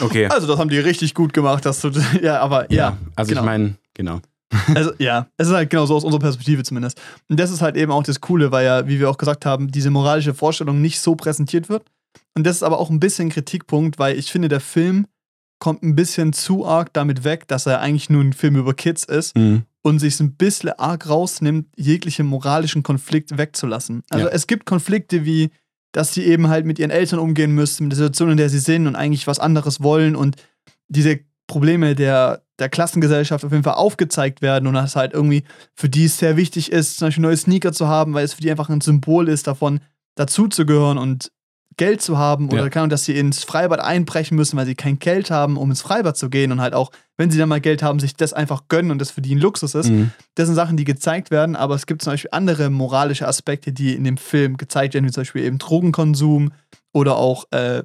Okay. 0.00 0.26
Also, 0.26 0.46
das 0.48 0.58
haben 0.58 0.68
die 0.68 0.78
richtig 0.78 1.14
gut 1.14 1.32
gemacht, 1.32 1.64
dass 1.64 1.80
du. 1.80 1.90
Ja, 2.20 2.40
aber 2.40 2.70
ja. 2.72 2.96
Also 3.14 3.28
genau. 3.28 3.42
ich 3.42 3.46
meine, 3.46 3.76
genau. 3.94 4.20
Also, 4.74 4.92
ja, 4.98 5.26
es 5.36 5.48
ist 5.48 5.54
halt 5.54 5.70
genau 5.70 5.86
so 5.86 5.94
aus 5.96 6.04
unserer 6.04 6.20
Perspektive 6.20 6.62
zumindest. 6.62 7.00
Und 7.28 7.38
das 7.40 7.50
ist 7.50 7.62
halt 7.62 7.76
eben 7.76 7.92
auch 7.92 8.02
das 8.02 8.20
Coole, 8.20 8.50
weil 8.52 8.64
ja, 8.66 8.86
wie 8.88 8.98
wir 9.00 9.10
auch 9.10 9.18
gesagt 9.18 9.46
haben, 9.46 9.70
diese 9.70 9.90
moralische 9.90 10.34
Vorstellung 10.34 10.80
nicht 10.80 11.00
so 11.00 11.14
präsentiert 11.14 11.68
wird. 11.68 11.84
Und 12.34 12.46
das 12.46 12.56
ist 12.56 12.62
aber 12.62 12.78
auch 12.78 12.90
ein 12.90 13.00
bisschen 13.00 13.28
ein 13.28 13.30
Kritikpunkt, 13.30 13.98
weil 13.98 14.18
ich 14.18 14.30
finde, 14.30 14.48
der 14.48 14.60
Film 14.60 15.06
kommt 15.60 15.82
ein 15.82 15.94
bisschen 15.94 16.32
zu 16.32 16.66
arg 16.66 16.92
damit 16.92 17.24
weg, 17.24 17.46
dass 17.48 17.66
er 17.66 17.80
eigentlich 17.80 18.10
nur 18.10 18.22
ein 18.22 18.32
Film 18.32 18.56
über 18.56 18.74
Kids 18.74 19.04
ist 19.04 19.36
Mhm. 19.36 19.62
und 19.82 19.98
sich 19.98 20.18
ein 20.20 20.34
bisschen 20.34 20.70
arg 20.78 21.08
rausnimmt, 21.08 21.66
jegliche 21.76 22.24
moralischen 22.24 22.82
Konflikt 22.82 23.38
wegzulassen. 23.38 24.02
Also 24.10 24.26
Ja. 24.26 24.32
es 24.32 24.46
gibt 24.46 24.66
Konflikte 24.66 25.24
wie 25.24 25.50
dass 25.92 26.12
sie 26.12 26.24
eben 26.24 26.48
halt 26.48 26.66
mit 26.66 26.80
ihren 26.80 26.90
Eltern 26.90 27.20
umgehen 27.20 27.52
müssen, 27.52 27.84
mit 27.84 27.92
der 27.92 27.98
Situation, 27.98 28.30
in 28.32 28.36
der 28.36 28.48
sie 28.50 28.58
sind 28.58 28.88
und 28.88 28.96
eigentlich 28.96 29.28
was 29.28 29.38
anderes 29.38 29.80
wollen 29.80 30.16
und 30.16 30.34
diese 30.88 31.20
Probleme 31.46 31.94
der, 31.94 32.42
der 32.58 32.68
Klassengesellschaft 32.68 33.44
auf 33.44 33.52
jeden 33.52 33.64
Fall 33.64 33.74
aufgezeigt 33.74 34.42
werden 34.42 34.66
und 34.66 34.74
dass 34.74 34.96
halt 34.96 35.12
irgendwie 35.12 35.44
für 35.74 35.88
die 35.88 36.04
es 36.06 36.18
sehr 36.18 36.36
wichtig 36.36 36.72
ist, 36.72 36.98
zum 36.98 37.08
Beispiel 37.08 37.22
neue 37.22 37.36
Sneaker 37.36 37.72
zu 37.72 37.88
haben, 37.88 38.14
weil 38.14 38.24
es 38.24 38.34
für 38.34 38.40
die 38.42 38.50
einfach 38.50 38.68
ein 38.68 38.80
Symbol 38.80 39.28
ist 39.28 39.46
davon, 39.46 39.80
dazuzugehören 40.14 40.98
und 40.98 41.30
Geld 41.76 42.00
zu 42.02 42.18
haben 42.18 42.50
oder 42.50 42.62
Ja. 42.64 42.68
kann, 42.70 42.88
dass 42.88 43.04
sie 43.04 43.18
ins 43.18 43.42
Freibad 43.42 43.80
einbrechen 43.80 44.36
müssen, 44.36 44.56
weil 44.56 44.64
sie 44.66 44.76
kein 44.76 45.00
Geld 45.00 45.32
haben, 45.32 45.56
um 45.56 45.70
ins 45.70 45.82
Freibad 45.82 46.16
zu 46.16 46.30
gehen 46.30 46.52
und 46.52 46.60
halt 46.60 46.72
auch, 46.72 46.92
wenn 47.16 47.32
sie 47.32 47.38
dann 47.38 47.48
mal 47.48 47.60
Geld 47.60 47.82
haben, 47.82 47.98
sich 47.98 48.14
das 48.14 48.32
einfach 48.32 48.68
gönnen 48.68 48.92
und 48.92 49.00
das 49.00 49.10
für 49.10 49.20
die 49.22 49.34
ein 49.34 49.40
Luxus 49.40 49.74
ist. 49.74 49.90
Mhm. 49.90 50.12
Das 50.36 50.46
sind 50.46 50.54
Sachen, 50.54 50.76
die 50.76 50.84
gezeigt 50.84 51.32
werden, 51.32 51.56
aber 51.56 51.74
es 51.74 51.86
gibt 51.86 52.02
zum 52.02 52.12
Beispiel 52.12 52.30
andere 52.32 52.70
moralische 52.70 53.26
Aspekte, 53.26 53.72
die 53.72 53.92
in 53.94 54.04
dem 54.04 54.18
Film 54.18 54.56
gezeigt 54.56 54.94
werden, 54.94 55.04
wie 55.04 55.10
zum 55.10 55.22
Beispiel 55.22 55.42
eben 55.42 55.58
Drogenkonsum 55.58 56.52
oder 56.92 57.16
auch 57.16 57.46
äh, 57.50 57.82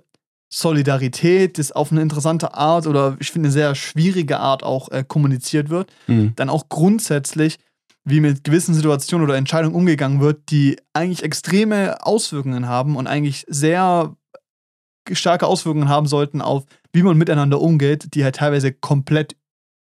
Solidarität, 0.49 1.59
das 1.59 1.71
auf 1.71 1.91
eine 1.91 2.01
interessante 2.01 2.55
Art 2.55 2.87
oder 2.87 3.15
ich 3.19 3.31
finde 3.31 3.47
eine 3.47 3.53
sehr 3.53 3.75
schwierige 3.75 4.39
Art 4.39 4.63
auch 4.63 4.89
äh, 4.89 5.03
kommuniziert 5.07 5.69
wird. 5.69 5.91
Mhm. 6.07 6.33
Dann 6.35 6.49
auch 6.49 6.69
grundsätzlich, 6.69 7.57
wie 8.03 8.19
mit 8.19 8.43
gewissen 8.43 8.73
Situationen 8.73 9.27
oder 9.27 9.37
Entscheidungen 9.37 9.75
umgegangen 9.75 10.19
wird, 10.19 10.49
die 10.49 10.77
eigentlich 10.93 11.23
extreme 11.23 12.03
Auswirkungen 12.03 12.67
haben 12.67 12.95
und 12.95 13.05
eigentlich 13.05 13.45
sehr 13.47 14.15
starke 15.11 15.45
Auswirkungen 15.45 15.89
haben 15.89 16.07
sollten 16.07 16.41
auf, 16.41 16.65
wie 16.93 17.03
man 17.03 17.17
miteinander 17.17 17.61
umgeht, 17.61 18.15
die 18.15 18.23
halt 18.23 18.37
teilweise 18.37 18.71
komplett 18.73 19.35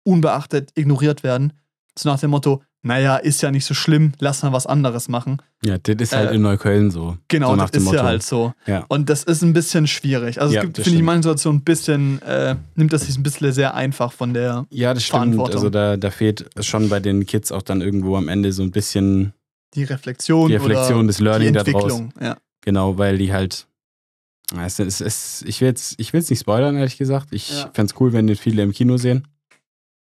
unbeachtet 0.04 0.72
ignoriert 0.76 1.24
werden. 1.24 1.54
So 1.97 2.10
nach 2.10 2.20
dem 2.20 2.32
Motto, 2.32 2.62
naja, 2.86 3.15
ist 3.15 3.41
ja 3.41 3.49
nicht 3.49 3.65
so 3.65 3.73
schlimm, 3.73 4.11
lass 4.19 4.43
mal 4.43 4.51
was 4.51 4.67
anderes 4.67 5.07
machen. 5.07 5.41
Ja, 5.65 5.77
das 5.77 5.95
ist 5.99 6.13
halt 6.15 6.31
Äh, 6.31 6.36
in 6.36 6.41
Neukölln 6.41 6.91
so. 6.91 7.17
Genau, 7.29 7.51
so 7.51 7.55
das 7.55 7.71
ist 7.71 7.84
Motto. 7.86 7.95
ja 7.97 8.03
halt 8.03 8.21
so. 8.23 8.53
Ja. 8.67 8.86
Und 8.89 9.09
das 9.09 9.23
ist 9.23 9.41
ein 9.41 9.53
bisschen 9.53 9.88
schwierig. 9.88 10.41
Also 10.41 10.53
Ja, 10.53 10.59
es 10.61 10.65
gibt, 10.65 10.77
finde 10.77 10.89
ich, 10.91 10.99
in 10.99 11.05
manchen 11.05 11.23
Situationen 11.23 11.61
ein 11.61 11.63
bisschen, 11.63 12.21
äh, 12.23 12.55
nimmt 12.75 12.91
das 12.93 13.03
sich 13.05 13.17
ein 13.17 13.23
bisschen 13.23 13.51
sehr 13.53 13.73
einfach 13.73 14.11
von 14.11 14.34
der, 14.34 14.65
Ja, 14.69 14.93
das 14.93 15.03
stimmt. 15.05 15.39
Also 15.39 15.69
da, 15.69 15.95
da 15.97 16.11
fehlt 16.11 16.49
schon 16.59 16.89
bei 16.89 16.99
den 16.99 17.25
Kids 17.25 17.51
auch 17.53 17.61
dann 17.61 17.81
irgendwo 17.81 18.17
am 18.17 18.27
Ende 18.27 18.51
so 18.51 18.61
ein 18.63 18.71
bisschen 18.71 19.34
die 19.75 19.86
Reflexion, 19.86 20.49
die 20.49 20.55
Reflexion, 20.55 20.99
oder 20.99 21.07
das 21.07 21.17
die 21.17 21.23
Learning 21.23 21.53
daraus. 21.53 21.67
Entwicklung. 21.73 22.13
Ja. 22.21 22.38
Genau, 22.61 22.97
weil 22.97 23.17
die 23.17 23.31
halt. 23.34 23.65
Es, 24.63 24.77
es, 24.77 25.01
es, 25.01 25.41
ich 25.47 25.61
will 25.61 25.71
es 25.73 25.95
ich 25.97 26.13
will's 26.13 26.29
nicht 26.29 26.41
spoilern, 26.41 26.75
ehrlich 26.75 26.97
gesagt. 26.97 27.29
Ich 27.31 27.49
Ja. 27.49 27.71
fände 27.73 27.91
es 27.93 27.99
cool, 27.99 28.13
wenn 28.13 28.27
den 28.27 28.36
viele 28.36 28.61
im 28.61 28.71
Kino 28.71 28.97
sehen. 28.97 29.27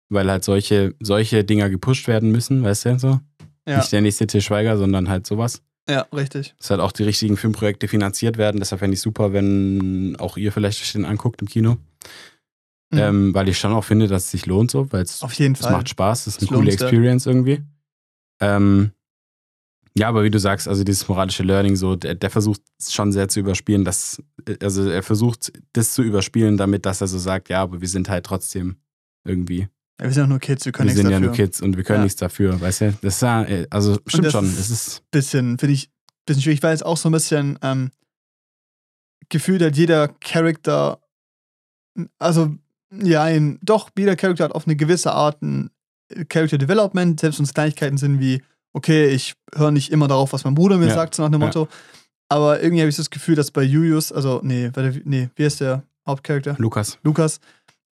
Weil 0.10 0.30
halt 0.30 0.44
solche, 0.44 0.96
solche 1.00 1.44
Dinger 1.44 1.70
gepusht 1.70 2.08
werden 2.08 2.32
müssen, 2.32 2.64
weißt 2.64 2.86
du, 2.86 3.00
so. 3.00 3.20
Ja. 3.68 3.78
Nicht 3.78 3.92
der 3.92 4.02
nächste 4.02 4.26
Til 4.26 4.42
Schweiger, 4.42 4.78
sondern 4.78 5.10
halt 5.10 5.28
sowas. 5.28 5.62
ja, 5.88 6.02
richtig. 6.14 6.56
Dass 6.58 6.72
halt 6.72 6.82
auch 6.82 6.92
die 6.92 7.04
richtigen 7.04 7.38
Filmprojekte 7.38 7.88
finanziert 7.88 8.38
werden. 8.38 8.60
Deshalb 8.60 8.80
fände 8.80 8.96
ich 8.96 9.02
super, 9.02 9.34
wenn 9.34 10.16
auch 10.18 10.38
ihr 10.38 10.52
vielleicht 10.52 10.82
euch 10.82 10.92
den 10.94 11.06
anguckt 11.06 11.42
im 11.42 11.48
Kino. 11.48 11.78
Mhm. 12.92 12.98
Ähm, 12.98 13.34
weil 13.36 13.48
ich 13.50 13.60
schon 13.60 13.72
auch 13.72 13.84
finde, 13.84 14.08
dass 14.08 14.26
es 14.26 14.32
sich 14.32 14.48
lohnt 14.48 14.72
so, 14.72 14.92
weil 14.92 15.04
es 15.04 15.22
Auf 15.22 15.34
jeden 15.34 15.54
es 15.54 15.60
Fall. 15.60 15.74
macht 15.74 15.90
Spaß, 15.90 16.26
es 16.26 16.38
ist 16.38 16.50
eine 16.50 16.58
coole. 16.58 16.72
Experience 16.72 17.28
irgendwie. 17.28 17.62
Ähm, 18.42 18.92
ja, 19.96 20.08
aber 20.08 20.24
wie 20.24 20.32
du 20.32 20.40
sagst, 20.40 20.68
also 20.68 20.84
dieses 20.84 21.08
moralische 21.08 21.44
Learning, 21.44 21.76
so, 21.76 21.96
der, 21.96 22.16
der 22.16 22.30
versucht 22.30 22.62
schon 22.82 23.12
sehr 23.12 23.28
zu 23.28 23.42
überspielen, 23.42 23.86
dass, 23.86 24.24
also 24.62 24.90
er 24.90 25.04
versucht, 25.04 25.52
das 25.74 25.94
zu 25.94 26.02
überspielen, 26.02 26.58
damit, 26.58 26.86
dass 26.86 27.02
er 27.02 27.08
so 27.08 27.20
sagt, 27.20 27.50
ja, 27.50 27.62
aber 27.62 27.82
wir 27.82 27.88
sind 27.88 28.10
halt 28.10 28.26
trotzdem 28.26 28.78
irgendwie, 29.24 29.68
Ja, 30.00 30.06
wir 30.06 30.12
sind 30.14 30.24
ja 30.24 30.28
nur 30.28 30.40
Kids, 30.40 30.66
wir 30.66 30.72
können 30.72 30.88
wir 30.88 30.94
nichts 30.94 31.02
sind 31.02 31.12
ja 31.12 31.18
dafür. 31.20 31.28
nur 31.28 31.36
Kids 31.36 31.62
und 31.62 31.78
wir 31.78 31.84
können 31.84 32.00
Ja. 32.00 32.04
nichts 32.04 32.20
dafür, 32.20 32.60
weißt 32.62 32.82
du? 32.82 32.94
Das 33.02 33.16
ist 33.16 33.22
ja, 33.22 33.44
äh, 33.44 33.68
also 33.70 34.00
stimmt 34.08 34.26
das 34.26 34.32
schon, 34.32 34.46
ist- 34.46 34.60
es 34.60 34.70
ist, 34.70 35.04
Bisschen, 35.12 35.58
finde 35.60 35.74
ich, 35.74 35.90
bisschen 36.26 36.42
schwierig, 36.44 36.64
weil 36.64 36.74
es 36.74 36.84
auch 36.84 36.98
so 36.98 37.10
ein 37.10 37.12
bisschen 37.12 37.60
ähm, 37.62 37.92
gefühlt 39.30 39.62
hat 39.62 39.76
jeder 39.76 40.08
Charakter, 40.08 41.00
also 42.18 42.56
ja, 42.92 43.24
ein, 43.24 43.60
doch, 43.62 43.90
jeder 43.98 44.16
Charakter 44.16 44.46
hat 44.46 44.52
auf 44.54 44.66
eine 44.66 44.76
gewisse 44.76 45.12
Art 45.12 45.42
ein 45.42 45.70
Character 46.30 46.58
Development, 46.58 47.20
selbst 47.20 47.38
wenn 47.40 47.46
es 47.46 47.54
Kleinigkeiten 47.54 47.98
sind 47.98 48.20
wie, 48.20 48.42
okay, 48.74 49.10
ich 49.10 49.36
höre 49.54 49.72
nicht 49.72 49.92
immer 49.92 50.08
darauf, 50.08 50.34
was 50.34 50.44
mein 50.44 50.56
Bruder 50.56 50.78
mir 50.78 50.88
Ja. 50.88 50.96
sagt, 50.96 51.14
so 51.16 51.22
nach 51.24 51.30
dem. 51.30 51.40
Motto. 51.42 51.68
Aber 52.30 52.62
irgendwie 52.62 52.82
habe 52.82 52.90
ich 52.90 52.96
das 52.96 53.10
Gefühl, 53.10 53.36
dass 53.36 53.52
bei 53.52 53.64
Julius, 53.64 54.12
also, 54.12 54.40
nee, 54.44 54.70
warte, 54.74 55.02
nee, 55.06 55.30
wie 55.36 55.44
ist 55.44 55.60
der 55.62 55.84
Hauptcharakter? 56.08 56.56
Lukas. 56.58 56.98
Lukas, 57.04 57.40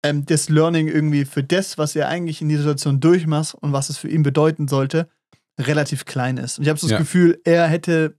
ähm, 0.03 0.25
das 0.25 0.49
Learning 0.49 0.87
irgendwie 0.87 1.25
für 1.25 1.43
das, 1.43 1.77
was 1.77 1.95
er 1.95 2.07
eigentlich 2.09 2.41
in 2.41 2.49
dieser 2.49 2.63
Situation 2.63 2.99
durchmacht 2.99 3.55
und 3.55 3.71
was 3.73 3.89
es 3.89 3.97
für 3.97 4.09
ihn 4.09 4.23
bedeuten 4.23 4.67
sollte, 4.67 5.07
relativ 5.59 6.05
klein 6.05 6.37
ist. 6.37 6.57
Und 6.57 6.63
ich 6.63 6.69
habe 6.69 6.79
so 6.79 6.87
das 6.87 6.91
Ja. 6.93 6.97
Gefühl, 6.97 7.39
er 7.43 7.67
hätte 7.67 8.15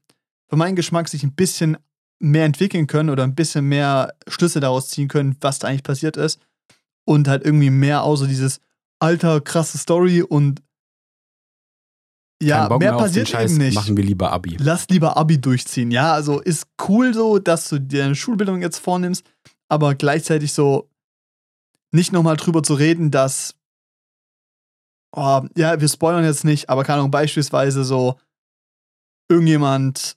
für 0.48 0.56
meinen 0.56 0.76
Geschmack 0.76 1.08
sich 1.08 1.22
ein 1.22 1.34
bisschen 1.34 1.76
mehr 2.20 2.44
entwickeln 2.44 2.86
können 2.86 3.10
oder 3.10 3.24
ein 3.24 3.34
bisschen 3.34 3.66
mehr 3.66 4.14
Schlüsse 4.28 4.60
daraus 4.60 4.88
ziehen 4.88 5.08
können, 5.08 5.36
was 5.40 5.58
da 5.58 5.68
eigentlich 5.68 5.82
passiert 5.82 6.16
ist. 6.16 6.40
Und 7.06 7.28
halt 7.28 7.44
irgendwie 7.44 7.70
mehr 7.70 8.02
außer 8.02 8.26
dieses 8.26 8.60
alter, 8.98 9.40
krasse 9.40 9.76
Story 9.76 10.22
und 10.22 10.62
ja, 12.42 12.68
mehr 12.68 12.78
mehr 12.78 12.92
passiert 12.96 13.32
eben 13.34 13.56
nicht. 13.58 13.74
machen 13.74 13.96
wir 13.96 14.04
lieber 14.04 14.32
Abi. 14.32 14.56
Lass 14.58 14.88
lieber 14.88 15.16
Abi 15.16 15.40
durchziehen. 15.40 15.90
Ja, 15.90 16.12
also 16.12 16.40
ist 16.40 16.66
cool 16.88 17.14
so, 17.14 17.38
dass 17.38 17.68
du 17.68 17.78
dir 17.78 18.04
eine 18.04 18.14
Schulbildung 18.14 18.60
jetzt 18.62 18.78
vornimmst, 18.78 19.24
aber 19.68 19.94
gleichzeitig 19.94 20.52
so 20.52 20.88
nicht 21.94 22.12
nochmal 22.12 22.36
drüber 22.36 22.62
zu 22.62 22.74
reden, 22.74 23.10
dass, 23.10 23.54
oh, 25.14 25.42
ja, 25.56 25.80
wir 25.80 25.88
spoilern 25.88 26.24
jetzt 26.24 26.44
nicht, 26.44 26.68
aber 26.68 26.84
keine 26.84 26.98
Ahnung, 26.98 27.10
beispielsweise 27.10 27.84
so 27.84 28.18
irgendjemand, 29.28 30.16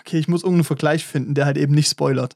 okay, 0.00 0.18
ich 0.18 0.28
muss 0.28 0.42
irgendeinen 0.42 0.64
Vergleich 0.64 1.04
finden, 1.04 1.34
der 1.34 1.46
halt 1.46 1.56
eben 1.58 1.74
nicht 1.74 1.90
spoilert. 1.90 2.34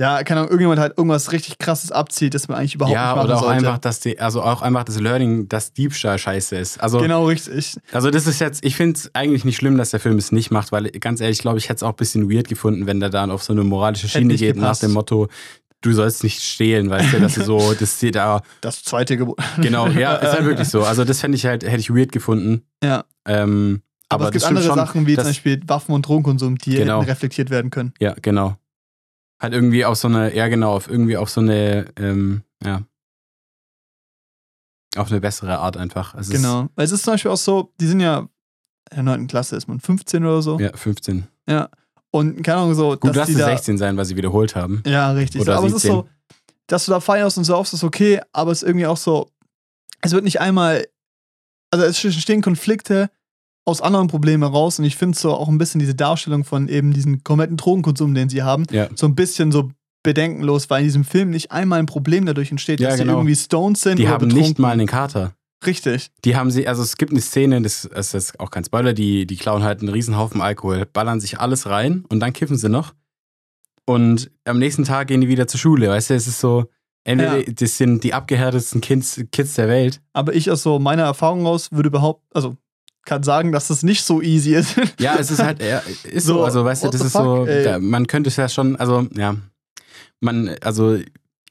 Ja, 0.00 0.22
keine 0.24 0.40
Ahnung, 0.40 0.50
irgendjemand 0.50 0.80
halt 0.80 0.96
irgendwas 0.96 1.32
richtig 1.32 1.58
krasses 1.58 1.92
abzieht, 1.92 2.32
das 2.32 2.48
man 2.48 2.56
eigentlich 2.56 2.74
überhaupt 2.74 2.94
Ja, 2.94 3.08
nicht 3.08 3.16
machen 3.16 3.24
oder 3.26 3.36
auch 3.36 3.42
sollte. 3.42 3.56
einfach, 3.58 3.78
dass 3.78 4.00
die, 4.00 4.18
also 4.18 4.42
auch 4.42 4.62
einfach 4.62 4.84
das 4.84 4.98
Learning, 4.98 5.48
dass 5.48 5.74
Diebstahl 5.74 6.18
scheiße 6.18 6.56
ist. 6.56 6.80
Also, 6.82 6.98
Genau, 6.98 7.26
richtig. 7.26 7.76
Also 7.92 8.10
das 8.10 8.26
ist 8.26 8.40
jetzt, 8.40 8.64
ich 8.64 8.74
finde 8.74 8.98
es 8.98 9.14
eigentlich 9.14 9.44
nicht 9.44 9.56
schlimm, 9.56 9.76
dass 9.76 9.90
der 9.90 10.00
Film 10.00 10.16
es 10.16 10.32
nicht 10.32 10.50
macht, 10.50 10.72
weil 10.72 10.90
ganz 10.92 11.20
ehrlich, 11.20 11.40
glaube 11.40 11.58
ich, 11.58 11.64
hätte 11.68 11.76
es 11.76 11.82
auch 11.82 11.90
ein 11.90 11.96
bisschen 11.96 12.30
weird 12.32 12.48
gefunden, 12.48 12.86
wenn 12.86 13.00
der 13.00 13.10
dann 13.10 13.30
auf 13.30 13.42
so 13.42 13.52
eine 13.52 13.64
moralische 13.64 14.08
Schiene 14.08 14.34
geht 14.34 14.54
gepasst. 14.54 14.82
nach 14.82 14.88
dem 14.88 14.94
Motto, 14.94 15.28
du 15.82 15.92
sollst 15.92 16.22
nicht 16.24 16.40
stehlen, 16.42 16.88
weißt 16.90 17.12
du, 17.12 17.20
dass 17.20 17.34
du 17.34 17.44
so, 17.44 17.74
das 17.78 17.96
steht 17.98 18.14
da, 18.14 18.40
Das 18.62 18.82
zweite 18.82 19.16
Gebot. 19.16 19.38
genau, 19.60 19.86
ja, 19.88 20.16
ist 20.16 20.32
halt 20.32 20.44
wirklich 20.46 20.68
so. 20.68 20.82
Also 20.84 21.04
das 21.04 21.20
fände 21.20 21.36
ich 21.36 21.44
halt, 21.44 21.62
hätte 21.64 21.78
ich 21.78 21.90
weird 21.94 22.10
gefunden. 22.12 22.62
Ja. 22.82 23.04
Ähm, 23.26 23.82
Aber, 24.08 24.24
aber 24.26 24.28
es 24.30 24.32
gibt 24.32 24.44
andere 24.46 24.64
schon, 24.64 24.74
Sachen, 24.76 25.06
wie 25.06 25.14
zum 25.14 25.16
dass- 25.16 25.26
Beispiel 25.26 25.60
Waffen- 25.66 25.92
und 25.94 26.06
Drogenkonsum, 26.08 26.56
die 26.58 26.76
Genau. 26.76 27.00
reflektiert 27.00 27.50
werden 27.50 27.70
können. 27.70 27.92
Ja, 28.00 28.14
genau. 28.22 28.56
Halt 29.40 29.52
irgendwie 29.54 29.84
auf 29.84 29.96
so 29.98 30.08
eine, 30.08 30.34
ja 30.34 30.48
genau, 30.48 30.72
auf 30.76 30.88
irgendwie 30.88 31.16
auf 31.16 31.28
so 31.28 31.40
eine, 31.40 31.86
ähm, 31.96 32.42
ja, 32.64 32.82
auf 34.96 35.10
eine 35.10 35.20
bessere 35.20 35.58
Art 35.58 35.76
einfach. 35.76 36.14
Es 36.14 36.28
Genau. 36.30 36.68
Weil 36.74 36.84
es 36.84 36.92
ist 36.92 37.02
zum 37.04 37.14
Beispiel 37.14 37.30
auch 37.30 37.36
so, 37.36 37.72
die 37.80 37.86
sind 37.86 38.00
ja 38.00 38.28
in 38.90 38.96
der 38.96 39.02
9. 39.04 39.26
Klasse, 39.26 39.56
ist 39.56 39.66
man 39.66 39.80
15 39.80 40.24
oder 40.24 40.42
so. 40.42 40.58
Ja, 40.60 40.70
15. 40.76 41.26
Und 42.14 42.42
keine 42.42 42.58
Ahnung, 42.58 42.74
so, 42.74 42.96
Gut, 42.96 43.16
dass 43.16 43.26
die 43.26 43.32
es 43.32 43.38
da. 43.38 43.46
16 43.46 43.78
sein, 43.78 43.96
weil 43.96 44.04
sie 44.04 44.16
wiederholt 44.16 44.54
haben. 44.54 44.82
Ja, 44.86 45.10
richtig. 45.12 45.40
Oder 45.40 45.54
so, 45.54 45.58
aber 45.58 45.66
es 45.68 45.72
ist 45.74 45.82
17. 45.82 45.96
so, 46.02 46.08
dass 46.66 46.84
du 46.84 46.92
da 46.92 47.00
feierst 47.00 47.38
und 47.38 47.44
so 47.44 47.56
oft 47.56 47.72
ist 47.72 47.82
okay, 47.84 48.20
aber 48.32 48.52
es 48.52 48.62
ist 48.62 48.68
irgendwie 48.68 48.86
auch 48.86 48.96
so, 48.98 49.30
es 50.02 50.12
wird 50.12 50.22
nicht 50.24 50.40
einmal, 50.40 50.86
also 51.72 51.84
es 51.86 52.04
entstehen 52.04 52.42
Konflikte 52.42 53.10
aus 53.64 53.80
anderen 53.80 54.08
Problemen 54.08 54.42
heraus 54.42 54.78
und 54.78 54.84
ich 54.84 54.96
finde 54.96 55.16
so 55.18 55.32
auch 55.34 55.48
ein 55.48 55.56
bisschen 55.58 55.78
diese 55.78 55.94
Darstellung 55.94 56.44
von 56.44 56.68
eben 56.68 56.92
diesem 56.92 57.24
kompletten 57.24 57.56
Drogenkonsum, 57.56 58.12
den 58.14 58.28
sie 58.28 58.42
haben, 58.42 58.64
Ja. 58.70 58.88
so 58.94 59.06
ein 59.06 59.14
bisschen 59.14 59.50
so 59.52 59.70
bedenkenlos, 60.02 60.68
weil 60.68 60.80
in 60.80 60.86
diesem 60.88 61.04
Film 61.04 61.30
nicht 61.30 61.52
einmal 61.52 61.78
ein 61.78 61.86
Problem 61.86 62.26
dadurch 62.26 62.50
entsteht, 62.50 62.80
Ja, 62.80 62.88
dass 62.90 62.98
genau. 62.98 63.12
sie 63.12 63.16
irgendwie 63.18 63.36
stoned 63.36 63.78
sind 63.78 63.98
Die 63.98 64.08
haben 64.08 64.26
betrunken. 64.28 64.48
nicht 64.48 64.58
mal 64.58 64.72
einen 64.72 64.86
Kater. 64.88 65.32
Richtig. 65.66 66.10
Die 66.24 66.36
haben 66.36 66.50
sie, 66.50 66.66
also 66.66 66.82
es 66.82 66.96
gibt 66.96 67.12
eine 67.12 67.20
Szene, 67.20 67.60
das 67.62 67.84
ist 67.84 68.14
jetzt 68.14 68.40
auch 68.40 68.50
kein 68.50 68.64
Spoiler, 68.64 68.92
die, 68.92 69.26
die 69.26 69.36
klauen 69.36 69.62
halt 69.62 69.80
einen 69.80 69.88
Riesenhaufen 69.90 70.40
Alkohol, 70.40 70.86
ballern 70.86 71.20
sich 71.20 71.38
alles 71.40 71.66
rein 71.66 72.04
und 72.08 72.20
dann 72.20 72.32
kiffen 72.32 72.56
sie 72.56 72.68
noch. 72.68 72.94
Und 73.84 74.30
am 74.44 74.58
nächsten 74.58 74.84
Tag 74.84 75.08
gehen 75.08 75.20
die 75.20 75.28
wieder 75.28 75.46
zur 75.48 75.58
Schule, 75.60 75.88
weißt 75.88 76.10
du, 76.10 76.14
es 76.14 76.26
ist 76.26 76.40
so, 76.40 76.66
entweder 77.04 77.38
Ja. 77.38 77.52
das 77.52 77.76
sind 77.78 78.04
die 78.04 78.14
abgehärtetsten 78.14 78.80
Kids, 78.80 79.20
Kids 79.32 79.54
der 79.54 79.68
Welt. 79.68 80.00
Aber 80.12 80.34
ich 80.34 80.50
aus 80.50 80.62
so 80.62 80.78
meiner 80.78 81.02
Erfahrung 81.04 81.44
raus 81.46 81.68
würde 81.72 81.90
behaupten, 81.90 82.26
also 82.32 82.56
kann 83.04 83.24
sagen, 83.24 83.50
dass 83.50 83.66
das 83.68 83.82
nicht 83.82 84.04
so 84.04 84.22
easy 84.22 84.54
ist. 84.54 84.76
Ja, 85.00 85.16
es 85.18 85.30
ist 85.32 85.42
halt, 85.42 85.60
ja, 85.60 85.78
ist 86.04 86.26
so, 86.26 86.34
So, 86.34 86.44
also 86.44 86.64
weißt 86.64 86.84
du, 86.84 86.88
das 86.90 87.00
ist 87.00 87.12
so, 87.12 87.38
fuck, 87.38 87.48
ey. 87.48 87.64
da, 87.64 87.78
man 87.80 88.06
könnte 88.06 88.28
es 88.28 88.36
ja 88.36 88.48
schon, 88.48 88.76
also 88.76 89.08
ja, 89.16 89.34
man, 90.20 90.54
also 90.60 90.98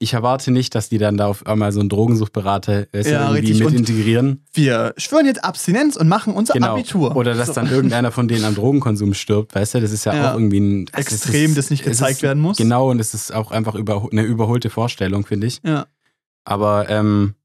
ich 0.02 0.14
erwarte 0.14 0.52
nicht, 0.52 0.74
dass 0.76 0.90
die 0.90 0.98
dann 0.98 1.16
da 1.16 1.28
auf 1.28 1.46
einmal 1.46 1.72
so 1.72 1.80
einen 1.80 1.90
Drogensuchtberater 1.90 2.88
du, 2.88 3.12
Ja, 3.12 3.22
irgendwie 3.34 3.40
richtig. 3.52 3.60
mit 3.60 3.68
Und- 3.68 3.76
integrieren. 3.76 4.46
Wir 4.54 4.94
schwören 4.98 5.26
jetzt 5.26 5.44
Abstinenz 5.44 5.96
und 5.96 6.08
machen 6.10 6.34
unser 6.34 6.54
Genau. 6.54 6.74
Abitur. 6.74 7.16
Oder 7.16 7.34
dass 7.36 7.48
So. 7.48 7.54
dann 7.54 7.70
irgendeiner 7.72 8.12
von 8.12 8.28
denen 8.28 8.44
am 8.46 8.56
Drogenkonsum 8.56 9.14
stirbt, 9.14 9.54
weißt 9.56 9.76
du, 9.76 9.82
das 9.82 9.92
ist 9.92 10.06
ja, 10.06 10.16
Ja. 10.16 10.30
auch 10.32 10.34
irgendwie 10.36 10.60
ein 10.60 10.86
es 10.92 11.00
Extrem, 11.12 11.52
ist, 11.52 11.58
das 11.58 11.70
nicht 11.70 11.84
gezeigt 11.84 12.18
ist, 12.18 12.22
werden 12.24 12.42
muss. 12.42 12.58
Genau, 12.58 12.90
und 12.90 13.00
es 13.00 13.14
ist 13.14 13.34
auch 13.34 13.52
einfach 13.52 13.76
über, 13.76 14.08
eine 14.12 14.24
überholte 14.24 14.70
Vorstellung, 14.70 15.26
finde 15.26 15.48
ich. 15.48 15.60
Ja. 15.64 15.86
Aber 16.44 16.90
ähm, 16.90 17.36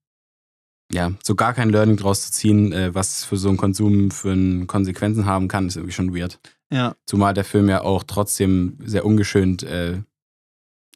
ja, 0.92 1.12
so 1.22 1.34
gar 1.34 1.52
kein 1.52 1.70
Learning 1.70 1.96
draus 1.96 2.22
zu 2.26 2.32
ziehen, 2.32 2.72
äh, 2.72 2.94
was 2.94 3.24
für 3.24 3.36
so 3.36 3.48
einen 3.48 3.56
Konsum 3.58 4.10
für 4.10 4.32
einen 4.32 4.66
Konsequenzen 4.66 5.26
haben 5.26 5.48
kann, 5.48 5.66
ist 5.66 5.76
irgendwie 5.76 5.92
schon 5.94 6.14
weird. 6.16 6.38
Ja. 6.72 6.94
Zumal 7.06 7.34
der 7.34 7.44
Film 7.44 7.68
ja 7.68 7.82
auch 7.82 8.02
trotzdem 8.04 8.78
sehr 8.84 9.04
ungeschönt 9.04 9.62
äh, 9.64 9.98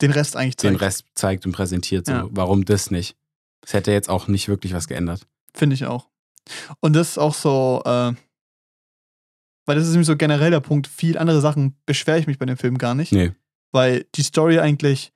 Den 0.03 0.11
Rest 0.13 0.37
eigentlich 0.37 0.57
den 0.57 0.73
zeigt. 0.73 0.83
Rest 0.83 1.05
zeigt 1.15 1.47
und 1.47 1.53
präsentiert. 1.53 2.07
So. 2.07 2.13
Ja. 2.13 2.29
Warum 2.31 2.65
das 2.65 2.91
nicht? 2.91 3.17
Das 3.61 3.73
hätte 3.75 3.93
jetzt 3.93 4.09
auch 4.09 4.29
nicht 4.29 4.49
wirklich 4.49 4.73
was 4.75 4.89
geändert. 4.89 5.27
Finde 5.55 5.75
ich 5.75 5.85
auch. 5.87 6.09
Und 6.81 6.95
das 6.95 7.11
ist 7.11 7.19
auch 7.19 7.35
so, 7.35 7.83
äh, 7.85 8.13
weil 9.67 9.77
das 9.77 9.85
ist 9.85 9.91
nämlich 9.91 10.07
so 10.07 10.17
generell 10.17 10.51
der 10.51 10.61
Punkt, 10.61 10.87
viel 10.87 11.19
andere 11.19 11.41
Sachen 11.41 11.77
beschwere 11.87 12.19
ich 12.19 12.27
mich 12.27 12.39
bei 12.39 12.47
dem 12.47 12.57
Film 12.57 12.79
gar 12.79 12.95
nicht. 12.95 13.13
Nee. 13.13 13.33
Weil 13.73 14.07
die 14.15 14.23
Story 14.23 14.59
eigentlich 14.59 15.13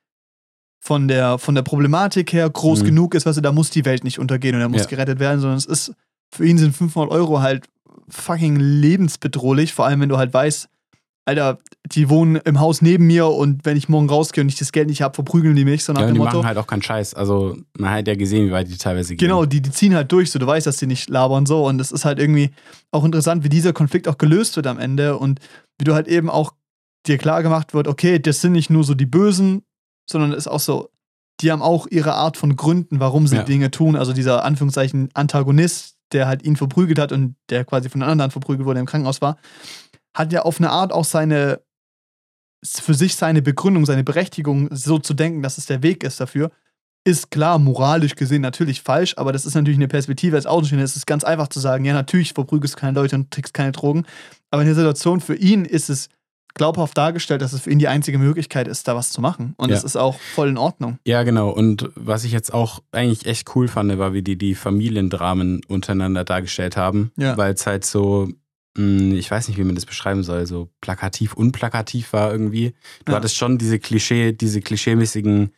von 0.80 1.08
der, 1.08 1.38
von 1.38 1.54
der 1.54 1.62
Problematik 1.62 2.32
her 2.32 2.48
groß 2.48 2.82
Mhm. 2.82 2.86
genug 2.86 3.14
ist, 3.14 3.24
weißt 3.26 3.38
du, 3.38 3.42
da 3.42 3.52
muss 3.52 3.70
die 3.70 3.84
Welt 3.86 4.04
nicht 4.04 4.18
untergehen 4.18 4.54
und 4.54 4.60
er 4.60 4.68
muss 4.68 4.82
Ja. 4.82 4.86
gerettet 4.88 5.18
werden, 5.18 5.40
sondern 5.40 5.56
es 5.58 5.64
ist, 5.66 5.94
für 6.30 6.46
ihn 6.46 6.58
sind 6.58 6.76
500 6.76 7.10
Euro 7.10 7.40
halt 7.40 7.66
fucking 8.08 8.56
lebensbedrohlich, 8.56 9.72
vor 9.72 9.86
allem 9.86 10.00
wenn 10.00 10.10
du 10.10 10.18
halt 10.18 10.34
weißt, 10.34 10.68
Alter, 11.26 11.58
die 11.86 12.10
wohnen 12.10 12.36
im 12.36 12.60
Haus 12.60 12.82
neben 12.82 13.06
mir 13.06 13.26
und 13.28 13.64
wenn 13.64 13.76
ich 13.78 13.88
morgen 13.88 14.08
rausgehe 14.10 14.42
und 14.42 14.48
ich 14.48 14.56
das 14.56 14.72
Geld 14.72 14.88
nicht 14.88 15.00
habe, 15.00 15.14
verprügeln 15.14 15.56
die 15.56 15.64
mich, 15.64 15.82
so 15.82 15.92
nach 15.94 16.02
Ja, 16.02 16.08
und 16.08 16.14
die 16.14 16.18
Motto. 16.18 16.36
machen 16.38 16.46
halt 16.46 16.58
auch 16.58 16.66
keinen 16.66 16.82
Scheiß. 16.82 17.14
Also, 17.14 17.56
man 17.78 17.90
hat 17.90 18.06
ja 18.06 18.14
gesehen, 18.14 18.46
wie 18.46 18.52
weit 18.52 18.68
die 18.68 18.76
teilweise 18.76 19.16
gehen. 19.16 19.26
Genau, 19.26 19.46
die, 19.46 19.62
die 19.62 19.70
ziehen 19.70 19.94
halt 19.94 20.12
durch, 20.12 20.30
so 20.30 20.38
du 20.38 20.46
weißt, 20.46 20.66
dass 20.66 20.76
die 20.76 20.86
nicht 20.86 21.08
labern 21.08 21.46
so 21.46 21.66
und 21.66 21.80
es 21.80 21.92
ist 21.92 22.04
halt 22.04 22.18
irgendwie 22.18 22.50
auch 22.90 23.04
interessant, 23.04 23.42
wie 23.42 23.48
dieser 23.48 23.72
Konflikt 23.72 24.06
auch 24.06 24.18
gelöst 24.18 24.56
wird 24.56 24.66
am 24.66 24.78
Ende 24.78 25.16
und 25.16 25.40
wie 25.78 25.84
du 25.84 25.94
halt 25.94 26.08
eben 26.08 26.28
auch 26.28 26.52
dir 27.06 27.16
klar 27.18 27.42
gemacht 27.42 27.72
wird, 27.74 27.88
okay, 27.88 28.18
das 28.18 28.40
sind 28.42 28.52
nicht 28.52 28.68
nur 28.70 28.84
so 28.84 28.94
die 28.94 29.06
Bösen, 29.06 29.62
sondern 30.08 30.32
es 30.32 30.38
ist 30.40 30.48
auch 30.48 30.60
so, 30.60 30.90
die 31.40 31.50
haben 31.50 31.62
auch 31.62 31.86
ihre 31.90 32.14
Art 32.14 32.36
von 32.36 32.54
Gründen, 32.54 33.00
warum 33.00 33.26
sie 33.26 33.36
Ja. 33.36 33.42
Dinge 33.44 33.70
tun. 33.70 33.96
Also 33.96 34.12
dieser 34.12 34.44
Anführungszeichen 34.44 35.08
Antagonist, 35.14 35.96
der 36.12 36.28
halt 36.28 36.44
ihn 36.44 36.56
verprügelt 36.56 36.98
hat 36.98 37.12
und 37.12 37.34
der 37.50 37.64
quasi 37.64 37.88
von 37.88 38.02
anderen 38.02 38.30
verprügelt 38.30 38.66
wurde, 38.66 38.74
der 38.76 38.80
im 38.82 38.86
Krankenhaus 38.86 39.20
war, 39.20 39.36
hat 40.14 40.32
ja 40.32 40.42
auf 40.42 40.58
eine 40.58 40.70
Art 40.70 40.92
auch 40.92 41.04
seine 41.04 41.60
für 42.66 42.94
sich 42.94 43.16
seine 43.16 43.42
Begründung, 43.42 43.84
seine 43.84 44.04
Berechtigung, 44.04 44.68
so 44.70 44.98
zu 44.98 45.12
denken, 45.12 45.42
dass 45.42 45.58
es 45.58 45.66
der 45.66 45.82
Weg 45.82 46.02
ist 46.02 46.18
dafür, 46.20 46.50
ist 47.06 47.30
klar, 47.30 47.58
moralisch 47.58 48.14
gesehen 48.14 48.40
natürlich 48.40 48.80
falsch, 48.80 49.14
aber 49.18 49.32
das 49.32 49.44
ist 49.44 49.54
natürlich 49.54 49.76
eine 49.76 49.88
Perspektive 49.88 50.36
als 50.36 50.46
Außenstehender. 50.46 50.84
Es 50.84 50.96
ist 50.96 51.06
ganz 51.06 51.22
einfach 51.24 51.48
zu 51.48 51.60
sagen, 51.60 51.84
ja, 51.84 51.92
natürlich 51.92 52.32
verprügelst 52.32 52.76
du 52.76 52.80
keine 52.80 52.98
Leute 52.98 53.16
und 53.16 53.30
trickst 53.30 53.52
keine 53.52 53.72
Drogen. 53.72 54.06
Aber 54.50 54.62
in 54.62 54.66
der 54.68 54.74
Situation 54.74 55.20
für 55.20 55.34
ihn 55.34 55.66
ist 55.66 55.90
es 55.90 56.08
glaubhaft 56.54 56.96
dargestellt, 56.96 57.42
dass 57.42 57.52
es 57.52 57.60
für 57.62 57.70
ihn 57.70 57.78
die 57.80 57.88
einzige 57.88 58.16
Möglichkeit 58.16 58.68
ist, 58.68 58.88
da 58.88 58.94
was 58.96 59.10
zu 59.10 59.20
machen. 59.20 59.52
Und 59.58 59.68
Ja. 59.68 59.74
das 59.74 59.84
ist 59.84 59.96
auch 59.96 60.18
voll 60.18 60.48
in 60.48 60.56
Ordnung. 60.56 60.98
Ja, 61.04 61.22
genau. 61.24 61.50
Und 61.50 61.90
was 61.96 62.24
ich 62.24 62.32
jetzt 62.32 62.54
auch 62.54 62.80
eigentlich 62.92 63.26
echt 63.26 63.54
cool 63.54 63.68
fand, 63.68 63.98
war, 63.98 64.14
wie 64.14 64.22
die 64.22 64.38
die 64.38 64.54
Familiendramen 64.54 65.60
untereinander 65.68 66.24
dargestellt 66.24 66.78
haben. 66.78 67.12
Ja. 67.18 67.36
Weil 67.36 67.52
es 67.52 67.66
halt 67.66 67.84
so, 67.84 68.30
ich 68.76 69.30
weiß 69.30 69.48
nicht, 69.48 69.56
wie 69.58 69.64
man 69.64 69.74
das 69.76 69.86
beschreiben 69.86 70.22
soll, 70.24 70.46
so 70.46 70.68
plakativ, 70.80 71.34
unplakativ 71.34 72.12
war 72.12 72.32
irgendwie. 72.32 72.74
Du 73.04 73.12
Ja. 73.12 73.18
hattest 73.18 73.36
schon 73.36 73.56
diese 73.58 73.78
Klischee, 73.78 74.32
diese 74.32 74.60
klischeemäßigen 74.60 75.52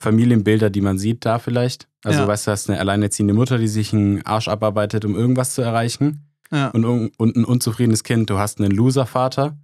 Familienbilder, 0.00 0.70
die 0.70 0.80
man 0.80 0.98
sieht 0.98 1.24
da 1.24 1.38
vielleicht. 1.38 1.88
Also, 2.04 2.20
Ja. 2.22 2.28
weißt 2.28 2.46
du, 2.46 2.50
hast 2.50 2.68
eine 2.70 2.78
alleinerziehende 2.80 3.34
Mutter, 3.34 3.58
die 3.58 3.68
sich 3.68 3.92
einen 3.92 4.24
Arsch 4.26 4.48
abarbeitet, 4.48 5.04
um 5.04 5.14
irgendwas 5.14 5.54
zu 5.54 5.62
erreichen. 5.62 6.26
Ja, 6.50 6.68
Und, 6.68 6.84
un- 6.84 7.10
und 7.16 7.36
ein 7.36 7.44
unzufriedenes 7.44 8.04
Kind. 8.04 8.28
Du 8.30 8.38
hast 8.38 8.60
einen 8.60 8.70
Loser-Vater, 8.70 9.56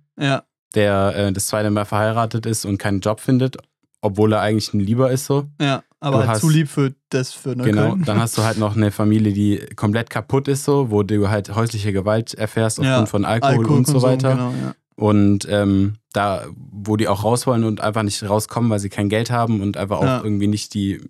der 0.74 1.14
äh, 1.16 1.32
das 1.32 1.46
zweite 1.46 1.70
Mal 1.70 1.84
verheiratet 1.84 2.46
ist 2.46 2.64
und 2.64 2.78
keinen 2.78 3.00
Job 3.00 3.20
findet, 3.20 3.56
obwohl 4.00 4.32
er 4.32 4.40
eigentlich 4.40 4.72
ein 4.74 4.80
Lieber 4.80 5.10
ist 5.10 5.26
so. 5.26 5.46
ja. 5.60 5.82
Aber 6.02 6.18
halt 6.20 6.28
hast- 6.30 6.40
zu 6.40 6.48
lieb 6.48 6.68
für 6.68 6.94
das 7.10 7.32
für 7.32 7.50
Neukölln. 7.50 7.76
Genau, 7.76 7.96
dann 8.04 8.18
hast 8.20 8.36
du 8.38 8.42
halt 8.42 8.56
noch 8.58 8.74
eine 8.76 8.90
Familie, 8.90 9.32
die 9.32 9.58
komplett 9.76 10.08
kaputt 10.10 10.48
ist, 10.48 10.64
so, 10.64 10.90
wo 10.90 11.02
du 11.02 11.28
halt 11.28 11.54
häusliche 11.54 11.92
Gewalt 11.92 12.34
erfährst 12.34 12.78
aufgrund 12.80 12.96
Ja, 12.96 13.06
von 13.06 13.24
Alkohol, 13.26 13.66
und 13.66 13.86
so 13.86 14.00
weiter. 14.02 14.30
Genau, 14.32 14.50
ja. 14.52 14.74
Und 14.96 15.46
ähm, 15.50 15.94
da, 16.12 16.46
wo 16.56 16.96
die 16.96 17.08
auch 17.08 17.24
raus 17.24 17.46
wollen 17.46 17.64
und 17.64 17.80
einfach 17.80 18.02
nicht 18.02 18.22
rauskommen, 18.28 18.70
weil 18.70 18.78
sie 18.80 18.88
kein 18.90 19.08
Geld 19.08 19.30
haben 19.30 19.60
und 19.62 19.76
einfach 19.76 19.98
auch 19.98 20.04
Ja. 20.04 20.22
irgendwie 20.22 20.46
nicht 20.46 20.74
die, 20.74 21.00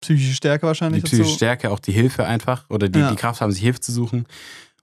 Psychische 0.00 0.34
Stärke 0.34 0.62
die 0.62 0.66
wahrscheinlich. 0.66 1.04
psychische 1.04 1.22
dazu. 1.28 1.36
Stärke, 1.36 1.70
auch 1.70 1.78
die 1.78 1.92
Hilfe 1.92 2.26
einfach 2.26 2.68
oder 2.70 2.88
die, 2.88 3.00
die 3.02 3.14
Kraft 3.16 3.40
haben, 3.40 3.52
sich 3.52 3.62
Hilfe 3.62 3.78
zu 3.80 3.92
suchen. 3.92 4.26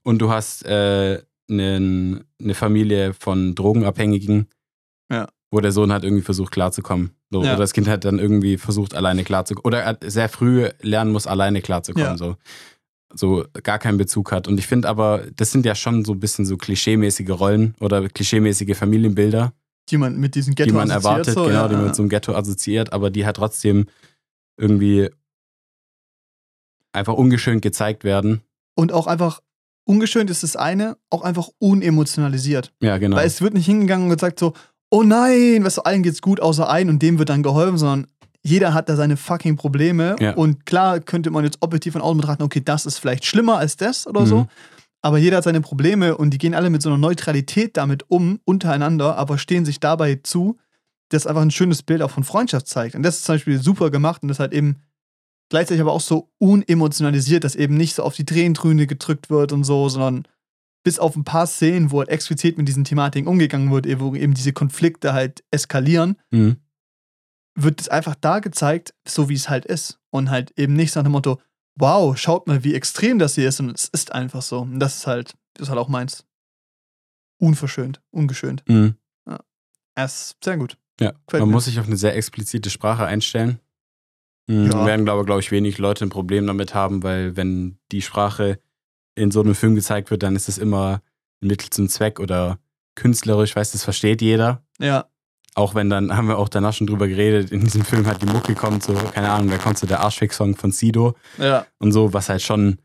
Und 0.01 0.19
du 0.19 0.29
hast 0.31 0.65
äh, 0.65 1.21
einen- 1.49 2.23
eine 2.41 2.53
Familie 2.53 3.13
von 3.13 3.53
Drogenabhängigen, 3.53 4.47
Ja. 5.11 5.27
Wo 5.51 5.59
der 5.59 5.71
Sohn 5.71 5.91
halt 5.91 6.03
irgendwie 6.03 6.23
versucht 6.23 6.51
klarzukommen. 6.51 7.11
So, 7.31 7.43
Ja. 7.43 7.51
Oder 7.51 7.59
das 7.59 7.73
Kind 7.73 7.87
hat 7.87 8.05
dann 8.05 8.19
irgendwie 8.19 8.57
versucht, 8.57 8.93
alleine 8.93 9.23
klarzukommen. 9.23 9.65
Oder 9.65 9.85
hat 9.85 10.03
sehr 10.05 10.29
früh 10.29 10.69
lernen 10.81 11.11
muss, 11.11 11.27
alleine 11.27 11.61
klarzukommen. 11.61 12.07
Ja. 12.09 12.17
So. 12.17 12.35
so 13.13 13.45
gar 13.63 13.79
keinen 13.79 13.97
Bezug 13.97 14.31
hat. 14.31 14.47
Und 14.47 14.59
ich 14.59 14.67
finde 14.67 14.87
aber, 14.87 15.23
das 15.35 15.51
sind 15.51 15.65
ja 15.65 15.75
schon 15.75 16.05
so 16.05 16.13
ein 16.13 16.19
bisschen 16.19 16.45
so 16.45 16.57
klischeemäßige 16.57 17.31
Rollen 17.31 17.75
oder 17.79 18.07
klischeemäßige 18.07 18.77
Familienbilder, 18.77 19.53
Die 19.89 19.97
man 19.97 20.19
mit 20.19 20.35
diesem 20.35 20.53
Ghetto 20.53 20.69
die 20.69 20.75
man 20.75 20.91
assoziiert, 20.91 21.05
erwartet, 21.05 21.33
so, 21.33 21.43
genau, 21.45 21.61
ja, 21.61 21.67
die 21.67 21.75
man 21.75 21.85
mit 21.85 21.95
so 21.95 22.03
einem 22.03 22.09
Ghetto 22.09 22.35
assoziiert, 22.35 22.93
aber 22.93 23.09
die 23.09 23.25
halt 23.25 23.37
trotzdem 23.37 23.87
irgendwie 24.57 25.09
einfach 26.93 27.13
ungeschönt 27.13 27.61
gezeigt 27.61 28.03
werden. 28.03 28.41
Und 28.75 28.91
auch 28.91 29.07
einfach, 29.07 29.41
ungeschönt 29.85 30.29
ist 30.29 30.43
das 30.43 30.55
eine, 30.55 30.97
auch 31.09 31.23
einfach 31.23 31.49
unemotionalisiert. 31.59 32.73
Ja, 32.81 32.97
genau. 32.99 33.17
Weil 33.17 33.27
es 33.27 33.41
wird 33.41 33.53
nicht 33.55 33.65
hingegangen 33.65 34.05
und 34.07 34.15
gesagt 34.15 34.39
so, 34.39 34.53
oh 34.89 35.03
nein, 35.03 35.63
weißt 35.63 35.77
du, 35.77 35.81
allen 35.81 36.03
geht's 36.03 36.21
gut 36.21 36.39
außer 36.39 36.69
ein 36.69 36.89
und 36.89 37.01
dem 37.01 37.19
wird 37.19 37.29
dann 37.29 37.43
geholfen, 37.43 37.77
sondern 37.77 38.07
jeder 38.41 38.73
hat 38.73 38.89
da 38.89 38.95
seine 38.95 39.17
fucking 39.17 39.55
Probleme. 39.55 40.15
Ja. 40.19 40.33
Und 40.33 40.65
klar 40.65 40.99
könnte 40.99 41.29
man 41.29 41.43
jetzt 41.43 41.57
objektiv 41.61 41.93
von 41.93 42.01
außen 42.01 42.17
betrachten, 42.17 42.43
okay, 42.43 42.61
das 42.63 42.85
ist 42.85 42.97
vielleicht 42.97 43.25
schlimmer 43.25 43.57
als 43.57 43.75
das 43.75 44.07
oder 44.07 44.25
so. 44.25 44.39
Mhm. 44.39 44.47
Aber 45.01 45.17
jeder 45.17 45.37
hat 45.37 45.43
seine 45.45 45.61
Probleme 45.61 46.17
und 46.17 46.31
die 46.31 46.37
gehen 46.37 46.53
alle 46.53 46.69
mit 46.69 46.81
so 46.81 46.89
einer 46.89 46.97
Neutralität 46.97 47.77
damit 47.77 48.09
um, 48.09 48.39
untereinander, 48.43 49.17
aber 49.17 49.37
stehen 49.37 49.65
sich 49.65 49.79
dabei 49.79 50.19
zu, 50.23 50.57
das 51.09 51.25
einfach 51.25 51.41
ein 51.41 51.51
schönes 51.51 51.83
Bild 51.83 52.01
auch 52.01 52.11
von 52.11 52.23
Freundschaft 52.23 52.67
zeigt. 52.67 52.95
Und 52.95 53.03
das 53.03 53.17
ist 53.17 53.25
zum 53.25 53.35
Beispiel 53.35 53.61
super 53.61 53.91
gemacht 53.91 54.21
und 54.23 54.27
das 54.27 54.39
halt 54.39 54.53
eben 54.53 54.77
gleichzeitig 55.49 55.81
aber 55.81 55.93
auch 55.93 56.01
so 56.01 56.29
unemotionalisiert, 56.37 57.43
dass 57.43 57.55
eben 57.55 57.75
nicht 57.75 57.95
so 57.95 58.03
auf 58.03 58.15
die 58.15 58.25
Tränendrüne 58.25 58.87
gedrückt 58.87 59.29
wird 59.29 59.51
und 59.51 59.63
so, 59.63 59.89
sondern 59.89 60.27
bis 60.83 60.99
auf 60.99 61.15
ein 61.15 61.23
paar 61.23 61.45
Szenen, 61.47 61.91
wo 61.91 61.99
halt 61.99 62.09
explizit 62.09 62.57
mit 62.57 62.67
diesen 62.67 62.83
Thematiken 62.85 63.27
umgegangen 63.27 63.71
wird, 63.71 63.85
wo 63.99 64.15
eben 64.15 64.33
diese 64.33 64.53
Konflikte 64.53 65.13
halt 65.13 65.43
eskalieren, 65.51 66.15
Mhm. 66.31 66.57
wird 67.55 67.81
es 67.81 67.89
einfach 67.89 68.15
da 68.15 68.39
gezeigt, 68.39 68.93
so 69.05 69.27
wie 69.29 69.33
es 69.33 69.49
halt 69.49 69.65
ist. 69.65 69.99
Und 70.11 70.29
halt 70.29 70.51
eben 70.57 70.73
nicht 70.73 70.95
nach 70.95 71.03
dem 71.03 71.11
Motto, 71.11 71.39
wow, 71.75 72.17
schaut 72.17 72.47
mal, 72.47 72.63
wie 72.63 72.73
extrem 72.73 73.19
das 73.19 73.35
hier 73.35 73.49
ist. 73.49 73.59
Und 73.59 73.71
es 73.71 73.85
ist 73.89 74.13
einfach 74.13 74.41
so. 74.41 74.59
Und 74.61 74.79
das 74.79 74.97
ist 74.97 75.07
halt, 75.07 75.35
das 75.53 75.63
ist 75.63 75.69
halt 75.69 75.79
auch 75.79 75.89
meins. 75.89 76.25
Unverschönt, 77.41 78.01
ungeschönt. 78.11 78.63
Mhm. 78.67 78.95
Er 79.95 80.05
ist 80.05 80.37
sehr 80.43 80.57
gut. 80.57 80.77
Ja, 81.01 81.11
Gefällt 81.27 81.41
man 81.41 81.51
muss 81.51 81.65
sich 81.65 81.79
auf 81.79 81.87
eine 81.87 81.97
sehr 81.97 82.15
explizite 82.15 82.69
Sprache 82.69 83.05
einstellen. 83.05 83.59
Mhm. 84.47 84.71
Ja. 84.71 84.85
Werden, 84.85 85.05
glaube 85.05 85.25
glaub 85.25 85.39
ich, 85.39 85.51
wenig 85.51 85.77
Leute 85.77 86.05
ein 86.05 86.09
Problem 86.09 86.47
damit 86.47 86.73
haben, 86.73 87.03
weil 87.03 87.35
wenn 87.35 87.77
die 87.91 88.01
Sprache 88.01 88.59
in 89.19 89.31
so 89.31 89.41
einem 89.41 89.55
Film 89.55 89.75
gezeigt 89.75 90.11
wird, 90.11 90.23
dann 90.23 90.35
ist 90.35 90.49
es 90.49 90.57
immer 90.57 91.01
ein 91.41 91.47
Mittel 91.47 91.69
zum 91.69 91.89
Zweck 91.89 92.19
oder 92.19 92.57
künstlerisch, 92.95 93.55
weißt 93.55 93.73
das 93.73 93.83
versteht 93.83 94.21
jeder. 94.21 94.63
Ja, 94.79 95.05
Auch 95.55 95.75
wenn 95.75 95.89
dann, 95.89 96.15
haben 96.15 96.27
wir 96.27 96.37
auch 96.37 96.49
danach 96.49 96.73
schon 96.73 96.87
drüber 96.87 97.07
geredet, 97.07 97.51
in 97.51 97.61
diesem 97.61 97.83
Film 97.83 98.05
hat 98.05 98.21
die 98.21 98.25
Mucke 98.25 98.55
kommt, 98.55 98.83
so, 98.83 98.93
keine 98.93 99.29
Ahnung, 99.29 99.49
da 99.49 99.57
kommt 99.57 99.77
so 99.77 99.87
der 99.87 99.99
Arschfick-Song 100.01 100.55
von 100.55 100.71
Sido 100.71 101.15
ja. 101.37 101.65
und 101.79 101.91
so, 101.91 102.13
was 102.13 102.29
halt 102.29 102.41
schon, 102.41 102.77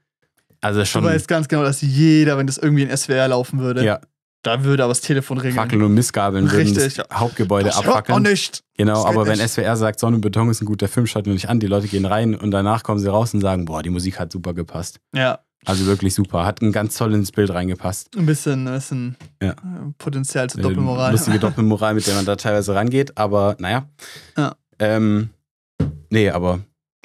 also 0.60 0.80
Du 0.80 0.86
schon 0.86 1.04
weißt 1.04 1.28
ganz 1.28 1.48
genau, 1.48 1.62
dass 1.62 1.82
jeder, 1.82 2.38
wenn 2.38 2.46
das 2.46 2.58
irgendwie 2.58 2.82
in 2.82 2.96
SWR 2.96 3.28
laufen 3.28 3.60
würde, 3.60 3.84
ja, 3.84 4.00
da 4.42 4.62
würde 4.62 4.84
aber 4.84 4.90
das 4.90 5.00
Telefon 5.00 5.38
ringeln. 5.38 5.56
Fackeln 5.56 5.82
und 5.82 5.94
Missgabeln 5.94 6.50
würden 6.50 6.74
Richtig, 6.74 6.94
das 6.94 7.06
Hauptgebäude 7.12 7.66
das 7.66 7.78
abfackeln. 7.78 8.22
nicht. 8.22 8.62
Genau, 8.76 9.04
aber 9.06 9.26
wenn 9.26 9.38
nicht. 9.38 9.48
SWR 9.50 9.76
sagt, 9.76 10.00
Sonne 10.00 10.16
und 10.16 10.20
Beton 10.20 10.50
ist 10.50 10.60
ein 10.60 10.66
guter 10.66 10.86
Film, 10.88 11.06
schaut 11.06 11.26
ihn 11.26 11.32
nicht 11.32 11.48
an, 11.48 11.60
die 11.60 11.66
Leute 11.66 11.88
gehen 11.88 12.04
rein 12.04 12.34
und 12.34 12.50
danach 12.50 12.82
kommen 12.82 12.98
sie 13.00 13.10
raus 13.10 13.32
und 13.32 13.40
sagen, 13.40 13.64
boah, 13.64 13.82
die 13.82 13.90
Musik 13.90 14.18
hat 14.18 14.32
super 14.32 14.52
gepasst. 14.52 15.00
Ja, 15.14 15.40
Also 15.66 15.86
wirklich 15.86 16.14
super, 16.14 16.44
hat 16.44 16.60
ein 16.62 16.72
ganz 16.72 16.96
toll 16.96 17.14
ins 17.14 17.32
Bild 17.32 17.50
reingepasst. 17.50 18.16
ein 18.16 18.26
bisschen, 18.26 18.66
ein 18.68 18.74
bisschen 18.74 19.16
Ja. 19.42 19.50
äh, 19.52 19.54
Potenzial 19.98 20.48
zur 20.50 20.62
Doppelmoral. 20.62 21.12
Lustige 21.12 21.38
Doppelmoral, 21.40 21.94
mit 21.94 22.06
der 22.06 22.14
man 22.16 22.24
da 22.24 22.36
teilweise 22.36 22.74
rangeht, 22.74 23.16
aber 23.16 23.56
naja. 23.58 23.88
Ja. 24.36 24.54
Ähm, 24.78 25.30
nee, 26.10 26.30
aber 26.30 26.60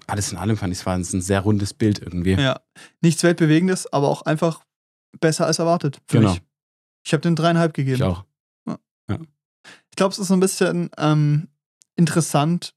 alles 0.07 0.31
in 0.31 0.37
allem 0.37 0.57
fand 0.57 0.73
ich 0.73 0.79
es 0.79 0.85
war 0.85 0.95
ein 0.95 1.03
sehr 1.03 1.41
rundes 1.41 1.73
Bild 1.73 1.99
irgendwie. 1.99 2.33
Ja. 2.33 2.59
Nichts 3.01 3.23
Weltbewegendes, 3.23 3.91
aber 3.93 4.07
auch 4.09 4.23
einfach 4.23 4.61
besser 5.19 5.45
als 5.45 5.59
erwartet. 5.59 5.99
Für 6.07 6.17
Genau. 6.19 6.31
mich. 6.31 6.41
Ich 7.05 7.13
habe 7.13 7.21
den 7.21 7.35
dreieinhalb 7.35 7.73
gegeben. 7.73 7.95
Ich 7.95 8.03
auch. 8.03 8.23
Ich 9.91 9.95
glaube, 9.95 10.13
es 10.13 10.19
ist 10.19 10.27
so 10.29 10.33
ein 10.33 10.39
bisschen 10.39 10.89
ähm, 10.97 11.47
interessant, 11.97 12.73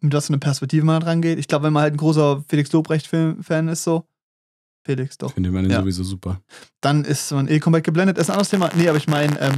mit 0.00 0.12
was 0.12 0.26
für 0.26 0.32
eine 0.34 0.38
Perspektive 0.38 0.84
man 0.84 1.00
dran 1.00 1.22
geht. 1.22 1.38
Ich 1.38 1.48
glaube, 1.48 1.64
wenn 1.66 1.72
man 1.72 1.82
halt 1.82 1.94
ein 1.94 1.98
großer 1.98 2.44
Felix 2.48 2.70
Lobrecht-Fan 2.72 3.68
ist, 3.68 3.84
so. 3.84 4.04
Felix, 4.88 5.18
doch. 5.18 5.32
Finde 5.34 5.50
man 5.50 5.64
den 5.64 5.72
Ja. 5.72 5.80
sowieso 5.80 6.02
super. 6.02 6.40
Dann 6.80 7.04
ist 7.04 7.30
man 7.30 7.46
eh 7.46 7.58
komplett 7.60 7.84
geblendet. 7.84 8.16
Das 8.16 8.22
ist 8.24 8.30
ein 8.30 8.32
anderes 8.34 8.48
Thema. 8.48 8.70
Nee, 8.74 8.88
aber 8.88 8.96
ich 8.96 9.06
meine, 9.06 9.38
ähm, 9.38 9.54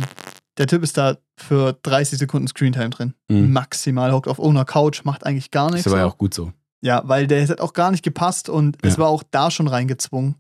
der 0.59 0.67
Typ 0.67 0.83
ist 0.83 0.97
da 0.99 1.17
für 1.37 1.79
30 1.85 2.19
Sekunden 2.19 2.49
Screentime 2.49 2.91
drin. 2.91 3.15
Mhm. 3.29 3.53
Maximal 3.53 4.13
hockt 4.13 4.27
auf 4.27 4.39
irgendeiner 4.39 4.65
Couch, 4.65 5.05
macht 5.05 5.25
eigentlich 5.25 5.53
gar 5.53 5.71
nichts. 5.71 5.87
Ist 5.87 5.93
aber 5.93 6.01
ja 6.01 6.07
so. 6.09 6.11
auch 6.15 6.19
gut 6.19 6.35
so. 6.35 6.53
Ja, 6.83 7.03
weil 7.05 7.29
der 7.29 7.47
hat 7.47 7.61
auch 7.61 7.75
gar 7.75 7.93
nicht 7.93 8.03
gepasst 8.03 8.49
und 8.49 8.77
es 8.83 8.95
Ja. 8.95 8.99
war 9.03 9.09
auch 9.09 9.23
da 9.31 9.51
schon 9.53 9.69
reingezwungen. 9.69 10.35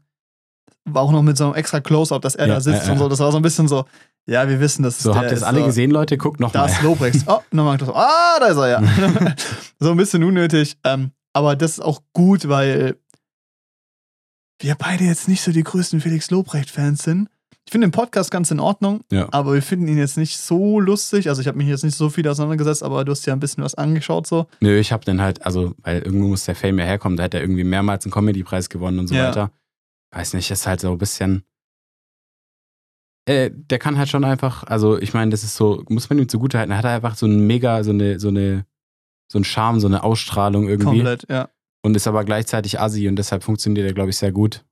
War 0.86 1.02
auch 1.02 1.12
noch 1.12 1.22
mit 1.22 1.36
so 1.36 1.44
einem 1.44 1.54
extra 1.54 1.80
Close-Up, 1.80 2.20
dass 2.22 2.34
er 2.34 2.48
Ja, 2.48 2.54
da 2.54 2.60
sitzt 2.60 2.86
ja. 2.86 2.92
und 2.92 2.98
so. 2.98 3.08
Das 3.08 3.20
war 3.20 3.30
so 3.30 3.36
ein 3.38 3.42
bisschen 3.42 3.68
so, 3.68 3.84
ja, 4.26 4.48
wir 4.48 4.58
wissen, 4.58 4.82
das 4.82 4.96
ist 4.96 5.02
So, 5.04 5.14
habt 5.14 5.30
ihr 5.30 5.36
es 5.36 5.42
alle 5.44 5.60
so, 5.60 5.66
gesehen, 5.66 5.90
Leute? 5.92 6.16
Guckt 6.18 6.40
noch 6.40 6.50
Da 6.50 6.62
mal. 6.62 6.66
ist 6.66 6.82
Lobrecht. 6.82 7.22
Oh, 7.28 7.40
nochmal 7.52 7.78
so, 7.78 7.94
ah, 7.94 8.38
da 8.40 8.46
ist 8.46 8.56
er 8.56 8.68
ja. 8.68 8.82
so 9.78 9.90
ein 9.92 9.96
bisschen 9.96 10.24
unnötig. 10.24 10.76
Ähm, 10.84 11.12
aber 11.32 11.54
das 11.54 11.72
ist 11.72 11.80
auch 11.80 12.00
gut, 12.12 12.48
weil 12.48 12.96
wir 14.60 14.74
beide 14.76 15.04
jetzt 15.04 15.28
nicht 15.28 15.42
so 15.42 15.52
die 15.52 15.62
größten 15.64 16.00
Felix 16.00 16.30
Lobrecht-Fans 16.30 17.02
sind. 17.02 17.28
Ich 17.66 17.72
finde 17.72 17.86
den 17.86 17.92
Podcast 17.92 18.30
ganz 18.30 18.50
in 18.50 18.58
Ordnung, 18.58 19.04
Ja. 19.12 19.28
aber 19.32 19.54
wir 19.54 19.62
finden 19.62 19.86
ihn 19.88 19.98
jetzt 19.98 20.16
nicht 20.16 20.38
so 20.38 20.80
lustig. 20.80 21.28
Also 21.28 21.40
ich 21.40 21.46
habe 21.48 21.58
mich 21.58 21.68
jetzt 21.68 21.84
nicht 21.84 21.96
so 21.96 22.08
viel 22.10 22.26
auseinandergesetzt, 22.26 22.82
aber 22.82 23.04
du 23.04 23.12
hast 23.12 23.26
ja 23.26 23.32
ein 23.32 23.40
bisschen 23.40 23.62
was 23.62 23.74
angeschaut 23.74 24.26
so. 24.26 24.46
Nö, 24.60 24.76
ich 24.78 24.92
hab 24.92 25.04
den 25.04 25.20
halt, 25.20 25.44
also, 25.46 25.74
weil 25.82 26.02
irgendwo 26.02 26.28
muss 26.28 26.44
der 26.44 26.56
Fame 26.56 26.78
ja 26.80 26.84
herkommen, 26.84 27.16
da 27.16 27.24
hat 27.24 27.34
er 27.34 27.40
irgendwie 27.42 27.64
mehrmals 27.64 28.04
einen 28.04 28.12
Comedy-Preis 28.12 28.68
gewonnen 28.70 28.98
und 28.98 29.06
so 29.08 29.14
Ja. 29.14 29.28
weiter. 29.28 29.52
Weiß 30.12 30.34
nicht, 30.34 30.50
ist 30.50 30.66
halt 30.66 30.80
so 30.80 30.90
ein 30.90 30.98
bisschen. 30.98 31.44
Äh, 33.26 33.50
der 33.52 33.78
kann 33.78 33.98
halt 33.98 34.08
schon 34.08 34.24
einfach, 34.24 34.64
also 34.64 34.98
ich 34.98 35.14
meine, 35.14 35.30
das 35.30 35.44
ist 35.44 35.54
so, 35.54 35.84
muss 35.88 36.08
man 36.10 36.18
ihm 36.18 36.28
zugutehalten, 36.28 36.72
er 36.72 36.78
hat 36.78 36.84
einfach 36.86 37.14
so 37.16 37.26
ein 37.26 37.46
mega, 37.46 37.84
so 37.84 37.90
eine, 37.90 38.18
so 38.18 38.28
eine, 38.28 38.66
so 39.30 39.38
ein 39.38 39.44
Charme, 39.44 39.78
so 39.78 39.86
eine 39.86 40.02
Ausstrahlung 40.02 40.68
irgendwie. 40.68 40.86
Komplett, 40.98 41.26
ja. 41.28 41.48
Und 41.82 41.96
ist 41.96 42.06
aber 42.06 42.24
gleichzeitig 42.24 42.78
assi 42.78 43.08
und 43.08 43.16
deshalb 43.16 43.42
funktioniert 43.42 43.86
er, 43.86 43.94
glaube 43.94 44.10
ich, 44.10 44.16
sehr 44.16 44.32
gut. 44.32 44.64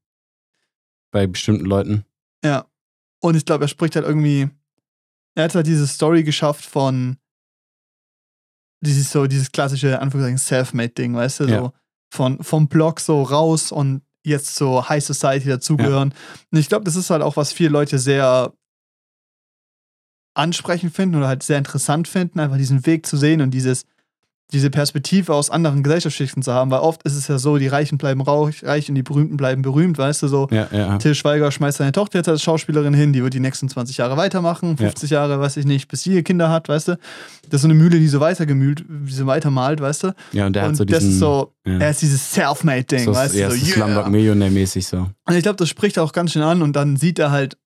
Bei 1.11 1.26
bestimmten 1.26 1.64
Leuten. 1.64 2.04
Ja. 2.44 2.66
Und 3.20 3.34
ich 3.34 3.44
glaube, 3.44 3.64
er 3.64 3.68
spricht 3.68 3.96
halt 3.96 4.06
irgendwie. 4.06 4.48
Er 5.34 5.44
hat 5.44 5.54
halt 5.54 5.66
diese 5.66 5.86
Story 5.86 6.22
geschafft 6.22 6.64
von 6.64 7.16
dieses 8.84 9.11
so, 9.11 9.26
dieses 9.26 9.50
klassische 9.52 10.00
Anführungszeichen 10.00 10.38
Selfmade-Ding, 10.38 11.14
weißt 11.14 11.40
du? 11.40 11.44
So 11.44 11.50
Ja. 11.50 11.72
von, 12.12 12.42
vom 12.42 12.68
Blog 12.68 13.00
so 13.00 13.22
raus 13.22 13.72
und 13.72 14.02
jetzt 14.24 14.54
so 14.54 14.88
High 14.88 15.02
Society 15.04 15.48
dazugehören. 15.48 16.12
Und 16.50 16.59
ich 16.59 16.68
glaube, 16.68 16.84
das 16.84 16.96
ist 16.96 17.11
halt 17.11 17.22
auch, 17.22 17.36
was 17.36 17.52
viele 17.52 17.70
Leute 17.70 17.98
sehr 17.98 18.52
ansprechend 20.34 20.94
finden 20.94 21.16
oder 21.16 21.28
halt 21.28 21.42
sehr 21.42 21.59
interessant 21.59 22.06
finden, 22.06 22.38
einfach 22.38 22.56
diesen 22.59 22.86
Weg 22.86 23.06
zu 23.06 23.16
sehen 23.16 23.40
und 23.40 23.50
dieses, 23.50 23.84
diese 24.53 24.70
Perspektive 24.70 25.34
aus 25.34 25.51
anderen 25.51 25.82
Gesellschaftsschichten 25.82 26.42
zu 26.42 26.55
haben, 26.55 26.70
weil 26.70 26.80
oft 26.80 27.03
ist 27.03 27.16
es 27.16 27.28
ja 27.28 27.38
so, 27.38 27.59
die 27.59 27.66
Reichen 27.66 27.99
bleiben 27.99 28.22
reich, 28.22 28.64
reich 28.64 28.88
und 28.88 28.94
die 28.94 29.03
Berühmten 29.03 29.36
bleiben 29.36 29.61
berühmt, 29.61 29.99
weißt 29.99 30.22
du, 30.22 30.28
so. 30.28 30.49
Ja, 30.51 30.68
ja. 30.72 30.96
Till 30.96 31.14
Schweiger 31.14 31.53
schmeißt 31.53 31.78
seine 31.78 31.92
Tochter 31.92 32.20
jetzt 32.20 32.28
als 32.28 32.42
Schauspielerin 32.42 32.94
hin, 32.94 33.12
die 33.12 33.22
wird 33.22 33.34
die 33.34 33.40
nächsten 33.40 33.68
20 33.68 33.99
Jahre 33.99 34.16
weitermachen, 34.16 34.78
50 34.78 35.11
Jahre, 35.11 35.38
weiß 35.38 35.59
ich 35.59 35.66
nicht, 35.66 35.88
bis 35.88 36.03
sie 36.03 36.14
ihr 36.14 36.22
Kinder 36.22 36.49
hat, 36.49 36.68
weißt 36.68 36.88
du. 36.88 36.99
Das 37.51 37.59
ist 37.59 37.62
so 37.62 37.68
eine 37.68 37.74
Mühle, 37.74 37.99
die 37.99 38.09
so 38.09 38.20
weitergemühlt, 38.20 38.84
die 38.88 39.12
so 39.12 39.26
weitermalt, 39.26 39.82
weißt 39.82 40.05
du. 40.05 40.14
Ja, 40.32 40.46
und 40.46 40.55
der 40.55 40.62
hat 40.62 40.70
und 40.70 40.76
so 40.76 40.84
das 40.86 41.01
diesen. 41.01 41.12
ist 41.12 41.18
so, 41.18 41.53
ja. 41.66 41.78
er 41.78 41.90
ist 41.90 42.01
dieses 42.01 42.32
Selfmade-Ding, 42.32 43.05
so, 43.05 43.14
weißt 43.14 43.34
ja, 43.34 43.49
du, 43.49 43.55
so 43.55 43.61
so, 43.61 43.66
yeah. 43.66 43.74
Slumdog 43.74 44.09
Millionär-mäßig 44.09 44.86
so. 44.86 45.11
Und 45.26 45.34
ich 45.34 45.42
glaube, 45.42 45.57
das 45.57 45.68
spricht 45.68 45.99
auch 45.99 46.12
ganz 46.12 46.32
schön 46.32 46.42
an 46.42 46.62
und 46.62 46.74
dann 46.74 46.96
sieht 46.96 47.18
er 47.18 47.30
halt 47.30 47.59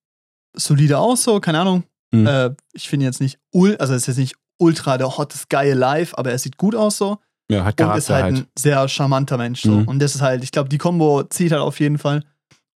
solide 0.54 0.98
aus, 0.98 1.22
so, 1.22 1.38
keine 1.38 1.60
Ahnung. 1.60 1.84
Mhm. 2.10 2.26
Äh, 2.26 2.50
ich 2.72 2.88
finde 2.88 3.06
jetzt 3.06 3.20
nicht, 3.20 3.38
also 3.54 3.94
es 3.94 4.02
ist 4.02 4.06
jetzt 4.08 4.18
nicht 4.18 4.36
ultra 4.62 4.96
der 4.98 5.16
hottest 5.16 5.50
geile 5.50 5.74
Live, 5.74 6.14
aber 6.16 6.30
er 6.30 6.38
sieht 6.38 6.56
gut 6.56 6.74
aus 6.74 6.96
so. 6.98 7.18
Ja, 7.50 7.64
hat 7.64 7.74
Und 7.74 7.76
Charakter 7.86 7.98
ist 7.98 8.10
halt, 8.10 8.22
halt. 8.24 8.36
ein 8.36 8.46
sehr 8.58 8.88
charmanter 8.88 9.36
Mensch. 9.36 9.62
So. 9.62 9.72
Mhm. 9.72 9.88
Und 9.88 9.98
das 9.98 10.14
ist 10.14 10.22
halt, 10.22 10.42
ich 10.44 10.52
glaube, 10.52 10.68
die 10.68 10.78
Kombo 10.78 11.24
zieht 11.24 11.52
halt 11.52 11.60
auf 11.60 11.80
jeden 11.80 11.98
Fall. 11.98 12.22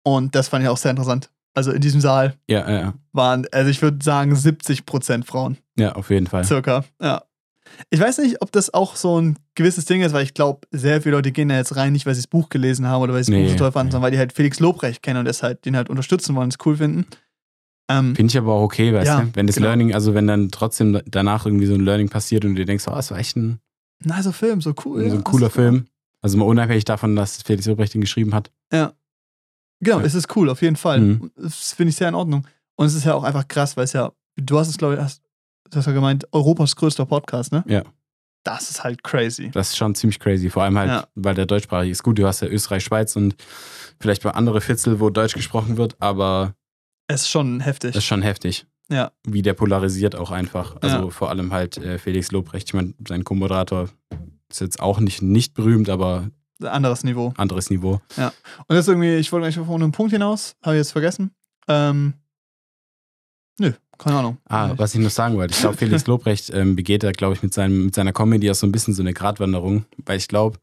Und 0.02 0.34
das 0.34 0.48
fand 0.48 0.62
ich 0.64 0.68
auch 0.68 0.76
sehr 0.76 0.90
interessant. 0.90 1.30
Also 1.54 1.72
in 1.72 1.80
diesem 1.80 2.00
Saal 2.02 2.34
Ja, 2.50 2.68
ja, 2.70 2.78
ja. 2.80 2.94
waren, 3.12 3.46
also 3.52 3.70
ich 3.70 3.80
würde 3.80 4.04
sagen, 4.04 4.34
70% 4.34 5.24
Frauen, 5.24 5.56
Ja, 5.78 5.92
auf 5.92 6.10
jeden 6.10 6.26
Fall. 6.26 6.44
circa. 6.44 6.84
Ja. 7.00 7.22
Ich 7.90 7.98
weiß 8.00 8.18
nicht, 8.18 8.42
ob 8.42 8.52
das 8.52 8.72
auch 8.72 8.94
so 8.96 9.20
ein 9.20 9.38
gewisses 9.54 9.86
Ding 9.86 10.02
ist, 10.02 10.12
weil 10.12 10.22
ich 10.24 10.34
glaube, 10.34 10.66
sehr 10.70 11.00
viele 11.02 11.16
Leute 11.16 11.32
gehen 11.32 11.48
da 11.48 11.56
jetzt 11.56 11.74
rein, 11.76 11.92
nicht 11.92 12.06
weil 12.06 12.14
sie 12.14 12.20
das 12.22 12.26
Buch 12.28 12.48
gelesen 12.48 12.86
haben 12.86 13.02
oder 13.02 13.14
weil 13.14 13.24
sie 13.24 13.32
das 13.32 13.38
Nee, 13.38 13.44
Buch 13.46 13.52
so 13.52 13.58
toll 13.58 13.72
fanden, 13.72 13.88
nee. 13.88 13.92
sondern 13.92 14.04
weil 14.04 14.10
die 14.12 14.18
halt 14.18 14.32
Felix 14.32 14.60
Lobrecht 14.60 15.02
kennen 15.02 15.18
und 15.20 15.24
das 15.24 15.42
halt, 15.42 15.64
den 15.64 15.76
halt 15.76 15.88
unterstützen 15.90 16.34
wollen, 16.36 16.48
es 16.50 16.56
cool 16.66 16.76
finden. 16.76 17.06
Ähm, 17.88 18.16
Finde 18.16 18.30
ich 18.32 18.38
aber 18.38 18.52
auch 18.52 18.62
okay, 18.62 18.92
weißt 18.92 19.06
Ja, 19.06 19.20
du? 19.20 19.30
Wenn 19.34 19.46
das 19.46 19.56
genau. 19.56 19.68
Learning, 19.68 19.94
also 19.94 20.14
wenn 20.14 20.26
dann 20.26 20.50
trotzdem 20.50 21.00
danach 21.06 21.46
irgendwie 21.46 21.66
so 21.66 21.74
ein 21.74 21.80
Learning 21.82 22.08
passiert 22.08 22.44
und 22.44 22.50
du 22.52 22.56
dir 22.56 22.64
denkst, 22.66 22.84
oh, 22.88 22.94
das 22.94 23.10
war 23.12 23.18
echt 23.18 23.36
ein, 23.36 23.60
nicer 24.02 24.32
Film, 24.32 24.60
so 24.60 24.74
cool. 24.84 25.00
so 25.02 25.06
ja, 25.08 25.14
ein 25.14 25.24
cooler 25.24 25.46
ist 25.46 25.56
cool. 25.56 25.62
Film. 25.62 25.86
Also 26.20 26.36
mal 26.38 26.44
unabhängig 26.46 26.84
davon, 26.84 27.14
dass 27.14 27.42
Felix 27.42 27.66
Lobrecht 27.66 27.94
ihn 27.94 28.00
geschrieben 28.00 28.34
hat. 28.34 28.50
Genau, 28.70 28.90
Ja. 30.00 30.00
es 30.04 30.14
ist 30.14 30.34
cool, 30.36 30.48
auf 30.50 30.62
jeden 30.62 30.76
Fall. 30.76 31.00
Mhm. 31.00 31.30
Das 31.36 31.72
finde 31.72 31.90
ich 31.90 31.96
sehr 31.96 32.08
in 32.08 32.14
Ordnung. 32.14 32.46
Und 32.76 32.86
es 32.86 32.94
ist 32.94 33.04
ja 33.04 33.14
auch 33.14 33.22
einfach 33.24 33.46
krass, 33.46 33.76
weil 33.76 33.84
es 33.84 33.92
ja, 33.92 34.10
du 34.36 34.58
hast 34.58 34.68
es, 34.68 34.78
glaube 34.78 34.94
ich, 34.94 35.00
hast, 35.00 35.22
du 35.70 35.76
hast 35.78 35.86
ja 35.86 35.92
gemeint, 35.92 36.26
Europas 36.32 36.74
größter 36.76 37.06
Podcast, 37.06 37.52
ne? 37.52 37.62
Ja. 37.68 37.82
Das 38.44 38.70
ist 38.70 38.84
halt 38.84 39.02
crazy. 39.02 39.50
Das 39.52 39.70
ist 39.70 39.76
schon 39.76 39.94
ziemlich 39.94 40.18
crazy. 40.20 40.50
Vor 40.50 40.62
allem 40.62 40.78
halt, 40.78 40.88
Ja. 40.90 41.08
weil 41.14 41.34
der 41.34 41.46
deutschsprachig 41.46 41.90
ist. 41.90 42.02
Gut, 42.02 42.18
du 42.18 42.26
hast 42.26 42.40
ja 42.42 42.48
Österreich, 42.48 42.84
Schweiz 42.84 43.16
und 43.16 43.34
vielleicht 44.00 44.24
mal 44.24 44.30
andere 44.32 44.60
Viertel, 44.60 45.00
wo 45.00 45.10
Deutsch 45.10 45.34
gesprochen 45.34 45.76
wird, 45.76 45.96
aber 46.00 46.54
Es 47.08 47.22
ist 47.22 47.28
schon 47.28 47.60
heftig. 47.60 47.92
das 47.92 48.02
ist 48.02 48.08
schon 48.08 48.22
heftig. 48.22 48.66
Ja. 48.88 49.10
Wie 49.26 49.42
der 49.42 49.54
polarisiert 49.54 50.14
auch 50.16 50.30
einfach. 50.30 50.76
Also 50.80 50.96
Ja. 50.96 51.10
vor 51.10 51.30
allem 51.30 51.52
halt 51.52 51.76
äh, 51.78 51.98
Felix 51.98 52.30
Lobrecht. 52.32 52.68
Ich 52.68 52.74
meine, 52.74 52.94
sein 53.06 53.24
Co-Moderator 53.24 53.88
ist 54.48 54.60
jetzt 54.60 54.80
auch 54.80 55.00
nicht, 55.00 55.22
nicht 55.22 55.54
berühmt, 55.54 55.88
aber 55.88 56.30
Anderes 56.62 57.04
Niveau. 57.04 57.34
anderes 57.36 57.68
Niveau. 57.68 58.00
Und 58.16 58.32
das 58.68 58.80
ist 58.80 58.88
irgendwie, 58.88 59.16
ich 59.16 59.30
wollte 59.32 59.44
eigentlich 59.46 59.58
auf 59.58 59.68
einen 59.68 59.92
Punkt 59.92 60.12
hinaus, 60.12 60.54
habe 60.62 60.76
ich 60.76 60.80
jetzt 60.80 60.92
vergessen. 60.92 61.32
Ähm, 61.68 62.14
nö, 63.58 63.72
keine 63.98 64.18
Ahnung. 64.18 64.38
Ah, 64.48 64.72
was 64.76 64.94
ich 64.94 65.00
noch 65.00 65.10
sagen 65.10 65.36
wollte. 65.36 65.52
Ich 65.54 65.60
glaube, 65.60 65.76
Felix 65.76 66.06
Lobrecht 66.06 66.50
ähm, 66.50 66.76
begeht 66.76 67.02
da, 67.02 67.12
glaube 67.12 67.34
ich, 67.34 67.42
mit, 67.42 67.52
seinem, 67.52 67.86
mit 67.86 67.94
seiner 67.94 68.12
Comedy 68.12 68.50
auch 68.50 68.54
so 68.54 68.66
ein 68.66 68.72
bisschen 68.72 68.94
so 68.94 69.02
eine 69.02 69.12
Gratwanderung, 69.12 69.84
weil 70.04 70.16
ich 70.18 70.28
glaube, 70.28 70.58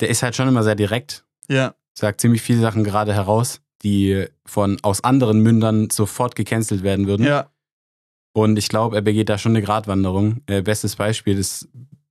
der 0.00 0.08
ist 0.08 0.22
halt 0.22 0.34
schon 0.36 0.48
immer 0.48 0.62
sehr 0.62 0.76
direkt, 0.76 1.24
Ja, 1.48 1.74
sagt 1.94 2.20
ziemlich 2.20 2.40
viele 2.42 2.60
Sachen 2.60 2.84
gerade 2.84 3.12
heraus, 3.12 3.60
die 3.82 4.26
von 4.46 4.78
aus 4.82 5.02
anderen 5.04 5.40
Mündern 5.40 5.90
sofort 5.90 6.34
gecancelt 6.36 6.82
werden 6.82 7.06
würden. 7.06 7.24
ja, 7.26 7.48
Und 8.32 8.58
ich 8.58 8.68
glaube, 8.68 8.96
er 8.96 9.02
begeht 9.02 9.28
da 9.28 9.38
schon 9.38 9.52
eine 9.52 9.62
Gratwanderung. 9.62 10.42
Äh, 10.46 10.62
bestes 10.62 10.96
Beispiel, 10.96 11.36
das 11.36 11.68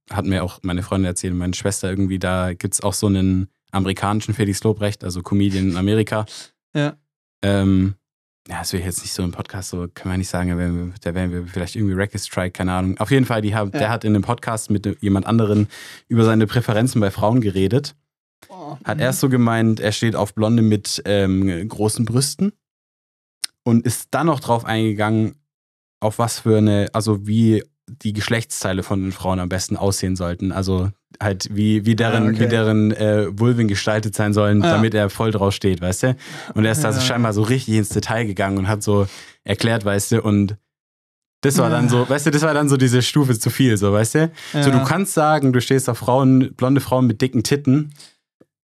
hat 0.10 0.26
mir 0.26 0.44
auch 0.44 0.60
meine 0.64 0.82
Freundin 0.84 1.06
erzählt, 1.06 1.34
meine 1.36 1.54
Schwester 1.54 1.90
irgendwie, 1.90 2.18
da 2.20 2.54
gibt 2.54 2.74
es 2.74 2.82
auch 2.82 2.94
so 2.94 3.08
einen 3.08 3.48
amerikanischen 3.72 4.34
Felix 4.34 4.64
Lobrecht, 4.64 5.04
also 5.04 5.22
Comedian 5.22 5.70
in 5.72 5.78
Amerika. 5.78 6.26
Ja. 6.76 6.98
Ähm, 7.44 7.96
ja, 8.48 8.60
das 8.60 8.74
will 8.74 8.80
ich 8.80 8.86
jetzt 8.86 9.02
nicht 9.02 9.14
so 9.14 9.24
im 9.24 9.32
Podcast, 9.32 9.70
so 9.72 9.88
kann 9.92 10.10
man 10.10 10.20
nicht 10.20 10.30
sagen, 10.30 10.52
da 10.52 10.58
wären 10.60 10.76
wir, 10.88 10.94
da 11.02 11.16
wären 11.16 11.32
wir 11.32 11.48
vielleicht 11.48 11.76
irgendwie 11.76 11.96
Record 11.96 12.22
Strike, 12.22 12.52
keine 12.52 12.74
Ahnung. 12.74 12.98
Auf 13.00 13.10
jeden 13.10 13.26
Fall, 13.26 13.42
die 13.42 13.56
haben, 13.56 13.72
Ja. 13.74 13.80
der 13.80 13.90
hat 13.90 14.04
in 14.04 14.14
einem 14.14 14.22
Podcast 14.24 14.70
mit 14.70 14.86
jemand 15.02 15.26
anderen 15.26 15.68
über 16.10 16.24
seine 16.26 16.46
Präferenzen 16.46 17.02
bei 17.02 17.10
Frauen 17.10 17.42
geredet. 17.42 17.96
Hat 18.84 19.00
erst 19.00 19.20
so 19.20 19.30
gemeint, 19.30 19.80
er 19.80 19.92
steht 19.92 20.16
auf 20.16 20.34
Blonde 20.34 20.62
mit 20.64 21.02
ähm, 21.06 21.68
großen 21.68 22.06
Brüsten 22.06 22.52
und 23.64 23.86
ist 23.86 24.10
dann 24.12 24.28
noch 24.28 24.40
drauf 24.40 24.66
eingegangen, 24.66 25.36
auf 26.02 26.20
was 26.20 26.40
für 26.40 26.58
eine, 26.58 26.88
also 26.94 27.28
wie 27.28 27.64
die 27.88 28.14
Geschlechtsteile 28.14 28.84
von 28.84 29.02
den 29.02 29.12
Frauen 29.12 29.40
am 29.40 29.50
besten 29.50 29.76
aussehen 29.76 30.16
sollten. 30.16 30.52
Also 30.52 30.90
halt, 31.22 31.50
wie, 31.52 31.86
wie 31.86 31.96
deren, 31.96 32.28
Ah, 32.28 32.30
okay. 32.30 32.40
wie 32.42 32.48
deren 32.48 32.92
äh, 32.92 33.28
Vulven 33.38 33.68
gestaltet 33.68 34.16
sein 34.16 34.32
sollen, 34.34 34.62
Ja. 34.62 34.70
damit 34.70 34.94
er 34.94 35.10
voll 35.10 35.32
drauf 35.32 35.54
steht, 35.54 35.82
weißt 35.82 36.04
du? 36.04 36.16
Und 36.54 36.66
er 36.66 36.72
ist 36.72 36.84
da 36.84 36.94
so 36.94 37.00
Ja. 37.00 37.06
scheinbar 37.06 37.34
so 37.34 37.42
richtig 37.42 37.76
ins 37.76 37.90
Detail 37.90 38.26
gegangen 38.26 38.58
und 38.60 38.68
hat 38.68 38.84
so 38.84 39.08
erklärt, 39.44 39.86
weißt 39.86 40.12
du, 40.14 40.22
und 40.22 40.56
das 41.42 41.58
war 41.58 41.70
dann 41.70 41.86
Ja. 41.86 41.90
so, 41.90 42.08
weißt 42.10 42.28
du, 42.28 42.32
das 42.32 42.44
war 42.44 42.54
dann 42.54 42.70
so 42.70 42.78
diese 42.78 43.02
Stufe 43.02 43.38
zu 43.38 43.50
viel, 43.50 43.76
so, 43.78 43.92
weißt 43.92 44.16
du? 44.16 44.32
ja. 44.54 44.64
So, 44.64 44.72
du 44.72 44.84
kannst 44.84 45.14
sagen, 45.14 45.52
du 45.52 45.60
stehst 45.62 45.90
auf 45.90 45.98
Frauen, 45.98 46.54
blonde 46.56 46.82
Frauen 46.82 47.08
mit 47.08 47.22
dicken 47.22 47.44
Titten, 47.44 47.94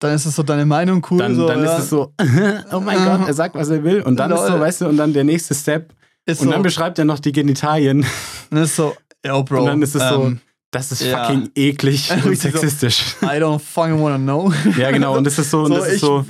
Dann 0.01 0.15
ist 0.15 0.27
es 0.27 0.37
so 0.37 0.43
deine 0.45 0.65
Meinung 0.65 1.05
cool. 1.11 1.19
dann, 1.19 1.35
so, 1.35 1.49
dann 1.49 1.63
ja. 1.65 1.77
ist 1.77 1.85
es 1.85 1.91
so, 1.91 2.13
oh 2.73 2.81
mein 2.81 3.05
Gott, 3.05 3.27
er 3.27 3.35
sagt, 3.35 3.55
was 3.57 3.69
er 3.69 3.83
will. 3.83 4.01
Und 4.03 4.17
dann 4.17 4.31
ist 4.31 4.41
so, 4.47 4.53
Lol. 4.53 4.61
weißt 4.61 4.81
du, 4.83 4.89
und 4.89 4.97
dann 4.97 5.13
der 5.13 5.25
nächste 5.25 5.55
Step. 5.55 5.93
Ist 6.25 6.41
Und 6.41 6.47
so, 6.49 6.53
dann 6.53 6.63
beschreibt 6.63 6.99
er 6.99 7.05
noch 7.05 7.19
die 7.19 7.33
Genitalien. 7.33 8.05
dann 8.51 8.63
ist 8.63 8.77
so, 8.77 8.95
yo, 9.25 9.43
Bro. 9.43 9.61
Und 9.61 9.67
dann 9.67 9.83
ist 9.83 9.95
es 9.97 10.09
so, 10.09 10.25
ähm, 10.27 10.41
das 10.71 10.93
ist 10.93 11.03
ja. 11.03 11.25
fucking 11.25 11.51
eklig 11.55 12.11
und 12.13 12.27
Richtig 12.27 12.53
so. 12.53 12.59
sexistisch. 12.59 13.17
I 13.23 13.41
don't 13.41 13.59
fucking 13.59 14.01
wanna 14.01 14.19
know. 14.19 14.53
Ja, 14.77 14.91
genau. 14.91 15.17
Und 15.17 15.25
das 15.25 15.39
ist 15.39 15.51
so, 15.51 15.63
und 15.65 15.71
das 15.73 15.87
ich 15.89 15.95
ist 15.95 16.01
so, 16.01 16.25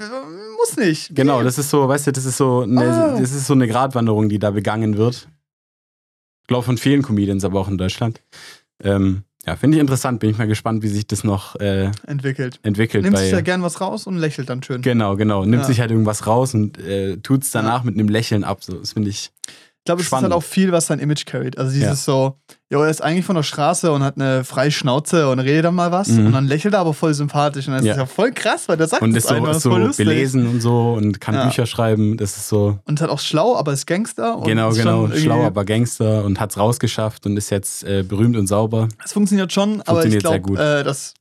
muss 0.56 0.76
nicht. 0.76 1.14
genau, 1.14 1.42
das 1.42 1.58
ist 1.58 1.68
so, 1.70 1.88
weißt 1.88 2.06
du, 2.06 2.12
das 2.12 2.24
ist 2.24 2.36
so, 2.36 2.60
eine, 2.62 2.80
Ah. 2.86 3.18
das 3.20 3.32
ist 3.32 3.46
so 3.46 3.52
eine 3.54 3.66
Gratwanderung, 3.66 4.28
die 4.28 4.38
da 4.38 4.50
begangen 4.52 4.96
wird. 4.96 5.28
Ich 6.42 6.46
glaube 6.48 6.64
von 6.64 6.78
vielen 6.78 7.02
Comedians, 7.02 7.44
aber 7.44 7.60
auch 7.60 7.68
in 7.68 7.76
Deutschland. 7.76 8.22
Ähm, 8.82 9.24
ja, 9.46 9.56
finde 9.56 9.76
ich 9.76 9.80
interessant. 9.80 10.20
Bin 10.20 10.30
ich 10.30 10.38
mal 10.38 10.46
gespannt, 10.46 10.82
wie 10.82 10.88
sich 10.88 11.06
das 11.06 11.24
noch 11.24 11.56
äh, 11.56 11.90
Entwickelt. 12.06 12.60
entwickelt. 12.62 13.04
Nimmt 13.04 13.16
bei, 13.16 13.22
sich 13.22 13.30
da 13.32 13.40
gern 13.40 13.62
was 13.62 13.80
raus 13.80 14.06
und 14.06 14.18
lächelt 14.18 14.50
dann 14.50 14.62
schön. 14.62 14.82
Genau, 14.82 15.16
genau. 15.16 15.44
Nimmt 15.44 15.62
Ja. 15.62 15.66
sich 15.66 15.80
halt 15.80 15.90
irgendwas 15.90 16.26
raus 16.26 16.54
und 16.54 16.78
äh, 16.78 17.16
tut 17.18 17.42
es 17.44 17.50
danach 17.50 17.82
mit 17.84 17.94
einem 17.94 18.08
Lächeln 18.08 18.44
ab. 18.44 18.62
So, 18.62 18.74
das 18.78 18.92
finde 18.92 19.10
ich. 19.10 19.30
Ich 19.88 19.90
glaube, 19.90 20.02
es 20.02 20.08
ist 20.08 20.12
halt 20.12 20.32
auch 20.32 20.42
viel, 20.42 20.70
was 20.70 20.86
sein 20.86 20.98
Image 20.98 21.24
carried. 21.24 21.56
Also 21.56 21.72
dieses 21.72 22.04
so, 22.04 22.38
jo, 22.70 22.82
er 22.82 22.90
ist 22.90 23.00
eigentlich 23.02 23.24
von 23.24 23.36
der 23.36 23.42
Straße 23.42 23.90
und 23.90 24.02
hat 24.02 24.16
eine 24.16 24.44
freie 24.44 24.70
Schnauze 24.70 25.28
und 25.30 25.38
redet 25.40 25.64
dann 25.64 25.74
mal 25.74 25.90
was 25.92 26.08
Mhm. 26.08 26.26
und 26.26 26.32
dann 26.32 26.46
lächelt 26.46 26.74
er 26.74 26.80
aber 26.80 26.92
voll 26.92 27.14
sympathisch 27.14 27.66
und 27.68 27.74
das 27.74 27.84
Ja. 27.84 27.92
ist 27.92 27.98
ja 27.98 28.06
voll 28.06 28.32
krass, 28.32 28.68
weil 28.68 28.76
der 28.76 28.86
sagt 28.86 29.00
Und 29.02 29.14
das 29.14 29.24
ist 29.24 29.28
so, 29.30 29.34
einfach, 29.36 29.48
das 29.48 29.56
ist 29.58 29.64
ist 29.64 29.70
voll 29.72 29.80
so 29.80 29.86
lustig. 29.86 30.06
belesen 30.06 30.46
und 30.46 30.60
so 30.60 30.92
und 30.92 31.20
kann 31.20 31.34
Ja. 31.34 31.44
Bücher 31.46 31.64
schreiben. 31.66 32.16
Das 32.18 32.36
ist 32.36 32.48
so, 32.48 32.78
Und 32.84 32.94
ist 32.96 33.00
halt 33.00 33.10
auch 33.10 33.18
schlau, 33.18 33.56
aber 33.56 33.72
ist 33.72 33.86
Gangster. 33.86 34.40
Genau, 34.44 34.68
ist 34.70 34.76
genau, 34.76 35.08
schlau, 35.10 35.44
aber 35.46 35.64
Gangster 35.64 36.24
und 36.24 36.38
hat 36.38 36.50
es 36.50 36.58
rausgeschafft 36.58 37.24
und 37.24 37.36
ist 37.38 37.48
jetzt 37.50 37.82
äh, 37.84 38.02
berühmt 38.02 38.36
und 38.36 38.46
sauber. 38.46 38.88
Es 39.04 39.12
funktioniert 39.14 39.52
schon, 39.52 39.80
aber 39.86 40.04
ich 40.04 40.12
Funktioniert 40.14 40.22
sehr 40.22 40.40
glaube, 40.40 40.80
äh, 40.80 40.84
dass 40.84 41.14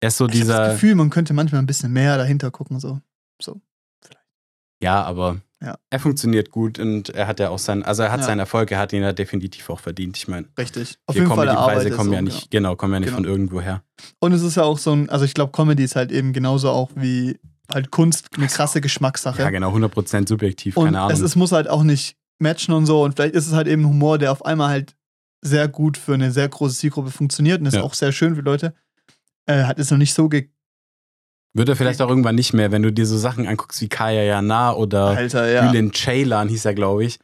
Er 0.00 0.08
ist 0.08 0.16
so 0.18 0.26
Ich 0.26 0.32
habe 0.32 0.38
das 0.40 0.46
dieser. 0.46 0.72
Gefühl, 0.74 0.94
man 0.94 1.08
könnte 1.10 1.32
manchmal 1.32 1.62
ein 1.62 1.66
bisschen 1.66 1.92
mehr 1.92 2.16
dahinter 2.18 2.50
gucken. 2.50 2.78
So. 2.80 3.00
so. 3.42 3.60
Ja, 4.82 5.02
aber 5.02 5.38
Ja. 5.60 5.76
er 5.90 5.98
funktioniert 5.98 6.50
gut 6.52 6.78
und 6.78 7.08
er 7.10 7.26
hat 7.26 7.40
ja 7.40 7.48
auch 7.50 7.58
seinen, 7.58 7.82
also 7.82 8.04
er 8.04 8.12
hat 8.12 8.20
Ja. 8.20 8.26
seinen 8.26 8.38
Erfolg, 8.38 8.70
er 8.70 8.78
hat 8.78 8.92
ihn 8.92 9.02
ja 9.02 9.12
definitiv 9.12 9.68
auch 9.70 9.80
verdient. 9.80 10.16
Ich 10.16 10.28
meine, 10.28 10.46
Richtig. 10.56 10.98
Auf 11.06 11.14
die 11.16 11.20
jeden 11.22 11.28
Fall 11.34 11.46
Comedy-Preise 11.48 11.58
arbeitet 11.72 11.96
kommen 11.96 12.12
ja 12.12 12.22
nicht, 12.22 12.50
genau, 12.52 12.76
kommen 12.76 12.92
ja 12.94 13.00
nicht 13.00 13.08
Genau. 13.08 13.16
von 13.22 13.24
irgendwo 13.24 13.60
her. 13.60 13.82
Und 14.20 14.32
es 14.32 14.42
ist 14.42 14.54
ja 14.56 14.62
auch 14.62 14.78
so 14.78 14.92
ein, 14.92 15.10
also 15.10 15.24
ich 15.24 15.34
glaube, 15.34 15.50
Comedy 15.52 15.82
ist 15.82 15.96
halt 15.96 16.12
eben 16.12 16.32
genauso 16.32 16.70
auch 16.70 16.90
wie 16.94 17.40
halt 17.72 17.90
Kunst 17.90 18.28
eine 18.36 18.46
krasse 18.46 18.80
Geschmackssache. 18.80 19.42
Ja, 19.42 19.50
genau, 19.50 19.72
100% 19.74 20.28
subjektiv, 20.28 20.76
und 20.76 20.84
keine 20.86 21.00
Ahnung. 21.00 21.12
es, 21.12 21.20
es 21.20 21.34
muss 21.34 21.50
halt 21.52 21.68
auch 21.68 21.82
nicht 21.82 22.16
matchen 22.38 22.72
und 22.72 22.86
so. 22.86 23.02
Und 23.02 23.16
vielleicht 23.16 23.34
ist 23.34 23.48
es 23.48 23.52
halt 23.52 23.66
eben 23.66 23.84
Humor, 23.84 24.16
der 24.18 24.30
auf 24.30 24.44
einmal 24.44 24.68
halt 24.68 24.94
sehr 25.42 25.66
gut 25.68 25.96
für 25.96 26.14
eine 26.14 26.30
sehr 26.30 26.48
große 26.48 26.76
Zielgruppe 26.76 27.10
funktioniert 27.10 27.60
und 27.60 27.66
ist 27.66 27.74
Ja. 27.74 27.82
auch 27.82 27.94
sehr 27.94 28.12
schön 28.12 28.36
für 28.36 28.42
Leute. 28.42 28.74
Äh, 29.46 29.64
hat 29.64 29.78
es 29.80 29.90
noch 29.90 29.98
nicht 29.98 30.14
so 30.14 30.28
ge 30.28 30.50
Wird 31.54 31.68
er 31.68 31.76
vielleicht 31.76 32.00
auch 32.02 32.08
irgendwann 32.08 32.34
nicht 32.34 32.52
mehr, 32.52 32.70
wenn 32.72 32.82
du 32.82 32.92
dir 32.92 33.06
so 33.06 33.16
Sachen 33.16 33.46
anguckst 33.46 33.80
wie 33.80 33.88
Kaya 33.88 34.22
Jana 34.22 34.72
oder 34.74 35.06
Alter, 35.08 35.50
ja. 35.50 35.66
Bülent 35.70 35.96
Ceylan 35.96 36.48
hieß 36.48 36.64
er, 36.66 36.74
glaube 36.74 37.04
ich. 37.04 37.18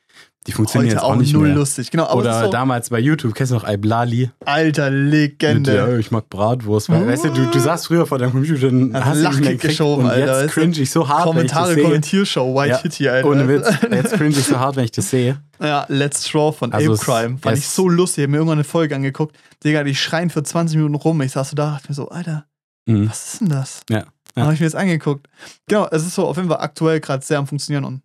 Die 0.47 0.53
funktionieren 0.53 0.91
Heute 0.91 0.97
jetzt 0.97 1.05
auch 1.05 1.13
auch 1.15 1.17
nicht 1.17 1.33
null 1.33 1.47
mehr. 1.49 1.57
lustig. 1.57 1.91
Genau, 1.91 2.13
Oder 2.15 2.45
so, 2.45 2.51
damals 2.51 2.91
bei 2.91 2.99
YouTube, 2.99 3.35
kennst 3.35 3.53
du 3.53 3.57
noch 3.57 3.67
Iblali? 3.67 4.31
alter 4.45 4.91
Mit, 4.91 5.11
Legende. 5.13 5.75
ja, 5.75 5.97
ich 5.97 6.11
mag 6.11 6.29
Bratwurst. 6.29 6.91
Weil, 6.91 7.07
weißt 7.09 7.25
du, 7.25 7.29
du, 7.31 7.47
du 7.51 7.59
saßt 7.59 7.87
früher 7.87 8.07
vor 8.07 8.19
deinem 8.19 8.33
Computer 8.33 8.67
und 8.69 8.93
Hast 8.95 9.05
hast 9.07 9.17
dich 9.17 9.23
Lachkick 9.41 9.61
geschoben, 9.63 10.05
und 10.05 10.11
Alter, 10.11 10.43
jetzt 10.43 10.53
cringe 10.53 10.79
ich 10.79 10.91
so 10.91 11.09
hart, 11.09 11.23
Kommentare, 11.23 11.69
wenn 11.69 11.71
ich 11.71 11.77
das 11.77 11.85
Kommentiershow, 11.85 12.55
White 12.55 12.69
Ja, 12.73 12.83
Hitty, 12.83 13.09
Alter. 13.09 13.29
Ohne 13.29 13.49
Witz. 13.49 13.67
Jetzt 13.91 14.13
cringe 14.13 14.31
ich 14.37 14.45
so 14.45 14.59
hart, 14.59 14.77
wenn 14.77 14.85
ich 14.85 14.91
das 14.93 15.09
sehe. 15.09 15.41
Ja, 15.63 15.87
Let's 15.89 16.29
Straw 16.29 16.53
von 16.53 16.73
Also 16.75 16.93
Ape 16.93 17.01
Crime. 17.03 17.39
Fand 17.39 17.57
ich 17.57 17.67
so 17.67 17.89
lustig. 17.89 18.19
Ich 18.19 18.25
hab 18.25 18.31
mir 18.33 18.37
irgendwann 18.37 18.59
eine 18.59 18.65
Folge 18.65 18.95
angeguckt. 18.97 19.35
Digga, 19.65 19.83
die 19.83 19.95
schreien 19.95 20.29
für 20.29 20.43
20 20.43 20.77
Minuten 20.77 20.97
rum. 20.97 21.23
Ich 21.23 21.33
saß 21.33 21.49
so 21.51 21.57
da, 21.57 21.71
dachte 21.71 21.89
mir 21.89 21.95
so, 21.95 22.09
Alter, 22.11 22.45
Mhm. 22.87 23.09
was 23.09 23.33
ist 23.33 23.41
denn 23.41 23.49
das? 23.49 23.81
Ja, 23.89 24.05
ja. 24.37 24.45
Habe 24.45 24.55
ich 24.55 24.61
mir 24.61 24.67
das 24.67 24.75
angeguckt. 24.75 25.29
Genau, 25.67 25.87
es 25.91 26.05
ist 26.07 26.15
so 26.15 26.27
auf 26.27 26.37
jeden 26.37 26.49
Fall 26.49 26.61
aktuell 26.61 27.01
gerade 27.01 27.25
sehr 27.25 27.39
am 27.39 27.47
Funktionieren 27.47 27.85
und 27.85 28.03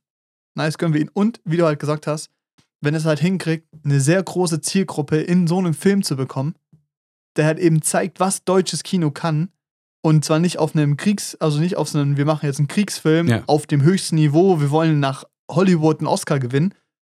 nice 0.56 0.78
gönnen 0.78 0.94
wir 0.94 1.02
ihn. 1.02 1.10
Und 1.14 1.42
wie 1.46 1.58
du 1.58 1.66
halt 1.66 1.80
gesagt 1.80 2.08
hast, 2.08 2.30
wenn 2.82 2.96
es 2.96 3.06
halt 3.06 3.20
hinkriegt, 3.20 3.68
eine 3.84 4.00
sehr 4.00 4.22
große 4.24 4.62
Zielgruppe 4.62 5.18
in 5.18 5.48
so 5.48 5.58
einem 5.58 5.74
Film 5.74 6.04
zu 6.04 6.16
bekommen, 6.16 6.56
der 7.36 7.46
halt 7.46 7.60
eben 7.60 7.82
zeigt, 7.82 8.20
was 8.20 8.44
deutsches 8.44 8.84
Kino 8.84 9.12
kann. 9.12 9.50
Und 10.02 10.24
zwar 10.24 10.40
nicht 10.40 10.60
auf 10.60 10.76
einem 10.76 10.96
Kriegs-, 10.96 11.36
also 11.42 11.60
nicht 11.60 11.76
auf 11.76 11.90
so 11.90 12.00
einem, 12.00 12.16
wir 12.16 12.26
machen 12.26 12.46
jetzt 12.46 12.60
einen 12.60 12.70
Kriegsfilm 12.70 13.28
Ja. 13.28 13.44
auf 13.48 13.68
dem 13.68 13.82
höchsten 13.82 14.16
Niveau, 14.16 14.62
wir 14.62 14.72
wollen 14.72 15.00
nach 15.02 15.26
Hollywood 15.52 16.00
einen 16.00 16.08
Oscar 16.08 16.40
gewinnen, 16.40 16.74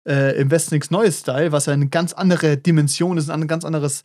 äh, 0.07 0.35
im 0.39 0.49
Westen 0.49 0.73
nichts 0.73 0.89
Neues 0.89 1.19
Style, 1.19 1.51
was 1.51 1.67
ja 1.67 1.73
eine 1.73 1.89
ganz 1.89 2.13
andere 2.13 2.57
Dimension 2.57 3.17
ist, 3.19 3.29
ein 3.29 3.47
ganz 3.47 3.65
anderes 3.65 4.03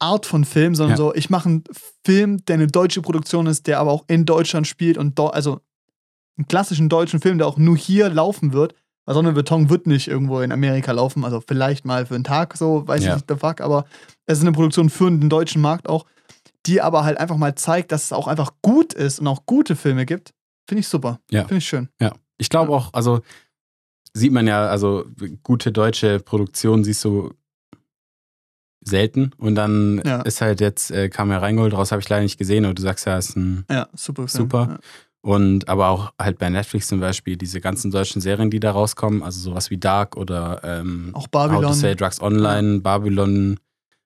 Art 0.00 0.26
von 0.26 0.44
Film, 0.44 0.74
sondern 0.74 0.92
Ja. 0.92 0.96
so, 0.96 1.14
ich 1.14 1.30
mache 1.30 1.48
einen 1.48 1.64
Film, 2.04 2.44
der 2.46 2.54
eine 2.54 2.66
deutsche 2.66 3.02
Produktion 3.02 3.46
ist, 3.46 3.66
der 3.66 3.78
aber 3.78 3.92
auch 3.92 4.04
in 4.08 4.24
Deutschland 4.24 4.66
spielt 4.66 4.98
und 4.98 5.18
do 5.18 5.26
also 5.28 5.60
einen 6.36 6.48
klassischen 6.48 6.88
deutschen 6.88 7.20
Film, 7.20 7.38
der 7.38 7.46
auch 7.46 7.58
nur 7.58 7.76
hier 7.76 8.08
laufen 8.08 8.52
wird. 8.52 8.74
Weil 9.06 9.14
Sonnenbeton 9.14 9.70
wird 9.70 9.86
nicht 9.86 10.08
irgendwo 10.08 10.40
in 10.40 10.52
Amerika 10.52 10.92
laufen, 10.92 11.24
also 11.24 11.40
vielleicht 11.46 11.84
mal 11.84 12.06
für 12.06 12.14
einen 12.14 12.24
Tag 12.24 12.56
so, 12.56 12.86
weiß 12.86 13.02
Ja. 13.02 13.08
ich 13.10 13.14
nicht, 13.16 13.26
the 13.30 13.36
fuck, 13.36 13.60
aber 13.60 13.84
es 14.26 14.38
ist 14.38 14.44
eine 14.44 14.52
Produktion 14.52 14.88
für 14.90 15.10
den 15.10 15.28
deutschen 15.30 15.60
Markt 15.60 15.88
auch, 15.88 16.06
die 16.66 16.80
aber 16.80 17.04
halt 17.04 17.18
einfach 17.18 17.36
mal 17.36 17.54
zeigt, 17.54 17.92
dass 17.92 18.04
es 18.04 18.12
auch 18.12 18.26
einfach 18.28 18.52
gut 18.62 18.92
ist 18.94 19.18
und 19.18 19.26
auch 19.26 19.46
gute 19.46 19.74
Filme 19.76 20.06
gibt. 20.06 20.32
Finde 20.68 20.80
ich 20.80 20.88
super. 20.88 21.18
Ja. 21.30 21.40
Finde 21.42 21.56
ich 21.56 21.66
schön. 21.68 21.88
Ja, 22.00 22.12
ich 22.38 22.48
glaube 22.50 22.72
auch, 22.72 22.92
also 22.92 23.20
sieht 24.12 24.32
man 24.32 24.46
ja, 24.46 24.66
also 24.68 25.04
gute 25.42 25.72
deutsche 25.72 26.20
Produktion 26.20 26.84
siehst 26.84 27.04
du 27.04 27.32
selten 28.90 29.30
und 29.38 29.54
dann 29.54 30.02
Ja. 30.04 30.20
ist 30.22 30.40
halt 30.42 30.60
jetzt, 30.60 30.90
äh, 30.90 31.08
kam 31.08 31.30
ja 31.30 31.38
Rheingold 31.38 31.72
raus, 31.72 31.90
habe 31.92 32.02
ich 32.02 32.08
leider 32.08 32.22
nicht 32.22 32.36
gesehen, 32.38 32.64
aber 32.66 32.74
du 32.74 32.82
sagst 32.82 33.06
ja, 33.06 33.16
ist 33.16 33.36
ein 33.36 33.64
Ja, 33.70 33.88
super 33.94 34.28
Film. 34.28 34.42
Super. 34.42 34.78
und 35.22 35.68
aber 35.68 35.88
auch 35.88 36.12
halt 36.18 36.38
bei 36.38 36.48
Netflix 36.50 36.88
zum 36.88 37.00
Beispiel 37.00 37.36
diese 37.36 37.60
ganzen 37.60 37.90
deutschen 37.90 38.20
Serien, 38.20 38.50
die 38.50 38.60
da 38.60 38.72
rauskommen, 38.72 39.22
also 39.22 39.40
sowas 39.40 39.70
wie 39.70 39.78
Dark 39.78 40.16
oder 40.16 40.60
ähm, 40.64 41.08
Ja. 41.12 41.14
Auch 41.14 41.22
How 41.22 41.30
to 41.30 41.30
Babylon. 41.30 41.72
Sell 41.74 41.96
Drugs 41.96 42.20
Online, 42.20 42.80
Babylon, 42.80 43.58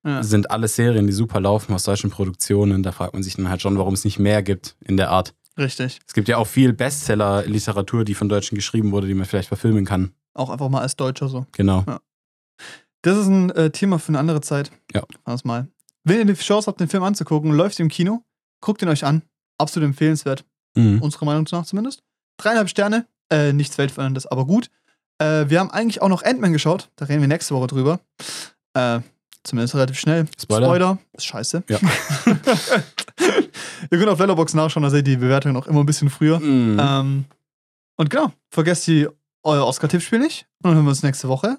Ja. 0.06 0.23
sind 0.23 0.51
alles 0.51 0.77
Serien, 0.77 1.06
die 1.06 1.12
super 1.12 1.40
laufen 1.40 1.73
aus 1.74 1.85
deutschen 1.85 2.11
Produktionen. 2.11 2.82
Da 2.82 2.93
fragt 2.93 3.15
man 3.15 3.23
sich 3.23 3.36
dann 3.36 3.48
halt 3.48 3.62
schon, 3.62 3.78
warum 3.78 3.94
es 3.94 4.05
nicht 4.05 4.19
mehr 4.19 4.43
gibt 4.43 4.77
in 4.85 4.97
der 4.97 5.11
Art. 5.11 5.35
Richtig. 5.56 6.01
Es 6.06 6.15
gibt 6.15 6.27
ja 6.28 6.36
auch 6.36 6.48
viel 6.48 6.73
Bestseller-Literatur, 6.73 8.05
die 8.05 8.15
von 8.15 8.28
Deutschen 8.28 8.56
geschrieben 8.56 8.90
wurde, 8.93 9.06
die 9.06 9.15
man 9.15 9.24
vielleicht 9.24 9.48
verfilmen 9.48 9.85
kann. 9.85 10.11
Auch 10.35 10.51
einfach 10.51 10.69
mal 10.69 10.81
als 10.81 10.97
Deutscher 10.97 11.28
so. 11.28 11.47
Genau. 11.52 11.85
Das 13.05 13.18
ist 13.18 13.26
ein 13.26 13.51
äh, 13.51 13.70
Thema 13.70 13.98
für 13.98 14.09
eine 14.09 14.18
andere 14.18 14.40
Zeit. 14.40 14.70
Ja. 14.94 15.02
Wir's 15.26 15.44
mal. 15.44 15.68
Wenn 16.05 16.18
ihr 16.18 16.24
die 16.24 16.40
Chance 16.40 16.66
habt, 16.66 16.81
den 16.81 16.89
Film 16.89 17.02
anzugucken, 17.02 17.52
läuft 17.52 17.78
im 17.78 17.89
Kino, 17.89 18.24
guckt 18.62 18.81
ihn 18.81 18.89
euch 18.89 19.05
an. 19.05 19.22
Absolut 19.59 19.86
empfehlenswert. 19.86 20.47
Mhm. 20.74 21.02
Unserer 21.02 21.26
Meinung 21.26 21.47
nach 21.52 21.66
zumindest. 21.66 22.02
Dreieinhalb 22.39 22.70
Sterne. 22.70 23.06
Äh, 23.31 23.52
nichts 23.52 23.76
Weltveränderndes, 23.76 24.26
aber 24.26 24.47
gut. 24.47 24.70
Äh, 25.18 25.51
wir 25.51 25.60
haben 25.60 25.70
eigentlich 25.70 26.01
auch 26.01 26.09
noch 26.09 26.22
Ant-Man 26.22 26.55
geschaut. 26.55 26.89
Da 26.97 27.05
reden 27.05 27.20
wir 27.20 27.28
nächste 27.28 27.55
Woche 27.55 27.66
drüber. 27.66 28.01
Äh, 28.72 29.01
zumindest 29.43 29.74
relativ 29.74 29.98
schnell. 29.98 30.26
Spoiler. 30.40 30.98
Ist 31.12 31.26
scheiße. 31.26 31.62
Ja. 31.68 31.78
ihr 33.90 33.98
könnt 33.98 34.09
auf 34.09 34.18
Letterboxd 34.18 34.56
nachschauen, 34.56 34.82
da 34.82 34.89
seht 34.89 35.06
ihr 35.06 35.16
die 35.16 35.20
Bewertung 35.20 35.55
auch 35.59 35.66
immer 35.66 35.81
ein 35.81 35.86
bisschen 35.86 36.09
früher. 36.09 36.40
Mhm. 36.40 36.81
Ähm, 36.81 37.24
und 37.97 38.09
genau, 38.09 38.32
vergesst 38.48 38.86
die 38.86 39.09
euer 39.43 39.66
Oscar-Tippspiel 39.66 40.20
nicht. 40.20 40.47
Und 40.62 40.70
dann 40.70 40.76
hören 40.76 40.86
wir 40.86 40.90
uns 40.90 41.02
nächste 41.02 41.28
Woche. 41.28 41.59